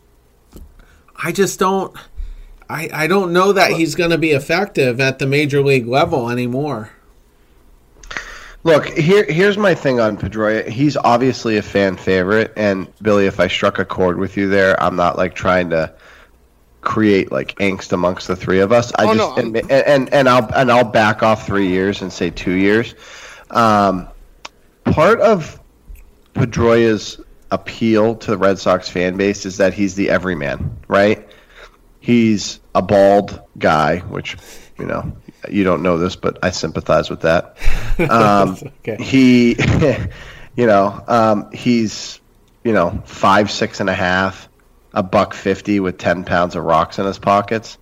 I 1.17 1.33
just 1.33 1.59
don't. 1.59 1.97
I, 2.69 2.89
I 2.93 3.07
don't 3.07 3.33
know 3.33 3.53
that 3.53 3.73
he's 3.73 3.95
going 3.95 4.11
to 4.11 4.19
be 4.19 4.31
effective 4.31 5.01
at 5.01 5.19
the 5.19 5.27
major 5.27 5.63
league 5.63 5.87
level 5.87 6.31
anymore. 6.31 6.91
Look, 8.65 8.87
here 8.87 9.25
here's 9.25 9.59
my 9.59 9.75
thing 9.75 10.01
on 10.01 10.17
Pedroia. 10.17 10.67
He's 10.67 10.97
obviously 10.97 11.59
a 11.59 11.63
fan 11.63 11.97
favorite, 11.97 12.53
and 12.57 12.91
Billy, 13.03 13.27
if 13.27 13.39
I 13.39 13.47
struck 13.47 13.79
a 13.79 13.85
chord 13.85 14.19
with 14.19 14.39
you 14.39 14.49
there, 14.49 14.83
I'm 14.83 14.97
not 14.97 15.19
like 15.19 15.35
trying 15.35 15.69
to 15.71 15.93
create 16.81 17.31
like 17.31 17.57
angst 17.57 17.93
amongst 17.93 18.27
the 18.27 18.37
three 18.37 18.61
of 18.61 18.73
us. 18.73 18.93
I 18.95 19.05
Oh, 19.05 19.15
just 19.15 19.37
no, 19.37 19.37
and, 19.37 19.71
and 19.71 20.13
and 20.15 20.29
I'll 20.29 20.49
and 20.55 20.73
I'll 20.73 20.85
back 20.85 21.23
off 21.23 21.47
three 21.47 21.69
years 21.69 22.01
and 22.01 22.11
say 22.11 22.31
two 22.31 22.53
years. 22.53 22.95
Um, 23.51 24.09
part 24.85 25.21
of 25.21 25.61
Pedroia's 26.35 27.21
appeal 27.51 28.17
to 28.17 28.31
the 28.33 28.39
Red 28.39 28.59
Sox 28.59 28.89
fan 28.89 29.17
base 29.17 29.47
is 29.47 29.59
that 29.59 29.75
he's 29.75 29.95
the 29.95 30.11
everyman, 30.11 30.79
right? 30.89 31.29
He's 32.01 32.61
a 32.75 32.83
bald 32.83 33.41
guy, 33.59 33.99
which 34.01 34.37
you 34.79 34.87
know 34.87 35.17
you 35.49 35.65
don't 35.65 35.83
know 35.83 35.99
this, 35.99 36.17
but 36.17 36.39
I 36.43 36.51
sympathize 36.51 37.11
with 37.11 37.21
that. 37.23 37.57
Um, 38.11 38.59
Okay. 38.81 38.97
He, 39.03 39.51
you 40.57 40.67
know, 40.67 41.01
um, 41.07 41.53
he's 41.53 42.21
you 42.65 42.73
know 42.73 43.01
five 43.05 43.53
six 43.53 43.79
and 43.79 43.89
a 43.89 43.95
half, 43.95 44.49
a 44.93 45.03
buck 45.03 45.33
fifty 45.33 45.79
with 45.79 45.97
ten 45.97 46.25
pounds 46.25 46.57
of 46.57 46.65
rocks 46.65 46.99
in 46.99 47.07
his 47.07 47.21
pockets. 47.21 47.79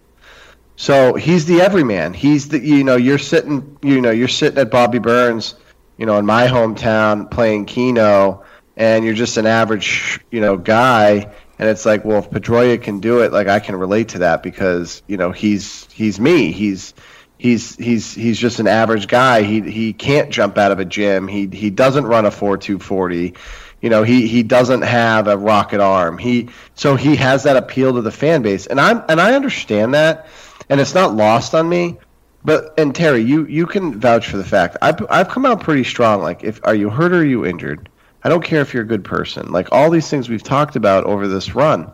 So 0.76 1.14
he's 1.14 1.46
the 1.46 1.62
everyman. 1.62 2.12
He's 2.12 2.48
the 2.48 2.58
you 2.60 2.84
know 2.84 2.96
you're 2.96 3.16
sitting 3.18 3.78
you 3.80 4.02
know 4.02 4.10
you're 4.10 4.28
sitting 4.28 4.58
at 4.58 4.70
Bobby 4.70 4.98
Burns, 4.98 5.54
you 6.02 6.06
know 6.06 6.18
in 6.18 6.26
my 6.26 6.48
hometown 6.48 7.30
playing 7.30 7.64
Keno, 7.64 8.42
and 8.76 9.04
you're 9.04 9.14
just 9.14 9.36
an 9.36 9.46
average 9.46 10.18
you 10.32 10.40
know 10.40 10.56
guy, 10.56 11.32
and 11.60 11.68
it's 11.68 11.86
like 11.86 12.04
well 12.04 12.18
if 12.18 12.28
Pedroia 12.28 12.82
can 12.82 12.98
do 12.98 13.20
it, 13.20 13.32
like 13.32 13.46
I 13.46 13.60
can 13.60 13.76
relate 13.76 14.08
to 14.08 14.18
that 14.18 14.42
because 14.42 15.04
you 15.06 15.16
know 15.16 15.30
he's 15.30 15.86
he's 15.92 16.18
me. 16.18 16.50
He's 16.50 16.92
he's 17.38 17.76
he's 17.76 18.12
he's 18.12 18.36
just 18.36 18.58
an 18.58 18.66
average 18.66 19.06
guy. 19.06 19.42
He 19.42 19.60
he 19.60 19.92
can't 19.92 20.28
jump 20.30 20.58
out 20.58 20.72
of 20.72 20.80
a 20.80 20.84
gym. 20.84 21.28
He 21.28 21.46
he 21.46 21.70
doesn't 21.70 22.04
run 22.04 22.26
a 22.26 22.32
four 22.32 22.58
two 22.58 22.80
forty. 22.80 23.34
You 23.80 23.88
know, 23.88 24.02
he 24.02 24.26
he 24.26 24.42
doesn't 24.42 24.82
have 24.82 25.28
a 25.28 25.38
rocket 25.38 25.80
arm. 25.80 26.18
He 26.18 26.48
so 26.74 26.96
he 26.96 27.14
has 27.14 27.44
that 27.44 27.56
appeal 27.56 27.94
to 27.94 28.02
the 28.02 28.10
fan 28.10 28.42
base, 28.42 28.66
and 28.66 28.80
I'm 28.80 29.04
and 29.08 29.20
I 29.20 29.34
understand 29.34 29.94
that, 29.94 30.26
and 30.68 30.80
it's 30.80 30.94
not 30.94 31.14
lost 31.14 31.54
on 31.54 31.68
me. 31.68 31.98
But 32.44 32.74
and 32.78 32.94
Terry, 32.94 33.20
you 33.20 33.47
you 33.47 33.66
can 33.66 34.01
vouch 34.01 34.28
for 34.28 34.36
the 34.36 34.44
fact 34.44 34.77
I've 34.82 35.05
I've 35.09 35.28
come 35.28 35.47
out 35.47 35.60
pretty 35.60 35.85
strong. 35.85 36.23
Like, 36.23 36.43
if 36.43 36.60
are 36.64 36.74
you 36.74 36.90
hurt 36.90 37.12
or 37.12 37.19
are 37.19 37.24
you 37.24 37.47
injured? 37.47 37.89
I 38.24 38.28
don't 38.28 38.44
care 38.44 38.60
if 38.60 38.73
you're 38.73 38.85
a 38.85 38.86
good 38.86 39.05
person. 39.05 39.51
Like 39.51 39.69
all 39.73 39.90
these 39.90 40.09
things 40.09 40.28
we've 40.28 40.43
talked 40.43 40.77
about 40.77 41.05
over 41.05 41.27
this 41.28 41.55
run. 41.55 41.93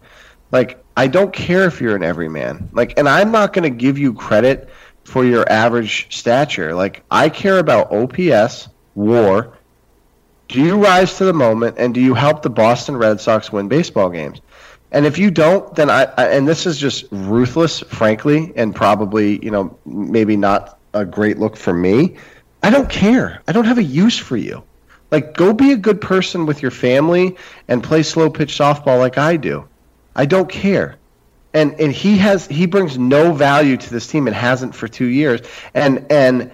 Like 0.51 0.83
I 0.97 1.07
don't 1.07 1.33
care 1.33 1.65
if 1.65 1.81
you're 1.81 1.97
an 1.97 2.03
everyman. 2.03 2.71
Like, 2.73 2.99
and 2.99 3.09
I'm 3.09 3.31
not 3.31 3.53
going 3.53 3.63
to 3.63 3.71
give 3.71 3.99
you 3.99 4.13
credit 4.15 4.69
for 5.05 5.25
your 5.25 5.51
average 5.51 6.15
stature. 6.15 6.75
Like 6.75 7.03
I 7.11 7.29
care 7.29 7.59
about 7.59 7.93
OPS, 7.93 8.69
WAR. 8.95 9.53
Do 10.49 10.61
you 10.61 10.83
rise 10.83 11.17
to 11.19 11.25
the 11.25 11.33
moment 11.33 11.77
and 11.79 11.95
do 11.95 12.01
you 12.01 12.15
help 12.15 12.43
the 12.43 12.51
Boston 12.51 12.97
Red 12.97 13.21
Sox 13.21 13.53
win 13.53 13.69
baseball 13.69 14.11
games? 14.11 14.41
And 14.91 15.05
if 15.05 15.19
you 15.19 15.31
don't, 15.31 15.75
then 15.75 15.91
I, 15.91 16.05
I 16.17 16.29
and 16.29 16.49
this 16.49 16.67
is 16.67 16.79
just 16.79 17.05
ruthless, 17.11 17.81
frankly, 17.81 18.53
and 18.57 18.75
probably 18.75 19.45
you 19.45 19.51
know 19.51 19.79
maybe 19.85 20.37
not 20.37 20.79
a 20.95 21.05
great 21.05 21.39
look 21.39 21.57
for 21.57 21.73
me. 21.73 22.17
I 22.63 22.71
don't 22.71 22.89
care. 22.89 23.43
I 23.47 23.53
don't 23.53 23.67
have 23.67 23.79
a 23.79 23.83
use 23.83 24.19
for 24.19 24.37
you. 24.37 24.63
Like, 25.11 25.35
go 25.35 25.53
be 25.53 25.73
a 25.73 25.77
good 25.77 26.01
person 26.01 26.47
with 26.47 26.61
your 26.61 26.71
family 26.71 27.37
and 27.67 27.83
play 27.83 28.03
slow 28.03 28.31
pitch 28.31 28.57
softball 28.59 28.99
like 28.99 29.17
I 29.17 29.37
do. 29.37 29.69
I 30.15 30.27
don't 30.27 30.49
care. 30.51 30.97
And 31.55 31.81
and 31.81 31.93
he 31.93 32.19
has 32.19 32.47
he 32.47 32.67
brings 32.67 32.99
no 32.99 33.33
value 33.33 33.77
to 33.77 33.91
this 33.91 34.07
team 34.07 34.27
and 34.27 34.37
hasn't 34.37 34.75
for 34.75 34.87
two 34.87 35.07
years. 35.07 35.41
And 35.73 36.07
and 36.11 36.51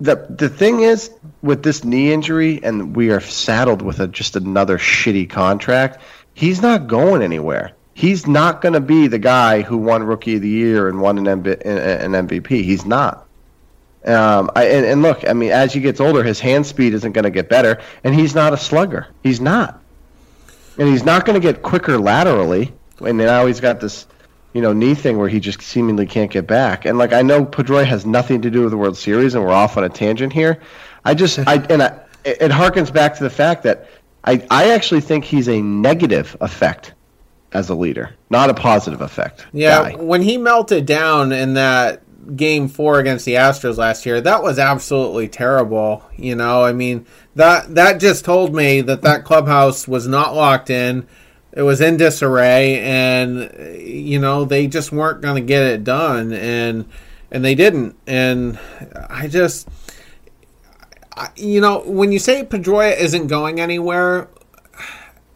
the 0.00 0.26
the 0.28 0.48
thing 0.48 0.80
is 0.80 1.10
with 1.42 1.62
this 1.62 1.82
knee 1.82 2.12
injury, 2.12 2.60
and 2.62 2.94
we 2.94 3.10
are 3.10 3.20
saddled 3.20 3.82
with 3.82 4.00
a, 4.00 4.06
just 4.06 4.36
another 4.36 4.78
shitty 4.78 5.30
contract. 5.30 6.00
He's 6.38 6.62
not 6.62 6.86
going 6.86 7.20
anywhere. 7.20 7.72
He's 7.94 8.28
not 8.28 8.60
going 8.60 8.74
to 8.74 8.80
be 8.80 9.08
the 9.08 9.18
guy 9.18 9.62
who 9.62 9.76
won 9.76 10.04
Rookie 10.04 10.36
of 10.36 10.42
the 10.42 10.48
Year 10.48 10.88
and 10.88 11.00
won 11.00 11.18
an, 11.18 11.42
MB, 11.42 11.66
an 11.66 12.12
MVP. 12.12 12.62
He's 12.62 12.86
not. 12.86 13.26
Um, 14.04 14.48
I, 14.54 14.66
and, 14.66 14.86
and 14.86 15.02
look, 15.02 15.28
I 15.28 15.32
mean, 15.32 15.50
as 15.50 15.72
he 15.72 15.80
gets 15.80 15.98
older, 15.98 16.22
his 16.22 16.38
hand 16.38 16.64
speed 16.64 16.94
isn't 16.94 17.10
going 17.10 17.24
to 17.24 17.30
get 17.30 17.48
better, 17.48 17.80
and 18.04 18.14
he's 18.14 18.36
not 18.36 18.52
a 18.52 18.56
slugger. 18.56 19.08
He's 19.24 19.40
not, 19.40 19.82
and 20.78 20.86
he's 20.86 21.02
not 21.02 21.24
going 21.24 21.34
to 21.34 21.44
get 21.44 21.64
quicker 21.64 21.98
laterally. 21.98 22.72
And 23.00 23.18
now 23.18 23.46
he's 23.46 23.58
got 23.58 23.80
this, 23.80 24.06
you 24.52 24.62
know, 24.62 24.72
knee 24.72 24.94
thing 24.94 25.18
where 25.18 25.28
he 25.28 25.40
just 25.40 25.60
seemingly 25.60 26.06
can't 26.06 26.30
get 26.30 26.46
back. 26.46 26.84
And 26.84 26.98
like 26.98 27.12
I 27.12 27.22
know 27.22 27.44
Pedroia 27.44 27.84
has 27.84 28.06
nothing 28.06 28.42
to 28.42 28.50
do 28.50 28.62
with 28.62 28.70
the 28.70 28.76
World 28.76 28.96
Series, 28.96 29.34
and 29.34 29.42
we're 29.42 29.50
off 29.50 29.76
on 29.76 29.82
a 29.82 29.88
tangent 29.88 30.32
here. 30.32 30.60
I 31.04 31.14
just, 31.14 31.40
I 31.40 31.54
and 31.68 31.82
I, 31.82 31.98
it 32.24 32.52
harkens 32.52 32.92
back 32.92 33.16
to 33.16 33.24
the 33.24 33.30
fact 33.30 33.64
that 33.64 33.88
I, 34.24 34.44
I 34.50 34.70
actually 34.70 35.00
think 35.00 35.24
he's 35.24 35.48
a 35.48 35.60
negative 35.60 36.36
effect 36.40 36.94
as 37.52 37.70
a 37.70 37.74
leader, 37.74 38.14
not 38.30 38.50
a 38.50 38.54
positive 38.54 39.00
effect. 39.00 39.46
Yeah, 39.52 39.92
guy. 39.92 39.96
when 39.96 40.22
he 40.22 40.36
melted 40.36 40.86
down 40.86 41.32
in 41.32 41.54
that 41.54 42.02
game 42.36 42.68
four 42.68 42.98
against 42.98 43.24
the 43.24 43.34
Astros 43.34 43.78
last 43.78 44.04
year, 44.04 44.20
that 44.20 44.42
was 44.42 44.58
absolutely 44.58 45.28
terrible. 45.28 46.04
You 46.16 46.34
know, 46.34 46.62
I 46.62 46.72
mean 46.72 47.06
that 47.36 47.74
that 47.74 48.00
just 48.00 48.24
told 48.24 48.54
me 48.54 48.80
that 48.82 49.02
that 49.02 49.24
clubhouse 49.24 49.88
was 49.88 50.06
not 50.06 50.34
locked 50.34 50.70
in. 50.70 51.06
It 51.52 51.62
was 51.62 51.80
in 51.80 51.96
disarray, 51.96 52.80
and 52.80 53.50
you 53.80 54.18
know 54.18 54.44
they 54.44 54.66
just 54.66 54.92
weren't 54.92 55.22
going 55.22 55.36
to 55.36 55.46
get 55.46 55.62
it 55.62 55.84
done, 55.84 56.32
and 56.32 56.84
and 57.30 57.44
they 57.44 57.54
didn't. 57.54 57.96
And 58.06 58.58
I 59.08 59.28
just, 59.28 59.68
you 61.36 61.60
know, 61.60 61.80
when 61.80 62.12
you 62.12 62.18
say 62.18 62.44
Pedroia 62.44 62.96
isn't 62.98 63.26
going 63.26 63.60
anywhere, 63.60 64.28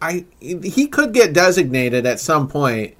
I 0.00 0.24
he 0.40 0.86
could 0.88 1.12
get 1.12 1.32
designated 1.32 2.06
at 2.06 2.20
some 2.20 2.48
point. 2.48 2.94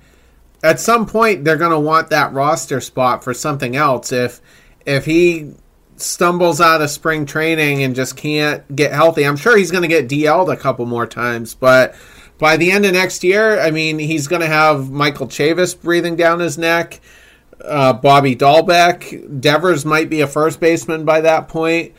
At 0.63 0.79
some 0.79 1.07
point 1.07 1.45
they're 1.45 1.57
going 1.57 1.73
to 1.73 1.81
want 1.81 2.11
that 2.11 2.33
roster 2.33 2.81
spot 2.81 3.25
for 3.25 3.35
something 3.35 3.77
else. 3.77 4.13
If 4.13 4.41
if 4.87 5.05
he 5.05 5.55
stumbles 5.97 6.61
out 6.61 6.83
of 6.83 6.91
spring 6.91 7.27
training 7.27 7.83
and 7.83 7.95
just 7.95 8.17
can't 8.17 8.75
get 8.75 8.93
healthy 8.93 9.25
i'm 9.25 9.37
sure 9.37 9.57
he's 9.57 9.71
going 9.71 9.83
to 9.83 9.89
get 9.89 10.09
dl'd 10.09 10.53
a 10.53 10.57
couple 10.57 10.85
more 10.85 11.07
times 11.07 11.55
but 11.55 11.95
by 12.39 12.57
the 12.57 12.73
end 12.73 12.85
of 12.85 12.93
next 12.93 13.23
year 13.23 13.61
i 13.61 13.71
mean 13.71 13.99
he's 13.99 14.27
going 14.27 14.41
to 14.41 14.49
have 14.49 14.91
michael 14.91 15.29
chavis 15.29 15.81
breathing 15.81 16.17
down 16.17 16.41
his 16.41 16.59
neck 16.59 17.01
uh, 17.65 17.93
bobby 17.93 18.35
dalbec 18.35 19.41
devers 19.41 19.85
might 19.85 20.11
be 20.11 20.21
a 20.21 20.27
first 20.27 20.59
baseman 20.59 21.05
by 21.05 21.21
that 21.21 21.49
point 21.49 21.93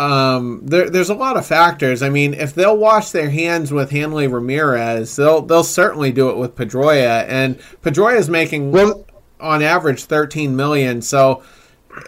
um, 0.00 0.62
there, 0.64 0.88
there's 0.88 1.10
a 1.10 1.14
lot 1.14 1.36
of 1.36 1.46
factors. 1.46 2.02
I 2.02 2.08
mean, 2.08 2.32
if 2.32 2.54
they'll 2.54 2.76
wash 2.76 3.10
their 3.10 3.28
hands 3.28 3.70
with 3.70 3.90
Hanley 3.90 4.28
Ramirez, 4.28 5.14
they'll 5.14 5.42
they'll 5.42 5.62
certainly 5.62 6.10
do 6.10 6.30
it 6.30 6.38
with 6.38 6.56
Pedroia, 6.56 7.26
and 7.28 7.58
Pedroia 7.82 8.16
is 8.16 8.30
making 8.30 8.72
well, 8.72 9.04
on 9.38 9.62
average 9.62 10.04
13 10.04 10.56
million. 10.56 11.02
So 11.02 11.42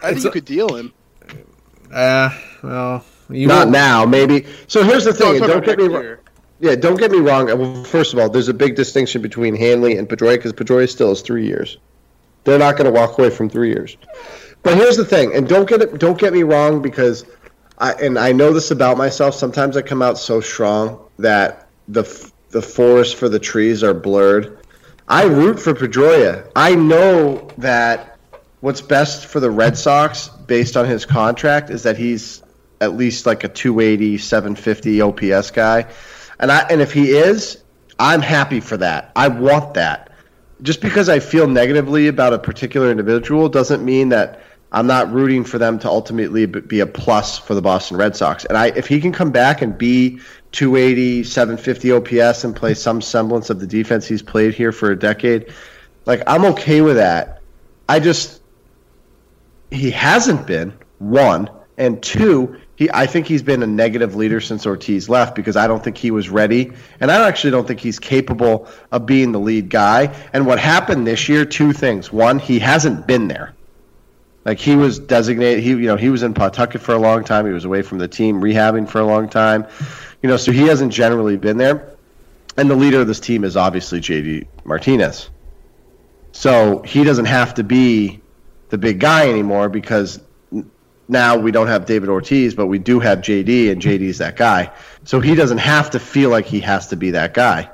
I 0.03 0.13
think 0.13 0.25
you 0.25 0.31
could 0.31 0.45
deal 0.47 0.75
him. 0.75 0.95
Uh, 1.93 2.31
well, 2.63 3.05
you 3.29 3.47
not 3.47 3.67
won't. 3.67 3.73
now, 3.73 4.07
maybe. 4.07 4.47
So 4.69 4.83
here's 4.83 5.05
the 5.05 5.13
thing. 5.13 5.41
don't 5.41 5.63
get 5.63 5.79
me 5.79 5.89
wrong. 5.89 6.17
Yeah, 6.61 6.77
don't 6.77 6.97
get 6.97 7.11
me 7.11 7.19
wrong. 7.19 7.47
Well, 7.47 7.85
first 7.85 8.15
of 8.15 8.19
all, 8.19 8.31
there's 8.31 8.49
a 8.49 8.55
big 8.55 8.75
distinction 8.75 9.21
between 9.21 9.55
Hanley 9.55 9.99
and 9.99 10.09
Pedroia 10.09 10.37
because 10.37 10.55
Pedroia 10.55 10.89
still 10.89 11.11
has 11.11 11.21
three 11.21 11.47
years. 11.47 11.77
They're 12.45 12.59
not 12.59 12.79
going 12.79 12.87
to 12.87 12.99
walk 12.99 13.19
away 13.19 13.29
from 13.29 13.51
three 13.51 13.69
years. 13.69 13.99
But 14.63 14.77
here's 14.77 14.97
the 14.97 15.05
thing, 15.05 15.35
and 15.35 15.47
don't 15.47 15.69
get 15.69 15.83
it, 15.83 15.99
don't 15.99 16.19
get 16.19 16.33
me 16.33 16.45
wrong 16.45 16.81
because 16.81 17.27
I, 17.79 17.93
and 17.93 18.19
I 18.19 18.33
know 18.33 18.53
this 18.53 18.71
about 18.71 18.97
myself. 18.97 19.35
Sometimes 19.35 19.77
I 19.77 19.83
come 19.83 20.03
out 20.03 20.19
so 20.19 20.41
strong 20.41 21.09
that 21.19 21.69
the 21.89 22.05
the 22.51 22.63
forest 22.63 23.17
for 23.17 23.29
the 23.29 23.39
trees 23.39 23.83
are 23.83 23.95
blurred. 23.95 24.59
I 25.09 25.25
root 25.25 25.59
for 25.59 25.75
Pedroia. 25.75 26.51
I 26.55 26.75
know 26.75 27.49
that 27.59 28.19
what's 28.61 28.81
best 28.81 29.27
for 29.27 29.41
the 29.41 29.51
Red 29.51 29.77
Sox, 29.77 30.29
based 30.29 30.77
on 30.77 30.87
his 30.87 31.05
contract, 31.05 31.71
is 31.71 31.83
that 31.83 31.97
he's 31.97 32.43
at 32.81 32.95
least 32.95 33.27
like 33.27 33.45
a 33.45 33.49
280, 33.49 34.19
750 34.19 35.01
OPS 35.01 35.51
guy. 35.51 35.87
And 36.39 36.53
I 36.53 36.61
and 36.71 36.81
if 36.81 36.93
he 36.93 37.11
is, 37.11 37.63
I'm 37.99 38.21
happy 38.21 38.61
for 38.61 38.77
that. 38.77 39.13
I 39.17 39.29
want 39.29 39.75
that. 39.75 40.11
Just 40.63 40.81
because 40.81 41.09
I 41.09 41.19
feel 41.19 41.49
negatively 41.49 42.07
about 42.07 42.33
a 42.33 42.39
particular 42.39 42.91
individual 42.91 43.49
doesn't 43.49 43.85
mean 43.85 44.11
that 44.11 44.41
I'm 44.73 44.87
not 44.87 45.13
rooting 45.13 45.45
for 45.45 45.59
them 45.59 45.79
to 45.81 45.89
ultimately 45.89 46.47
be 46.47 46.81
a 46.81 46.87
plus 46.87 47.39
for 47.39 47.55
the 47.55 47.61
Boston 47.61 47.99
Red 47.99 48.17
Sox. 48.17 48.47
And 48.47 48.57
I, 48.57 48.69
if 48.69 48.87
he 48.87 49.01
can 49.01 49.13
come 49.13 49.31
back 49.31 49.61
and 49.61 49.77
be 49.77 50.19
280, 50.53 51.25
750 51.25 51.93
OPS 51.93 52.45
and 52.45 52.57
play 52.57 52.73
some 52.73 53.03
semblance 53.03 53.51
of 53.51 53.61
the 53.61 53.67
defense 53.67 54.07
he's 54.07 54.23
played 54.23 54.55
here 54.55 54.73
for 54.73 54.91
a 54.91 54.99
decade, 54.99 55.53
like 56.07 56.23
I'm 56.27 56.47
okay 56.47 56.81
with 56.81 56.97
that. 56.97 57.43
I 57.87 58.01
just 58.01 58.41
he 59.71 59.91
hasn't 59.91 60.47
been 60.47 60.73
one 60.99 61.51
and 61.77 62.03
two. 62.03 62.59
He, 62.77 62.91
I 62.91 63.07
think 63.07 63.27
he's 63.27 63.43
been 63.43 63.63
a 63.63 63.67
negative 63.67 64.15
leader 64.15 64.41
since 64.41 64.67
Ortiz 64.67 65.09
left 65.09 65.35
because 65.35 65.57
I 65.57 65.67
don't 65.67 65.85
think 65.85 65.99
he 65.99 66.11
was 66.11 66.31
ready, 66.31 66.73
and 67.01 67.11
I 67.11 67.29
actually 67.29 67.51
don't 67.51 67.69
think 67.69 67.81
he's 67.81 67.99
capable 67.99 68.69
of 68.91 69.05
being 69.05 69.33
the 69.33 69.41
lead 69.41 69.69
guy. 69.69 70.15
And 70.33 70.47
what 70.47 70.59
happened 70.59 71.07
this 71.07 71.29
year? 71.29 71.45
Two 71.45 71.73
things. 71.73 72.11
One, 72.11 72.39
he 72.39 72.59
hasn't 72.59 73.07
been 73.07 73.29
there. 73.29 73.55
Like 74.45 74.59
he 74.59 74.75
was 74.75 74.99
designated, 74.99 75.63
he 75.63 75.71
you 75.71 75.87
know 75.87 75.97
he 75.97 76.11
was 76.11 76.23
in 76.23 76.35
Pawtucket 76.35 76.81
for 76.81 76.95
a 76.95 76.99
long 76.99 77.25
time. 77.25 77.47
He 77.47 77.53
was 77.53 77.65
away 77.65 77.83
from 77.83 77.99
the 77.99 78.09
team, 78.09 78.41
rehabbing 78.41 78.89
for 78.89 79.01
a 79.01 79.05
long 79.05 79.29
time. 79.29 79.67
You 80.23 80.29
know, 80.29 80.37
so 80.37 80.53
he 80.53 80.63
hasn't 80.63 80.93
generally 80.93 81.37
been 81.37 81.57
there. 81.57 81.97
And 82.57 82.69
the 82.69 82.77
leader 82.77 83.01
of 83.01 83.07
this 83.07 83.21
team 83.21 83.45
is 83.45 83.57
obviously 83.57 84.01
JD 84.01 84.47
Martinez. 84.65 85.31
So 86.33 86.83
he 86.83 87.05
doesn't 87.05 87.27
have 87.27 87.55
to 87.55 87.65
be 87.65 88.21
the 88.71 88.79
big 88.79 89.01
guy 89.01 89.29
anymore 89.29 89.69
because 89.69 90.21
now 91.09 91.37
we 91.37 91.51
don't 91.51 91.67
have 91.67 91.87
David 91.87 92.09
Ortiz, 92.09 92.55
but 92.55 92.67
we 92.67 92.79
do 92.79 93.01
have 93.01 93.19
JD, 93.19 93.71
and 93.71 93.81
JD's 93.81 94.19
that 94.19 94.37
guy. 94.37 94.71
So 95.05 95.21
he 95.21 95.35
doesn't 95.35 95.59
have 95.59 95.91
to 95.91 96.01
feel 96.01 96.31
like 96.31 96.47
he 96.47 96.61
has 96.61 96.89
to 96.89 96.97
be 96.97 97.13
that 97.13 97.35
guy. 97.35 97.71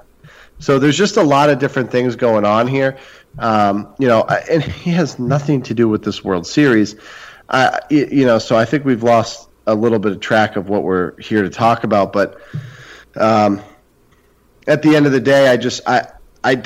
So 0.59 0.79
there's 0.79 0.99
just 0.99 1.17
a 1.17 1.23
lot 1.23 1.51
of 1.51 1.59
different 1.59 1.91
things 1.91 2.17
going 2.17 2.45
on 2.45 2.67
here. 2.67 2.99
Um, 3.39 3.95
you 3.99 4.09
know, 4.09 4.23
and 4.23 4.63
he 4.63 4.91
has 4.91 5.19
nothing 5.19 5.63
to 5.63 5.75
do 5.75 5.89
with 5.89 6.03
this 6.05 6.23
World 6.25 6.47
Series. 6.47 6.97
You 7.91 8.27
know, 8.27 8.39
so 8.39 8.57
I 8.57 8.65
think 8.65 8.85
we've 8.85 9.03
lost 9.03 9.49
a 9.67 9.75
little 9.75 9.99
bit 9.99 10.13
of 10.13 10.21
track 10.21 10.57
of 10.57 10.69
what 10.69 10.83
we're 10.83 11.19
here 11.21 11.43
to 11.43 11.51
talk 11.51 11.85
about. 11.85 12.13
But 12.13 12.41
um, 13.17 13.61
at 14.67 14.83
the 14.83 14.97
end 14.97 15.07
of 15.07 15.13
the 15.13 15.21
day, 15.21 15.49
I 15.49 15.57
just 15.57 15.83
I 15.87 16.07
I 16.43 16.63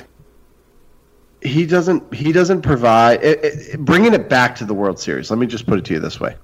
he 1.42 1.66
doesn't 1.66 2.14
he 2.14 2.32
doesn't 2.32 2.62
provide 2.62 3.22
it, 3.22 3.44
it, 3.44 3.80
bringing 3.80 4.14
it 4.14 4.28
back 4.28 4.56
to 4.56 4.64
the 4.64 4.74
World 4.74 4.98
Series. 4.98 5.30
Let 5.30 5.38
me 5.38 5.46
just 5.46 5.66
put 5.66 5.78
it 5.78 5.84
to 5.86 5.94
you 5.94 6.00
this 6.00 6.20
way: 6.20 6.36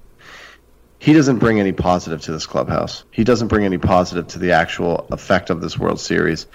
he 0.99 1.13
doesn't 1.13 1.39
bring 1.39 1.59
any 1.59 1.71
positive 1.71 2.21
to 2.23 2.31
this 2.31 2.45
clubhouse. 2.45 3.05
He 3.11 3.23
doesn't 3.23 3.47
bring 3.47 3.65
any 3.65 3.77
positive 3.77 4.27
to 4.27 4.39
the 4.39 4.51
actual 4.51 5.07
effect 5.11 5.49
of 5.49 5.61
this 5.61 5.77
World 5.77 5.99
Series. 5.99 6.45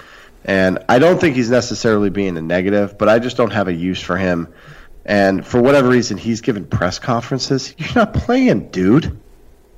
And 0.45 0.85
I 0.89 0.99
don't 0.99 1.19
think 1.19 1.37
he's 1.37 1.51
necessarily 1.51 2.11
being 2.11 2.37
a 2.37 2.43
negative, 2.43 2.99
but 2.99 3.09
I 3.09 3.19
just 3.19 3.37
don't 3.37 3.53
have 3.53 3.69
a 3.69 3.73
use 3.73 4.01
for 4.01 4.17
him. 4.17 4.49
And 5.07 5.47
for 5.47 5.61
whatever 5.61 5.89
reason, 5.89 6.17
he's 6.19 6.41
given 6.41 6.67
press 6.67 6.99
conferences. 6.99 7.75
You're 7.79 7.95
not 7.95 8.15
playing, 8.15 8.71
dude. 8.71 9.19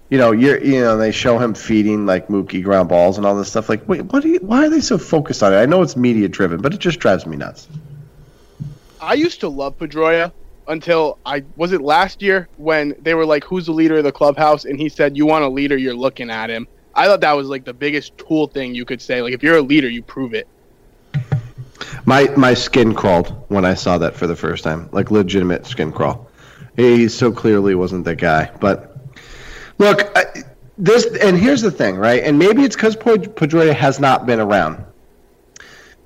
You 0.08 0.18
know, 0.18 0.30
you're 0.30 0.62
you 0.62 0.80
know 0.80 0.96
they 0.96 1.10
show 1.10 1.36
him 1.36 1.54
feeding 1.54 2.06
like 2.06 2.28
Mookie 2.28 2.62
ground 2.62 2.88
balls 2.88 3.16
and 3.16 3.26
all 3.26 3.36
this 3.36 3.48
stuff. 3.48 3.68
Like, 3.68 3.88
wait, 3.88 4.02
what? 4.02 4.24
Are 4.24 4.28
you, 4.28 4.38
why 4.38 4.64
are 4.64 4.70
they 4.70 4.80
so 4.80 4.98
focused 4.98 5.42
on 5.42 5.52
it? 5.52 5.56
I 5.56 5.66
know 5.66 5.82
it's 5.82 5.96
media 5.96 6.28
driven, 6.28 6.60
but 6.60 6.72
it 6.72 6.78
just 6.78 7.00
drives 7.00 7.26
me 7.26 7.36
nuts. 7.36 7.66
I 9.00 9.14
used 9.14 9.40
to 9.40 9.48
love 9.48 9.78
Pedroia 9.78 10.30
until 10.68 11.18
I 11.26 11.42
was 11.56 11.72
it 11.72 11.80
last 11.80 12.22
year 12.22 12.48
when 12.56 12.94
they 13.00 13.14
were 13.14 13.26
like, 13.26 13.42
"Who's 13.42 13.66
the 13.66 13.72
leader 13.72 13.98
of 13.98 14.04
the 14.04 14.12
clubhouse?" 14.12 14.64
and 14.64 14.78
he 14.78 14.88
said, 14.88 15.16
"You 15.16 15.26
want 15.26 15.44
a 15.44 15.48
leader? 15.48 15.76
You're 15.76 15.94
looking 15.94 16.30
at 16.30 16.50
him." 16.50 16.68
I 16.94 17.06
thought 17.06 17.20
that 17.22 17.32
was 17.32 17.48
like 17.48 17.64
the 17.64 17.74
biggest 17.74 18.16
tool 18.16 18.46
thing 18.46 18.76
you 18.76 18.84
could 18.84 19.02
say. 19.02 19.22
Like, 19.22 19.34
if 19.34 19.42
you're 19.42 19.56
a 19.56 19.62
leader, 19.62 19.88
you 19.88 20.02
prove 20.02 20.34
it. 20.34 20.46
My 22.04 22.28
my 22.36 22.54
skin 22.54 22.94
crawled 22.94 23.28
when 23.48 23.64
I 23.64 23.74
saw 23.74 23.98
that 23.98 24.14
for 24.16 24.26
the 24.26 24.36
first 24.36 24.64
time, 24.64 24.88
like 24.92 25.10
legitimate 25.10 25.66
skin 25.66 25.92
crawl. 25.92 26.28
He 26.76 27.08
so 27.08 27.32
clearly 27.32 27.74
wasn't 27.74 28.04
the 28.04 28.14
guy. 28.14 28.50
But 28.60 28.96
look, 29.78 30.10
I, 30.16 30.44
this 30.78 31.06
and 31.06 31.36
here's 31.36 31.62
the 31.62 31.70
thing, 31.70 31.96
right? 31.96 32.22
And 32.22 32.38
maybe 32.38 32.62
it's 32.64 32.76
because 32.76 32.96
Pedroia 32.96 33.74
has 33.74 33.98
not 33.98 34.26
been 34.26 34.40
around. 34.40 34.84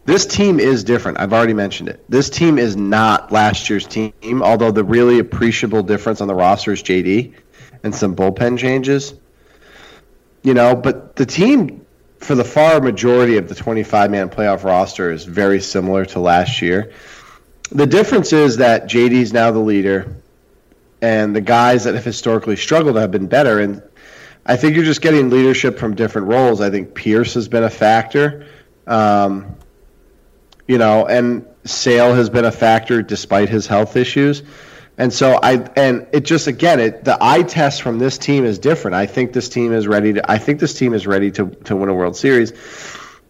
This 0.05 0.27
team 0.27 0.59
is 0.59 0.85
different. 0.85 1.20
I've 1.20 1.32
already 1.32 1.55
mentioned 1.55 1.89
it. 1.89 2.05
This 2.09 2.31
team 2.31 2.59
is 2.59 2.77
not 2.77 3.31
last 3.31 3.69
year's 3.69 3.86
team, 3.86 4.43
although 4.43 4.70
the 4.70 4.85
really 4.85 5.19
appreciable 5.19 5.82
difference 5.82 6.20
on 6.20 6.28
the 6.28 6.35
roster 6.35 6.73
is 6.73 6.82
JD 6.82 7.35
and 7.82 7.94
some 7.94 8.16
bullpen 8.16 8.59
changes. 8.59 9.15
You 10.43 10.55
know, 10.55 10.74
but 10.74 11.16
the 11.16 11.27
team 11.27 11.85
for 12.20 12.34
the 12.34 12.44
far 12.44 12.80
majority 12.80 13.36
of 13.38 13.48
the 13.48 13.55
25 13.55 14.10
man 14.10 14.28
playoff 14.28 14.62
roster 14.62 15.10
is 15.10 15.24
very 15.24 15.60
similar 15.60 16.05
to 16.06 16.20
last 16.20 16.62
year. 16.62 16.92
The 17.72 17.86
difference 17.86 18.32
is 18.32 18.59
that 18.59 18.84
JD's 18.84 19.32
now 19.32 19.51
the 19.51 19.59
leader, 19.59 20.16
and 21.01 21.34
the 21.34 21.40
guys 21.40 21.84
that 21.84 21.94
have 21.94 22.05
historically 22.05 22.56
struggled 22.56 22.97
have 22.97 23.10
been 23.10 23.26
better. 23.26 23.59
And 23.59 23.82
I 24.44 24.56
think 24.56 24.76
you're 24.76 24.84
just 24.84 25.01
getting 25.01 25.30
leadership 25.30 25.78
from 25.78 25.94
different 25.94 26.28
roles. 26.28 26.60
I 26.60 26.70
think 26.70 26.94
Pearce 26.94 27.34
has 27.34 27.48
been 27.48 27.64
a 27.64 27.70
factor. 27.70 28.47
Um, 28.86 29.56
you 30.68 30.78
know, 30.78 31.06
and 31.06 31.47
Sale 31.64 32.14
has 32.14 32.28
been 32.28 32.44
a 32.44 32.52
factor 32.52 33.02
despite 33.02 33.48
his 33.48 33.66
health 33.66 33.97
issues. 33.97 34.42
And 35.01 35.10
so 35.10 35.40
I 35.43 35.55
and 35.77 36.06
it 36.12 36.27
just 36.27 36.47
again 36.47 36.78
it 36.78 37.05
the 37.05 37.16
eye 37.18 37.43
test 37.43 37.81
from 37.81 37.98
this 37.98 38.18
team 38.18 38.44
is 38.44 38.59
different. 38.59 38.97
I 38.97 39.06
think 39.06 39.32
this 39.32 39.48
team 39.48 39.72
is 39.72 39.89
ready 39.89 40.12
to 40.12 40.31
I 40.31 40.36
think 40.36 40.60
this 40.60 40.74
team 40.74 40.93
is 40.93 41.06
ready 41.06 41.31
to 41.31 41.47
to 41.47 41.74
win 41.74 41.89
a 41.89 41.94
World 41.94 42.18
Series. 42.18 42.52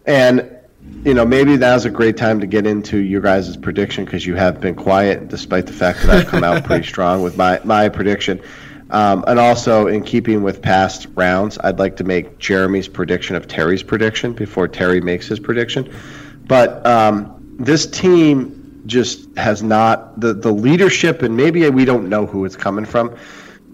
And 0.05 0.57
you 1.05 1.13
know, 1.13 1.25
maybe 1.25 1.55
now's 1.55 1.85
a 1.85 1.89
great 1.89 2.17
time 2.17 2.41
to 2.41 2.45
get 2.45 2.67
into 2.67 2.97
your 2.97 3.21
guys' 3.21 3.55
prediction 3.55 4.03
because 4.03 4.25
you 4.25 4.35
have 4.35 4.59
been 4.59 4.75
quiet 4.75 5.29
despite 5.29 5.65
the 5.65 5.71
fact 5.71 6.01
that 6.01 6.09
I've 6.09 6.27
come 6.27 6.43
out 6.43 6.65
pretty 6.65 6.85
strong 6.87 7.23
with 7.23 7.37
my, 7.37 7.61
my 7.63 7.87
prediction. 7.87 8.41
Um, 8.89 9.23
and 9.25 9.39
also, 9.39 9.87
in 9.87 10.03
keeping 10.03 10.43
with 10.43 10.61
past 10.61 11.07
rounds, 11.15 11.57
I'd 11.57 11.79
like 11.79 11.95
to 11.97 12.03
make 12.03 12.37
Jeremy's 12.37 12.89
prediction 12.89 13.37
of 13.37 13.47
Terry's 13.47 13.83
prediction 13.83 14.33
before 14.33 14.67
Terry 14.67 14.99
makes 14.99 15.27
his 15.27 15.39
prediction. 15.39 15.93
But 16.47 16.85
um, 16.85 17.55
this 17.57 17.85
team 17.85 18.60
just 18.85 19.35
has 19.37 19.61
not 19.63 20.19
the, 20.19 20.33
the 20.33 20.51
leadership, 20.51 21.21
and 21.21 21.37
maybe 21.37 21.67
we 21.69 21.85
don't 21.85 22.09
know 22.09 22.25
who 22.25 22.45
it's 22.45 22.55
coming 22.55 22.85
from. 22.85 23.15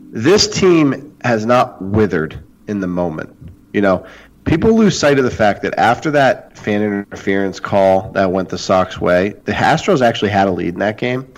This 0.10 0.48
team 0.48 1.18
has 1.24 1.46
not 1.46 1.82
withered 1.82 2.40
in 2.68 2.80
the 2.80 2.88
moment. 2.88 3.36
You 3.74 3.82
know, 3.82 4.06
people 4.46 4.74
lose 4.74 4.98
sight 4.98 5.20
of 5.20 5.26
the 5.26 5.32
fact 5.32 5.62
that 5.64 5.78
after 5.78 6.12
that 6.12 6.58
fan 6.58 6.82
interference 6.82 7.60
call 7.60 8.12
that 8.12 8.32
went 8.32 8.50
the 8.50 8.58
Sox 8.58 9.00
way, 9.00 9.30
the 9.46 9.52
Astros 9.52 10.02
actually 10.02 10.32
had 10.32 10.48
a 10.48 10.52
lead 10.52 10.70
in 10.74 10.80
that 10.80 10.98
game. 10.98 11.32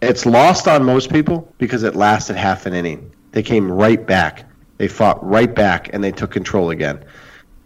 It's 0.00 0.26
lost 0.26 0.68
on 0.68 0.84
most 0.84 1.10
people 1.10 1.52
because 1.58 1.82
it 1.82 1.96
lasted 1.96 2.36
half 2.36 2.66
an 2.66 2.74
inning. 2.74 3.12
They 3.32 3.42
came 3.42 3.70
right 3.70 4.04
back. 4.04 4.44
They 4.76 4.88
fought 4.88 5.24
right 5.24 5.52
back 5.52 5.90
and 5.92 6.04
they 6.04 6.12
took 6.12 6.30
control 6.30 6.70
again. 6.70 7.04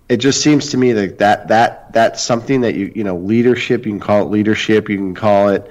It 0.08 0.18
just 0.18 0.42
seems 0.42 0.70
to 0.70 0.76
me 0.76 0.92
that 0.92 1.18
that, 1.18 1.48
that 1.48 1.92
that's 1.92 2.22
something 2.22 2.62
that 2.62 2.74
you 2.74 2.92
you 2.94 3.04
know 3.04 3.16
leadership. 3.16 3.84
You 3.84 3.92
can 3.92 4.00
call 4.00 4.22
it 4.22 4.30
leadership. 4.30 4.88
You 4.88 4.96
can 4.96 5.14
call 5.14 5.48
it 5.48 5.70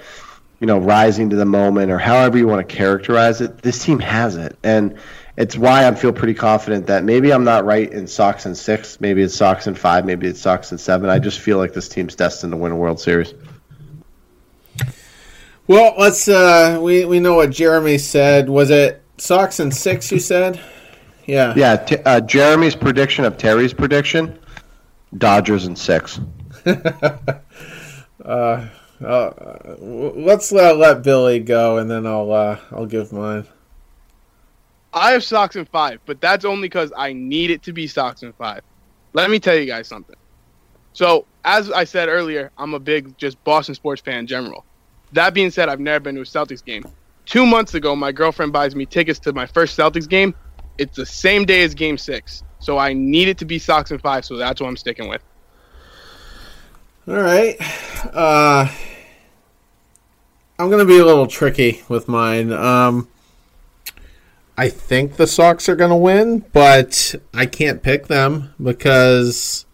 you 0.60 0.68
know 0.68 0.80
rising 0.80 1.32
to 1.32 1.36
the 1.36 1.46
moment 1.46 1.92
or 1.92 1.98
however 1.98 2.38
you 2.38 2.48
want 2.48 2.68
to 2.68 2.76
characterize 2.76 3.42
it. 3.42 3.62
This 3.62 3.84
team 3.84 4.00
has 4.00 4.36
it, 4.36 4.58
and 4.64 4.98
it's 5.38 5.56
why 5.56 5.88
I 5.88 5.94
feel 5.94 6.12
pretty 6.12 6.34
confident 6.34 6.88
that 6.88 7.04
maybe 7.04 7.32
I'm 7.32 7.44
not 7.44 7.64
right 7.64 7.90
in 7.92 8.08
Sox 8.08 8.46
and 8.48 8.58
six. 8.58 9.00
Maybe 9.00 9.22
it's 9.22 9.36
Sox 9.36 9.68
and 9.68 9.78
five. 9.78 10.04
Maybe 10.06 10.28
it's 10.28 10.42
Sox 10.42 10.72
and 10.72 10.80
seven. 10.80 11.10
I 11.10 11.20
just 11.20 11.40
feel 11.40 11.60
like 11.60 11.74
this 11.74 11.88
team's 11.88 12.16
destined 12.16 12.52
to 12.52 12.58
win 12.58 12.72
a 12.72 12.76
World 12.76 13.00
Series. 13.00 13.34
Well, 15.68 15.94
let's. 15.98 16.28
Uh, 16.28 16.80
we 16.82 17.06
we 17.06 17.20
know 17.20 17.36
what 17.36 17.52
Jeremy 17.52 17.98
said. 18.00 18.50
Was 18.50 18.70
it 18.72 19.04
Sox 19.18 19.60
and 19.60 19.74
six? 19.74 20.12
You 20.12 20.20
said. 20.20 20.60
Yeah. 21.28 21.54
Yeah. 21.56 21.76
T- 21.76 21.98
uh, 22.06 22.22
Jeremy's 22.22 22.76
prediction 22.76 23.26
of 23.26 23.38
Terry's 23.38 23.74
prediction: 23.74 24.40
Dodgers 25.18 25.66
and 25.66 25.78
six. 25.78 26.20
uh, 26.66 27.38
uh, 28.26 28.68
let's 29.80 30.52
let, 30.52 30.78
let 30.78 31.04
Billy 31.04 31.40
go, 31.40 31.78
and 31.78 31.92
then 31.92 32.08
I'll 32.08 32.32
uh, 32.32 32.58
I'll 32.72 32.88
give 32.88 33.14
mine. 33.14 33.46
I 34.94 35.12
have 35.12 35.24
Sox 35.24 35.56
in 35.56 35.66
five, 35.66 36.00
but 36.06 36.20
that's 36.22 36.46
only 36.46 36.68
because 36.68 36.92
I 36.98 37.14
need 37.14 37.52
it 37.52 37.62
to 37.64 37.74
be 37.74 37.86
Sox 37.86 38.24
in 38.24 38.34
five. 38.34 38.62
Let 39.14 39.30
me 39.30 39.40
tell 39.40 39.56
you 39.56 39.66
guys 39.66 39.88
something. 39.88 40.16
So, 40.94 41.26
as 41.46 41.72
I 41.72 41.84
said 41.84 42.10
earlier, 42.10 42.52
I'm 42.58 42.74
a 42.74 42.80
big 42.80 43.16
just 43.18 43.42
Boston 43.44 43.76
sports 43.76 44.02
fan 44.02 44.20
in 44.20 44.28
general. 44.28 44.66
That 45.14 45.34
being 45.34 45.52
said, 45.52 45.70
I've 45.70 45.80
never 45.80 46.00
been 46.00 46.16
to 46.16 46.22
a 46.22 46.24
Celtics 46.24 46.66
game. 46.66 46.84
Two 47.26 47.46
months 47.46 47.76
ago, 47.76 47.96
my 47.96 48.12
girlfriend 48.12 48.52
buys 48.52 48.76
me 48.76 48.86
tickets 48.86 49.20
to 49.20 49.34
my 49.34 49.46
first 49.46 49.78
Celtics 49.78 50.10
game. 50.10 50.34
It's 50.78 50.96
the 50.96 51.06
same 51.06 51.46
day 51.46 51.64
as 51.64 51.74
Game 51.74 51.98
Six, 51.98 52.44
so 52.60 52.78
I 52.78 52.94
need 52.94 53.28
it 53.28 53.38
to 53.40 53.46
be 53.46 53.60
Sox 53.60 53.92
and 53.92 54.02
five. 54.02 54.26
So 54.26 54.38
that's 54.38 54.62
what 54.62 54.68
I'm 54.68 54.78
sticking 54.78 55.10
with. 55.10 55.22
All 57.08 57.22
right. 57.22 57.56
Uh, 58.14 58.68
I'm 60.60 60.70
going 60.70 60.86
to 60.86 60.86
be 60.86 60.98
a 60.98 61.06
little 61.06 61.28
tricky 61.28 61.84
with 61.88 62.08
mine. 62.08 62.52
Um, 62.52 63.08
I 64.58 64.70
think 64.70 65.16
the 65.16 65.28
Sox 65.28 65.70
are 65.70 65.76
going 65.76 65.92
to 65.92 65.96
win, 65.96 66.40
but 66.52 67.16
I 67.34 67.46
can't 67.46 67.82
pick 67.84 68.08
them 68.08 68.54
because 68.62 69.66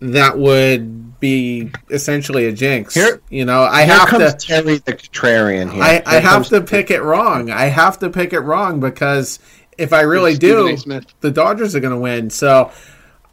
that 0.00 0.38
would 0.38 1.20
be 1.20 1.70
essentially 1.90 2.46
a 2.46 2.52
jinx. 2.52 2.94
Here, 2.94 3.20
you 3.30 3.44
know, 3.44 3.62
I 3.62 3.84
here 3.84 3.94
have 3.94 4.08
comes 4.08 4.34
to 4.34 4.46
Terry 4.46 4.78
the 4.78 4.94
contrarian 4.94 5.72
here. 5.72 5.82
I, 5.82 6.02
I 6.04 6.18
have 6.18 6.48
to 6.48 6.60
pick 6.60 6.90
it 6.90 7.02
wrong. 7.02 7.50
I 7.50 7.66
have 7.66 7.98
to 8.00 8.10
pick 8.10 8.32
it 8.32 8.40
wrong 8.40 8.80
because 8.80 9.38
if 9.80 9.94
I 9.94 10.02
really 10.02 10.36
do, 10.36 10.76
the 11.20 11.30
Dodgers 11.30 11.74
are 11.74 11.80
going 11.80 11.94
to 11.94 11.98
win. 11.98 12.28
So 12.30 12.70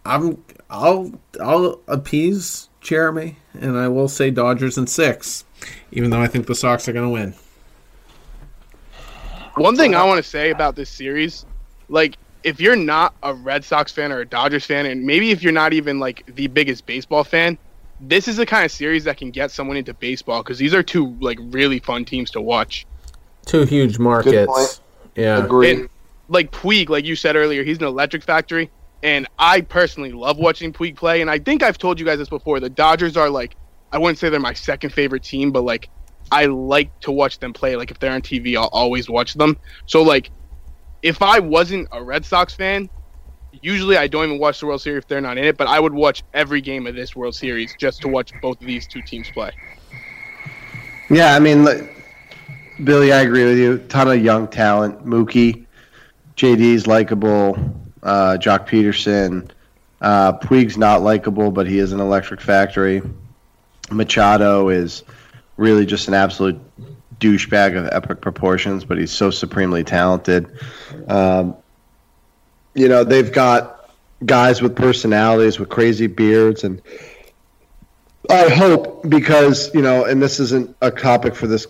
I'm 0.05 0.43
I'll 0.69 1.11
I'll 1.41 1.81
appease 1.87 2.69
Jeremy 2.79 3.37
and 3.59 3.77
I 3.77 3.89
will 3.89 4.07
say 4.07 4.31
Dodgers 4.31 4.77
in 4.77 4.87
six, 4.87 5.43
even 5.91 6.09
though 6.09 6.21
I 6.21 6.27
think 6.27 6.47
the 6.47 6.55
Sox 6.55 6.87
are 6.87 6.93
going 6.93 7.05
to 7.05 7.11
win. 7.11 7.33
One 9.55 9.75
thing 9.75 9.93
uh, 9.93 9.99
I 9.99 10.03
want 10.05 10.23
to 10.23 10.29
say 10.29 10.51
about 10.51 10.75
this 10.75 10.89
series, 10.89 11.45
like 11.89 12.17
if 12.43 12.61
you're 12.61 12.75
not 12.75 13.13
a 13.23 13.33
Red 13.33 13.65
Sox 13.65 13.91
fan 13.91 14.11
or 14.11 14.21
a 14.21 14.25
Dodgers 14.25 14.65
fan, 14.65 14.85
and 14.85 15.03
maybe 15.03 15.31
if 15.31 15.43
you're 15.43 15.51
not 15.51 15.73
even 15.73 15.99
like 15.99 16.23
the 16.33 16.47
biggest 16.47 16.85
baseball 16.85 17.25
fan, 17.25 17.57
this 17.99 18.29
is 18.29 18.37
the 18.37 18.45
kind 18.45 18.63
of 18.63 18.71
series 18.71 19.03
that 19.03 19.17
can 19.17 19.31
get 19.31 19.51
someone 19.51 19.75
into 19.75 19.93
baseball 19.93 20.43
because 20.43 20.59
these 20.59 20.73
are 20.73 20.83
two 20.83 21.17
like 21.19 21.39
really 21.41 21.79
fun 21.79 22.05
teams 22.05 22.31
to 22.31 22.41
watch. 22.41 22.85
Two 23.45 23.63
huge 23.63 23.99
markets. 23.99 24.81
Yeah. 25.15 25.39
And 25.39 25.89
like 26.27 26.51
Puig, 26.51 26.89
like 26.89 27.05
you 27.05 27.15
said 27.15 27.35
earlier, 27.35 27.63
he's 27.63 27.77
an 27.77 27.85
electric 27.85 28.23
factory, 28.23 28.69
and 29.03 29.27
I 29.37 29.61
personally 29.61 30.11
love 30.11 30.37
watching 30.37 30.73
Puig 30.73 30.95
play. 30.95 31.21
And 31.21 31.29
I 31.29 31.39
think 31.39 31.63
I've 31.63 31.77
told 31.77 31.99
you 31.99 32.05
guys 32.05 32.17
this 32.17 32.29
before. 32.29 32.59
The 32.59 32.69
Dodgers 32.69 33.15
are 33.17 33.29
like, 33.29 33.55
I 33.91 33.97
wouldn't 33.97 34.17
say 34.17 34.29
they're 34.29 34.39
my 34.39 34.53
second 34.53 34.91
favorite 34.91 35.23
team, 35.23 35.51
but 35.51 35.61
like 35.63 35.89
I 36.31 36.45
like 36.45 36.99
to 37.01 37.11
watch 37.11 37.39
them 37.39 37.53
play. 37.53 37.75
Like 37.75 37.91
if 37.91 37.99
they're 37.99 38.11
on 38.11 38.21
TV, 38.21 38.57
I'll 38.57 38.69
always 38.71 39.09
watch 39.09 39.33
them. 39.35 39.57
So 39.85 40.01
like, 40.01 40.31
if 41.01 41.21
I 41.21 41.39
wasn't 41.39 41.87
a 41.91 42.03
Red 42.03 42.25
Sox 42.25 42.53
fan, 42.53 42.89
usually 43.61 43.97
I 43.97 44.07
don't 44.07 44.25
even 44.25 44.39
watch 44.39 44.59
the 44.59 44.65
World 44.65 44.81
Series 44.81 44.99
if 44.99 45.07
they're 45.07 45.21
not 45.21 45.37
in 45.37 45.45
it. 45.45 45.57
But 45.57 45.67
I 45.67 45.79
would 45.79 45.93
watch 45.93 46.23
every 46.33 46.61
game 46.61 46.87
of 46.87 46.95
this 46.95 47.15
World 47.15 47.35
Series 47.35 47.75
just 47.79 48.01
to 48.01 48.07
watch 48.07 48.31
both 48.41 48.59
of 48.59 48.67
these 48.67 48.87
two 48.87 49.01
teams 49.01 49.29
play. 49.31 49.51
Yeah, 51.09 51.35
I 51.35 51.39
mean, 51.39 51.63
like, 51.63 51.95
Billy, 52.83 53.13
I 53.13 53.21
agree 53.21 53.45
with 53.45 53.57
you. 53.57 53.77
Ton 53.87 54.09
of 54.09 54.21
young 54.21 54.47
talent. 54.47 55.05
Mookie, 55.05 55.66
JD's 56.37 56.87
likable. 56.87 57.57
Uh, 58.01 58.37
Joc 58.39 58.67
Pederson. 58.67 59.49
Uh, 59.99 60.33
Puig's 60.33 60.77
not 60.77 61.01
likable, 61.01 61.51
but 61.51 61.67
he 61.67 61.79
is 61.79 61.91
an 61.91 61.99
electric 61.99 62.39
factory. 62.39 63.01
Machado 63.89 64.69
is 64.69 65.03
really 65.57 65.85
just 65.85 66.07
an 66.07 66.13
absolute 66.13 66.59
douchebag 67.19 67.77
of 67.77 67.89
epic 67.91 68.21
proportions, 68.21 68.85
but 68.85 68.97
he's 68.97 69.11
so 69.11 69.31
supremely 69.31 69.83
talented. 69.83 70.47
Um, 71.07 71.55
you 72.75 72.87
know, 72.87 73.03
they've 73.03 73.31
got 73.31 73.89
guys 74.23 74.61
with 74.61 74.75
personalities, 74.75 75.59
with 75.59 75.69
crazy 75.69 76.05
beards, 76.05 76.63
and 76.63 76.81
I 78.29 78.49
hope 78.49 79.09
because 79.09 79.73
you 79.73 79.81
know, 79.81 80.05
and 80.05 80.21
this 80.21 80.39
isn't 80.39 80.75
a 80.81 80.91
topic 80.91 81.35
for 81.35 81.47
this 81.47 81.65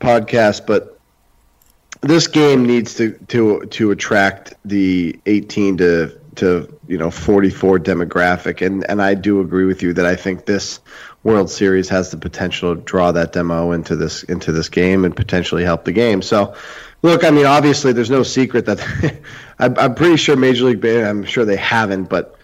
podcast, 0.00 0.66
but 0.66 0.95
this 2.02 2.26
game 2.26 2.66
needs 2.66 2.94
to 2.94 3.12
to 3.28 3.66
to 3.66 3.90
attract 3.90 4.54
the 4.64 5.18
18 5.26 5.78
to 5.78 6.20
to 6.36 6.78
you 6.86 6.98
know 6.98 7.10
44 7.10 7.78
demographic, 7.78 8.64
and 8.64 8.88
and 8.88 9.02
I 9.02 9.14
do 9.14 9.40
agree 9.40 9.64
with 9.64 9.82
you 9.82 9.92
that 9.94 10.06
I 10.06 10.16
think 10.16 10.46
this 10.46 10.80
World 11.22 11.50
Series 11.50 11.88
has 11.88 12.10
the 12.10 12.16
potential 12.16 12.74
to 12.74 12.80
draw 12.82 13.12
that 13.12 13.32
demo 13.32 13.72
into 13.72 13.96
this 13.96 14.22
into 14.24 14.52
this 14.52 14.68
game 14.68 15.04
and 15.04 15.14
potentially 15.14 15.64
help 15.64 15.84
the 15.84 15.92
game. 15.92 16.22
So. 16.22 16.54
Look, 17.02 17.24
I 17.24 17.30
mean, 17.30 17.44
obviously, 17.44 17.92
there's 17.92 18.10
no 18.10 18.22
secret 18.22 18.64
that 18.66 19.20
I'm, 19.58 19.94
pretty 19.94 20.16
sure 20.16 20.34
Major 20.34 20.64
League. 20.64 20.84
I'm 20.84 21.24
sure 21.24 21.44
they 21.44 21.56
haven't, 21.56 22.04
but 22.04 22.36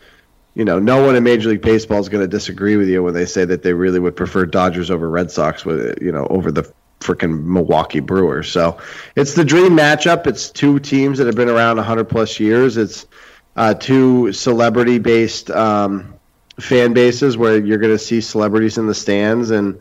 you 0.55 0.65
know, 0.65 0.79
no 0.79 1.05
one 1.05 1.17
in 1.17 1.25
Major 1.25 1.49
League 1.49 1.63
Baseball 1.63 1.99
is 1.99 2.11
going 2.11 2.23
to 2.23 2.29
disagree 2.29 2.77
with 2.77 2.89
you 2.89 3.03
when 3.03 3.15
they 3.15 3.25
say 3.25 3.45
that 3.47 3.63
they 3.63 3.73
really 3.73 3.99
would 3.99 4.15
prefer 4.15 4.45
Dodgers 4.45 4.91
over 4.91 5.09
Red 5.09 5.31
Sox 5.31 5.65
with 5.65 6.01
you 6.03 6.13
know 6.13 6.27
over 6.29 6.53
the 6.53 6.71
freaking 7.03 7.45
Milwaukee 7.45 8.01
Brewers. 8.01 8.51
So 8.51 8.79
it's 9.17 9.35
the 9.35 9.45
dream 9.45 9.77
matchup. 9.77 10.27
It's 10.27 10.51
two 10.51 10.79
teams 10.79 11.19
that 11.19 11.27
have 11.27 11.37
been 11.37 11.49
around 11.49 11.77
100 11.77 12.05
plus 12.05 12.39
years. 12.41 12.77
It's 12.77 13.07
uh, 13.57 13.75
two 13.75 14.33
celebrity 14.33 14.99
based 14.99 15.51
um, 15.51 16.15
fan 16.61 16.93
bases 16.93 17.37
where 17.37 17.59
you're 17.59 17.79
going 17.79 17.93
to 17.93 17.99
see 17.99 18.21
celebrities 18.21 18.79
in 18.79 18.87
the 18.87 18.95
stands 18.95 19.51
and. 19.51 19.81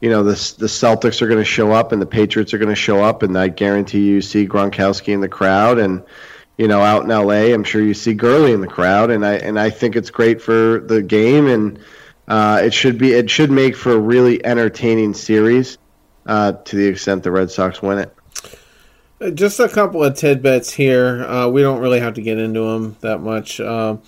You 0.00 0.10
know 0.10 0.24
the 0.24 0.32
the 0.58 0.66
Celtics 0.66 1.22
are 1.22 1.28
going 1.28 1.38
to 1.38 1.44
show 1.44 1.70
up 1.70 1.92
and 1.92 2.02
the 2.02 2.06
Patriots 2.06 2.52
are 2.52 2.58
going 2.58 2.70
to 2.70 2.74
show 2.74 3.04
up 3.04 3.22
and 3.22 3.38
I 3.38 3.46
guarantee 3.46 4.00
you 4.00 4.20
see 4.20 4.48
Gronkowski 4.48 5.14
in 5.14 5.20
the 5.20 5.28
crowd 5.28 5.78
and 5.78 6.02
you 6.56 6.68
know, 6.68 6.80
out 6.80 7.02
in 7.02 7.08
LA, 7.08 7.52
I'm 7.54 7.64
sure 7.64 7.82
you 7.82 7.94
see 7.94 8.14
Gurley 8.14 8.52
in 8.52 8.60
the 8.60 8.68
crowd, 8.68 9.10
and 9.10 9.24
I 9.24 9.34
and 9.34 9.58
I 9.58 9.70
think 9.70 9.96
it's 9.96 10.10
great 10.10 10.42
for 10.42 10.80
the 10.80 11.02
game, 11.02 11.46
and 11.46 11.78
uh, 12.28 12.60
it 12.62 12.74
should 12.74 12.98
be 12.98 13.12
it 13.12 13.30
should 13.30 13.50
make 13.50 13.76
for 13.76 13.92
a 13.92 13.98
really 13.98 14.44
entertaining 14.44 15.14
series 15.14 15.78
uh, 16.26 16.52
to 16.52 16.76
the 16.76 16.86
extent 16.86 17.22
the 17.22 17.30
Red 17.30 17.50
Sox 17.50 17.82
win 17.82 17.98
it. 17.98 18.16
Uh, 19.20 19.30
Just 19.30 19.60
a 19.60 19.68
couple 19.68 20.02
of 20.02 20.16
tidbits 20.16 20.72
here. 20.72 21.24
Uh, 21.24 21.48
we 21.48 21.62
don't 21.62 21.80
really 21.80 22.00
have 22.00 22.14
to 22.14 22.22
get 22.22 22.38
into 22.38 22.60
them 22.60 22.96
that 23.00 23.18
much. 23.20 23.60
Um, 23.60 24.02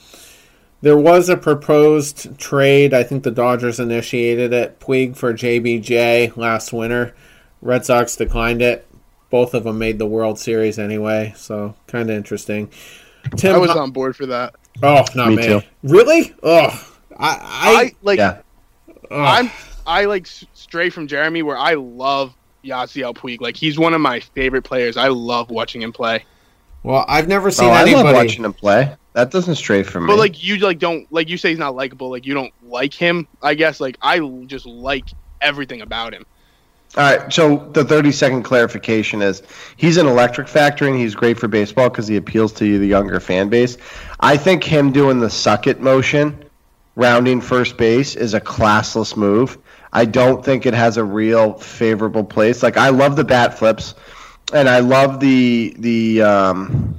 There 0.83 0.97
was 0.99 1.29
a 1.29 1.37
proposed 1.37 2.39
trade. 2.39 2.93
I 2.93 3.03
think 3.05 3.23
the 3.23 3.31
Dodgers 3.31 3.81
initiated 3.81 4.53
it. 4.53 4.81
Puig 4.81 5.17
for 5.17 5.33
JBJ 5.33 6.37
last 6.37 6.73
winter. 6.73 7.15
Red 7.63 7.87
Sox 7.87 8.17
declined 8.17 8.61
it. 8.61 8.87
Both 9.31 9.55
of 9.55 9.65
them 9.65 9.79
made 9.79 9.99
the 9.99 10.07
World 10.07 10.39
Series 10.39 10.79
anyway, 10.79 11.33
so 11.37 11.75
kind 11.87 12.11
of 12.11 12.17
interesting. 12.17 12.71
Tim, 13.37 13.55
I 13.55 13.59
was 13.59 13.71
on 13.71 13.91
board 13.91 14.15
for 14.15 14.27
that. 14.27 14.55
Oh, 14.83 15.05
not 15.15 15.31
me. 15.31 15.37
me. 15.37 15.43
Too. 15.45 15.63
Really? 15.83 16.35
Oh, 16.43 16.69
I, 17.17 17.29
I, 17.29 17.39
I 17.41 17.93
like. 18.03 18.19
Yeah. 18.19 18.43
I'm 19.11 19.51
I 19.87 20.05
like 20.07 20.27
stray 20.27 20.91
from 20.91 21.07
Jeremy 21.07 21.43
where 21.43 21.59
I 21.59 21.75
love 21.75 22.35
Yasiel 22.65 23.15
Puig. 23.15 23.41
Like 23.41 23.57
he's 23.57 23.79
one 23.79 23.95
of 23.95 24.01
my 24.01 24.21
favorite 24.21 24.63
players. 24.63 24.97
I 24.97 25.09
love 25.09 25.51
watching 25.51 25.83
him 25.83 25.93
play. 25.93 26.25
Well, 26.83 27.05
I've 27.09 27.29
never 27.29 27.51
seen 27.51 27.71
oh, 27.71 27.75
anybody 27.75 27.95
I 27.95 28.03
love 28.03 28.15
watching 28.15 28.45
him 28.45 28.53
play. 28.53 28.95
That 29.15 29.31
doesn't 29.31 29.55
stray 29.55 29.83
from 29.85 30.05
me. 30.05 30.09
But 30.09 30.19
like 30.19 30.43
you 30.43 30.59
like 30.59 30.79
don't 30.79 31.11
like 31.13 31.29
you 31.29 31.37
say 31.37 31.51
he's 31.51 31.59
not 31.59 31.75
likable. 31.75 32.11
Like 32.11 32.27
you 32.27 32.35
don't 32.35 32.53
like 32.63 32.93
him. 32.93 33.27
I 33.43 33.55
guess 33.55 33.81
like 33.81 33.97
I 34.03 34.19
just 34.47 34.67
like 34.67 35.07
everything 35.41 35.83
about 35.83 36.13
him. 36.13 36.27
All 36.97 37.03
right, 37.03 37.33
so 37.33 37.57
the 37.73 37.85
30 37.85 38.13
second 38.13 38.45
clarification 38.45 39.21
is 39.21 39.43
he's 39.77 39.97
an 39.97 40.07
electric 40.07 40.47
factor 40.47 40.87
and 40.87 40.97
he's 40.97 41.17
great 41.17 41.41
for 41.41 41.49
baseball 41.49 41.91
because 41.91 42.07
he 42.07 42.17
appeals 42.17 42.53
to 42.55 42.79
the 42.79 42.87
younger 42.87 43.19
fan 43.19 43.49
base. 43.49 43.77
I 44.21 44.37
think 44.37 44.63
him 44.63 44.93
doing 44.93 45.19
the 45.19 45.29
suck 45.29 45.67
it 45.67 45.81
motion, 45.81 46.45
rounding 46.95 47.41
first 47.41 47.77
base, 47.77 48.15
is 48.15 48.33
a 48.33 48.41
classless 48.41 49.17
move. 49.17 49.59
I 49.95 50.05
don't 50.05 50.45
think 50.45 50.67
it 50.67 50.75
has 50.75 50.97
a 50.97 51.05
real 51.05 51.55
favorable 51.55 52.25
place. 52.25 52.63
Like 52.63 52.77
I 52.77 52.89
love 52.89 53.15
the 53.15 53.25
bat 53.25 53.57
flips, 53.57 53.95
and 54.53 54.69
I 54.69 54.81
love 54.81 55.21
the 55.21 55.75
the 55.79 56.23
um, 56.23 56.99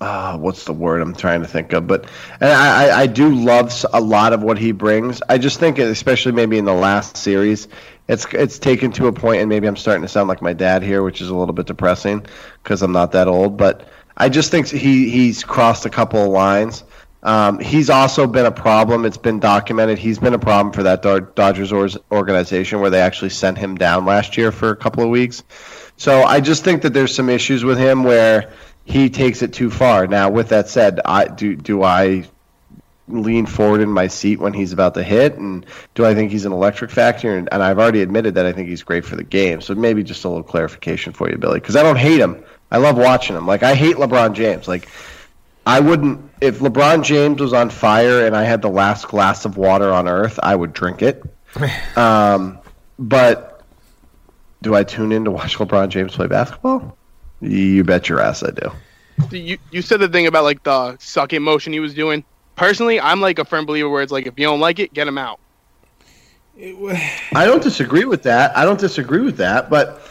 uh, 0.00 0.38
what's 0.38 0.64
the 0.64 0.72
word 0.72 1.02
I'm 1.02 1.14
trying 1.14 1.42
to 1.42 1.48
think 1.48 1.72
of? 1.72 1.88
But 1.88 2.06
and 2.40 2.50
I, 2.50 3.00
I 3.00 3.06
do 3.08 3.34
love 3.34 3.84
a 3.92 4.00
lot 4.00 4.32
of 4.32 4.44
what 4.44 4.58
he 4.58 4.70
brings. 4.70 5.20
I 5.28 5.38
just 5.38 5.58
think, 5.58 5.78
especially 5.78 6.32
maybe 6.32 6.56
in 6.56 6.64
the 6.64 6.72
last 6.72 7.16
series, 7.16 7.66
it's 8.06 8.26
it's 8.32 8.60
taken 8.60 8.92
to 8.92 9.08
a 9.08 9.12
point, 9.12 9.40
and 9.40 9.48
maybe 9.48 9.66
I'm 9.66 9.76
starting 9.76 10.02
to 10.02 10.08
sound 10.08 10.28
like 10.28 10.40
my 10.40 10.52
dad 10.52 10.84
here, 10.84 11.02
which 11.02 11.20
is 11.20 11.30
a 11.30 11.34
little 11.34 11.54
bit 11.54 11.66
depressing 11.66 12.24
because 12.62 12.82
I'm 12.82 12.92
not 12.92 13.12
that 13.12 13.26
old. 13.26 13.56
But 13.56 13.88
I 14.16 14.28
just 14.28 14.52
think 14.52 14.68
he 14.68 15.10
he's 15.10 15.42
crossed 15.42 15.84
a 15.84 15.90
couple 15.90 16.22
of 16.22 16.28
lines. 16.28 16.84
Um, 17.22 17.58
he's 17.58 17.90
also 17.90 18.26
been 18.26 18.46
a 18.46 18.52
problem. 18.52 19.04
It's 19.04 19.18
been 19.18 19.40
documented. 19.40 19.98
He's 19.98 20.18
been 20.18 20.34
a 20.34 20.38
problem 20.38 20.72
for 20.72 20.84
that 20.84 21.02
Dodgers 21.02 21.72
organization 22.10 22.80
where 22.80 22.90
they 22.90 23.00
actually 23.00 23.30
sent 23.30 23.58
him 23.58 23.76
down 23.76 24.06
last 24.06 24.36
year 24.36 24.52
for 24.52 24.70
a 24.70 24.76
couple 24.76 25.04
of 25.04 25.10
weeks. 25.10 25.42
So 25.96 26.22
I 26.22 26.40
just 26.40 26.64
think 26.64 26.82
that 26.82 26.94
there's 26.94 27.14
some 27.14 27.28
issues 27.28 27.62
with 27.62 27.78
him 27.78 28.04
where 28.04 28.52
he 28.84 29.10
takes 29.10 29.42
it 29.42 29.52
too 29.52 29.70
far. 29.70 30.06
Now, 30.06 30.30
with 30.30 30.48
that 30.48 30.68
said, 30.68 31.00
I 31.04 31.26
do 31.26 31.56
do 31.56 31.82
I 31.82 32.24
lean 33.12 33.46
forward 33.46 33.80
in 33.80 33.90
my 33.90 34.06
seat 34.06 34.38
when 34.38 34.52
he's 34.52 34.72
about 34.72 34.94
to 34.94 35.02
hit? 35.02 35.36
And 35.36 35.66
do 35.94 36.04
I 36.04 36.14
think 36.14 36.30
he's 36.30 36.46
an 36.46 36.52
electric 36.52 36.90
factor? 36.90 37.36
And, 37.36 37.48
and 37.52 37.62
I've 37.62 37.78
already 37.78 38.02
admitted 38.02 38.34
that 38.36 38.46
I 38.46 38.52
think 38.52 38.68
he's 38.68 38.82
great 38.82 39.04
for 39.04 39.16
the 39.16 39.24
game. 39.24 39.60
So 39.60 39.74
maybe 39.74 40.02
just 40.02 40.24
a 40.24 40.28
little 40.28 40.44
clarification 40.44 41.12
for 41.12 41.30
you, 41.30 41.36
Billy, 41.36 41.60
because 41.60 41.76
I 41.76 41.82
don't 41.82 41.98
hate 41.98 42.20
him. 42.20 42.42
I 42.70 42.78
love 42.78 42.96
watching 42.96 43.36
him. 43.36 43.46
Like 43.46 43.62
I 43.62 43.74
hate 43.74 43.96
LeBron 43.96 44.34
James. 44.34 44.68
Like 44.68 44.88
I 45.66 45.80
wouldn't 45.80 46.30
if 46.40 46.60
LeBron 46.60 47.04
James 47.04 47.40
was 47.40 47.52
on 47.52 47.70
fire 47.70 48.24
and 48.26 48.34
I 48.34 48.44
had 48.44 48.62
the 48.62 48.70
last 48.70 49.08
glass 49.08 49.44
of 49.44 49.56
water 49.56 49.92
on 49.92 50.08
earth, 50.08 50.38
I 50.42 50.54
would 50.54 50.72
drink 50.72 51.02
it. 51.02 51.22
Um, 51.96 52.58
but 52.98 53.62
do 54.62 54.74
I 54.74 54.84
tune 54.84 55.10
in 55.10 55.24
to 55.24 55.30
watch 55.30 55.56
LeBron 55.56 55.88
James 55.88 56.14
play 56.14 56.28
basketball? 56.28 56.96
You 57.40 57.82
bet 57.82 58.08
your 58.08 58.20
ass 58.20 58.42
I 58.42 58.50
do. 58.50 59.36
You 59.36 59.58
you 59.70 59.82
said 59.82 60.00
the 60.00 60.08
thing 60.08 60.26
about 60.26 60.44
like 60.44 60.62
the 60.62 60.96
sucking 60.98 61.42
motion 61.42 61.72
he 61.72 61.80
was 61.80 61.94
doing 61.94 62.24
personally, 62.60 63.00
I'm 63.00 63.20
like 63.20 63.38
a 63.38 63.44
firm 63.44 63.64
believer 63.64 63.88
where 63.88 64.02
it's 64.02 64.12
like 64.12 64.26
if 64.26 64.38
you 64.38 64.44
don't 64.44 64.60
like 64.60 64.78
it, 64.78 64.92
get 64.92 65.08
him 65.08 65.18
out. 65.18 65.40
I 66.58 67.46
don't 67.46 67.62
disagree 67.62 68.04
with 68.04 68.22
that. 68.24 68.56
I 68.56 68.66
don't 68.66 68.78
disagree 68.78 69.22
with 69.22 69.38
that, 69.38 69.70
but 69.70 70.02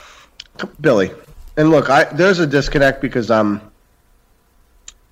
Billy, 0.81 1.11
and 1.57 1.69
look, 1.69 1.89
I 1.89 2.05
there's 2.05 2.39
a 2.39 2.47
disconnect 2.47 3.01
because 3.01 3.29
I'm, 3.29 3.61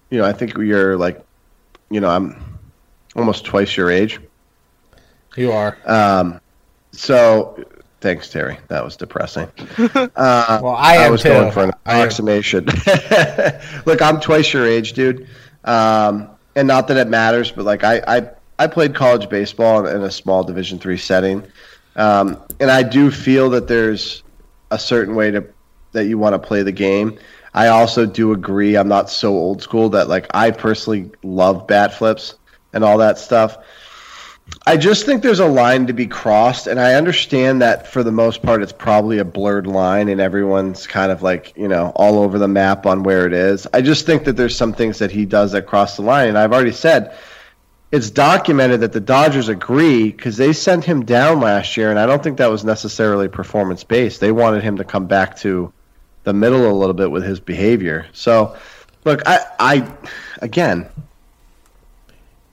you 0.10 0.20
know, 0.20 0.26
I 0.26 0.34
think 0.34 0.56
you're 0.58 0.98
like, 0.98 1.24
you 1.90 2.00
know, 2.00 2.10
I'm 2.10 2.60
almost 3.16 3.46
twice 3.46 3.76
your 3.76 3.90
age. 3.90 4.20
You 5.36 5.52
are. 5.52 5.78
Um, 5.86 6.40
so 6.92 7.64
thanks, 8.02 8.30
Terry. 8.30 8.58
That 8.68 8.84
was 8.84 8.96
depressing. 8.96 9.50
Uh, 10.18 10.60
well, 10.64 10.76
I, 10.76 10.98
I 10.98 11.10
was 11.10 11.22
too. 11.22 11.30
going 11.30 11.52
for 11.52 11.64
an 11.64 11.70
approximation. 11.70 12.66
look, 13.86 14.02
I'm 14.02 14.20
twice 14.20 14.52
your 14.52 14.66
age, 14.66 14.94
dude. 14.94 15.28
Um, 15.64 16.30
and 16.56 16.68
not 16.68 16.88
that 16.88 16.98
it 16.98 17.08
matters, 17.08 17.52
but 17.52 17.66
like 17.66 17.84
I 17.84 18.02
I, 18.08 18.30
I 18.58 18.68
played 18.68 18.96
college 18.96 19.30
baseball 19.30 19.86
in, 19.86 19.96
in 19.96 20.02
a 20.02 20.12
small 20.12 20.44
Division 20.44 20.80
three 20.80 20.98
setting, 20.98 21.44
um, 21.96 22.42
and 22.60 22.72
I 22.72 22.84
do 22.84 23.12
feel 23.12 23.52
that 23.52 23.68
there's 23.68 24.24
a 24.72 24.80
certain 24.80 25.16
way 25.16 25.32
to 25.32 25.46
that 25.92 26.06
you 26.06 26.18
want 26.18 26.34
to 26.34 26.40
play 26.40 26.64
the 26.64 26.72
game. 26.72 27.20
I 27.54 27.68
also 27.68 28.06
do 28.06 28.34
agree. 28.34 28.76
I'm 28.76 28.88
not 28.88 29.10
so 29.10 29.34
old 29.34 29.62
school 29.62 29.90
that 29.90 30.08
like 30.08 30.28
I 30.34 30.52
personally 30.52 31.12
love 31.24 31.68
bat 31.68 31.94
flips 31.94 32.36
and 32.74 32.84
all 32.84 33.00
that 33.00 33.18
stuff. 33.18 33.58
I 34.66 34.78
just 34.78 35.06
think 35.06 35.24
there's 35.24 35.40
a 35.40 35.48
line 35.48 35.88
to 35.88 35.94
be 35.94 36.08
crossed, 36.08 36.68
and 36.68 36.80
I 36.80 36.94
understand 36.94 37.62
that 37.62 37.88
for 37.88 38.02
the 38.02 38.12
most 38.12 38.42
part, 38.42 38.62
it's 38.62 38.72
probably 38.72 39.18
a 39.18 39.26
blurred 39.26 39.68
line, 39.68 40.08
and 40.08 40.22
everyone's 40.22 40.88
kind 40.88 41.12
of 41.12 41.22
like 41.22 41.54
you 41.58 41.68
know 41.68 41.92
all 41.96 42.20
over 42.20 42.40
the 42.40 42.48
map 42.48 42.86
on 42.86 43.04
where 43.04 43.26
it 43.26 43.34
is. 43.34 43.68
I 43.74 43.82
just 43.82 44.06
think 44.06 44.24
that 44.26 44.38
there's 44.38 44.56
some 44.56 44.74
things 44.74 45.00
that 45.00 45.12
he 45.12 45.26
does 45.26 45.52
that 45.52 45.68
cross 45.68 45.98
the 45.98 46.04
line, 46.04 46.30
and 46.30 46.38
I've 46.38 46.54
already 46.54 46.72
said 46.72 47.16
it's 47.92 48.10
documented 48.10 48.82
that 48.82 48.92
the 48.92 49.00
Dodgers 49.00 49.48
agree 49.48 50.12
because 50.12 50.36
they 50.36 50.52
sent 50.52 50.84
him 50.84 51.06
down 51.06 51.40
last 51.40 51.78
year, 51.78 51.90
and 51.90 52.00
I 52.00 52.06
don't 52.06 52.22
think 52.22 52.38
that 52.38 52.52
was 52.52 52.64
necessarily 52.64 53.30
performance 53.30 53.84
based. 53.84 54.20
They 54.20 54.32
wanted 54.32 54.64
him 54.64 54.78
to 54.78 54.84
come 54.84 55.08
back 55.08 55.38
to 55.38 55.72
the 56.28 56.34
middle 56.34 56.70
a 56.70 56.76
little 56.76 56.94
bit 56.94 57.10
with 57.10 57.24
his 57.24 57.40
behavior. 57.40 58.06
So, 58.12 58.58
look, 59.06 59.22
I, 59.26 59.40
I 59.58 59.92
again, 60.42 60.90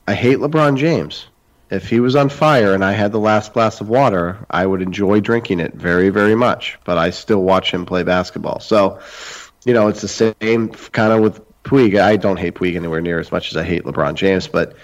I 0.06 0.14
hate 0.14 0.38
LeBron 0.38 0.76
James 0.76 1.26
if 1.70 1.88
he 1.88 1.98
was 1.98 2.14
on 2.14 2.28
fire 2.28 2.72
and 2.72 2.84
I 2.84 2.92
had 2.92 3.10
the 3.10 3.18
last 3.18 3.52
glass 3.52 3.80
of 3.80 3.88
water, 3.88 4.46
I 4.48 4.64
would 4.64 4.80
enjoy 4.80 5.20
drinking 5.20 5.58
it 5.58 5.74
very, 5.74 6.08
very 6.10 6.36
much. 6.36 6.78
But 6.84 6.98
I 6.98 7.10
still 7.10 7.42
watch 7.42 7.72
him 7.72 7.84
play 7.84 8.04
basketball. 8.04 8.60
So, 8.60 9.00
you 9.64 9.74
know, 9.74 9.88
it's 9.88 10.00
the 10.00 10.34
same 10.40 10.68
kind 10.68 11.12
of 11.12 11.20
with 11.20 11.40
Puig. 11.64 12.00
I 12.00 12.16
don't 12.16 12.36
hate 12.36 12.54
Puig 12.54 12.76
anywhere 12.76 13.00
near 13.00 13.18
as 13.18 13.32
much 13.32 13.50
as 13.50 13.56
I 13.56 13.64
hate 13.64 13.82
LeBron 13.82 14.14
James, 14.14 14.46
but 14.46 14.76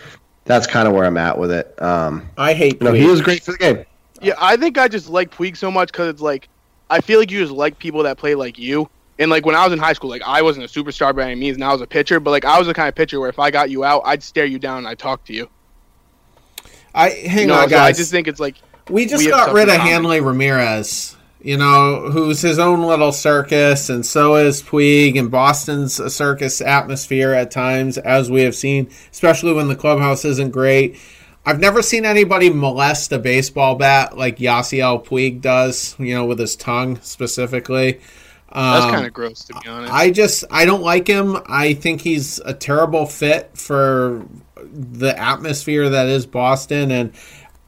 that's 0.45 0.67
kind 0.67 0.89
of 0.89 0.95
where 0.95 1.05
I'm 1.05 1.17
at 1.17 1.39
with 1.39 1.53
it. 1.53 1.81
Um, 1.81 2.29
I 2.37 2.55
hate. 2.55 2.81
You 2.81 2.89
know, 2.89 2.93
he 2.93 3.07
was 3.07 3.21
great 3.21 3.45
for 3.45 3.53
the 3.53 3.59
game. 3.59 3.85
Yeah, 4.21 4.35
I 4.39 4.57
think 4.57 4.77
I 4.77 4.89
just 4.89 5.09
like 5.09 5.31
Puig 5.31 5.57
so 5.57 5.71
much 5.71 5.93
because 5.93 6.09
it's 6.09 6.23
like 6.23 6.49
I 6.91 7.01
feel 7.01 7.21
like 7.21 7.31
you 7.31 7.39
just 7.41 7.53
like 7.53 7.79
people 7.79 8.03
that 8.03 8.19
play 8.19 8.35
like 8.35 8.59
you. 8.59 8.91
And 9.19 9.31
like 9.31 9.47
when 9.47 9.55
I 9.55 9.65
was 9.65 9.73
in 9.73 9.79
high 9.79 9.93
school, 9.93 10.11
like 10.11 10.23
I 10.27 10.43
wasn't 10.43 10.65
a 10.65 10.69
superstar 10.69 11.15
by 11.15 11.25
any 11.25 11.35
means, 11.39 11.57
and 11.57 11.65
I 11.65 11.73
was 11.73 11.83
a 11.83 11.87
pitcher, 11.87 12.21
but 12.21 12.31
like 12.31 12.45
I 12.45 12.59
was 12.59 12.67
the 12.67 12.75
kind 12.75 12.89
of 12.89 12.95
pitcher 12.95 13.21
where 13.21 13.29
if 13.29 13.39
I 13.39 13.51
got 13.51 13.71
you 13.71 13.85
out, 13.85 14.03
I'd 14.05 14.23
stare 14.23 14.47
you 14.47 14.59
down 14.59 14.79
and 14.79 14.89
I'd 14.89 14.99
talk 14.99 15.25
to 15.25 15.35
you. 15.35 15.49
I 16.95 17.11
hang 17.11 17.49
no, 17.49 17.55
on, 17.55 17.69
guys. 17.69 17.95
I 17.95 17.99
just 17.99 18.11
think 18.11 18.27
it's 18.27 18.41
like 18.41 18.57
we 18.89 19.07
just 19.07 19.23
we 19.23 19.31
got 19.31 19.53
rid 19.53 19.69
of 19.69 19.77
Hanley 19.77 20.21
Ramirez. 20.21 21.17
You 21.43 21.57
know, 21.57 22.11
who's 22.11 22.43
his 22.43 22.59
own 22.59 22.83
little 22.83 23.13
circus, 23.13 23.89
and 23.89 24.05
so 24.05 24.37
is 24.37 24.63
Puig, 24.63 25.19
and 25.19 25.31
Boston's 25.31 25.99
a 25.99 26.11
circus 26.11 26.61
atmosphere 26.61 27.33
at 27.33 27.51
times, 27.51 27.97
as 27.97 28.31
we 28.31 28.43
have 28.43 28.55
seen, 28.55 28.91
especially 29.11 29.55
when 29.55 29.69
the 29.69 29.77
clubhouse 29.77 30.27
isn't 30.27 30.51
great. 30.51 30.99
I've 31.45 31.61
never 31.61 31.83
seen 31.83 32.05
anybody 32.05 32.51
molest 32.51 33.13
a 33.13 33.19
baseball 33.19 33.75
bat 33.75 34.17
like 34.17 34.39
Yasiel 34.39 35.05
Puig 35.05 35.41
does, 35.41 35.97
you 35.99 36.15
know, 36.15 36.27
with 36.27 36.39
his 36.39 36.55
tongue 36.55 37.01
specifically. 37.01 38.01
Um, 38.53 38.81
That's 38.81 38.93
kind 38.93 39.07
of 39.07 39.13
gross, 39.13 39.45
to 39.45 39.55
be 39.61 39.69
honest. 39.69 39.93
I 39.93 40.11
just 40.11 40.45
I 40.51 40.65
don't 40.65 40.83
like 40.83 41.07
him. 41.07 41.39
I 41.47 41.75
think 41.75 42.01
he's 42.01 42.39
a 42.41 42.53
terrible 42.53 43.07
fit 43.07 43.57
for 43.57 44.27
the 44.63 45.19
atmosphere 45.19 45.89
that 45.89 46.09
is 46.09 46.27
Boston, 46.27 46.91
and 46.91 47.13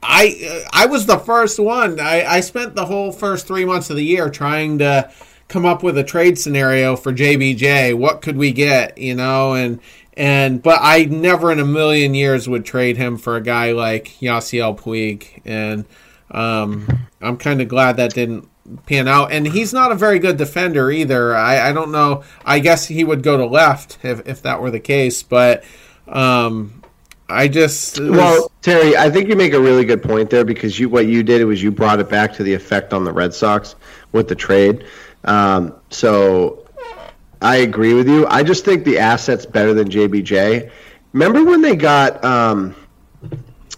I 0.01 0.65
I 0.73 0.85
was 0.87 1.05
the 1.05 1.17
first 1.17 1.57
one. 1.59 1.99
I, 1.99 2.25
I 2.25 2.39
spent 2.41 2.75
the 2.75 2.85
whole 2.85 3.11
first 3.11 3.47
three 3.47 3.65
months 3.65 3.89
of 3.89 3.95
the 3.95 4.03
year 4.03 4.29
trying 4.29 4.79
to 4.79 5.09
come 5.47 5.65
up 5.65 5.83
with 5.83 5.97
a 5.97 6.03
trade 6.03 6.37
scenario 6.37 6.95
for 6.95 7.13
JBJ. 7.13 7.97
What 7.97 8.21
could 8.21 8.35
we 8.35 8.51
get? 8.51 8.97
You 8.97 9.15
know, 9.15 9.53
and 9.53 9.79
and 10.15 10.61
but 10.61 10.79
I 10.81 11.05
never 11.05 11.51
in 11.51 11.59
a 11.59 11.65
million 11.65 12.13
years 12.13 12.47
would 12.47 12.65
trade 12.65 12.97
him 12.97 13.17
for 13.17 13.35
a 13.35 13.41
guy 13.41 13.71
like 13.71 14.15
Yasiel 14.19 14.79
Puig, 14.79 15.41
and 15.45 15.85
um, 16.31 17.07
I'm 17.21 17.37
kind 17.37 17.61
of 17.61 17.67
glad 17.67 17.97
that 17.97 18.13
didn't 18.13 18.49
pan 18.85 19.07
out. 19.07 19.31
And 19.31 19.45
he's 19.45 19.73
not 19.73 19.91
a 19.91 19.95
very 19.95 20.19
good 20.19 20.37
defender 20.37 20.91
either. 20.91 21.35
I, 21.35 21.69
I 21.69 21.73
don't 21.73 21.91
know. 21.91 22.23
I 22.45 22.59
guess 22.59 22.85
he 22.85 23.03
would 23.03 23.23
go 23.23 23.37
to 23.37 23.45
left 23.45 23.99
if 24.03 24.27
if 24.27 24.41
that 24.43 24.61
were 24.61 24.71
the 24.71 24.79
case, 24.79 25.23
but 25.23 25.63
um, 26.07 26.83
I 27.29 27.47
just 27.47 27.99
was... 27.99 28.11
well, 28.11 28.51
Terry, 28.61 28.95
I 28.95 29.09
think 29.09 29.29
you 29.29 29.35
make 29.35 29.53
a 29.53 29.59
really 29.59 29.85
good 29.85 30.03
point 30.03 30.29
there 30.29 30.45
because 30.45 30.79
you 30.79 30.89
what 30.89 31.07
you 31.07 31.23
did 31.23 31.43
was 31.45 31.63
you 31.63 31.71
brought 31.71 31.99
it 31.99 32.09
back 32.09 32.33
to 32.33 32.43
the 32.43 32.53
effect 32.53 32.93
on 32.93 33.03
the 33.03 33.13
Red 33.13 33.33
Sox 33.33 33.75
with 34.11 34.27
the 34.27 34.35
trade. 34.35 34.85
Um, 35.23 35.73
so 35.89 36.62
I 37.43 37.57
agree 37.57 37.93
with 37.93 38.07
you. 38.07 38.25
I 38.27 38.43
just 38.43 38.65
think 38.65 38.85
the 38.85 38.99
asset's 38.99 39.45
better 39.45 39.73
than 39.73 39.89
JBJ. 39.89 40.71
Remember 41.11 41.43
when 41.43 41.61
they 41.61 41.75
got 41.75 42.23
um, 42.23 42.75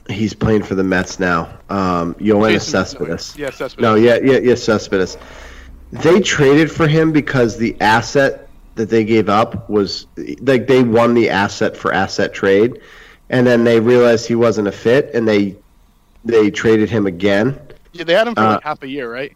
he's 0.10 0.34
playing 0.34 0.64
for 0.64 0.76
the 0.76 0.84
Mets 0.84 1.20
now. 1.20 1.58
Um, 1.70 2.16
Cespedes. 2.60 3.36
Yeah, 3.38 3.50
Cespedes. 3.50 3.82
No, 3.82 3.96
yeah, 3.96 4.20
yeah, 4.24 4.38
yeah, 4.38 4.56
Cespedes. 4.56 5.18
They 5.92 6.20
traded 6.22 6.72
for 6.72 6.88
him 6.88 7.12
because 7.12 7.58
the 7.58 7.76
asset 7.82 8.48
that 8.76 8.90
they 8.90 9.04
gave 9.04 9.30
up 9.30 9.70
was 9.70 10.08
like 10.42 10.68
they 10.68 10.84
won 10.84 11.14
the 11.14 11.30
asset 11.30 11.78
for 11.78 11.94
asset 11.94 12.34
trade, 12.34 12.80
and 13.30 13.48
then 13.48 13.64
they 13.64 13.80
realized 13.80 14.28
he 14.28 14.36
wasn't 14.36 14.68
a 14.68 14.72
fit, 14.72 15.12
and 15.14 15.28
they 15.28 15.56
they 16.24 16.52
traded 16.52 16.90
him 16.90 17.06
again. 17.08 17.60
Yeah, 17.94 18.04
they 18.04 18.14
had 18.14 18.28
him 18.28 18.36
for 18.36 18.42
Uh, 18.42 18.54
like 18.54 18.64
half 18.64 18.84
a 18.84 18.88
year, 18.88 19.12
right? 19.12 19.36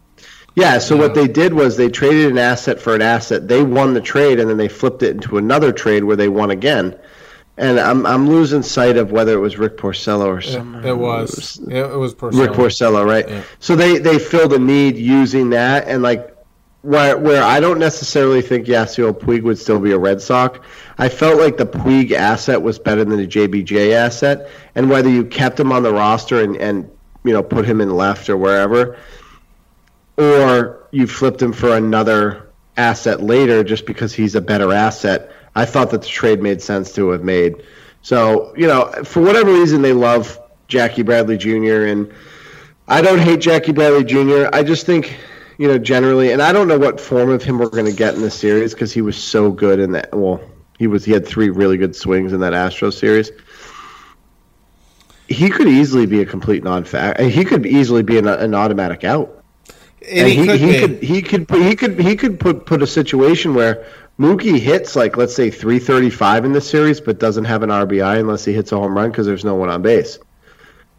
Yeah, 0.60 0.77
so 0.80 0.98
what 0.98 1.15
they 1.15 1.27
did 1.27 1.53
was 1.53 1.77
they 1.77 1.90
traded 1.90 2.31
an 2.31 2.38
asset 2.38 2.81
for 2.81 2.94
an 2.94 3.02
asset. 3.02 3.48
They 3.48 3.64
won 3.64 3.94
the 3.94 4.02
trade, 4.02 4.40
and 4.40 4.49
then 4.49 4.57
they 4.57 4.68
flipped 4.68 5.03
it 5.03 5.11
into 5.11 5.38
another 5.38 5.72
trade 5.72 6.03
where 6.03 6.15
they 6.15 6.30
won 6.30 6.52
again. 6.52 6.98
And 7.57 7.80
I'm 7.80 8.06
I'm 8.06 8.30
losing 8.30 8.64
sight 8.64 8.98
of 8.98 9.11
whether 9.11 9.34
it 9.34 9.40
was 9.40 9.57
Rick 9.57 9.77
Porcello 9.77 10.27
or 10.27 10.41
someone. 10.41 10.86
It 10.86 10.98
was. 10.98 11.60
It, 11.68 11.76
it 11.76 11.98
was 11.98 12.15
Porcello. 12.15 12.41
Rick 12.41 12.52
Porcello. 12.52 12.56
Porcello, 12.56 13.06
right? 13.06 13.30
Yeah. 13.30 13.44
So 13.60 13.76
they 13.76 13.98
they 13.98 14.18
filled 14.18 14.53
a 14.53 14.60
need 14.60 14.98
using 14.98 15.49
that, 15.52 15.88
and 15.88 16.02
like 16.02 16.36
where 16.81 17.18
where 17.18 17.44
I 17.44 17.60
don't 17.60 17.80
necessarily 17.80 18.41
think 18.41 18.68
Yasiel 18.68 19.14
Puig 19.14 19.44
would 19.44 19.57
still 19.57 19.80
be 19.80 19.91
a 19.91 19.98
Red 19.98 20.22
Sox. 20.22 20.60
I 20.98 21.10
felt 21.10 21.38
like 21.38 21.57
the 21.57 21.65
Puig 21.65 22.11
asset 22.11 22.61
was 22.61 22.80
better 22.80 23.03
than 23.03 23.18
the 23.18 23.27
JBJ 23.27 23.94
asset, 23.94 24.49
and 24.76 24.90
whether 24.90 25.10
you 25.10 25.26
kept 25.26 25.60
him 25.60 25.72
on 25.72 25.84
the 25.84 25.94
roster 25.94 26.41
and 26.41 26.56
and 26.57 26.90
you 27.23 27.34
know 27.34 27.44
put 27.44 27.65
him 27.65 27.81
in 27.81 27.94
left 27.94 28.30
or 28.30 28.38
wherever, 28.38 28.98
or 30.20 30.88
you 30.91 31.08
flipped 31.08 31.41
him 31.41 31.54
for 31.54 31.76
another 31.76 32.52
asset 32.78 33.22
later 33.22 33.64
just 33.64 33.86
because 33.86 34.14
he's 34.14 34.36
a 34.36 34.41
better 34.41 34.74
asset. 34.74 35.32
I 35.56 35.66
thought 35.66 35.91
that 35.91 36.02
the 36.02 36.08
trade 36.08 36.41
made 36.41 36.62
sense 36.62 36.94
to 36.94 37.10
have 37.10 37.24
made. 37.24 37.64
So, 38.02 38.54
you 38.56 38.68
know, 38.68 38.91
for 39.04 39.22
whatever 39.22 39.52
reason, 39.52 39.82
they 39.82 39.94
love 39.94 40.40
Jackie 40.68 41.04
Bradley 41.04 41.38
Jr. 41.38 41.86
And 41.86 42.14
I 42.88 43.02
don't 43.02 43.20
hate 43.20 43.40
Jackie 43.40 43.72
Bradley 43.72 44.04
Jr. 44.04 44.48
I 44.54 44.64
just 44.64 44.86
think, 44.86 45.18
you 45.58 45.68
know, 45.68 45.78
generally, 45.78 46.32
and 46.32 46.41
I 46.41 46.54
don't 46.54 46.68
know 46.68 46.80
what 46.80 47.00
form 47.00 47.30
of 47.30 47.44
him 47.44 47.58
we're 47.58 47.70
going 47.70 47.86
to 47.86 47.94
get 47.94 48.16
in 48.16 48.22
this 48.22 48.36
series 48.36 48.74
because 48.74 48.94
he 48.94 49.02
was 49.02 49.18
so 49.18 49.52
good 49.52 49.80
in 49.80 49.91
that. 49.94 50.16
Well, 50.16 50.41
he 50.78 50.88
was 50.88 51.04
he 51.04 51.12
had 51.12 51.28
three 51.28 51.50
really 51.50 51.78
good 51.78 51.96
swings 51.96 52.32
in 52.32 52.40
that 52.40 52.54
Astro 52.54 52.90
series. 52.90 53.32
He 55.28 55.50
could 55.50 55.68
easily 55.68 56.06
be 56.06 56.22
a 56.22 56.26
complete 56.26 56.64
non-fact. 56.64 57.20
He 57.20 57.46
could 57.46 57.66
easily 57.66 58.02
be 58.02 58.18
an, 58.18 58.28
an 58.28 58.56
automatic 58.56 59.04
out. 59.04 59.39
And 60.07 60.27
he, 60.27 60.45
could 60.45 60.59
he 60.59 60.80
could 60.80 61.03
he 61.03 61.21
could 61.21 61.47
put, 61.47 61.61
he 61.61 61.76
could 61.76 61.99
he 61.99 62.15
could 62.15 62.39
put 62.39 62.65
put 62.65 62.81
a 62.81 62.88
situation 62.88 63.53
where 63.53 63.85
Mookie 64.17 64.59
hits 64.59 64.95
like 64.95 65.17
let's 65.17 65.35
say 65.35 65.49
335 65.49 66.45
in 66.45 66.51
this 66.53 66.69
series, 66.69 67.01
but 67.01 67.19
doesn't 67.19 67.45
have 67.45 67.63
an 67.63 67.69
RBI 67.69 68.19
unless 68.19 68.45
he 68.45 68.53
hits 68.53 68.71
a 68.71 68.77
home 68.77 68.95
run 68.95 69.11
because 69.11 69.26
there's 69.26 69.45
no 69.45 69.55
one 69.55 69.69
on 69.69 69.81
base. 69.81 70.19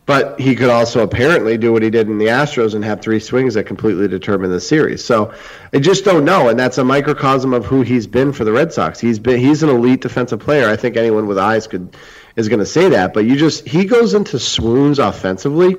But 0.07 0.41
he 0.41 0.57
could 0.57 0.71
also 0.71 1.03
apparently 1.03 1.57
do 1.57 1.73
what 1.73 1.83
he 1.83 1.91
did 1.91 2.09
in 2.09 2.19
the 2.19 2.27
Astros 2.27 2.75
and 2.75 2.85
have 2.85 3.01
three 3.01 3.21
swings 3.21 3.55
that 3.55 3.65
completely 3.65 4.09
determine 4.09 4.51
the 4.51 4.61
series. 4.61 5.05
So 5.05 5.33
I 5.73 5.79
just 5.79 6.05
don't 6.05 6.25
know, 6.25 6.49
and 6.49 6.59
that's 6.59 6.79
a 6.79 6.85
microcosm 6.85 7.55
of 7.55 7.65
who 7.65 7.83
he's 7.83 8.07
been 8.07 8.33
for 8.33 8.45
the 8.45 8.53
Red 8.53 8.73
Sox. 8.73 8.99
He's 8.99 9.19
been 9.19 9.39
he's 9.39 9.63
an 9.63 9.69
elite 9.69 10.01
defensive 10.01 10.41
player. 10.41 10.69
I 10.69 10.77
think 10.77 10.97
anyone 10.97 11.27
with 11.27 11.39
eyes 11.39 11.67
could 11.67 11.97
is 12.37 12.49
going 12.49 12.59
to 12.59 12.67
say 12.67 12.89
that. 12.89 13.15
But 13.15 13.25
you 13.25 13.37
just 13.37 13.67
he 13.69 13.85
goes 13.85 14.15
into 14.15 14.39
swoons 14.39 14.99
offensively 14.99 15.77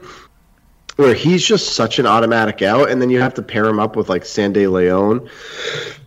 where 0.98 1.14
he's 1.14 1.46
just 1.46 1.74
such 1.74 2.00
an 2.00 2.06
automatic 2.06 2.62
out, 2.62 2.90
and 2.90 3.02
then 3.02 3.10
you 3.10 3.22
have 3.22 3.34
to 3.36 3.42
pair 3.42 3.66
him 3.66 3.80
up 3.80 3.96
with 3.96 4.10
like 4.10 4.26
Sandy 4.26 4.68
Leon 4.68 5.30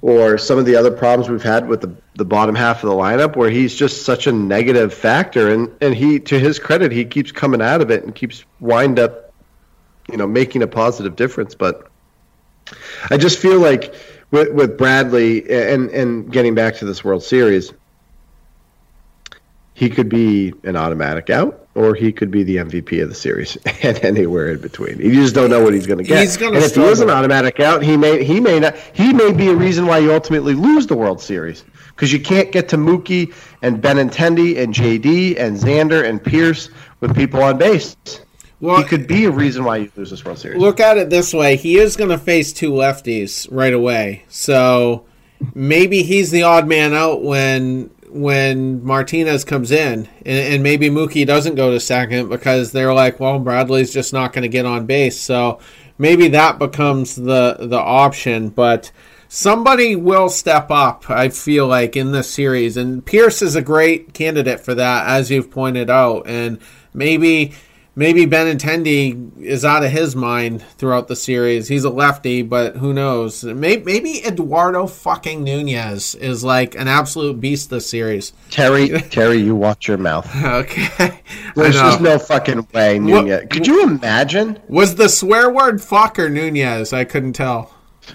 or 0.03 0.37
some 0.39 0.59
of 0.59 0.67
the 0.67 0.77
other 0.77 0.91
problems 0.91 1.31
we've 1.31 1.43
had 1.43 1.67
with 1.67 1.81
the, 1.81 1.95
the 2.15 2.25
bottom 2.25 2.55
half 2.55 2.85
of 2.85 2.91
the 2.91 2.95
lineup, 2.95 3.37
where 3.37 3.51
he's 3.51 3.75
just 3.75 4.05
such 4.05 4.27
a 4.27 4.33
negative 4.33 4.93
factor. 4.93 5.51
And, 5.51 5.71
and 5.81 5.95
he, 5.95 6.21
to 6.21 6.39
his 6.39 6.59
credit, 6.59 6.93
he 6.93 7.05
keeps 7.05 7.33
coming 7.33 7.63
out 7.63 7.81
of 7.81 7.91
it 7.91 8.05
and 8.05 8.15
keeps 8.15 8.45
wind 8.61 8.99
up, 8.99 9.33
you 10.11 10.17
know, 10.17 10.27
making 10.27 10.63
a 10.63 10.67
positive 10.67 11.17
difference. 11.17 11.55
But 11.55 11.91
I 13.11 13.17
just 13.17 13.39
feel 13.39 13.61
like 13.61 13.95
with, 14.31 14.53
with 14.53 14.77
Bradley 14.77 15.51
and, 15.51 15.91
and 15.91 16.31
getting 16.31 16.55
back 16.55 16.77
to 16.77 16.85
this 16.85 17.03
World 17.03 17.23
Series, 17.23 17.73
he 19.73 19.91
could 19.91 20.09
be 20.09 20.53
an 20.63 20.77
automatic 20.77 21.31
out, 21.31 21.64
or 21.75 21.95
he 21.95 22.13
could 22.13 22.31
be 22.31 22.43
the 22.45 22.57
MVP 22.57 23.03
of 23.03 23.09
the 23.09 23.15
series, 23.15 23.57
and 23.83 23.99
anywhere 24.05 24.53
in 24.53 24.61
between. 24.61 24.99
You 24.99 25.15
just 25.15 25.35
don't 25.35 25.51
know 25.51 25.63
what 25.63 25.75
he's 25.75 25.87
going 25.87 25.99
to 25.99 26.05
get. 26.05 26.21
He's 26.21 26.37
gonna 26.37 26.57
and 26.57 26.65
if 26.65 26.75
he 26.75 26.83
is 26.83 27.01
an 27.01 27.11
automatic 27.11 27.61
out, 27.61 27.83
he 27.83 27.97
may 27.97 28.25
he 28.25 28.41
may 28.41 28.61
not 28.61 28.77
he 28.93 29.13
may 29.13 29.33
be 29.33 29.49
a 29.49 29.55
reason 29.55 29.87
why 29.87 29.99
you 29.99 30.13
ultimately 30.13 30.55
lose 30.55 30.87
the 30.87 30.97
World 30.97 31.21
Series 31.21 31.65
because 31.89 32.13
you 32.13 32.21
can't 32.21 32.53
get 32.53 32.69
to 32.71 32.77
Mookie 32.77 33.35
and 33.63 33.83
Benintendi 33.83 34.59
and 34.59 34.75
JD 34.75 35.39
and 35.39 35.57
Xander 35.57 36.09
and 36.09 36.23
Pearce 36.23 36.71
with 37.01 37.15
people 37.15 37.43
on 37.43 37.59
base. 37.59 37.97
Well, 38.61 38.79
he 38.79 38.85
could 38.85 39.07
be 39.07 39.27
a 39.27 39.31
reason 39.31 39.65
why 39.65 39.79
you 39.79 39.93
lose 39.97 40.11
this 40.11 40.25
World 40.25 40.39
Series. 40.39 40.61
look 40.61 40.81
at 40.81 40.97
it 40.97 41.11
this 41.11 41.35
way: 41.35 41.57
he 41.57 41.77
is 41.77 41.97
going 41.97 42.11
to 42.11 42.19
face 42.19 42.53
two 42.53 42.71
lefties 42.71 43.49
right 43.51 43.75
away, 43.75 44.25
so 44.29 45.05
maybe 45.55 46.03
he's 46.03 46.31
the 46.31 46.45
odd 46.45 46.67
man 46.67 46.95
out 46.95 47.23
when 47.23 47.91
when 48.15 48.85
Martinez 48.85 49.45
comes 49.45 49.71
in, 49.71 50.09
and, 50.25 50.55
and 50.55 50.63
maybe 50.63 50.89
Mookie 50.89 51.27
doesn't 51.27 51.57
go 51.57 51.71
to 51.71 51.81
second 51.81 52.29
because 52.29 52.73
they're 52.73 52.95
like, 52.95 53.21
well, 53.21 53.39
Bradley's 53.39 53.93
just 53.93 54.13
not 54.13 54.33
going 54.33 54.43
to 54.43 54.49
get 54.49 54.67
on 54.67 54.87
base, 54.87 55.21
so 55.21 55.59
maybe 55.99 56.29
that 56.29 56.59
becomes 56.59 57.17
the 57.17 57.57
the 57.61 57.81
option, 57.81 58.49
but. 58.49 58.91
Somebody 59.27 59.97
will 59.97 60.29
step 60.29 60.71
up, 60.71 61.11
I 61.11 61.29
feel 61.29 61.67
like, 61.67 61.97
in 61.97 62.13
this 62.13 62.31
series. 62.31 62.77
And 62.77 63.05
Pearce 63.05 63.43
is 63.43 63.57
a 63.57 63.63
great 63.63 64.15
candidate 64.15 64.61
for 64.61 64.77
that, 64.77 65.09
as 65.09 65.29
you've 65.29 65.51
pointed 65.51 65.91
out. 65.91 66.29
And 66.29 66.61
maybe 66.93 67.53
maybe 67.97 68.27
Benintendi 68.27 69.41
is 69.41 69.65
out 69.65 69.85
of 69.85 69.91
his 69.91 70.15
mind 70.17 70.63
throughout 70.79 71.09
the 71.09 71.17
series. 71.17 71.69
He's 71.69 71.85
a 71.85 71.91
lefty, 71.91 72.43
but 72.43 72.77
who 72.77 72.93
knows? 72.93 73.45
Maybe, 73.45 73.85
maybe 73.85 74.25
Eduardo 74.25 74.87
fucking 74.87 75.45
Nunez 75.45 76.15
is 76.17 76.43
like 76.45 76.75
an 76.75 76.89
absolute 76.89 77.41
beast 77.41 77.71
this 77.71 77.89
series. 77.89 78.33
Terry, 78.51 78.89
Terry, 79.11 79.37
you 79.39 79.55
watch 79.55 79.89
your 79.89 79.99
mouth. 79.99 80.29
Okay. 80.45 81.21
There's 81.57 81.75
just 81.77 82.01
no 82.01 82.19
fucking 82.19 82.69
way, 82.73 82.99
What- 83.01 83.07
Nunez. 83.25 83.47
Could 83.51 83.67
you 83.67 83.83
imagine? 83.85 84.61
Was 84.69 84.97
the 84.97 85.09
swear 85.09 85.51
word 85.51 85.81
fuck 85.83 86.19
or 86.19 86.29
Nunez? 86.29 86.93
I 86.93 87.05
couldn't 87.05 87.35
tell. 87.35 87.73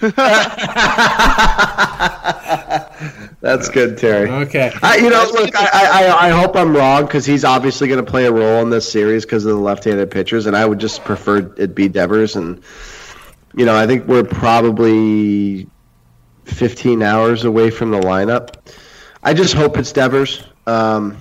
That's 3.40 3.70
good, 3.70 3.96
Terry. 3.96 4.28
Okay. 4.28 4.70
I, 4.82 4.96
you 4.96 5.08
know, 5.08 5.26
look, 5.32 5.54
I, 5.56 6.08
I, 6.08 6.26
I 6.26 6.30
hope 6.30 6.56
I'm 6.56 6.76
wrong 6.76 7.06
because 7.06 7.24
he's 7.24 7.42
obviously 7.44 7.88
going 7.88 8.04
to 8.04 8.10
play 8.10 8.26
a 8.26 8.32
role 8.32 8.60
in 8.60 8.68
this 8.68 8.90
series 8.90 9.24
because 9.24 9.46
of 9.46 9.56
the 9.56 9.60
left-handed 9.60 10.10
pitchers, 10.10 10.44
and 10.46 10.54
I 10.54 10.66
would 10.66 10.78
just 10.78 11.04
prefer 11.04 11.38
it 11.56 11.74
be 11.74 11.88
Devers. 11.88 12.36
And 12.36 12.62
you 13.54 13.64
know, 13.64 13.74
I 13.74 13.86
think 13.86 14.06
we're 14.06 14.24
probably 14.24 15.68
15 16.44 17.02
hours 17.02 17.44
away 17.44 17.70
from 17.70 17.90
the 17.90 18.00
lineup. 18.00 18.56
I 19.22 19.32
just 19.32 19.54
hope 19.54 19.78
it's 19.78 19.92
Devers, 19.92 20.44
um, 20.66 21.16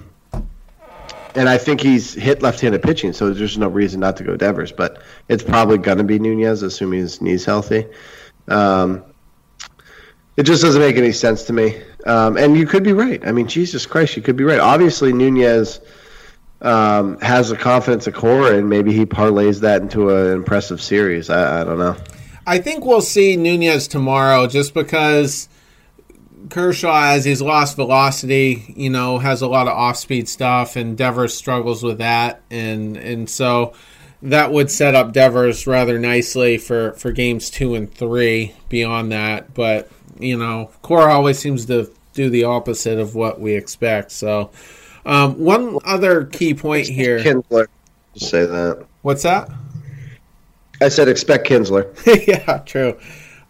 and 1.35 1.47
I 1.47 1.57
think 1.57 1.79
he's 1.79 2.13
hit 2.13 2.41
left-handed 2.41 2.81
pitching, 2.83 3.13
so 3.13 3.33
there's 3.33 3.57
no 3.57 3.69
reason 3.69 4.01
not 4.01 4.17
to 4.17 4.25
go 4.25 4.35
Devers. 4.35 4.73
But 4.73 5.01
it's 5.29 5.43
probably 5.43 5.77
going 5.77 5.99
to 5.99 6.03
be 6.03 6.19
Nunez, 6.19 6.63
assuming 6.63 6.99
his 6.99 7.21
knee's 7.21 7.45
healthy. 7.45 7.87
Um, 8.49 9.05
it 10.35 10.43
just 10.43 10.61
doesn't 10.63 10.81
make 10.81 10.97
any 10.97 11.13
sense 11.13 11.43
to 11.43 11.53
me. 11.53 11.81
Um, 12.05 12.37
and 12.37 12.55
you 12.55 12.65
could 12.65 12.83
be 12.83 12.93
right. 12.93 13.25
I 13.27 13.31
mean, 13.31 13.47
Jesus 13.47 13.85
Christ, 13.85 14.15
you 14.15 14.21
could 14.21 14.37
be 14.37 14.45
right. 14.45 14.59
Obviously, 14.59 15.11
Nunez 15.11 15.81
um, 16.61 17.19
has 17.19 17.49
the 17.49 17.57
confidence 17.57 18.07
of 18.07 18.13
Cora, 18.13 18.57
and 18.57 18.69
maybe 18.69 18.93
he 18.93 19.05
parlays 19.05 19.61
that 19.61 19.81
into 19.81 20.09
an 20.09 20.31
impressive 20.31 20.81
series. 20.81 21.29
I, 21.29 21.61
I 21.61 21.63
don't 21.63 21.77
know. 21.77 21.97
I 22.47 22.59
think 22.59 22.85
we'll 22.85 23.01
see 23.01 23.35
Nunez 23.35 23.87
tomorrow 23.87 24.47
just 24.47 24.73
because 24.73 25.49
Kershaw, 26.49 27.11
as 27.11 27.25
he's 27.25 27.41
lost 27.41 27.75
velocity, 27.75 28.73
you 28.75 28.89
know, 28.89 29.19
has 29.19 29.41
a 29.41 29.47
lot 29.47 29.67
of 29.67 29.73
off 29.73 29.97
speed 29.97 30.27
stuff, 30.29 30.75
and 30.75 30.97
Devers 30.97 31.33
struggles 31.33 31.83
with 31.83 31.97
that. 31.99 32.41
And, 32.49 32.97
and 32.97 33.29
so 33.29 33.73
that 34.21 34.51
would 34.51 34.71
set 34.71 34.95
up 34.95 35.13
Devers 35.13 35.67
rather 35.67 35.99
nicely 35.99 36.57
for, 36.57 36.93
for 36.93 37.11
games 37.11 37.49
two 37.49 37.75
and 37.75 37.93
three 37.93 38.55
beyond 38.69 39.11
that. 39.11 39.53
But, 39.53 39.91
you 40.19 40.37
know, 40.37 40.69
Cora 40.81 41.13
always 41.13 41.39
seems 41.39 41.65
to 41.67 41.91
do 42.13 42.29
the 42.29 42.43
opposite 42.43 42.99
of 42.99 43.15
what 43.15 43.39
we 43.39 43.53
expect. 43.55 44.11
So, 44.11 44.51
um, 45.05 45.39
one 45.39 45.77
other 45.85 46.25
key 46.25 46.53
point 46.53 46.87
here. 46.87 47.19
Kinsler, 47.19 47.67
say 48.15 48.45
that. 48.45 48.85
What's 49.01 49.23
that? 49.23 49.49
I 50.81 50.89
said 50.89 51.07
expect 51.07 51.47
Kinsler. 51.47 51.87
yeah, 52.27 52.59
true. 52.59 52.97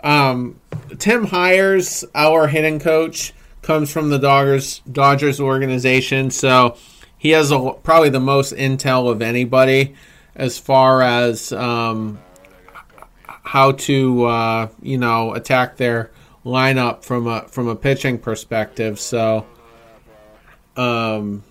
Um, 0.03 0.59
Tim 0.97 1.25
Hyers, 1.25 2.05
our 2.15 2.47
hitting 2.47 2.79
coach, 2.79 3.33
comes 3.61 3.91
from 3.91 4.09
the 4.09 4.17
Dodgers 4.17 4.79
Dodgers 4.91 5.39
organization, 5.39 6.31
so 6.31 6.77
he 7.17 7.31
has 7.31 7.51
a, 7.51 7.71
probably 7.83 8.09
the 8.09 8.19
most 8.19 8.53
intel 8.53 9.09
of 9.11 9.21
anybody 9.21 9.95
as 10.35 10.57
far 10.57 11.01
as 11.01 11.51
um, 11.51 12.19
how 13.25 13.73
to 13.73 14.25
uh, 14.25 14.69
you 14.81 14.97
know 14.97 15.33
attack 15.33 15.77
their 15.77 16.11
lineup 16.49 17.03
from 17.03 17.27
a 17.27 17.41
from 17.47 17.67
a 17.67 17.75
pitching 17.75 18.17
perspective. 18.17 18.99
So, 18.99 19.45
um, 20.75 21.43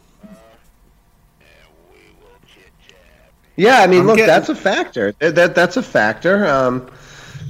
Yeah, 3.56 3.80
I 3.80 3.88
mean, 3.88 4.00
I'm 4.02 4.06
look, 4.06 4.16
getting- 4.18 4.28
that's 4.28 4.48
a 4.48 4.54
factor. 4.54 5.14
That, 5.18 5.34
that 5.34 5.54
that's 5.56 5.76
a 5.76 5.82
factor. 5.82 6.46
Um, 6.46 6.88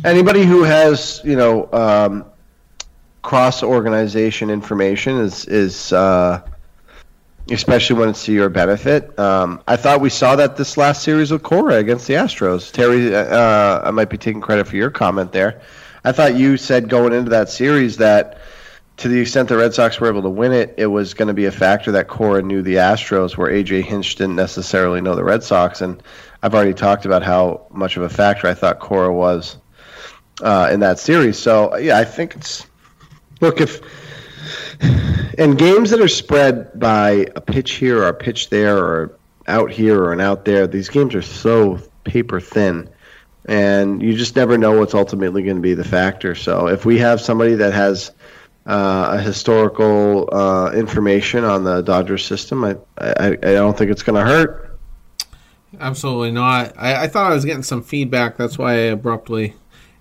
anybody 0.04 0.44
who 0.44 0.62
has 0.62 1.20
you 1.22 1.36
know 1.36 1.68
um, 1.72 2.24
cross 3.22 3.62
organization 3.62 4.48
information 4.48 5.18
is 5.18 5.44
is 5.44 5.92
uh, 5.92 6.40
especially 7.50 7.98
when 7.98 8.08
it's 8.08 8.24
to 8.24 8.32
your 8.32 8.48
benefit. 8.48 9.18
Um, 9.18 9.62
I 9.68 9.76
thought 9.76 10.00
we 10.00 10.08
saw 10.08 10.34
that 10.36 10.56
this 10.56 10.78
last 10.78 11.02
series 11.02 11.30
with 11.30 11.42
Cora 11.42 11.74
against 11.74 12.06
the 12.06 12.14
Astros. 12.14 12.72
Terry, 12.72 13.14
uh, 13.14 13.82
I 13.84 13.90
might 13.90 14.08
be 14.08 14.16
taking 14.16 14.40
credit 14.40 14.66
for 14.66 14.76
your 14.76 14.90
comment 14.90 15.32
there. 15.32 15.60
I 16.08 16.12
thought 16.12 16.36
you 16.36 16.56
said 16.56 16.88
going 16.88 17.12
into 17.12 17.32
that 17.32 17.50
series 17.50 17.98
that 17.98 18.38
to 18.96 19.08
the 19.08 19.20
extent 19.20 19.50
the 19.50 19.58
Red 19.58 19.74
Sox 19.74 20.00
were 20.00 20.08
able 20.08 20.22
to 20.22 20.30
win 20.30 20.52
it, 20.52 20.72
it 20.78 20.86
was 20.86 21.12
going 21.12 21.28
to 21.28 21.34
be 21.34 21.44
a 21.44 21.52
factor 21.52 21.92
that 21.92 22.08
Cora 22.08 22.40
knew 22.40 22.62
the 22.62 22.76
Astros, 22.76 23.36
where 23.36 23.50
AJ 23.50 23.84
Hinch 23.84 24.14
didn't 24.14 24.36
necessarily 24.36 25.02
know 25.02 25.14
the 25.14 25.22
Red 25.22 25.42
Sox. 25.42 25.82
And 25.82 26.02
I've 26.42 26.54
already 26.54 26.72
talked 26.72 27.04
about 27.04 27.22
how 27.22 27.66
much 27.70 27.98
of 27.98 28.04
a 28.04 28.08
factor 28.08 28.48
I 28.48 28.54
thought 28.54 28.78
Cora 28.78 29.12
was 29.12 29.58
uh, 30.40 30.70
in 30.72 30.80
that 30.80 30.98
series. 30.98 31.38
So 31.38 31.76
yeah, 31.76 31.98
I 31.98 32.04
think 32.04 32.36
it's 32.36 32.66
look 33.42 33.60
if 33.60 33.82
in 35.36 35.56
games 35.56 35.90
that 35.90 36.00
are 36.00 36.08
spread 36.08 36.80
by 36.80 37.26
a 37.36 37.42
pitch 37.42 37.72
here 37.72 37.98
or 37.98 38.08
a 38.08 38.14
pitch 38.14 38.48
there 38.48 38.78
or 38.78 39.18
out 39.46 39.70
here 39.70 40.02
or 40.02 40.14
an 40.14 40.22
out 40.22 40.46
there, 40.46 40.66
these 40.66 40.88
games 40.88 41.14
are 41.14 41.20
so 41.20 41.78
paper 42.04 42.40
thin. 42.40 42.88
And 43.48 44.02
you 44.02 44.14
just 44.14 44.36
never 44.36 44.58
know 44.58 44.78
what's 44.78 44.94
ultimately 44.94 45.42
going 45.42 45.56
to 45.56 45.62
be 45.62 45.74
the 45.74 45.84
factor. 45.84 46.34
So 46.34 46.68
if 46.68 46.84
we 46.84 46.98
have 46.98 47.20
somebody 47.20 47.54
that 47.54 47.72
has 47.72 48.12
uh, 48.66 49.16
a 49.18 49.20
historical 49.20 50.28
uh, 50.30 50.72
information 50.72 51.44
on 51.44 51.64
the 51.64 51.80
Dodgers 51.80 52.24
system, 52.24 52.62
I, 52.62 52.76
I, 52.98 53.28
I 53.28 53.36
don't 53.36 53.76
think 53.76 53.90
it's 53.90 54.02
going 54.02 54.22
to 54.22 54.30
hurt. 54.30 54.78
Absolutely 55.80 56.30
not. 56.30 56.74
I, 56.76 57.04
I 57.04 57.08
thought 57.08 57.32
I 57.32 57.34
was 57.34 57.44
getting 57.44 57.62
some 57.62 57.82
feedback. 57.82 58.36
That's 58.36 58.58
why 58.58 58.72
I 58.72 58.76
abruptly 58.76 59.54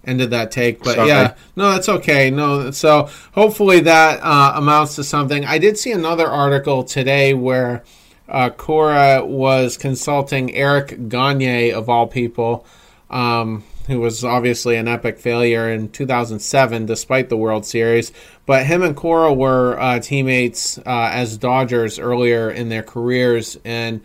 ended 0.04 0.32
that 0.32 0.52
take. 0.52 0.84
But 0.84 0.96
Sorry. 0.96 1.10
yeah, 1.10 1.36
no, 1.56 1.72
that's 1.72 1.90
okay. 1.90 2.30
No, 2.32 2.72
so 2.72 3.10
hopefully 3.34 3.82
that 3.82 4.20
uh, 4.22 4.54
amounts 4.56 4.96
to 4.96 5.04
something. 5.04 5.46
I 5.46 5.58
did 5.58 5.78
see 5.78 5.92
another 5.92 6.28
article 6.28 6.84
today 6.84 7.34
where 7.34 7.84
uh, 8.28 8.50
Cora 8.50 9.26
was 9.26 9.78
consulting 9.78 10.56
Eric 10.56 11.10
Gagne 11.10 11.72
of 11.72 11.90
all 11.90 12.08
people, 12.08 12.66
um, 13.10 13.64
who 13.88 14.00
was 14.00 14.24
obviously 14.24 14.76
an 14.76 14.88
epic 14.88 15.18
failure 15.18 15.72
in 15.72 15.90
2007, 15.90 16.86
despite 16.86 17.30
the 17.30 17.38
World 17.38 17.66
Series. 17.66 18.12
But 18.46 18.66
him 18.66 18.84
and 18.84 18.96
Cora 18.96 19.34
were 19.34 19.80
uh, 19.80 20.00
teammates 20.00 20.78
uh, 20.80 21.10
as 21.12 21.38
Dodgers 21.38 22.00
earlier 22.00 22.50
in 22.50 22.70
their 22.70 22.84
careers, 22.84 23.58
and 23.64 24.02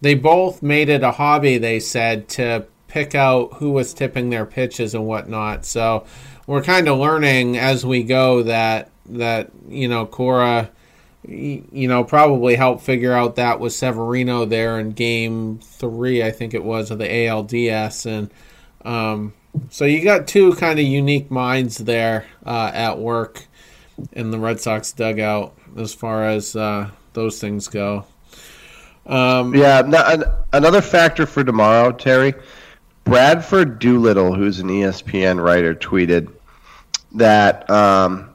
they 0.00 0.14
both 0.14 0.62
made 0.62 0.88
it 0.88 1.02
a 1.02 1.12
hobby. 1.12 1.58
They 1.58 1.80
said 1.80 2.28
to 2.30 2.66
pick 2.88 3.14
out 3.14 3.54
who 3.54 3.70
was 3.70 3.92
tipping 3.92 4.30
their 4.30 4.46
pitches 4.46 4.94
and 4.94 5.04
whatnot. 5.06 5.64
So 5.64 6.06
we're 6.46 6.62
kind 6.62 6.88
of 6.88 6.98
learning 6.98 7.58
as 7.58 7.84
we 7.84 8.04
go 8.04 8.44
that 8.44 8.90
that 9.06 9.50
you 9.68 9.88
know 9.88 10.06
Cora, 10.06 10.70
you 11.26 11.88
know, 11.88 12.04
probably 12.04 12.54
helped 12.54 12.82
figure 12.82 13.12
out 13.12 13.36
that 13.36 13.60
with 13.60 13.72
Severino 13.72 14.44
there 14.44 14.78
in 14.78 14.92
Game 14.92 15.58
Three, 15.58 16.22
I 16.22 16.30
think 16.30 16.54
it 16.54 16.64
was 16.64 16.90
of 16.90 16.98
the 16.98 17.08
ALDS, 17.08 18.06
and 18.06 18.30
um, 18.84 19.32
so 19.70 19.84
you 19.84 20.02
got 20.02 20.26
two 20.26 20.54
kind 20.54 20.78
of 20.78 20.84
unique 20.84 21.30
minds 21.30 21.78
there 21.78 22.26
uh, 22.44 22.70
at 22.74 22.98
work 22.98 23.46
in 24.12 24.30
the 24.30 24.38
Red 24.38 24.60
Sox 24.60 24.92
dugout 24.92 25.56
as 25.76 25.94
far 25.94 26.24
as 26.24 26.54
uh, 26.56 26.90
those 27.12 27.40
things 27.40 27.68
go. 27.68 28.04
Um, 29.06 29.54
Yeah, 29.54 29.82
no, 29.86 30.02
an, 30.04 30.24
another 30.52 30.80
factor 30.80 31.26
for 31.26 31.44
tomorrow, 31.44 31.92
Terry. 31.92 32.34
Bradford 33.04 33.78
Doolittle, 33.78 34.34
who's 34.34 34.60
an 34.60 34.68
ESPN 34.68 35.42
writer, 35.42 35.74
tweeted 35.74 36.32
that 37.12 37.68
um, 37.70 38.33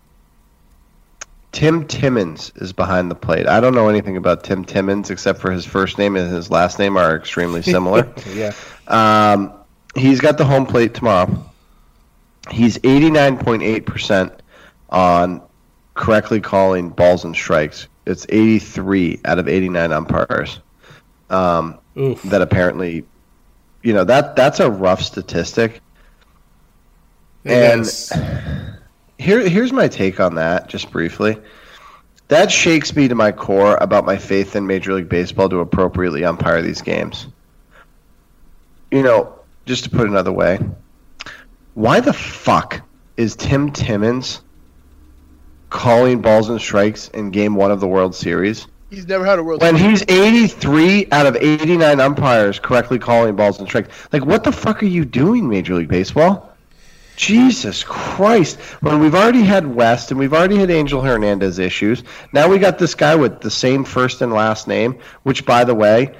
Tim 1.51 1.87
Timmons 1.87 2.51
is 2.57 2.73
behind 2.73 3.09
the 3.09 3.15
plate. 3.15 3.47
I 3.47 3.59
don't 3.59 3.73
know 3.73 3.89
anything 3.89 4.17
about 4.17 4.43
Tim 4.43 4.63
Timmons 4.63 5.09
except 5.09 5.39
for 5.39 5.51
his 5.51 5.65
first 5.65 5.97
name 5.97 6.15
and 6.15 6.31
his 6.31 6.51
last 6.51 6.77
name 6.77 6.95
are 6.97 7.15
extremely 7.15 7.61
similar. 7.63 8.11
yeah. 8.33 8.53
Um, 8.87 9.53
he's 9.95 10.21
got 10.21 10.37
the 10.37 10.45
home 10.45 10.65
plate 10.65 10.93
tomorrow. 10.93 11.43
He's 12.51 12.77
89.8% 12.79 14.31
on 14.91 15.41
correctly 15.95 16.39
calling 16.39 16.89
balls 16.89 17.25
and 17.25 17.35
strikes. 17.35 17.87
It's 18.05 18.25
83 18.29 19.19
out 19.25 19.39
of 19.39 19.47
89 19.47 19.91
umpires. 19.91 20.59
Um, 21.29 21.79
that 21.95 22.41
apparently, 22.41 23.05
you 23.83 23.93
know, 23.93 24.03
that 24.03 24.35
that's 24.35 24.59
a 24.59 24.69
rough 24.69 25.01
statistic. 25.01 25.81
It 27.43 27.51
And- 27.73 27.81
is. 27.81 28.11
Here, 29.19 29.47
here's 29.47 29.73
my 29.73 29.89
take 29.89 30.19
on 30.19 30.35
that, 30.35 30.69
just 30.69 30.91
briefly. 30.91 31.37
That 32.29 32.51
shakes 32.51 32.95
me 32.95 33.09
to 33.09 33.15
my 33.15 33.31
core 33.33 33.75
about 33.75 34.05
my 34.05 34.17
faith 34.17 34.55
in 34.55 34.65
Major 34.65 34.93
League 34.93 35.09
Baseball 35.09 35.49
to 35.49 35.59
appropriately 35.59 36.23
umpire 36.23 36.61
these 36.61 36.81
games. 36.81 37.27
You 38.89 39.03
know, 39.03 39.35
just 39.65 39.83
to 39.83 39.89
put 39.89 40.01
it 40.01 40.09
another 40.09 40.31
way, 40.31 40.59
why 41.73 41.99
the 41.99 42.13
fuck 42.13 42.81
is 43.17 43.35
Tim 43.35 43.71
Timmons 43.71 44.41
calling 45.69 46.21
balls 46.21 46.49
and 46.49 46.59
strikes 46.59 47.09
in 47.09 47.31
Game 47.31 47.55
One 47.55 47.71
of 47.71 47.79
the 47.79 47.87
World 47.87 48.15
Series 48.15 48.67
He's 48.89 49.07
never 49.07 49.23
had 49.23 49.37
a 49.37 49.43
World 49.43 49.61
when 49.61 49.77
Series. 49.77 50.01
he's 50.01 50.55
83 50.55 51.07
out 51.11 51.27
of 51.27 51.35
89 51.35 51.99
umpires 51.99 52.57
correctly 52.57 52.97
calling 52.97 53.35
balls 53.35 53.59
and 53.59 53.67
strikes? 53.67 53.89
Like, 54.11 54.25
what 54.25 54.43
the 54.43 54.51
fuck 54.51 54.81
are 54.81 54.87
you 54.87 55.05
doing, 55.05 55.47
Major 55.47 55.75
League 55.75 55.89
Baseball? 55.89 56.48
Jesus 57.19 57.83
Christ. 57.83 58.57
When 58.79 59.01
we've 59.01 59.13
already 59.13 59.41
had 59.41 59.67
West 59.67 60.09
and 60.09 60.19
we've 60.19 60.33
already 60.33 60.55
had 60.55 60.71
Angel 60.71 61.01
Hernandez 61.01 61.59
issues, 61.59 62.01
now 62.31 62.47
we 62.47 62.59
got 62.59 62.79
this 62.79 62.95
guy 62.95 63.15
with 63.15 63.41
the 63.41 63.51
same 63.51 63.83
first 63.83 64.21
and 64.21 64.31
last 64.31 64.69
name, 64.69 64.99
which, 65.23 65.45
by 65.45 65.65
the 65.65 65.75
way, 65.75 66.15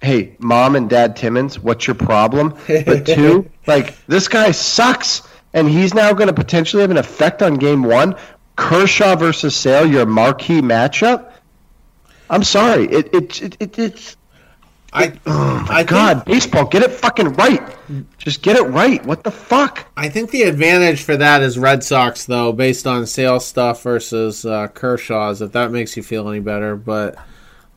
hey, 0.00 0.36
mom 0.38 0.76
and 0.76 0.88
dad 0.88 1.16
Timmons, 1.16 1.58
what's 1.58 1.88
your 1.88 1.96
problem? 1.96 2.54
But 2.68 3.06
two, 3.06 3.50
like, 3.66 4.06
this 4.06 4.28
guy 4.28 4.52
sucks, 4.52 5.22
and 5.52 5.68
he's 5.68 5.94
now 5.94 6.12
going 6.12 6.28
to 6.28 6.32
potentially 6.32 6.82
have 6.82 6.92
an 6.92 6.96
effect 6.96 7.42
on 7.42 7.56
game 7.56 7.82
one. 7.82 8.14
Kershaw 8.54 9.16
versus 9.16 9.56
Sale, 9.56 9.86
your 9.90 10.06
marquee 10.06 10.60
matchup. 10.60 11.32
I'm 12.30 12.44
sorry. 12.44 12.84
It, 12.84 13.12
it, 13.12 13.42
it, 13.42 13.56
it 13.58 13.78
it's 13.80 14.16
I, 14.92 15.12
oh 15.26 15.64
my 15.68 15.76
I 15.76 15.82
god, 15.84 16.24
baseball, 16.24 16.66
get 16.66 16.82
it 16.82 16.90
fucking 16.90 17.34
right. 17.34 17.62
Just 18.18 18.42
get 18.42 18.56
it 18.56 18.62
right. 18.64 19.04
What 19.06 19.22
the 19.22 19.30
fuck? 19.30 19.86
I 19.96 20.08
think 20.08 20.30
the 20.30 20.42
advantage 20.42 21.02
for 21.02 21.16
that 21.16 21.42
is 21.42 21.58
Red 21.58 21.84
Sox, 21.84 22.24
though, 22.24 22.52
based 22.52 22.86
on 22.86 23.06
Sale's 23.06 23.46
stuff 23.46 23.82
versus 23.82 24.44
uh, 24.44 24.66
Kershaw's, 24.68 25.42
if 25.42 25.52
that 25.52 25.70
makes 25.70 25.96
you 25.96 26.02
feel 26.02 26.28
any 26.28 26.40
better. 26.40 26.74
But 26.76 27.16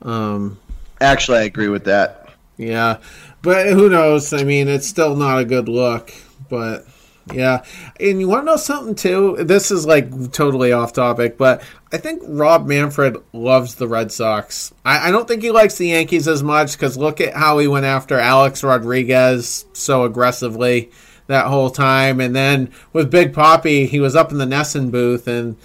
um, 0.02 0.60
Actually, 1.02 1.40
I 1.40 1.44
agree 1.44 1.68
with 1.70 1.84
that. 1.86 2.30
yeah, 2.58 2.98
but 3.42 3.68
who 3.68 3.90
knows? 3.90 4.34
I 4.34 4.44
mean, 4.44 4.68
it's 4.68 4.88
still 4.88 5.16
not 5.16 5.40
a 5.40 5.46
good 5.46 5.70
look. 5.70 6.12
But 6.50 6.86
yeah, 7.32 7.64
and 8.00 8.20
you 8.20 8.28
want 8.28 8.42
to 8.42 8.46
know 8.46 8.58
something 8.58 8.96
too? 8.96 9.38
This 9.40 9.72
is 9.72 9.86
like 9.86 10.32
totally 10.32 10.74
off 10.74 10.92
topic, 10.92 11.38
but 11.38 11.64
I 11.92 11.98
think 11.98 12.22
Rob 12.26 12.68
Manfred 12.68 13.18
loves 13.32 13.76
the 13.76 13.88
Red 13.88 14.12
Sox. 14.12 14.74
I, 14.84 15.08
I 15.08 15.12
don't 15.12 15.28
think 15.28 15.42
he 15.42 15.52
likes 15.52 15.78
the 15.78 15.88
Yankees 15.88 16.28
as 16.28 16.44
much 16.44 16.74
because 16.74 16.98
look 16.98 17.22
at 17.22 17.34
how 17.34 17.60
he 17.60 17.68
went 17.68 17.86
after 17.86 18.20
Alex 18.20 18.64
Rodriguez 18.64 19.66
so 19.74 20.04
aggressively 20.04 20.92
that 21.28 21.46
whole 21.46 21.70
time, 21.70 22.20
and 22.20 22.36
then 22.36 22.72
with 22.92 23.10
Big 23.10 23.32
Papi, 23.32 23.88
he 23.88 24.02
was 24.02 24.16
up 24.16 24.32
in 24.32 24.38
the 24.38 24.46
NESN 24.46 24.92
booth 24.92 25.28
and 25.28 25.56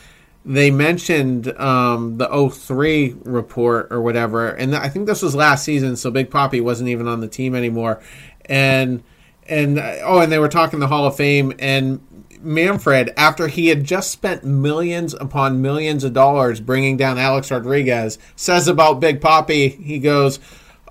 they 0.45 0.71
mentioned 0.71 1.49
um, 1.59 2.19
the 2.19 2.51
03 2.51 3.17
report 3.25 3.89
or 3.91 4.01
whatever, 4.01 4.49
and 4.49 4.75
I 4.77 4.89
think 4.89 5.07
this 5.07 5.23
was 5.23 5.35
last 5.35 5.65
season, 5.65 5.97
so 5.97 6.11
Big 6.11 6.31
Papi 6.31 6.63
wasn't 6.63 6.89
even 6.89 7.09
on 7.09 7.21
the 7.21 7.29
team 7.29 7.57
anymore, 7.57 8.01
and 8.47 9.03
and 9.49 9.79
oh, 9.79 10.21
and 10.21 10.31
they 10.31 10.39
were 10.39 10.49
talking 10.49 10.81
the 10.81 10.87
Hall 10.89 11.07
of 11.07 11.17
Fame, 11.17 11.53
and 11.59 12.01
Manfred, 12.41 13.13
after 13.17 13.49
he 13.49 13.69
had 13.69 13.85
just 13.85 14.11
spent 14.11 14.45
millions 14.45 15.15
upon 15.15 15.61
millions 15.63 16.05
of 16.05 16.13
dollars 16.13 16.61
bringing 16.61 16.97
down 16.97 17.19
Alex 17.19 17.51
Rodriguez, 17.51 18.19
says 18.37 18.69
about 18.69 19.01
Big 19.01 19.21
Papi, 19.21 19.83
he 19.83 19.99
goes, 19.99 20.39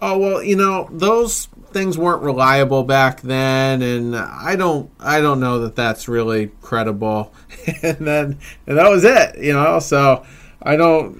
"Oh 0.01 0.17
well, 0.17 0.43
you 0.43 0.55
know 0.55 0.87
those." 0.91 1.47
things 1.71 1.97
weren't 1.97 2.23
reliable 2.23 2.81
back 2.81 3.19
then 3.21 3.81
and 3.81 4.15
i 4.15 4.55
don't 4.55 4.89
i 5.01 5.19
don't 5.19 5.41
know 5.41 5.59
that 5.59 5.75
that's 5.75 6.07
really 6.07 6.47
credible 6.61 7.33
and 7.83 7.97
then 8.07 8.39
and 8.65 8.77
that 8.77 8.89
was 8.89 9.03
it 9.03 9.37
you 9.37 9.51
know 9.51 9.77
so 9.77 10.25
i 10.61 10.77
don't 10.77 11.13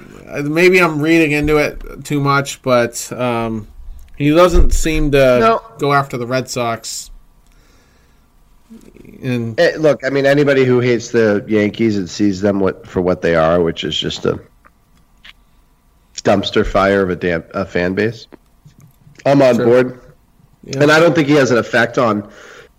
maybe 0.50 0.80
i'm 0.80 1.02
reading 1.02 1.34
into 1.34 1.58
it 1.58 2.06
too 2.06 2.22
much 2.22 2.62
but 2.62 3.12
um 3.12 3.68
he 4.16 4.30
doesn't 4.32 4.72
seem 4.72 5.12
to 5.12 5.18
No. 5.40 5.62
go 5.80 5.92
after 5.92 6.18
the 6.18 6.26
red 6.26 6.50
sox 6.50 7.12
and 9.22 9.60
Eh, 9.60 9.76
look, 9.78 10.04
I 10.06 10.10
mean, 10.10 10.26
anybody 10.26 10.66
who 10.66 10.80
hates 10.80 11.12
the 11.12 11.44
Yankees 11.48 11.98
and 11.98 12.10
sees 12.10 12.42
them 12.42 12.60
what, 12.60 12.86
for 12.88 13.02
what 13.02 13.22
they 13.22 13.36
are, 13.36 13.62
which 13.62 13.84
is 13.84 13.98
just 13.98 14.26
a 14.26 14.40
dumpster 16.16 16.66
fire 16.66 17.02
of 17.04 17.10
a, 17.10 17.16
damn, 17.16 17.44
a 17.54 17.66
fan 17.66 17.94
base, 17.94 18.28
I'm 19.26 19.42
on 19.42 19.56
Sure. 19.56 19.66
board. 19.66 20.02
Yeah. 20.64 20.82
And 20.84 20.92
I 20.92 21.00
don't 21.00 21.16
think 21.16 21.28
he 21.28 21.36
has 21.36 21.52
an 21.52 21.58
effect 21.58 21.98
on 21.98 22.30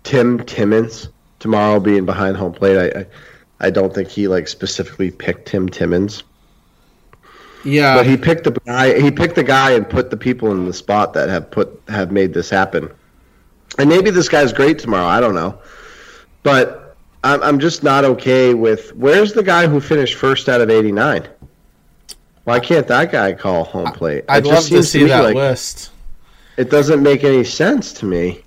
Tim 0.03 0.43
Timmons 0.45 1.09
tomorrow 1.39 1.79
being 1.79 2.05
behind 2.05 2.37
home 2.37 2.53
plate. 2.53 2.77
I, 2.95 2.99
I, 2.99 3.05
I 3.59 3.69
don't 3.71 3.93
think 3.93 4.09
he 4.09 4.27
like 4.27 4.47
specifically 4.47 5.09
picked 5.11 5.47
Tim 5.47 5.67
Timmons, 5.69 6.23
yeah, 7.65 7.95
but 7.95 8.05
he 8.05 8.15
picked 8.15 8.43
the 8.45 8.51
guy. 8.51 8.99
He 8.99 9.09
picked 9.11 9.35
the 9.35 9.43
guy 9.43 9.71
and 9.71 9.89
put 9.89 10.11
the 10.11 10.17
people 10.17 10.51
in 10.51 10.65
the 10.65 10.73
spot 10.73 11.13
that 11.13 11.29
have 11.29 11.49
put 11.51 11.81
have 11.87 12.11
made 12.11 12.33
this 12.33 12.49
happen. 12.49 12.89
And 13.77 13.89
maybe 13.89 14.11
this 14.11 14.29
guy's 14.29 14.53
great 14.53 14.79
tomorrow. 14.79 15.07
I 15.07 15.19
don't 15.19 15.35
know, 15.35 15.59
but 16.49 16.95
I'm 17.23 17.43
I'm 17.43 17.59
just 17.59 17.83
not 17.83 18.05
okay 18.05 18.53
with 18.53 18.95
where's 18.95 19.33
the 19.33 19.43
guy 19.43 19.67
who 19.67 19.79
finished 19.79 20.15
first 20.15 20.49
out 20.49 20.61
of 20.61 20.69
89. 20.69 21.27
Why 22.45 22.59
can't 22.59 22.87
that 22.87 23.11
guy 23.11 23.33
call 23.33 23.63
home 23.63 23.91
plate? 23.91 24.25
I'd 24.27 24.45
love 24.45 24.65
to 24.67 24.83
see 24.83 25.03
me 25.03 25.09
that 25.09 25.23
like- 25.23 25.35
list. 25.35 25.91
it 26.57 26.69
doesn't 26.69 27.03
make 27.03 27.23
any 27.23 27.43
sense 27.43 27.93
to 27.93 28.05
me. 28.05 28.43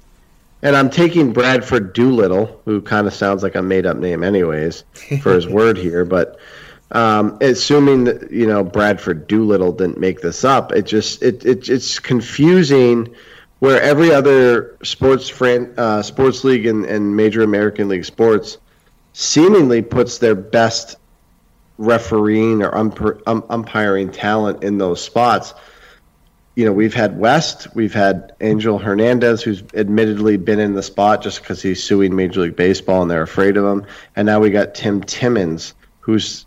And 0.64 0.76
I'm 0.76 0.90
taking 0.90 1.32
Bradford 1.32 1.92
Doolittle, 1.92 2.62
who 2.64 2.80
kind 2.82 3.08
of 3.08 3.12
sounds 3.12 3.42
like 3.42 3.56
a 3.56 3.62
made 3.62 3.84
up 3.84 3.96
name, 3.96 4.22
anyways, 4.22 4.84
for 5.20 5.34
his 5.34 5.48
word 5.58 5.76
here. 5.76 6.04
But 6.04 6.38
um, 6.92 7.38
assuming 7.40 8.04
that 8.04 8.30
you 8.30 8.46
know 8.46 8.62
Bradford 8.62 9.26
Doolittle 9.26 9.72
didn't 9.72 9.98
make 9.98 10.20
this 10.20 10.44
up, 10.44 10.70
it 10.72 10.82
just 10.82 11.22
it, 11.22 11.44
it 11.44 11.68
it's 11.68 11.98
confusing. 11.98 13.14
Where 13.62 13.80
every 13.80 14.12
other 14.12 14.76
sports 14.82 15.28
fran- 15.28 15.74
uh, 15.76 16.02
sports 16.02 16.43
league 16.43 16.66
and, 16.66 16.84
and 16.84 17.16
major 17.16 17.43
American 17.43 17.89
league 17.89 18.05
sports 18.05 18.59
seemingly 19.12 19.82
puts 19.82 20.18
their 20.18 20.34
best 20.34 20.97
refereeing 21.78 22.62
or 22.62 22.72
umpir- 22.72 23.22
um, 23.24 23.44
umpiring 23.48 24.10
talent 24.10 24.64
in 24.64 24.78
those 24.78 25.01
spots 25.01 25.55
you 26.55 26.66
know, 26.66 26.72
we've 26.72 26.94
had 26.94 27.18
West, 27.18 27.74
we've 27.74 27.94
had 27.94 28.34
Angel 28.40 28.78
Hernandez, 28.78 29.43
who's 29.43 29.62
admittedly 29.74 30.36
been 30.36 30.60
in 30.60 30.74
the 30.74 30.82
spot 30.82 31.22
just 31.22 31.40
because 31.40 31.62
he's 31.62 31.82
suing 31.82 32.14
Major 32.14 32.43
League 32.43 32.56
Baseball 32.56 33.02
and 33.02 33.10
they're 33.10 33.22
afraid 33.22 33.56
of 33.56 33.64
him. 33.64 33.86
And 34.16 34.26
now 34.26 34.40
we 34.40 34.51
got 34.51 34.74
Tim 34.74 35.02
Timmons, 35.02 35.74
who's 36.01 36.44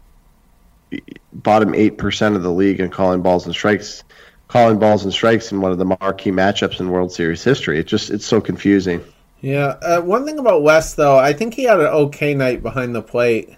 bottom 1.33 1.73
8% 1.73 2.35
of 2.35 2.43
the 2.43 2.51
league 2.51 2.79
and 2.79 2.91
calling 2.91 3.21
balls 3.23 3.45
and 3.45 3.55
strikes, 3.55 4.03
calling 4.47 4.79
balls 4.79 5.03
and 5.03 5.13
strikes 5.13 5.51
in 5.51 5.61
one 5.61 5.71
of 5.71 5.77
the 5.77 5.85
marquee 5.85 6.31
matchups 6.31 6.79
in 6.79 6.89
World 6.89 7.11
Series 7.11 7.43
history. 7.43 7.79
It 7.79 7.87
just, 7.87 8.09
it's 8.09 8.25
so 8.25 8.41
confusing. 8.41 9.03
Yeah, 9.41 9.75
uh, 9.81 10.01
one 10.01 10.25
thing 10.25 10.39
about 10.39 10.63
West 10.63 10.95
though, 10.95 11.17
I 11.17 11.33
think 11.33 11.53
he 11.53 11.63
had 11.63 11.79
an 11.79 11.87
okay 11.87 12.33
night 12.33 12.63
behind 12.63 12.95
the 12.95 13.01
plate 13.01 13.55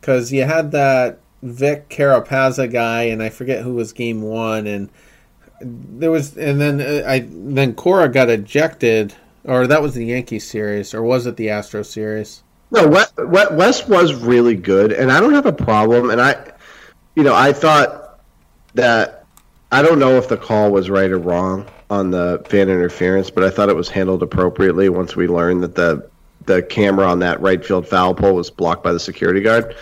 because 0.00 0.32
you 0.32 0.44
had 0.44 0.72
that 0.72 1.20
Vic 1.42 1.88
Carapazza 1.88 2.70
guy, 2.70 3.04
and 3.04 3.22
I 3.22 3.28
forget 3.28 3.62
who 3.62 3.74
was 3.74 3.92
game 3.92 4.22
one, 4.22 4.66
and 4.66 4.88
there 5.60 6.10
was, 6.10 6.36
and 6.36 6.60
then 6.60 6.80
uh, 6.80 7.04
I 7.06 7.28
then 7.30 7.74
Cora 7.74 8.08
got 8.08 8.28
ejected, 8.28 9.14
or 9.44 9.66
that 9.66 9.82
was 9.82 9.94
the 9.94 10.04
Yankee 10.04 10.40
series, 10.40 10.94
or 10.94 11.02
was 11.02 11.26
it 11.26 11.36
the 11.36 11.50
Astro 11.50 11.82
series? 11.82 12.42
No, 12.70 12.86
West, 12.86 13.14
West 13.16 13.88
was 13.88 14.14
really 14.14 14.54
good, 14.54 14.92
and 14.92 15.10
I 15.10 15.20
don't 15.20 15.32
have 15.32 15.46
a 15.46 15.52
problem. 15.52 16.10
And 16.10 16.20
I, 16.20 16.52
you 17.14 17.22
know, 17.22 17.34
I 17.34 17.52
thought 17.52 18.20
that 18.74 19.17
I 19.70 19.82
don't 19.82 19.98
know 19.98 20.16
if 20.16 20.28
the 20.28 20.36
call 20.36 20.70
was 20.70 20.88
right 20.88 21.10
or 21.10 21.18
wrong 21.18 21.66
on 21.90 22.10
the 22.10 22.44
fan 22.48 22.68
interference, 22.68 23.30
but 23.30 23.44
I 23.44 23.50
thought 23.50 23.68
it 23.68 23.76
was 23.76 23.88
handled 23.88 24.22
appropriately 24.22 24.88
once 24.88 25.16
we 25.16 25.28
learned 25.28 25.62
that 25.62 25.74
the 25.74 26.08
the 26.46 26.62
camera 26.62 27.06
on 27.06 27.18
that 27.18 27.40
right 27.40 27.64
field 27.64 27.86
foul 27.86 28.14
pole 28.14 28.34
was 28.34 28.50
blocked 28.50 28.82
by 28.82 28.92
the 28.92 29.00
security 29.00 29.40
guard. 29.40 29.76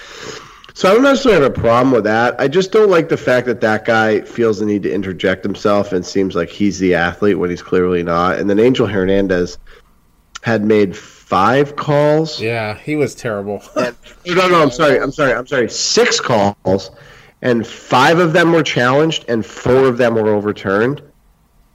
So 0.74 0.90
I 0.90 0.94
don't 0.94 1.04
necessarily 1.04 1.42
have 1.42 1.50
a 1.50 1.54
problem 1.54 1.92
with 1.92 2.04
that. 2.04 2.38
I 2.38 2.48
just 2.48 2.70
don't 2.72 2.90
like 2.90 3.08
the 3.08 3.16
fact 3.16 3.46
that 3.46 3.62
that 3.62 3.86
guy 3.86 4.20
feels 4.22 4.58
the 4.58 4.66
need 4.66 4.82
to 4.82 4.92
interject 4.92 5.42
himself 5.42 5.92
and 5.92 6.04
seems 6.04 6.34
like 6.34 6.50
he's 6.50 6.78
the 6.78 6.94
athlete 6.94 7.38
when 7.38 7.48
he's 7.48 7.62
clearly 7.62 8.02
not. 8.02 8.38
And 8.38 8.50
then 8.50 8.58
Angel 8.58 8.86
Hernandez 8.86 9.56
had 10.42 10.64
made 10.64 10.94
five 10.94 11.76
calls. 11.76 12.40
Yeah, 12.40 12.76
he 12.76 12.94
was 12.94 13.14
terrible. 13.14 13.62
And, 13.74 13.96
no, 14.26 14.48
no, 14.48 14.60
I'm 14.60 14.70
sorry. 14.70 15.00
I'm 15.00 15.12
sorry. 15.12 15.32
I'm 15.32 15.46
sorry. 15.46 15.70
Six 15.70 16.20
calls, 16.20 16.90
and 17.42 17.66
five 17.66 18.18
of 18.18 18.32
them 18.32 18.52
were 18.52 18.62
challenged, 18.62 19.24
and 19.28 19.44
four 19.44 19.86
of 19.86 19.98
them 19.98 20.14
were 20.14 20.28
overturned. 20.28 21.02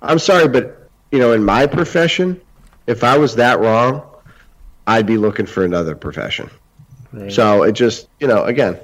I'm 0.02 0.20
sorry, 0.20 0.48
but 0.48 0.90
you 1.12 1.20
know, 1.20 1.34
in 1.34 1.44
my 1.44 1.68
profession, 1.68 2.40
if 2.88 3.04
I 3.04 3.18
was 3.18 3.36
that 3.36 3.60
wrong, 3.60 4.04
I'd 4.88 5.06
be 5.06 5.18
looking 5.18 5.46
for 5.46 5.64
another 5.64 5.96
profession. 5.96 6.50
Right. 7.14 7.32
So 7.32 7.64
it 7.64 7.74
just, 7.74 8.08
you 8.20 8.28
know, 8.28 8.46
again, 8.46 8.80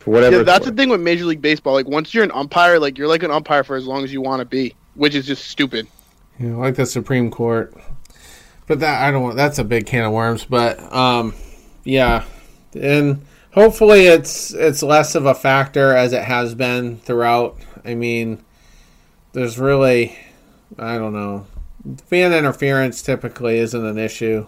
for 0.00 0.10
whatever. 0.10 0.36
Yeah, 0.36 0.42
it's 0.42 0.46
that's 0.46 0.66
the 0.66 0.72
thing 0.72 0.88
with 0.88 1.00
Major 1.00 1.24
League 1.24 1.40
Baseball. 1.40 1.74
Like 1.74 1.88
once 1.88 2.12
you're 2.12 2.24
an 2.24 2.32
umpire, 2.32 2.78
like 2.78 2.98
you're 2.98 3.08
like 3.08 3.22
an 3.22 3.30
umpire 3.30 3.64
for 3.64 3.76
as 3.76 3.86
long 3.86 4.04
as 4.04 4.12
you 4.12 4.20
want 4.20 4.40
to 4.40 4.44
be, 4.44 4.74
which 4.94 5.14
is 5.14 5.26
just 5.26 5.46
stupid. 5.46 5.86
You 6.38 6.48
know, 6.48 6.58
like 6.58 6.74
the 6.74 6.86
Supreme 6.86 7.30
Court. 7.30 7.74
But 8.66 8.80
that 8.80 9.02
I 9.02 9.10
don't 9.10 9.22
want 9.22 9.36
that's 9.36 9.58
a 9.58 9.64
big 9.64 9.86
can 9.86 10.04
of 10.04 10.12
worms, 10.12 10.44
but 10.44 10.80
um 10.92 11.34
yeah. 11.84 12.24
And 12.74 13.24
hopefully 13.52 14.06
it's 14.06 14.52
it's 14.52 14.82
less 14.82 15.14
of 15.14 15.26
a 15.26 15.34
factor 15.34 15.94
as 15.96 16.12
it 16.12 16.24
has 16.24 16.54
been 16.54 16.98
throughout. 16.98 17.58
I 17.84 17.94
mean, 17.94 18.42
there's 19.32 19.58
really 19.58 20.16
I 20.78 20.98
don't 20.98 21.12
know. 21.12 21.46
Fan 22.06 22.32
interference 22.32 23.02
typically 23.02 23.58
isn't 23.58 23.84
an 23.84 23.98
issue 23.98 24.46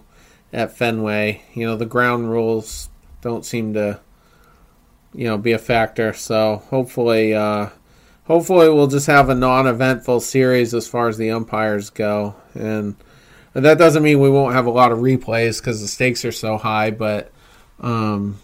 at 0.52 0.76
Fenway. 0.76 1.42
You 1.54 1.66
know, 1.66 1.76
the 1.76 1.86
ground 1.86 2.30
rules 2.30 2.90
don't 3.22 3.44
seem 3.44 3.74
to 3.74 4.00
you 5.14 5.26
know 5.26 5.38
be 5.38 5.52
a 5.52 5.58
factor. 5.58 6.12
So 6.12 6.62
hopefully 6.68 7.34
uh 7.34 7.70
hopefully 8.24 8.68
we'll 8.68 8.86
just 8.86 9.06
have 9.06 9.28
a 9.28 9.34
non-eventful 9.34 10.20
series 10.20 10.74
as 10.74 10.86
far 10.86 11.08
as 11.08 11.18
the 11.18 11.30
umpires 11.30 11.90
go 11.90 12.34
and 12.54 12.94
that 13.52 13.76
doesn't 13.76 14.02
mean 14.02 14.20
we 14.20 14.30
won't 14.30 14.54
have 14.54 14.66
a 14.66 14.70
lot 14.70 14.92
of 14.92 15.00
replays 15.00 15.60
because 15.60 15.82
the 15.82 15.88
stakes 15.88 16.24
are 16.24 16.32
so 16.32 16.56
high 16.56 16.90
but 16.90 17.30
um 17.80 18.38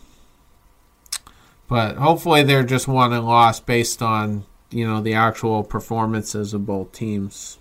but 1.68 1.96
hopefully 1.96 2.42
they're 2.42 2.64
just 2.64 2.88
won 2.88 3.12
and 3.12 3.24
lost 3.24 3.66
based 3.66 4.02
on 4.02 4.44
you 4.70 4.86
know 4.86 5.00
the 5.00 5.14
actual 5.14 5.62
performances 5.62 6.52
of 6.52 6.66
both 6.66 6.92
teams 6.92 7.58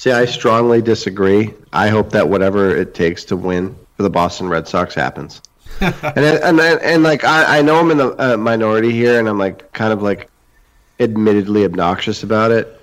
See, 0.00 0.12
I 0.12 0.24
strongly 0.24 0.80
disagree. 0.80 1.52
I 1.74 1.88
hope 1.88 2.12
that 2.12 2.26
whatever 2.26 2.74
it 2.74 2.94
takes 2.94 3.24
to 3.24 3.36
win 3.36 3.76
for 3.98 4.02
the 4.02 4.08
Boston 4.08 4.48
Red 4.48 4.66
Sox 4.66 4.94
happens. 4.94 5.42
and, 5.80 5.94
and 6.02 6.58
and 6.58 6.80
and 6.80 7.02
like 7.02 7.22
I, 7.22 7.58
I 7.58 7.62
know 7.62 7.78
I'm 7.78 7.90
in 7.90 7.98
the 7.98 8.32
uh, 8.32 8.36
minority 8.38 8.92
here, 8.92 9.18
and 9.18 9.28
I'm 9.28 9.36
like 9.36 9.72
kind 9.72 9.92
of 9.92 10.00
like 10.00 10.30
admittedly 11.00 11.66
obnoxious 11.66 12.22
about 12.22 12.50
it. 12.50 12.80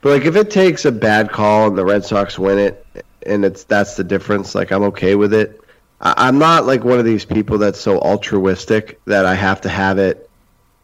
But 0.00 0.10
like 0.10 0.26
if 0.26 0.36
it 0.36 0.52
takes 0.52 0.84
a 0.84 0.92
bad 0.92 1.32
call 1.32 1.66
and 1.66 1.76
the 1.76 1.84
Red 1.84 2.04
Sox 2.04 2.38
win 2.38 2.58
it, 2.58 2.86
and 3.26 3.44
it's 3.44 3.64
that's 3.64 3.96
the 3.96 4.04
difference, 4.04 4.54
like 4.54 4.70
I'm 4.70 4.84
okay 4.84 5.16
with 5.16 5.34
it. 5.34 5.60
I'm 6.00 6.38
not 6.38 6.64
like 6.64 6.82
one 6.82 6.98
of 6.98 7.04
these 7.04 7.24
people 7.24 7.58
that's 7.58 7.80
so 7.80 7.98
altruistic 7.98 9.00
that 9.04 9.26
I 9.26 9.34
have 9.34 9.60
to 9.62 9.68
have 9.68 9.98
it 9.98 10.30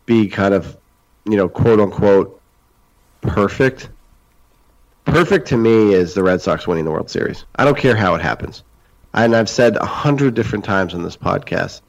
be 0.04 0.28
kind 0.28 0.52
of, 0.52 0.76
you 1.24 1.36
know, 1.36 1.48
quote 1.48 1.80
unquote 1.80 2.40
perfect. 3.22 3.88
Perfect 5.06 5.48
to 5.48 5.56
me 5.56 5.94
is 5.94 6.14
the 6.14 6.22
Red 6.22 6.42
Sox 6.42 6.66
winning 6.66 6.84
the 6.84 6.90
World 6.90 7.08
Series. 7.08 7.44
I 7.56 7.64
don't 7.64 7.78
care 7.78 7.96
how 7.96 8.14
it 8.14 8.20
happens. 8.20 8.62
And 9.14 9.34
I've 9.34 9.48
said 9.48 9.76
a 9.76 9.86
hundred 9.86 10.34
different 10.34 10.64
times 10.64 10.92
on 10.92 11.02
this 11.02 11.16
podcast. 11.16 11.80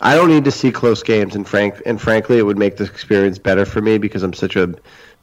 I 0.00 0.14
don't 0.14 0.28
need 0.28 0.44
to 0.44 0.50
see 0.50 0.70
close 0.70 1.02
games, 1.02 1.34
and 1.34 1.48
frank 1.48 1.82
and 1.86 2.00
frankly, 2.00 2.38
it 2.38 2.42
would 2.42 2.58
make 2.58 2.76
the 2.76 2.84
experience 2.84 3.38
better 3.38 3.64
for 3.64 3.80
me 3.80 3.98
because 3.98 4.22
I'm 4.22 4.32
such 4.32 4.56
a 4.56 4.74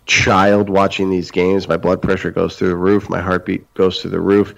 child 0.05 0.69
watching 0.69 1.09
these 1.09 1.31
games. 1.31 1.67
My 1.67 1.77
blood 1.77 2.01
pressure 2.01 2.31
goes 2.31 2.57
through 2.57 2.69
the 2.69 2.75
roof. 2.75 3.09
My 3.09 3.21
heartbeat 3.21 3.73
goes 3.75 4.01
through 4.01 4.11
the 4.11 4.19
roof. 4.19 4.55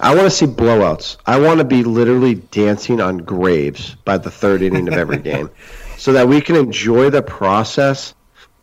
I 0.00 0.14
want 0.14 0.26
to 0.26 0.30
see 0.30 0.46
blowouts. 0.46 1.18
I 1.26 1.38
want 1.38 1.58
to 1.58 1.64
be 1.64 1.84
literally 1.84 2.34
dancing 2.34 3.00
on 3.00 3.18
graves 3.18 3.94
by 4.04 4.18
the 4.18 4.30
third 4.30 4.62
inning 4.62 4.88
of 4.88 4.94
every 4.94 5.18
game, 5.18 5.50
so 5.96 6.14
that 6.14 6.28
we 6.28 6.40
can 6.40 6.56
enjoy 6.56 7.10
the 7.10 7.22
process 7.22 8.14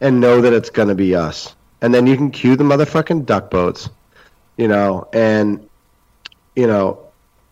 and 0.02 0.20
know 0.20 0.42
that 0.42 0.54
it's 0.54 0.70
going 0.70 0.88
to 0.90 0.96
be 0.96 1.16
us. 1.16 1.56
And 1.82 1.94
then 1.94 2.08
you 2.08 2.18
can 2.18 2.32
cue 2.32 2.56
the 2.56 2.64
motherfucking 2.64 3.26
duck 3.26 3.50
boats, 3.50 3.90
you 4.58 4.68
know, 4.68 5.08
and 5.14 5.70
you 6.56 6.68
know 6.68 7.00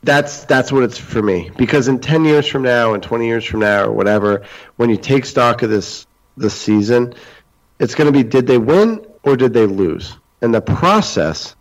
that's 0.03 0.45
that's 0.45 0.71
what 0.71 0.83
it's 0.83 0.97
for 0.97 1.21
me 1.21 1.49
because 1.57 1.87
in 1.87 1.99
10 1.99 2.25
years 2.25 2.47
from 2.47 2.61
now 2.61 2.93
and 2.93 3.01
20 3.01 3.25
years 3.25 3.45
from 3.45 3.61
now 3.61 3.85
or 3.85 3.91
whatever 3.91 4.45
when 4.75 4.89
you 4.89 4.97
take 4.97 5.25
stock 5.25 5.63
of 5.63 5.69
this 5.69 6.05
this 6.35 6.53
season 6.53 7.13
it's 7.79 7.95
going 7.95 8.05
to 8.05 8.11
be 8.11 8.23
did 8.23 8.45
they 8.47 8.57
win 8.57 9.05
or 9.23 9.35
did 9.35 9.53
they 9.53 9.65
lose 9.65 10.15
and 10.41 10.53
the 10.53 10.61
process 10.61 11.55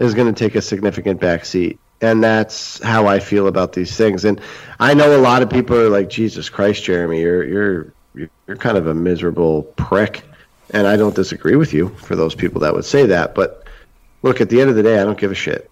is 0.00 0.14
going 0.14 0.32
to 0.32 0.38
take 0.38 0.56
a 0.56 0.62
significant 0.62 1.20
backseat 1.20 1.78
and 2.00 2.24
that's 2.24 2.82
how 2.82 3.06
I 3.06 3.20
feel 3.20 3.46
about 3.46 3.72
these 3.72 3.96
things 3.96 4.24
and 4.24 4.40
I 4.80 4.94
know 4.94 5.16
a 5.16 5.20
lot 5.20 5.42
of 5.42 5.50
people 5.50 5.76
are 5.76 5.88
like 5.88 6.10
Jesus 6.10 6.48
Christ 6.48 6.82
Jeremy 6.82 7.20
you're 7.20 7.44
you're 7.44 7.92
you're 8.14 8.56
kind 8.56 8.76
of 8.76 8.88
a 8.88 8.94
miserable 8.94 9.62
prick 9.62 10.24
and 10.70 10.86
I 10.86 10.96
don't 10.96 11.14
disagree 11.14 11.56
with 11.56 11.72
you 11.72 11.90
for 11.90 12.16
those 12.16 12.34
people 12.34 12.62
that 12.62 12.74
would 12.74 12.84
say 12.84 13.06
that 13.06 13.34
but 13.34 13.68
look 14.22 14.40
at 14.40 14.48
the 14.48 14.60
end 14.60 14.70
of 14.70 14.76
the 14.76 14.82
day 14.82 15.00
I 15.00 15.04
don't 15.04 15.18
give 15.18 15.30
a 15.30 15.36
shit 15.36 15.70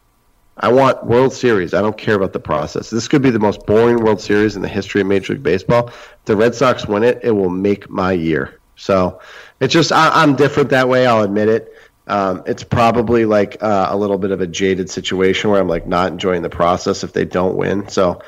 I 0.61 0.73
want 0.73 1.07
World 1.07 1.33
Series. 1.33 1.73
I 1.73 1.81
don't 1.81 1.97
care 1.97 2.17
about 2.17 2.33
the 2.33 2.41
process. 2.41 2.91
This 2.91 3.07
could 3.07 3.23
be 3.23 3.31
the 3.31 3.39
most 3.39 3.65
boring 3.65 4.03
World 4.03 4.21
Series 4.21 4.57
in 4.57 4.63
the 4.63 4.69
history 4.69 5.01
of 5.01 5.07
Major 5.07 5.35
League 5.35 5.43
Baseball. 5.43 5.89
If 5.89 6.19
the 6.25 6.37
Red 6.37 6.55
Sox 6.55 6.87
win 6.87 7.05
it, 7.05 7.21
it 7.23 7.31
will 7.31 7.51
make 7.51 7.89
my 7.89 8.13
year. 8.13 8.59
So 8.75 9.21
it's 9.61 9.73
just 9.73 9.93
I, 9.93 10.11
I'm 10.23 10.35
different 10.35 10.71
that 10.71 10.89
way. 10.89 11.07
I'll 11.07 11.23
admit 11.23 11.49
it. 11.49 11.75
Um, 12.09 12.43
it's 12.47 12.65
probably 12.65 13.27
like 13.27 13.63
uh, 13.63 13.89
a 13.91 13.97
little 13.97 14.19
bit 14.19 14.31
of 14.31 14.41
a 14.41 14.47
jaded 14.47 14.91
situation 14.91 15.51
where 15.51 15.61
I'm 15.61 15.69
like 15.69 15.87
not 15.87 16.11
enjoying 16.11 16.43
the 16.43 16.51
process 16.51 17.05
if 17.05 17.13
they 17.13 17.25
don't 17.25 17.57
win. 17.57 17.89
So 17.89 18.23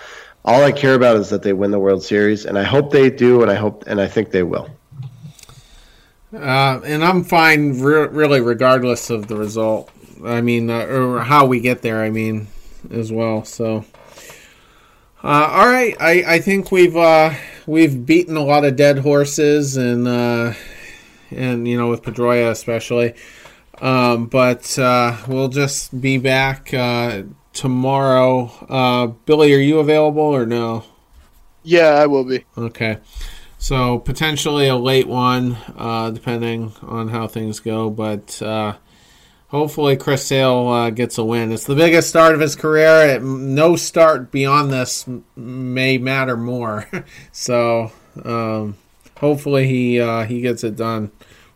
all 0.44 0.62
I 0.62 0.73
care 0.73 0.94
about 0.94 1.16
is 1.16 1.31
that 1.31 1.43
they 1.43 1.52
win 1.52 1.70
the 1.70 1.78
World 1.78 2.02
Series, 2.02 2.47
and 2.47 2.59
I 2.59 2.62
hope 2.62 2.93
they 2.93 3.11
do, 3.11 3.43
and 3.43 3.51
I 3.51 3.55
hope 3.55 3.85
and 3.86 4.01
I 4.01 4.07
think 4.07 4.31
they 4.31 4.43
will. 4.43 4.69
Uh, 6.32 6.81
and 6.85 7.05
I'm 7.05 7.24
fine, 7.24 7.81
re- 7.81 8.07
really, 8.07 8.40
regardless 8.40 9.11
of 9.11 9.27
the 9.27 9.36
result. 9.36 9.90
I 10.24 10.40
mean, 10.40 10.70
uh, 10.70 10.85
or 10.85 11.20
how 11.20 11.47
we 11.47 11.61
get 11.61 11.82
there. 11.82 12.02
I 12.02 12.11
mean, 12.11 12.47
as 12.90 13.11
well. 13.11 13.44
So, 13.44 13.85
uh, 15.24 15.48
all 15.51 15.66
right. 15.66 15.97
I, 16.01 16.35
I 16.35 16.39
think 16.40 16.70
we've 16.70 16.97
uh, 16.97 17.35
we've 17.66 18.07
beaten 18.07 18.36
a 18.36 18.44
lot 18.44 18.65
of 18.65 18.77
dead 18.77 18.98
horses, 18.98 19.77
and 19.77 20.07
uh, 20.07 20.55
and 21.31 21.66
you 21.66 21.77
know 21.77 21.89
with 21.89 22.02
Pedroia 22.02 22.51
especially. 22.51 23.15
Um, 23.81 24.27
but 24.27 24.78
uh, 24.78 25.16
we'll 25.27 25.48
just 25.48 26.01
be 26.01 26.19
back 26.19 26.73
uh, 26.74 27.23
tomorrow. 27.52 28.51
Uh, 28.69 29.07
Billy, 29.07 29.55
are 29.55 29.59
you 29.59 29.78
available 29.78 30.23
or 30.23 30.47
no? 30.47 30.85
Yeah, 31.62 31.89
I 31.89 32.07
will 32.07 32.24
be. 32.24 32.44
Okay. 32.57 32.98
So 33.59 33.98
potentially 33.98 34.69
a 34.69 34.77
late 34.77 35.07
one, 35.07 35.57
uh, 35.77 36.11
depending 36.11 36.73
on 36.82 37.09
how 37.09 37.27
things 37.27 37.61
go. 37.61 37.90
But 37.90 38.40
uh, 38.40 38.77
hopefully 39.48 39.97
Chris 39.97 40.27
Sale 40.27 40.69
uh, 40.69 40.90
gets 40.90 41.19
a 41.19 41.24
win. 41.24 41.52
It's 41.52 41.65
the 41.65 41.74
biggest 41.74 42.09
start 42.09 42.35
of 42.35 42.40
his 42.40 42.57
career. 42.57 43.16
It, 43.16 43.23
no 43.23 43.77
start 43.77 44.31
beyond 44.31 44.73
this 44.73 45.07
m- 45.07 45.24
may 45.36 45.98
matter 45.98 46.36
more. 46.36 46.89
so 47.32 47.93
um, 48.24 48.77
hopefully 49.19 49.66
he 49.66 50.01
uh, 50.01 50.24
he 50.24 50.40
gets 50.40 50.65
it 50.65 50.77
done 50.77 51.11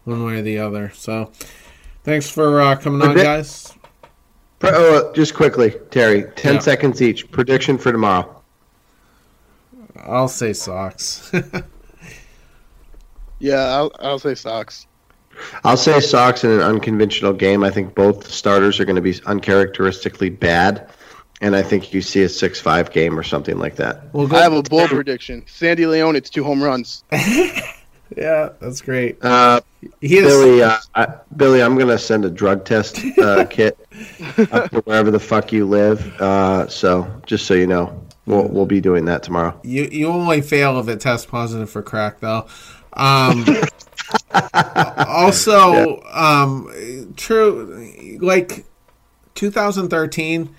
one 0.05 0.25
way 0.25 0.41
or 0.41 0.43
the 0.43 0.59
other. 0.59 0.91
So 0.95 1.33
thanks 2.05 2.31
for 2.31 2.61
uh, 2.61 2.77
coming 2.77 3.03
on, 3.07 3.17
guys. 3.17 3.73
Pre- 4.61 4.71
Oh, 4.73 5.13
just 5.15 5.35
quickly, 5.35 5.75
Terry, 5.91 6.25
ten 6.37 6.55
Yeah. 6.55 6.61
seconds 6.61 7.03
each. 7.03 7.31
Prediction 7.31 7.77
for 7.77 7.93
tomorrow. 7.93 8.41
I'll 10.05 10.29
say 10.29 10.53
Sox. 10.53 11.33
Yeah, 13.41 13.57
I'll, 13.77 13.93
I'll 13.99 14.19
say 14.19 14.35
Sox. 14.37 14.87
I'll 15.65 15.77
say 15.77 16.01
Sox 16.01 16.45
in 16.45 16.51
an 16.51 16.61
unconventional 16.61 17.35
game. 17.35 17.63
I 17.63 17.69
think 17.71 17.95
both 17.95 18.31
starters 18.31 18.81
are 18.81 18.87
going 18.87 18.97
to 18.97 19.03
be 19.03 19.21
uncharacteristically 19.27 20.31
bad, 20.31 20.89
and 21.43 21.55
I 21.55 21.63
think 21.63 21.93
you 21.93 22.01
see 22.01 22.23
a 22.23 22.29
six-five 22.29 22.93
game 22.93 23.19
or 23.19 23.23
something 23.23 23.59
like 23.59 23.77
that. 23.77 24.05
we'll 24.15 24.35
I 24.35 24.41
have 24.43 24.55
a 24.55 24.63
bold 24.63 24.89
prediction. 24.89 25.45
Sandy 25.47 25.85
Leon, 25.85 26.17
it's 26.17 26.31
two 26.31 26.43
home 26.45 26.63
runs. 26.63 27.05
yeah, 28.17 28.51
that's 28.61 28.81
great. 28.81 29.23
Uh, 29.25 29.61
He 30.01 30.19
is. 30.19 30.25
Billy, 30.27 30.63
uh, 30.63 30.79
I, 30.95 31.15
Billy, 31.37 31.63
I'm 31.63 31.75
going 31.75 31.89
to 31.89 31.99
send 31.99 32.25
a 32.25 32.31
drug 32.31 32.65
test 32.65 32.99
uh, 33.19 33.45
kit 33.51 33.79
up 34.53 34.71
to 34.71 34.81
wherever 34.85 35.11
the 35.11 35.21
fuck 35.21 35.53
you 35.53 35.67
live. 35.67 36.21
Uh, 36.21 36.69
so 36.69 37.11
just 37.27 37.47
so 37.47 37.55
you 37.55 37.67
know, 37.67 38.05
we'll 38.27 38.49
we'll 38.49 38.67
be 38.67 38.81
doing 38.81 39.05
that 39.07 39.23
tomorrow. 39.23 39.59
You 39.63 39.85
you 39.85 40.09
only 40.09 40.41
fail 40.41 40.79
if 40.79 40.89
it 40.89 41.01
tests 41.01 41.27
positive 41.27 41.71
for 41.71 41.83
crack, 41.83 42.21
though. 42.21 42.47
Um, 42.95 43.45
also, 44.97 46.03
um, 46.13 47.15
true, 47.17 48.19
like 48.21 48.65
2013 49.35 50.55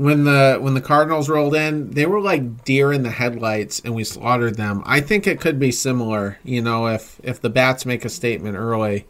when 0.00 0.24
the 0.24 0.56
when 0.58 0.72
the 0.72 0.80
Cardinals 0.80 1.28
rolled 1.28 1.54
in, 1.54 1.90
they 1.90 2.06
were 2.06 2.22
like 2.22 2.64
deer 2.64 2.90
in 2.90 3.02
the 3.02 3.10
headlights, 3.10 3.82
and 3.84 3.94
we 3.94 4.02
slaughtered 4.02 4.56
them. 4.56 4.82
I 4.86 5.02
think 5.02 5.26
it 5.26 5.42
could 5.42 5.60
be 5.60 5.70
similar, 5.70 6.38
you 6.42 6.62
know, 6.62 6.86
if 6.86 7.20
if 7.22 7.42
the 7.42 7.50
bats 7.50 7.84
make 7.84 8.06
a 8.06 8.08
statement 8.08 8.56
early. 8.56 9.06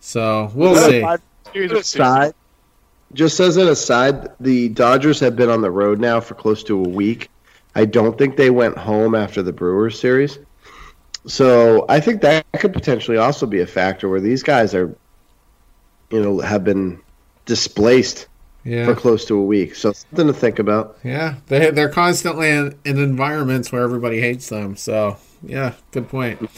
So 0.00 0.52
we'll 0.54 0.76
see. 0.76 1.00
Five 1.00 1.22
series 1.50 1.72
of 1.72 1.78
six. 1.78 1.94
Aside, 1.94 2.34
just 3.14 3.40
as 3.40 3.56
an 3.56 3.68
aside, 3.68 4.28
the 4.38 4.68
Dodgers 4.68 5.18
have 5.20 5.34
been 5.34 5.48
on 5.48 5.62
the 5.62 5.70
road 5.70 5.98
now 5.98 6.20
for 6.20 6.34
close 6.34 6.62
to 6.64 6.78
a 6.78 6.88
week. 6.88 7.30
I 7.74 7.86
don't 7.86 8.18
think 8.18 8.36
they 8.36 8.50
went 8.50 8.76
home 8.76 9.14
after 9.14 9.42
the 9.42 9.54
Brewers 9.54 9.98
series. 9.98 10.38
So 11.26 11.86
I 11.88 12.00
think 12.00 12.20
that 12.20 12.44
could 12.58 12.74
potentially 12.74 13.16
also 13.16 13.46
be 13.46 13.60
a 13.60 13.66
factor 13.66 14.10
where 14.10 14.20
these 14.20 14.42
guys 14.42 14.74
are, 14.74 14.94
you 16.10 16.22
know, 16.22 16.40
have 16.40 16.64
been 16.64 17.00
displaced 17.46 18.26
for 18.68 18.94
close 18.94 19.24
to 19.26 19.38
a 19.38 19.44
week. 19.44 19.74
So 19.74 19.92
something 19.92 20.26
to 20.26 20.32
think 20.32 20.58
about. 20.58 20.98
yeah, 21.04 21.36
they 21.46 21.70
they're 21.70 21.88
constantly 21.88 22.50
in, 22.50 22.78
in 22.84 22.98
environments 22.98 23.72
where 23.72 23.82
everybody 23.82 24.20
hates 24.20 24.48
them. 24.48 24.76
So 24.76 25.16
yeah, 25.42 25.74
good 25.92 26.08
point. 26.08 26.50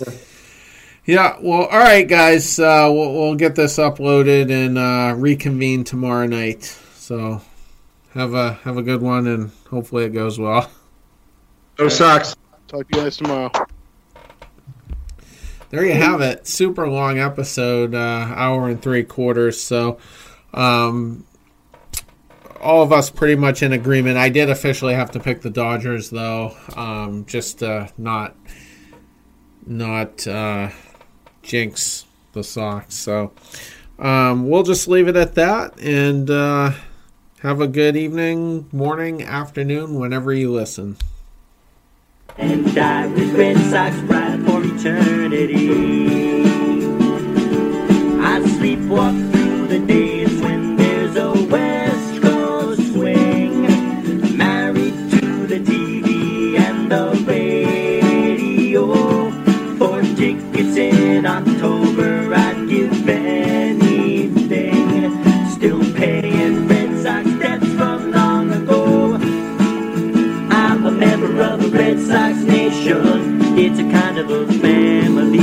Yeah, 1.06 1.38
well, 1.40 1.64
all 1.64 1.78
right, 1.78 2.06
guys. 2.06 2.58
Uh, 2.58 2.88
we'll, 2.92 3.12
we'll 3.12 3.34
get 3.34 3.54
this 3.54 3.78
uploaded 3.78 4.50
and 4.50 4.78
uh, 4.78 5.14
reconvene 5.16 5.84
tomorrow 5.84 6.26
night. 6.26 6.64
So 6.94 7.40
have 8.14 8.34
a 8.34 8.54
have 8.64 8.76
a 8.76 8.82
good 8.82 9.02
one, 9.02 9.26
and 9.26 9.50
hopefully 9.68 10.04
it 10.04 10.10
goes 10.10 10.38
well. 10.38 10.70
Go 11.76 11.88
Sox. 11.88 12.36
Talk 12.68 12.88
to 12.90 12.98
you 12.98 13.04
guys 13.04 13.16
tomorrow. 13.16 13.50
There 15.70 15.84
you 15.84 15.94
have 15.94 16.20
it. 16.20 16.46
Super 16.46 16.88
long 16.88 17.18
episode, 17.18 17.94
uh, 17.94 18.32
hour 18.34 18.68
and 18.68 18.82
three 18.82 19.04
quarters. 19.04 19.60
So, 19.60 19.98
um, 20.52 21.24
all 22.60 22.82
of 22.82 22.92
us 22.92 23.10
pretty 23.10 23.36
much 23.36 23.62
in 23.62 23.72
agreement. 23.72 24.16
I 24.18 24.28
did 24.28 24.50
officially 24.50 24.94
have 24.94 25.10
to 25.12 25.20
pick 25.20 25.40
the 25.40 25.50
Dodgers, 25.50 26.10
though, 26.10 26.56
um, 26.76 27.24
just 27.26 27.62
uh, 27.62 27.88
not 27.98 28.36
not 29.66 30.26
uh, 30.26 30.70
jinx 31.42 32.04
the 32.32 32.42
Sox. 32.44 32.94
So, 32.94 33.32
um, 33.98 34.48
we'll 34.48 34.62
just 34.62 34.88
leave 34.88 35.08
it 35.08 35.16
at 35.16 35.34
that, 35.34 35.78
and 35.80 36.30
uh, 36.30 36.72
have 37.42 37.60
a 37.60 37.68
good 37.68 37.96
evening, 37.96 38.68
morning, 38.72 39.22
afternoon, 39.22 39.94
whenever 39.98 40.32
you 40.32 40.52
listen. 40.52 40.96
and 42.36 42.74
die 42.74 43.06
with 43.06 43.34
Red 43.34 43.56
Sox 43.70 43.96
pride 44.06 44.40
for 44.44 44.62
eternity. 44.64 46.42
I 48.22 48.40
sleepwalk 48.40 49.32
through 49.32 49.66
the 49.68 49.78
days 49.86 50.19
Red 71.80 71.98
Sox 71.98 72.36
Nation, 72.40 73.58
it's 73.58 73.78
a 73.78 73.90
kind 73.90 74.18
of 74.18 74.28
a 74.28 74.46
family. 74.60 75.38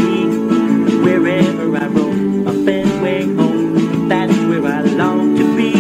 Wherever 1.02 1.76
I 1.76 1.88
roam, 1.88 2.48
a 2.48 2.54
Fenway 2.64 3.24
home, 3.36 4.08
that's 4.08 4.38
where 4.48 4.64
I 4.64 4.82
long 4.82 5.36
to 5.36 5.58
be. 5.58 5.74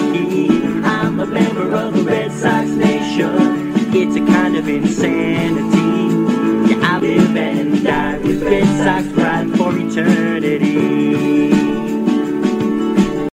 I'm 0.84 1.20
a 1.20 1.28
member 1.28 1.72
of 1.76 1.94
the 1.94 2.02
Red 2.02 2.32
Sox 2.32 2.72
Nation, 2.72 3.72
it's 3.96 4.16
a 4.16 4.26
kind 4.26 4.58
of 4.58 4.68
insanity. 4.68 6.74
Yeah, 6.74 6.92
I 6.92 7.00
live 7.02 7.38
and 7.38 7.84
die 7.84 8.18
with 8.18 8.42
Red 8.42 8.66
Sox 8.84 9.14
pride 9.14 9.56
for 9.58 9.78
eternity. 9.78 10.27